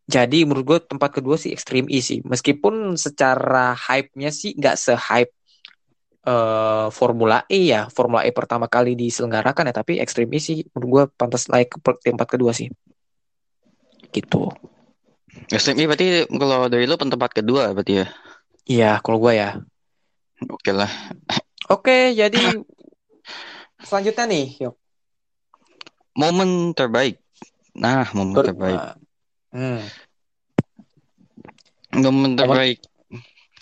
jadi 0.10 0.40
menurut 0.44 0.66
gue 0.66 0.80
tempat 0.92 1.22
kedua 1.22 1.38
sih 1.38 1.54
Extreme 1.54 1.88
E 1.88 2.02
sih 2.02 2.20
meskipun 2.26 2.98
secara 2.98 3.78
hype-nya 3.78 4.34
sih 4.34 4.58
nggak 4.58 4.76
se-hype 4.76 5.34
eh, 6.26 6.88
Formula 6.90 7.46
E 7.48 7.70
ya 7.70 7.88
Formula 7.94 8.26
E 8.26 8.34
pertama 8.34 8.66
kali 8.66 8.98
diselenggarakan 8.98 9.70
ya 9.70 9.74
tapi 9.76 10.02
Extreme 10.02 10.36
E 10.36 10.40
sih 10.42 10.58
menurut 10.74 10.90
gue 10.90 11.04
pantas 11.16 11.48
naik 11.48 11.78
ke 11.78 11.80
tempat 12.02 12.28
kedua 12.28 12.52
sih 12.52 12.68
gitu 14.12 14.52
SMI 15.48 15.88
berarti 15.88 16.28
kalau 16.28 16.68
dari 16.68 16.84
lu 16.84 17.00
tempat 17.00 17.32
kedua 17.32 17.72
berarti 17.72 18.04
ya. 18.04 18.08
iya 18.68 18.92
kalau 19.00 19.22
gue 19.24 19.34
ya 19.38 19.62
Oke 20.50 20.74
lah. 20.74 20.90
Oke, 21.70 22.18
jadi 22.18 22.42
selanjutnya 23.86 24.26
nih, 24.26 24.46
yuk. 24.66 24.81
Momen 26.18 26.76
terbaik. 26.76 27.20
Nah, 27.72 28.04
momen 28.12 28.36
Tur- 28.36 28.52
terbaik. 28.52 28.80
Hmm. 29.52 29.82
Momen 31.96 32.36
terbaik. 32.36 32.80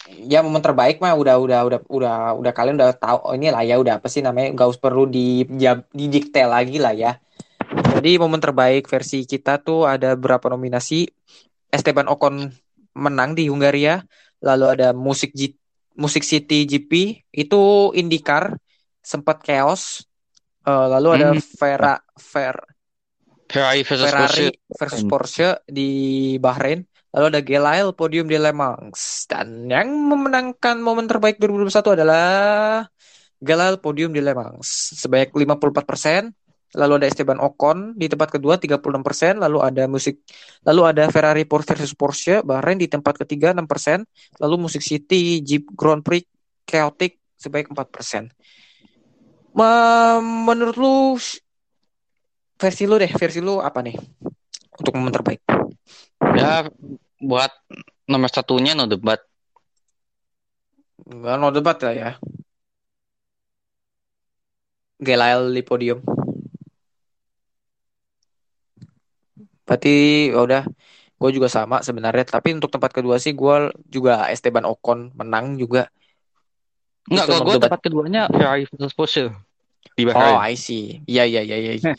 Ya 0.09 0.41
momen 0.41 0.61
terbaik 0.61 0.97
mah 0.97 1.13
udah 1.13 1.37
udah 1.37 1.59
udah 1.69 1.79
udah 1.85 2.15
udah 2.33 2.51
kalian 2.53 2.81
udah 2.81 2.97
tahu 2.97 3.17
oh, 3.29 3.33
ini 3.37 3.53
lah 3.53 3.61
ya 3.61 3.77
udah 3.77 4.01
apa 4.01 4.09
sih 4.09 4.25
namanya 4.25 4.57
nggak 4.57 4.69
usah 4.73 4.81
perlu 4.81 5.05
di 5.05 5.45
didikte 5.93 6.41
lagi 6.49 6.81
lah 6.81 6.97
ya. 6.97 7.21
Jadi 7.69 8.17
momen 8.17 8.41
terbaik 8.41 8.89
versi 8.89 9.29
kita 9.29 9.61
tuh 9.61 9.85
ada 9.85 10.17
berapa 10.17 10.49
nominasi? 10.49 11.05
Esteban 11.69 12.09
Ocon 12.09 12.49
menang 12.97 13.37
di 13.37 13.45
Hungaria, 13.45 14.01
lalu 14.41 14.65
ada 14.73 14.89
musik 14.97 15.37
G- 15.37 15.53
musik 15.93 16.25
City 16.25 16.65
GP 16.65 17.21
itu 17.29 17.93
IndyCar 17.93 18.57
sempat 19.05 19.45
chaos. 19.45 20.09
Eh, 20.65 20.85
lalu 20.89 21.21
ada 21.21 21.29
Hmm. 21.37 21.41
Vera 21.61 21.95
Fer 22.19 22.59
Ferrari 23.49 23.81
versus 23.81 24.05
Ferrari 24.05 24.47
Porsche. 24.53 24.77
versus. 24.77 25.03
Porsche 25.09 25.49
di 25.65 25.89
Bahrain. 26.37 26.85
Lalu 27.09 27.25
ada 27.33 27.41
Gelail 27.41 27.87
podium 27.97 28.29
di 28.29 28.37
Le 28.37 28.53
Mans. 28.53 29.25
Dan 29.25 29.65
yang 29.65 29.89
memenangkan 29.89 30.77
momen 30.77 31.09
terbaik 31.09 31.41
2021 31.41 31.97
adalah 31.97 32.29
Gelail 33.41 33.81
podium 33.81 34.13
di 34.13 34.21
Le 34.21 34.37
Mans 34.37 34.93
sebanyak 34.93 35.33
54%. 35.33 36.29
Lalu 36.77 37.01
ada 37.01 37.07
Esteban 37.09 37.41
Ocon 37.41 37.97
di 37.97 38.05
tempat 38.05 38.29
kedua 38.29 38.61
36%, 38.61 39.41
lalu 39.41 39.57
ada 39.57 39.89
musik 39.89 40.21
lalu 40.61 40.85
ada 40.85 41.09
Ferrari 41.09 41.41
versus 41.49 41.97
Porsche 41.97 42.45
Bahrain 42.45 42.77
di 42.77 42.85
tempat 42.85 43.17
ketiga 43.25 43.57
6%, 43.57 44.05
lalu 44.37 44.69
Musik 44.69 44.85
City 44.85 45.41
Jeep 45.41 45.65
Grand 45.73 46.05
Prix 46.05 46.29
Chaotic 46.69 47.17
sebanyak 47.41 47.73
4%. 47.73 48.29
Ma- 49.57 50.21
menurut 50.21 50.77
lu 50.77 51.17
versi 52.59 52.83
lu 52.83 52.99
deh, 52.99 53.07
versi 53.15 53.39
lu 53.39 53.63
apa 53.63 53.79
nih 53.79 53.95
untuk 54.75 54.91
momen 54.99 55.15
terbaik? 55.15 55.39
Ya, 56.35 56.67
buat 57.23 57.51
nomor 58.03 58.27
satunya 58.27 58.75
no 58.75 58.83
debat. 58.83 59.23
Nggak 61.07 61.35
no 61.39 61.47
debat 61.55 61.77
lah 61.79 61.95
ya. 61.95 62.11
Gelail 64.99 65.55
di 65.55 65.63
podium. 65.63 66.03
Berarti 69.63 70.27
ya 70.33 70.43
udah, 70.43 70.63
gue 71.15 71.29
juga 71.31 71.47
sama 71.47 71.79
sebenarnya. 71.79 72.27
Tapi 72.27 72.59
untuk 72.59 72.73
tempat 72.73 72.91
kedua 72.91 73.15
sih 73.21 73.31
gue 73.31 73.71
juga 73.87 74.27
Esteban 74.27 74.67
Ocon 74.67 75.15
menang 75.15 75.55
juga. 75.55 75.87
Enggak, 77.07 77.25
kalau 77.31 77.43
gue 77.47 77.55
tempat 77.63 77.79
keduanya 77.79 78.27
Ferrari 78.27 78.67
versus 78.67 78.93
Porsche 78.93 79.31
di 79.95 80.03
Oh. 80.09 80.35
I 80.39 80.55
see. 80.59 80.99
Iya 81.07 81.23
iya 81.23 81.41
iya 81.43 81.57
iya. 81.79 81.95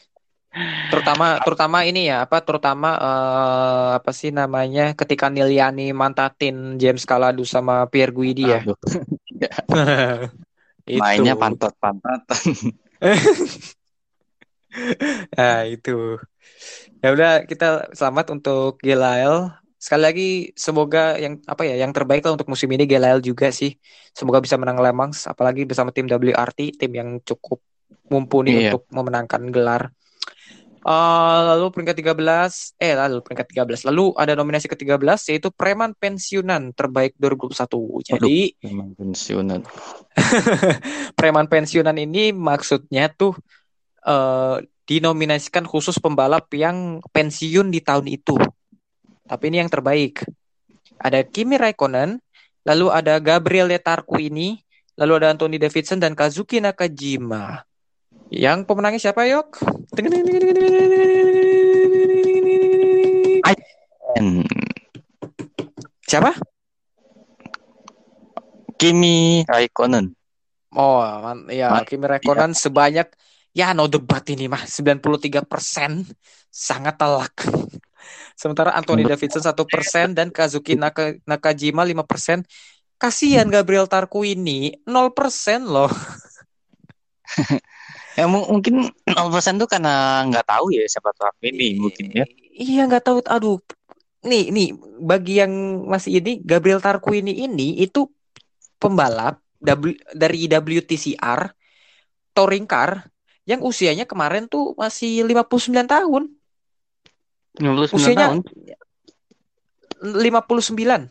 Terutama 0.91 1.39
terutama 1.47 1.87
ini 1.87 2.11
ya 2.11 2.27
apa 2.27 2.43
terutama 2.43 2.99
eh, 2.99 3.89
apa 4.03 4.11
sih 4.11 4.35
namanya 4.35 4.99
ketika 4.99 5.31
Niliani 5.31 5.95
mantatin 5.95 6.75
James 6.75 7.07
Calado 7.07 7.47
sama 7.47 7.87
Pierre 7.87 8.11
Guidi 8.11 8.51
ya. 8.51 8.67
Mainnya 10.91 11.39
pantat-pantatan. 11.39 12.43
Nah, 15.35 15.67
itu. 15.67 16.15
Ya 17.03 17.11
udah 17.11 17.43
kita 17.43 17.91
selamat 17.91 18.31
untuk 18.31 18.79
Gelael. 18.79 19.51
Sekali 19.81 20.03
lagi 20.05 20.31
semoga 20.55 21.19
yang 21.19 21.43
apa 21.49 21.67
ya 21.67 21.75
yang 21.75 21.91
terbaik 21.91 22.23
lah 22.23 22.39
untuk 22.39 22.47
musim 22.47 22.71
ini 22.71 22.87
Gelael 22.87 23.19
juga 23.19 23.51
sih. 23.51 23.75
Semoga 24.15 24.39
bisa 24.39 24.55
menang 24.61 24.79
Le 24.79 24.95
Mans 24.95 25.27
apalagi 25.27 25.67
bersama 25.67 25.91
tim 25.91 26.07
WRT, 26.07 26.79
tim 26.79 26.93
yang 26.95 27.19
cukup 27.25 27.59
mumpuni 28.13 28.63
Iya. 28.63 28.79
untuk 28.79 28.87
memenangkan 28.95 29.43
gelar. 29.51 29.91
Eh, 30.81 31.41
lalu 31.45 31.69
peringkat 31.77 31.93
13, 31.93 32.73
eh 32.81 32.97
lalu 32.97 33.21
peringkat 33.21 33.53
13. 33.53 33.85
Lalu 33.85 34.17
ada 34.17 34.33
nominasi 34.33 34.65
ke-13 34.65 35.29
yaitu 35.29 35.53
Preman 35.53 35.93
Pensiunan 35.93 36.73
terbaik 36.73 37.13
2021. 37.21 38.01
Jadi 38.01 38.57
Memang 38.65 38.97
pensiunan. 38.97 39.61
preman 41.21 41.47
pensiunan 41.53 41.93
ini 42.01 42.33
maksudnya 42.33 43.13
tuh 43.13 43.37
eh 44.09 44.65
dinominasikan 44.91 45.69
khusus 45.69 46.03
pembalap 46.03 46.51
yang 46.57 47.05
pensiun 47.13 47.69
di 47.71 47.85
tahun 47.85 48.11
itu. 48.11 48.35
Tapi 49.29 49.45
ini 49.53 49.63
yang 49.63 49.71
terbaik. 49.71 50.27
Ada 50.99 51.23
Kimi 51.23 51.61
Raikkonen, 51.61 52.19
lalu 52.67 52.91
ada 52.91 53.23
Gabriele 53.23 53.79
Tarquini, 53.79 54.59
lalu 54.99 55.13
ada 55.23 55.31
Anthony 55.31 55.63
Davidson 55.63 56.03
dan 56.03 56.19
Kazuki 56.19 56.59
Nakajima. 56.59 57.63
Yang 58.31 58.59
pemenangnya 58.63 59.11
siapa, 59.11 59.27
Yok? 59.27 59.59
Hmm, 64.11 64.43
Siapa? 66.07 66.35
Kimi 68.79 69.43
Raikkonen. 69.47 70.15
Oh, 70.75 71.03
man, 71.03 71.51
ya 71.51 71.75
Ma- 71.75 71.83
Kimi 71.83 72.07
Räikkönen 72.07 72.55
sebanyak 72.55 73.11
ya 73.51 73.75
no 73.75 73.91
debat 73.91 74.23
ini 74.31 74.47
mah 74.47 74.63
93% 74.63 76.07
sangat 76.51 76.95
telak. 76.95 77.35
Sementara 78.39 78.73
Anthony. 78.79 79.03
Davidson 79.07 79.43
1% 79.43 80.15
dan 80.15 80.31
Kazuki 80.31 80.79
Naka, 80.79 81.19
Nakajima 81.27 81.83
5%. 81.83 82.47
Kasihan 83.01 83.51
Gabriel 83.51 83.91
Tarquini 83.91 84.79
0% 84.87 85.67
loh. 85.67 85.91
Ya 88.21 88.29
mu- 88.29 88.45
mungkin 88.53 88.93
0% 89.09 89.57
tuh 89.57 89.65
karena 89.65 90.21
nggak 90.29 90.45
tahu 90.45 90.77
ya 90.77 90.85
siapa 90.85 91.09
tuh 91.17 91.33
ini 91.41 91.81
mungkin 91.81 92.13
ya. 92.13 92.29
Iya 92.53 92.85
nggak 92.85 93.01
tahu. 93.09 93.25
Aduh, 93.25 93.57
nih 94.29 94.53
nih 94.53 94.77
bagi 95.01 95.41
yang 95.41 95.53
masih 95.89 96.21
ini 96.21 96.37
Gabriel 96.45 96.85
Tarquini 96.85 97.49
ini 97.49 97.81
itu 97.81 98.05
pembalap 98.77 99.41
W, 99.65 99.97
dari 100.13 100.45
WTCR 100.45 101.49
touring 102.37 102.69
car 102.69 103.09
yang 103.49 103.65
usianya 103.65 104.05
kemarin 104.05 104.45
tuh 104.53 104.77
masih 104.77 105.25
59 105.25 105.89
tahun. 105.89 106.23
59 107.57 107.97
Usianya 107.97 108.27
tahun. 108.29 108.39
59. 110.01 111.09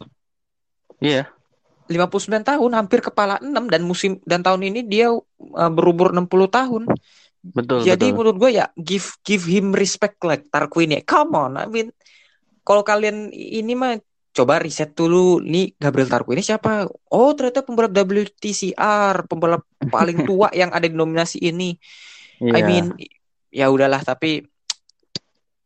Iya. 1.01 1.29
59 1.89 2.45
tahun 2.45 2.71
hampir 2.77 3.01
kepala 3.01 3.41
6 3.41 3.65
dan 3.67 3.81
musim 3.81 4.21
dan 4.23 4.45
tahun 4.45 4.61
ini 4.69 4.85
dia 4.85 5.09
uh, 5.11 5.71
berumur 5.73 6.13
60 6.13 6.29
tahun. 6.47 6.83
Betul, 7.39 7.81
Jadi 7.81 8.11
betul. 8.11 8.15
menurut 8.15 8.35
gue 8.37 8.51
ya 8.61 8.65
give 8.77 9.15
give 9.25 9.43
him 9.47 9.73
respect 9.73 10.19
like 10.23 10.47
Tarquini. 10.53 11.01
Come 11.03 11.33
on, 11.35 11.57
I 11.57 11.65
mean 11.65 11.89
kalau 12.61 12.83
kalian 12.85 13.31
ini 13.33 13.73
mah 13.73 13.97
coba 14.29 14.61
riset 14.61 14.93
dulu 14.93 15.41
nih 15.41 15.73
Gabriel 15.75 16.07
Tarquini 16.11 16.45
siapa? 16.45 16.85
Oh 17.09 17.33
ternyata 17.33 17.65
pembalap 17.65 17.91
WTCR, 17.91 19.25
pembalap 19.25 19.65
paling 19.89 20.23
tua 20.27 20.53
yang 20.59 20.69
ada 20.69 20.85
di 20.85 20.95
nominasi 20.95 21.41
ini. 21.41 21.73
I 22.39 22.61
Iya. 22.61 22.63
mean 22.63 22.85
ya 23.49 23.65
udahlah 23.67 23.99
tapi 24.05 24.45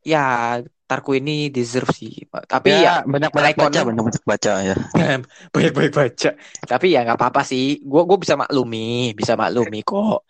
ya 0.04 0.58
Tarquini 0.94 1.50
deserve 1.50 1.90
sih. 1.90 2.14
Tapi 2.30 2.70
ya, 2.70 3.02
ya 3.02 3.10
banyak-banyak 3.10 3.58
baca, 3.58 3.82
banyak-banyak 3.82 4.24
baca 4.30 4.54
ya. 4.62 4.76
banyak-banyak 5.54 5.94
baca. 5.94 6.30
Tapi 6.70 6.86
ya 6.94 7.02
nggak 7.02 7.18
apa-apa 7.18 7.42
sih. 7.42 7.82
Gue 7.82 8.06
gue 8.06 8.18
bisa 8.22 8.38
maklumi, 8.38 9.18
bisa 9.18 9.34
maklumi 9.34 9.82
kok. 9.82 10.30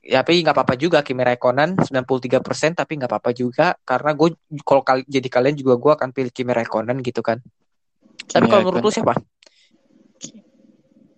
Ya, 0.00 0.22
tapi 0.22 0.46
nggak 0.46 0.54
apa-apa 0.54 0.74
juga 0.78 1.02
Kimi 1.02 1.26
Räikkönen 1.26 1.76
93% 1.76 2.72
tapi 2.72 2.96
nggak 2.96 3.10
apa-apa 3.10 3.30
juga 3.36 3.76
karena 3.84 4.16
gue 4.16 4.32
kalau 4.64 4.80
kali 4.80 5.04
jadi 5.04 5.28
kalian 5.28 5.54
juga 5.58 5.76
gue 5.76 5.92
akan 5.92 6.08
pilih 6.14 6.32
Kimi 6.32 6.54
Räikkönen 6.54 7.02
gitu 7.02 7.20
kan. 7.20 7.42
Tapi 8.30 8.46
Kimi 8.46 8.48
kalau 8.48 8.62
menurut 8.70 8.86
lu 8.86 8.90
siapa? 8.94 9.18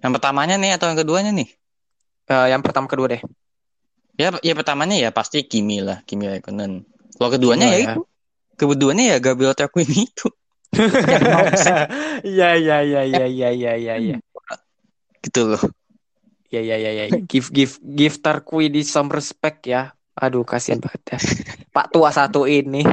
Yang 0.02 0.12
pertamanya 0.18 0.58
nih 0.58 0.74
atau 0.74 0.90
yang 0.90 0.98
keduanya 0.98 1.30
nih? 1.30 1.48
Eh, 2.26 2.46
yang 2.50 2.64
pertama 2.64 2.90
kedua 2.90 3.12
deh. 3.12 3.22
Ya, 4.16 4.34
ya 4.44 4.52
pertamanya 4.52 4.96
ya 4.98 5.10
pasti 5.14 5.44
Kimi 5.46 5.80
lah, 5.80 6.04
Kimi 6.04 6.26
Raikkonen. 6.28 6.84
Kalau 7.16 7.30
keduanya 7.30 7.70
Kedua 7.70 7.78
ya 7.78 7.84
ya. 7.86 7.92
itu. 7.94 8.02
Keduanya 8.56 9.16
ya 9.16 9.18
Gabriel 9.18 9.56
Tarquini 9.56 10.06
itu. 10.08 10.28
Iya 12.24 12.56
iya 12.56 12.76
iya 12.80 13.02
iya 13.04 13.24
iya 13.28 13.48
iya 13.52 13.72
iya 13.76 13.94
iya. 14.00 14.16
Gitu 15.20 15.40
loh. 15.44 15.62
Iya 16.48 16.60
iya 16.60 16.76
iya 16.78 16.90
iya. 16.92 17.06
Give 17.28 17.48
give 17.52 17.76
give 17.82 18.16
Tarquini 18.24 18.80
some 18.84 19.12
respect 19.12 19.68
ya. 19.68 19.92
Aduh 20.16 20.44
kasihan 20.44 20.80
banget 20.80 21.16
ya. 21.16 21.18
Pak 21.72 21.92
tua 21.92 22.08
satu 22.12 22.44
ini. 22.48 22.84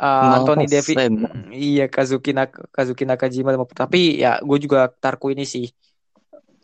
Eh, 0.00 0.32
Anthony 0.32 0.64
David 0.64 0.96
0%. 0.96 1.52
Iya 1.52 1.84
Kazuki 1.92 2.32
Nak 2.32 2.72
Kazuki 2.72 3.04
Nakajima 3.04 3.52
tapi 3.76 4.16
ya 4.16 4.40
gue 4.40 4.56
juga 4.56 4.88
Tarku 4.88 5.28
ini 5.28 5.44
sih 5.44 5.68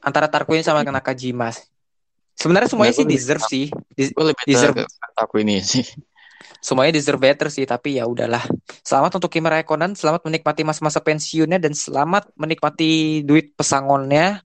antara 0.01 0.25
Tarku 0.33 0.57
ini 0.57 0.65
sama 0.65 0.81
Nakajima 0.81 1.53
sebenarnya 2.33 2.73
semuanya 2.73 2.97
Ya, 2.97 2.99
sih 3.03 3.05
deserve 3.05 3.45
sih 3.45 3.67
lebih 4.17 4.45
Deserve. 4.49 4.89
ke 4.89 5.13
Tarquini 5.13 5.61
sih. 5.61 5.85
Semuanya 6.61 6.97
deserve 6.97 7.21
better 7.23 7.49
sih 7.53 7.65
tapi 7.65 7.99
ya 8.01 8.05
udahlah. 8.09 8.43
Selamat 8.83 9.19
untuk 9.19 9.31
Kimi 9.31 9.49
Raikkonen 9.49 9.95
selamat 9.95 10.27
menikmati 10.27 10.63
masa-masa 10.63 11.01
pensiunnya 11.03 11.61
dan 11.63 11.73
selamat 11.73 12.33
menikmati 12.37 13.23
duit 13.23 13.55
pesangonnya. 13.55 14.43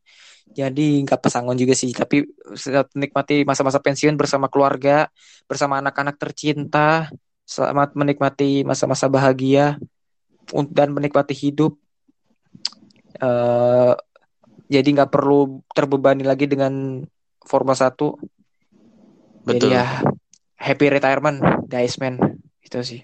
Jadi 0.52 1.08
nggak 1.08 1.22
pesangon 1.24 1.56
juga 1.56 1.72
sih 1.72 1.96
tapi 1.96 2.28
selamat 2.56 2.92
menikmati 2.92 3.36
masa-masa 3.48 3.80
pensiun 3.80 4.20
bersama 4.20 4.52
keluarga 4.52 5.08
bersama 5.48 5.80
anak-anak 5.80 6.20
tercinta. 6.20 7.08
Selamat 7.48 7.96
menikmati 7.96 8.64
masa-masa 8.64 9.12
bahagia 9.12 9.76
dan 10.72 10.90
menikmati 10.92 11.36
hidup. 11.36 11.76
Eh 13.20 13.94
jadi 14.72 14.88
nggak 14.88 15.12
perlu 15.12 15.60
terbebani 15.76 16.24
lagi 16.24 16.48
dengan 16.48 17.04
Formula 17.44 17.76
1 17.76 17.92
jadi 19.44 19.58
Betul. 19.60 19.76
ya 19.76 19.86
happy 20.62 20.88
retirement 20.94 21.42
guys 21.66 21.98
man. 21.98 22.22
Itu 22.62 22.86
sih. 22.86 23.02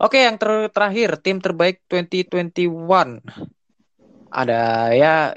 Oke 0.00 0.24
yang 0.24 0.40
ter- 0.40 0.72
terakhir 0.72 1.20
tim 1.20 1.42
terbaik 1.42 1.84
2021 1.90 3.20
ada 4.28 4.92
ya 4.92 5.32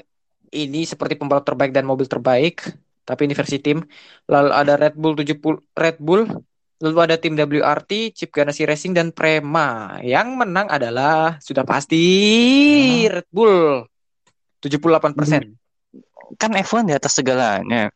ini 0.52 0.84
seperti 0.84 1.16
pembalap 1.16 1.48
terbaik 1.48 1.72
dan 1.72 1.84
mobil 1.84 2.08
terbaik 2.08 2.64
tapi 3.02 3.28
ini 3.28 3.34
versi 3.36 3.58
tim. 3.60 3.82
Lalu 4.30 4.50
ada 4.54 4.78
Red 4.78 4.94
Bull 4.96 5.18
70 5.18 5.60
Red 5.74 5.98
Bull 6.00 6.24
lalu 6.82 6.98
ada 6.98 7.14
tim 7.14 7.38
WRT 7.38 8.10
Chip 8.10 8.30
Ganassi 8.34 8.66
Racing 8.66 8.94
dan 8.94 9.10
Prema. 9.10 9.98
Yang 10.02 10.28
menang 10.34 10.66
adalah 10.70 11.38
sudah 11.42 11.66
pasti 11.66 12.04
Red 13.06 13.28
Bull. 13.30 13.86
78% 14.62 16.38
Kan 16.38 16.54
F1 16.54 16.88
di 16.88 16.94
atas 16.94 17.12
segalanya. 17.18 17.90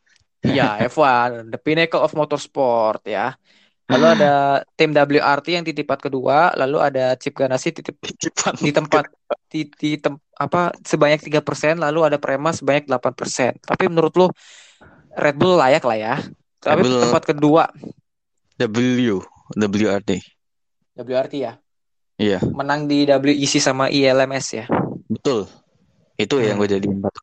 Iya, 0.47 0.87
F1, 0.87 1.51
the 1.51 1.59
pinnacle 1.59 1.99
of 1.99 2.13
motorsport 2.13 3.03
ya. 3.03 3.35
Lalu 3.87 4.05
ada 4.19 4.33
tim 4.75 4.91
WRT 4.91 5.47
yang 5.47 5.63
di 5.63 5.71
tempat 5.71 6.03
kedua, 6.03 6.51
lalu 6.59 6.83
ada 6.83 7.15
Chip 7.15 7.31
Ganassi 7.39 7.71
di, 7.71 7.79
di 8.59 8.71
tempat 8.75 9.07
di, 9.47 9.63
di 9.63 9.95
tem- 9.95 10.19
apa 10.35 10.75
sebanyak 10.83 11.23
3%, 11.23 11.79
lalu 11.79 12.03
ada 12.03 12.19
Prema 12.19 12.51
sebanyak 12.51 12.83
8%. 12.83 13.55
Tapi 13.63 13.87
menurut 13.87 14.11
lu 14.19 14.27
Red 15.15 15.39
Bull 15.39 15.55
layak 15.55 15.87
lah 15.87 15.95
ya. 15.95 16.15
Tapi 16.59 16.83
Red 16.83 16.83
Bull- 16.83 17.03
tempat 17.07 17.23
kedua 17.31 17.63
W, 18.59 19.23
WRT. 19.55 20.11
WRT 20.99 21.33
ya. 21.39 21.55
Iya, 22.17 22.41
Menang 22.43 22.89
di 22.89 23.05
WEC 23.05 23.61
sama 23.61 23.87
ILMS 23.87 24.47
ya. 24.51 24.65
betul. 25.07 25.45
Itu 26.17 26.41
yang 26.41 26.57
Hmm. 26.57 26.65
gue 26.65 26.69
jadiin 26.75 26.97
batu. 26.99 27.21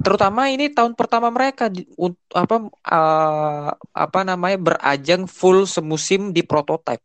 Terutama 0.00 0.48
ini 0.48 0.72
tahun 0.72 0.96
pertama 0.96 1.28
mereka 1.28 1.68
di, 1.68 1.84
apa 2.32 2.56
eh, 2.88 3.68
apa 3.76 4.20
namanya 4.24 4.56
berajang 4.56 5.28
full 5.28 5.68
semusim 5.68 6.32
di 6.32 6.40
prototype. 6.40 7.04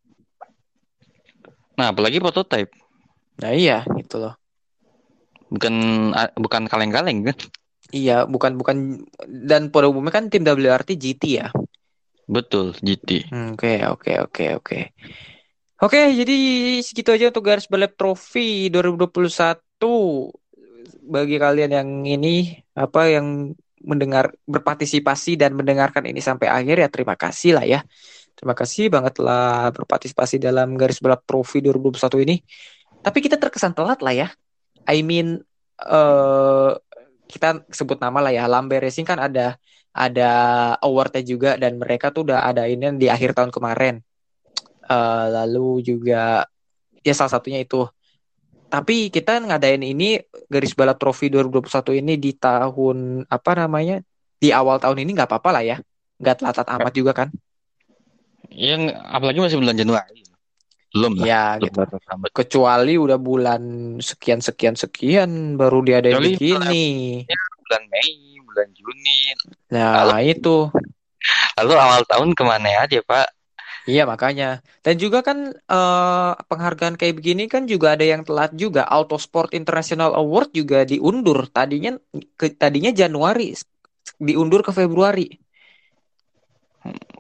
Nah, 1.76 1.92
apalagi 1.92 2.24
prototype. 2.24 2.72
Nah 3.44 3.52
iya 3.52 3.84
gitu 4.00 4.24
loh. 4.24 4.34
Bukan 5.52 5.76
bukan 6.40 6.64
kaleng-kaleng 6.72 7.28
kan? 7.28 7.38
Iya, 7.92 8.26
bukan 8.26 8.58
bukan 8.58 9.06
dan 9.46 9.70
pada 9.70 9.92
umumnya 9.92 10.16
kan 10.16 10.32
tim 10.32 10.42
WRT 10.42 10.98
GT 10.98 11.24
ya. 11.44 11.48
Betul, 12.26 12.74
GT. 12.82 13.30
Hmm, 13.30 13.54
Oke, 13.54 13.86
oke, 13.86 14.12
oke, 14.26 14.46
oke. 14.58 14.80
Oke, 15.76 16.02
jadi 16.16 16.36
segitu 16.82 17.14
aja 17.14 17.30
untuk 17.30 17.46
garis 17.46 17.70
balap 17.70 17.94
trofi 18.00 18.72
2021. 18.74 20.34
Bagi 21.06 21.38
kalian 21.38 21.72
yang 21.72 21.90
ini 22.04 22.58
apa 22.74 23.08
yang 23.10 23.54
mendengar 23.86 24.34
berpartisipasi 24.50 25.38
dan 25.38 25.54
mendengarkan 25.54 26.10
ini 26.10 26.18
sampai 26.18 26.50
akhir 26.50 26.82
ya 26.82 26.90
terima 26.90 27.14
kasih 27.14 27.62
lah 27.62 27.66
ya. 27.66 27.86
Terima 28.36 28.58
kasih 28.58 28.92
banget 28.92 29.22
telah 29.22 29.72
berpartisipasi 29.72 30.42
dalam 30.42 30.76
garis 30.76 31.00
balap 31.00 31.24
trofi 31.24 31.64
2021 31.64 32.26
ini. 32.26 32.36
Tapi 33.06 33.18
kita 33.22 33.38
terkesan 33.38 33.78
telat 33.78 34.02
lah 34.02 34.12
ya. 34.12 34.28
I 34.90 35.06
mean 35.06 35.40
eh 35.80 36.72
kita 37.30 37.64
sebut 37.72 38.02
nama 38.02 38.20
lah 38.26 38.34
ya. 38.34 38.44
Lambe 38.50 38.82
Racing 38.82 39.08
kan 39.08 39.22
ada 39.22 39.56
ada 39.96 40.32
awardnya 40.84 41.24
juga 41.24 41.56
dan 41.56 41.80
mereka 41.80 42.12
tuh 42.12 42.28
udah 42.28 42.44
ada 42.44 42.68
ini 42.68 43.00
di 43.00 43.08
akhir 43.08 43.32
tahun 43.38 43.54
kemarin. 43.56 44.04
Eh, 44.86 45.26
lalu 45.34 45.82
juga 45.82 46.46
ya 47.02 47.14
salah 47.18 47.34
satunya 47.34 47.64
itu. 47.64 47.88
Tapi 48.76 49.08
kita 49.08 49.40
ngadain 49.40 49.80
ini 49.80 50.20
garis 50.52 50.76
balap 50.76 51.00
trofi 51.00 51.32
2021 51.32 52.04
ini 52.04 52.20
di 52.20 52.36
tahun 52.36 53.24
apa 53.24 53.52
namanya? 53.56 54.04
Di 54.36 54.52
awal 54.52 54.84
tahun 54.84 55.00
ini 55.00 55.16
nggak 55.16 55.32
apa-apa 55.32 55.50
lah 55.56 55.64
ya. 55.64 55.78
Nggak 56.20 56.36
telat 56.44 56.68
amat 56.68 56.92
juga 56.92 57.12
kan. 57.16 57.32
Yang 58.52 58.92
apalagi 59.00 59.40
masih 59.40 59.64
bulan 59.64 59.80
Januari. 59.80 60.28
Belum 60.92 61.12
lah. 61.16 61.24
Ya 61.24 61.46
Belum 61.56 61.72
gitu. 61.72 61.80
amat. 61.88 62.30
Kecuali 62.36 62.94
udah 63.00 63.16
bulan 63.16 63.64
sekian 64.04 64.44
sekian 64.44 64.76
sekian 64.76 65.56
baru 65.56 65.80
diadain 65.80 66.20
Kecuali 66.20 66.36
begini. 66.36 66.84
Bulan 67.64 67.84
Mei, 67.88 68.12
bulan 68.44 68.68
Juni. 68.76 69.20
Nah, 69.72 70.20
itu. 70.20 70.68
Lalu 71.64 71.74
awal 71.80 72.04
tahun 72.12 72.36
ke 72.36 72.44
mana 72.44 72.84
aja, 72.84 73.00
Pak? 73.00 73.28
Iya 73.86 74.10
makanya. 74.10 74.66
Dan 74.82 74.98
juga 74.98 75.22
kan 75.22 75.54
eh, 75.54 76.32
penghargaan 76.50 76.98
kayak 76.98 77.16
begini 77.22 77.46
kan 77.46 77.70
juga 77.70 77.94
ada 77.94 78.06
yang 78.06 78.26
telat 78.26 78.52
juga. 78.58 78.82
Autosport 78.90 79.54
International 79.54 80.18
Award 80.18 80.58
juga 80.58 80.82
diundur. 80.90 81.46
Tadinya 81.54 81.94
ke, 82.34 82.50
tadinya 82.58 82.90
Januari 82.90 83.54
diundur 84.18 84.66
ke 84.66 84.74
Februari. 84.74 85.30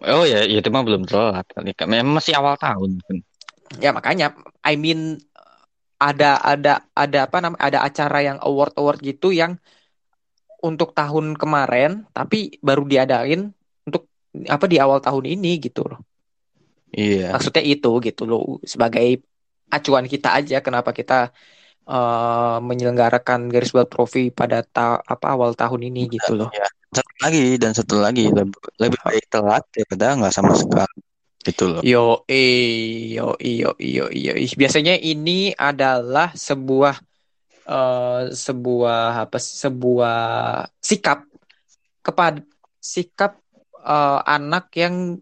Oh 0.06 0.26
ya, 0.26 0.46
ya 0.46 0.62
itu 0.62 0.70
mah 0.74 0.86
belum 0.86 1.06
telat 1.06 1.46
kali. 1.54 1.74
Memang 1.86 2.18
masih 2.18 2.34
awal 2.38 2.58
tahun 2.58 3.02
kan. 3.06 3.18
Ya 3.82 3.90
makanya 3.94 4.34
I 4.62 4.78
mean 4.78 5.22
ada 6.02 6.38
ada 6.42 6.86
ada 6.94 7.20
apa 7.26 7.38
namanya 7.42 7.62
ada 7.62 7.80
acara 7.86 8.20
yang 8.22 8.38
award 8.42 8.74
award 8.78 9.00
gitu 9.02 9.34
yang 9.34 9.58
untuk 10.62 10.98
tahun 10.98 11.38
kemarin 11.38 12.06
tapi 12.10 12.58
baru 12.62 12.86
diadain 12.90 13.54
untuk 13.86 14.10
apa 14.50 14.66
di 14.66 14.78
awal 14.82 15.02
tahun 15.02 15.26
ini 15.38 15.62
gitu 15.62 15.86
loh. 15.86 16.02
Iya. 16.96 17.36
Maksudnya 17.36 17.64
itu 17.64 17.92
gitu 18.00 18.24
loh 18.24 18.64
sebagai 18.64 19.20
acuan 19.68 20.08
kita 20.08 20.32
aja 20.40 20.64
kenapa 20.64 20.96
kita 20.96 21.36
eh, 21.84 22.58
menyelenggarakan 22.64 23.52
garis 23.52 23.76
balap 23.76 23.92
trofi 23.92 24.32
pada 24.32 24.64
ta- 24.64 25.04
apa 25.04 25.36
awal 25.36 25.52
tahun 25.54 25.92
ini 25.92 26.16
gitu 26.16 26.32
loh. 26.40 26.50
Ya. 26.56 26.66
Satu 26.96 27.12
lagi 27.20 27.44
dan 27.60 27.72
satu 27.76 27.96
lagi 28.00 28.32
lebih, 28.32 28.56
lebih 28.80 29.00
baik 29.04 29.26
telat 29.28 29.68
daripada 29.76 30.16
nggak 30.16 30.32
sama 30.32 30.56
sekali 30.56 30.96
gitu 31.44 31.64
loh. 31.68 31.82
Yo, 31.84 32.24
eh, 32.32 33.12
yo, 33.20 33.36
yo, 33.38 33.76
yo, 33.76 34.06
yo. 34.10 34.34
Biasanya 34.56 34.96
ini 34.96 35.52
adalah 35.52 36.32
sebuah 36.32 36.96
eh, 37.68 38.22
sebuah 38.32 39.28
apa 39.28 39.38
sebuah 39.38 40.20
sikap 40.80 41.28
kepada 42.00 42.40
sikap 42.80 43.36
eh, 43.84 44.20
anak 44.24 44.72
yang 44.80 45.20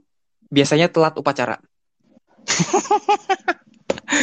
biasanya 0.53 0.93
telat 0.93 1.17
upacara. 1.17 1.57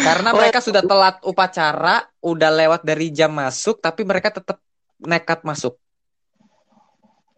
Karena 0.07 0.31
mereka 0.31 0.63
sudah 0.63 0.87
telat 0.87 1.19
upacara, 1.27 2.07
udah 2.23 2.51
lewat 2.55 2.87
dari 2.87 3.11
jam 3.11 3.35
masuk, 3.35 3.83
tapi 3.83 4.07
mereka 4.07 4.31
tetap 4.31 4.63
nekat 5.03 5.43
masuk. 5.43 5.75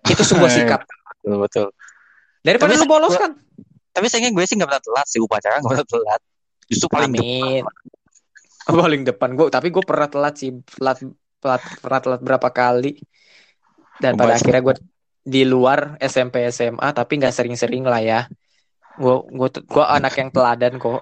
Itu 0.05 0.21
sebuah 0.21 0.51
sikap. 0.61 0.85
Betul, 0.85 1.37
betul. 1.41 1.67
Daripada 2.45 2.77
Tapi 2.77 2.83
lu 2.85 2.87
bolos 2.91 3.17
kan. 3.17 3.33
Tapi 3.93 4.07
sayangnya 4.09 4.33
gue 4.37 4.45
sih 4.45 4.57
nggak 4.57 4.69
pernah 4.69 4.85
telat 4.85 5.07
sih 5.09 5.21
upacara 5.21 5.61
nggak 5.63 5.73
pernah 5.73 5.89
telat. 5.89 6.21
Justru 6.69 6.87
paling 6.93 7.13
depan. 7.17 7.25
Amin. 7.25 7.65
Paling 8.63 9.03
depan 9.03 9.35
gue, 9.35 9.51
tapi 9.51 9.75
gue 9.75 9.83
pernah 9.83 10.07
telat 10.07 10.39
sih, 10.39 10.55
telat, 10.79 11.03
telat, 11.43 11.63
pernah 11.83 11.99
telat 11.99 12.23
berapa 12.23 12.47
kali. 12.47 12.95
Dan 13.99 14.15
pada 14.15 14.39
akhirnya 14.39 14.63
gue 14.63 14.75
di 15.27 15.43
luar 15.43 15.99
SMP 15.99 16.47
SMA, 16.47 16.95
tapi 16.95 17.19
nggak 17.19 17.35
sering-sering 17.35 17.83
lah 17.83 17.99
ya. 17.99 18.21
Gue 19.01 19.15
gue 19.25 19.49
gue 19.65 19.85
anak 19.85 20.13
yang 20.21 20.29
teladan 20.35 20.77
kok, 20.77 21.01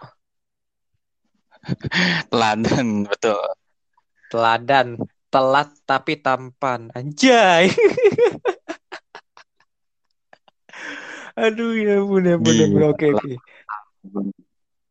Teladan 2.31 3.05
betul. 3.11 3.41
teladan, 4.31 4.89
telat 5.29 5.69
tapi 5.85 6.23
tampan, 6.23 6.89
anjay. 6.95 7.67
Aduh 11.41 11.73
ya 11.79 11.99
ampun 12.03 12.23
ya 12.27 12.35
ampun, 12.37 12.55
ya 12.55 12.65
ampun. 12.69 12.83
Oke 12.91 13.07
oke. 13.15 13.33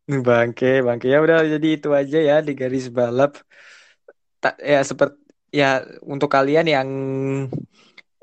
Bangke, 0.10 0.82
bangke 0.82 1.08
ya 1.14 1.22
udah 1.22 1.46
jadi 1.46 1.68
itu 1.78 1.90
aja 1.94 2.18
ya 2.18 2.36
di 2.42 2.52
garis 2.58 2.90
balap. 2.90 3.38
Tak 4.42 4.58
ya 4.60 4.82
seperti 4.82 5.16
ya 5.54 5.82
untuk 6.06 6.30
kalian 6.32 6.66
yang 6.66 6.90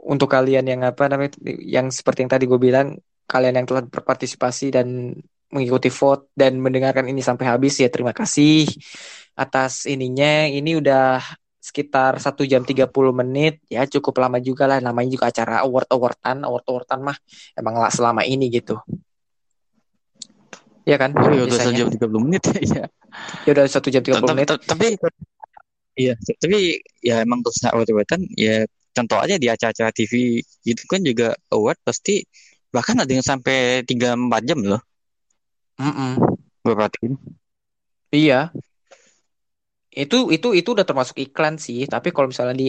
untuk 0.06 0.28
kalian 0.30 0.66
yang 0.66 0.80
apa 0.86 1.06
namanya 1.10 1.34
yang 1.62 1.90
seperti 1.90 2.26
yang 2.26 2.32
tadi 2.32 2.44
gue 2.46 2.58
bilang 2.58 2.98
kalian 3.26 3.62
yang 3.62 3.66
telah 3.66 3.82
berpartisipasi 3.84 4.70
dan 4.74 5.12
mengikuti 5.50 5.90
vote 5.90 6.30
dan 6.34 6.58
mendengarkan 6.58 7.06
ini 7.06 7.22
sampai 7.22 7.46
habis 7.46 7.78
ya 7.78 7.86
terima 7.90 8.10
kasih 8.14 8.66
atas 9.38 9.86
ininya. 9.86 10.46
Ini 10.50 10.78
udah 10.80 11.22
sekitar 11.58 12.18
satu 12.22 12.46
jam 12.46 12.62
30 12.62 12.86
menit. 13.10 13.58
Ya 13.66 13.82
cukup 13.86 14.22
lama 14.22 14.38
juga 14.38 14.70
lah. 14.70 14.78
Namanya 14.78 15.10
juga 15.18 15.24
acara 15.30 15.62
award 15.66 15.90
awardan 15.90 16.46
award 16.46 16.64
awardan 16.70 17.00
mah 17.02 17.18
emang 17.58 17.74
lah 17.78 17.90
selama 17.90 18.22
ini 18.22 18.46
gitu. 18.50 18.78
Ya 20.86 20.96
kan? 21.02 21.10
Oh 21.18 21.26
iya 21.34 21.42
udah 21.50 21.58
biasanya. 21.58 21.90
sejam 21.90 21.90
30 21.90 22.24
menit. 22.26 22.42
Ya. 22.46 22.54
Iya. 22.66 22.84
ya 23.48 23.50
udah 23.56 23.64
satu 23.64 23.88
jam 23.88 24.02
30 24.04 24.12
Tapi, 24.12 24.28
menit. 24.36 24.48
tapi 24.68 24.86
iya, 25.96 26.12
tapi 26.36 26.76
ya 27.00 27.24
emang 27.24 27.40
terus 27.40 27.64
award-awardan 27.64 28.20
ya 28.36 28.68
contoh 28.92 29.16
aja 29.24 29.40
di 29.40 29.48
acara-acara 29.48 29.88
TV 29.88 30.44
itu 30.68 30.82
kan 30.84 31.00
juga 31.00 31.32
award 31.48 31.80
pasti 31.80 32.20
bahkan 32.74 32.96
ada 32.98 33.12
yang 33.12 33.24
sampai 33.24 33.86
3 33.86 34.16
4 34.16 34.42
jam 34.46 34.60
loh. 34.62 34.82
Mm-mm. 35.76 36.18
Gue 36.64 36.74
perhatiin. 36.74 37.14
Iya, 38.14 38.54
itu 39.96 40.28
itu 40.28 40.52
itu 40.52 40.68
udah 40.76 40.84
termasuk 40.84 41.16
iklan 41.16 41.56
sih. 41.56 41.88
Tapi 41.88 42.12
kalau 42.12 42.28
misalnya 42.28 42.52
di, 42.52 42.68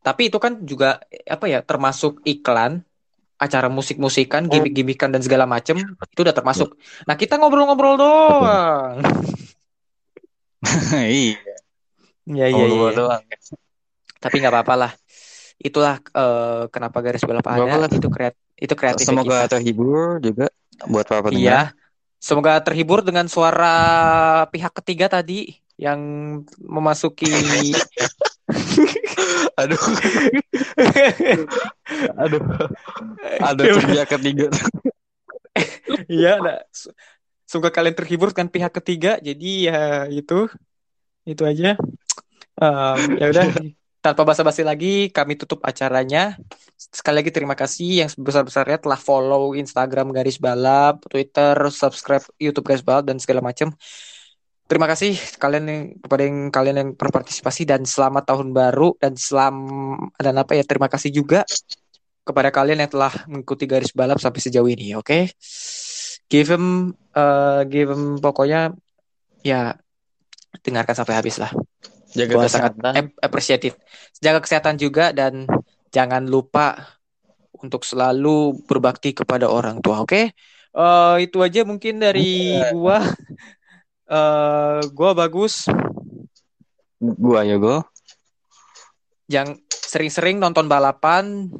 tapi 0.00 0.30
itu 0.30 0.38
kan 0.38 0.62
juga 0.62 1.02
apa 1.26 1.50
ya 1.50 1.60
termasuk 1.66 2.22
iklan 2.22 2.86
acara 3.38 3.66
musik-musikan, 3.70 4.46
gimmick-gimmickan 4.46 5.10
dan 5.14 5.22
segala 5.22 5.46
macem 5.46 5.78
itu 5.78 6.20
udah 6.22 6.34
termasuk. 6.34 6.78
Nah 7.06 7.18
kita 7.18 7.38
ngobrol-ngobrol 7.38 7.98
doang. 7.98 9.02
iya. 11.02 11.38
Iya 12.28 12.46
iya 12.46 12.64
Ngobrol 12.66 12.90
iya. 12.94 12.98
doang. 12.98 13.22
Tapi 14.18 14.34
nggak 14.38 14.54
apa-apa 14.54 14.74
lah. 14.78 14.92
Itulah 15.58 15.98
eh, 15.98 16.62
kenapa 16.70 16.98
garis 17.02 17.22
balap 17.26 17.46
ada. 17.46 17.90
Itu 17.90 18.10
kreat 18.10 18.38
itu 18.58 18.74
kreatif 18.74 19.06
Semoga 19.06 19.46
kita. 19.46 19.56
terhibur 19.56 20.18
juga 20.18 20.46
buat 20.86 21.06
para 21.06 21.22
pendengar. 21.24 21.42
Iya. 21.42 21.60
Semoga 22.18 22.58
terhibur 22.58 23.06
dengan 23.06 23.30
suara 23.30 23.78
pihak 24.50 24.74
ketiga 24.82 25.06
tadi 25.06 25.62
yang 25.78 26.00
memasuki 26.58 27.30
Aduh, 29.58 29.76
aduh, 32.22 32.42
ada 33.42 33.62
pihak 33.62 34.08
ketiga. 34.08 34.46
Iya, 36.06 36.38
nah, 36.38 36.62
semoga 37.42 37.74
kalian 37.74 37.98
terhibur 37.98 38.30
dengan 38.30 38.46
pihak 38.46 38.70
ketiga. 38.78 39.18
Jadi 39.18 39.66
ya 39.66 40.06
itu, 40.06 40.46
itu 41.26 41.42
aja. 41.42 41.74
Em, 42.54 43.18
ya 43.18 43.26
udah, 43.34 43.46
tanpa 43.98 44.22
basa-basi 44.22 44.62
lagi, 44.62 45.10
kami 45.10 45.34
tutup 45.34 45.58
acaranya. 45.66 46.38
Sekali 46.78 47.20
lagi 47.22 47.30
terima 47.34 47.58
kasih 47.58 48.06
yang 48.06 48.10
sebesar-besarnya 48.10 48.78
telah 48.78 48.98
follow 48.98 49.58
Instagram 49.58 50.14
Garis 50.14 50.38
Balap, 50.38 51.02
Twitter, 51.10 51.54
subscribe 51.74 52.22
YouTube 52.38 52.66
Garis 52.70 52.86
Balap 52.86 53.10
dan 53.10 53.18
segala 53.18 53.42
macam. 53.42 53.74
Terima 54.68 54.84
kasih 54.84 55.16
kalian 55.40 55.64
yang 55.64 55.82
kepada 56.04 56.22
yang 56.28 56.38
kalian 56.52 56.76
yang 56.76 56.90
berpartisipasi 56.92 57.64
dan 57.64 57.88
selamat 57.88 58.28
tahun 58.28 58.52
baru 58.52 59.00
dan 59.00 59.16
selam 59.16 59.56
dan 60.20 60.36
apa 60.36 60.60
ya 60.60 60.64
terima 60.68 60.92
kasih 60.92 61.08
juga 61.08 61.48
kepada 62.20 62.52
kalian 62.52 62.84
yang 62.84 62.92
telah 62.92 63.08
mengikuti 63.24 63.64
garis 63.64 63.96
balap 63.96 64.20
sampai 64.20 64.44
sejauh 64.44 64.68
ini, 64.68 64.92
oke? 64.92 65.32
Give 66.28 66.48
him, 66.52 66.92
uh, 67.16 67.64
give 67.64 67.88
him 67.88 68.20
pokoknya 68.20 68.76
ya 69.40 69.80
dengarkan 70.60 70.92
sampai 70.92 71.16
habis 71.16 71.40
lah. 71.40 71.48
Jaga 72.16 72.34
Gua 72.36 72.44
sangat 72.48 72.72
kesehatan. 72.76 72.92
ap- 72.96 73.18
appreciative. 73.20 73.74
Jaga 74.20 74.40
kesehatan 74.44 74.76
juga 74.80 75.12
dan 75.12 75.44
jangan 75.92 76.24
lupa 76.24 76.96
untuk 77.58 77.82
selalu 77.82 78.54
berbakti 78.68 79.12
kepada 79.12 79.50
orang 79.50 79.82
tua, 79.82 80.04
oke? 80.06 80.30
Eh, 80.68 81.14
itu 81.24 81.38
aja 81.42 81.64
mungkin 81.66 81.98
dari 82.00 82.60
gua. 82.72 83.02
Eh, 84.08 84.80
gua 84.96 85.10
bagus. 85.12 85.68
Gua 86.98 87.44
ya 87.44 87.60
go. 87.60 87.84
Yang 89.28 89.60
sering-sering 89.70 90.40
nonton 90.40 90.64
balapan 90.68 91.52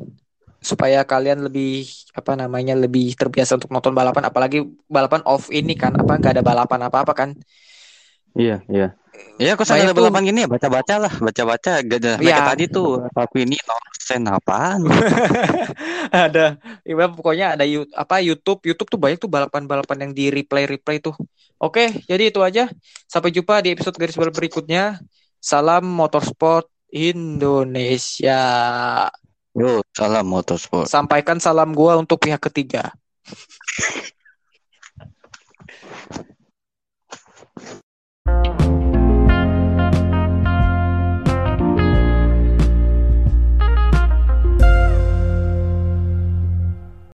supaya 0.58 1.06
kalian 1.06 1.46
lebih 1.46 1.86
apa 2.18 2.34
namanya 2.34 2.74
lebih 2.74 3.14
terbiasa 3.14 3.54
untuk 3.56 3.70
nonton 3.70 3.94
balapan 3.94 4.26
apalagi 4.26 4.66
balapan 4.90 5.22
off 5.22 5.54
ini 5.54 5.78
kan 5.78 5.94
apa 5.94 6.18
nggak 6.18 6.34
ada 6.34 6.42
balapan 6.42 6.80
apa 6.82 6.98
apa 7.06 7.12
kan 7.14 7.30
Iya, 8.34 8.66
iya. 8.66 8.97
Iya, 9.38 9.54
aku 9.54 9.62
nah, 9.62 9.68
sengaja 9.70 9.94
bilang 9.94 10.26
gini 10.26 10.42
ya 10.42 10.48
baca-baca 10.50 10.94
lah, 10.98 11.12
baca-baca 11.14 11.78
gak 11.86 11.98
ada. 12.02 12.18
Ya. 12.18 12.42
tadi 12.42 12.66
tuh 12.66 13.06
tapi 13.14 13.46
ini 13.46 13.54
nonsen 13.62 14.26
apaan? 14.26 14.82
ada, 16.26 16.58
ya, 16.82 17.06
pokoknya 17.06 17.54
ada 17.54 17.64
apa 17.94 18.18
YouTube, 18.18 18.66
YouTube 18.66 18.90
tuh 18.90 18.98
banyak 18.98 19.22
tuh 19.22 19.30
balapan-balapan 19.30 20.10
yang 20.10 20.12
di 20.14 20.34
replay 20.34 20.66
replay 20.66 20.98
tuh. 20.98 21.14
Oke, 21.62 22.02
jadi 22.10 22.34
itu 22.34 22.42
aja. 22.42 22.66
Sampai 23.06 23.30
jumpa 23.30 23.62
di 23.62 23.78
episode 23.78 23.94
garis 23.94 24.18
bawah 24.18 24.34
berikutnya. 24.34 24.98
Salam 25.38 25.86
motorsport 25.86 26.66
Indonesia. 26.90 28.42
Yo, 29.54 29.86
salam 29.94 30.26
motorsport. 30.26 30.90
Sampaikan 30.90 31.38
salam 31.38 31.74
gua 31.78 31.94
untuk 31.94 32.18
pihak 32.18 32.42
ketiga. 32.50 32.90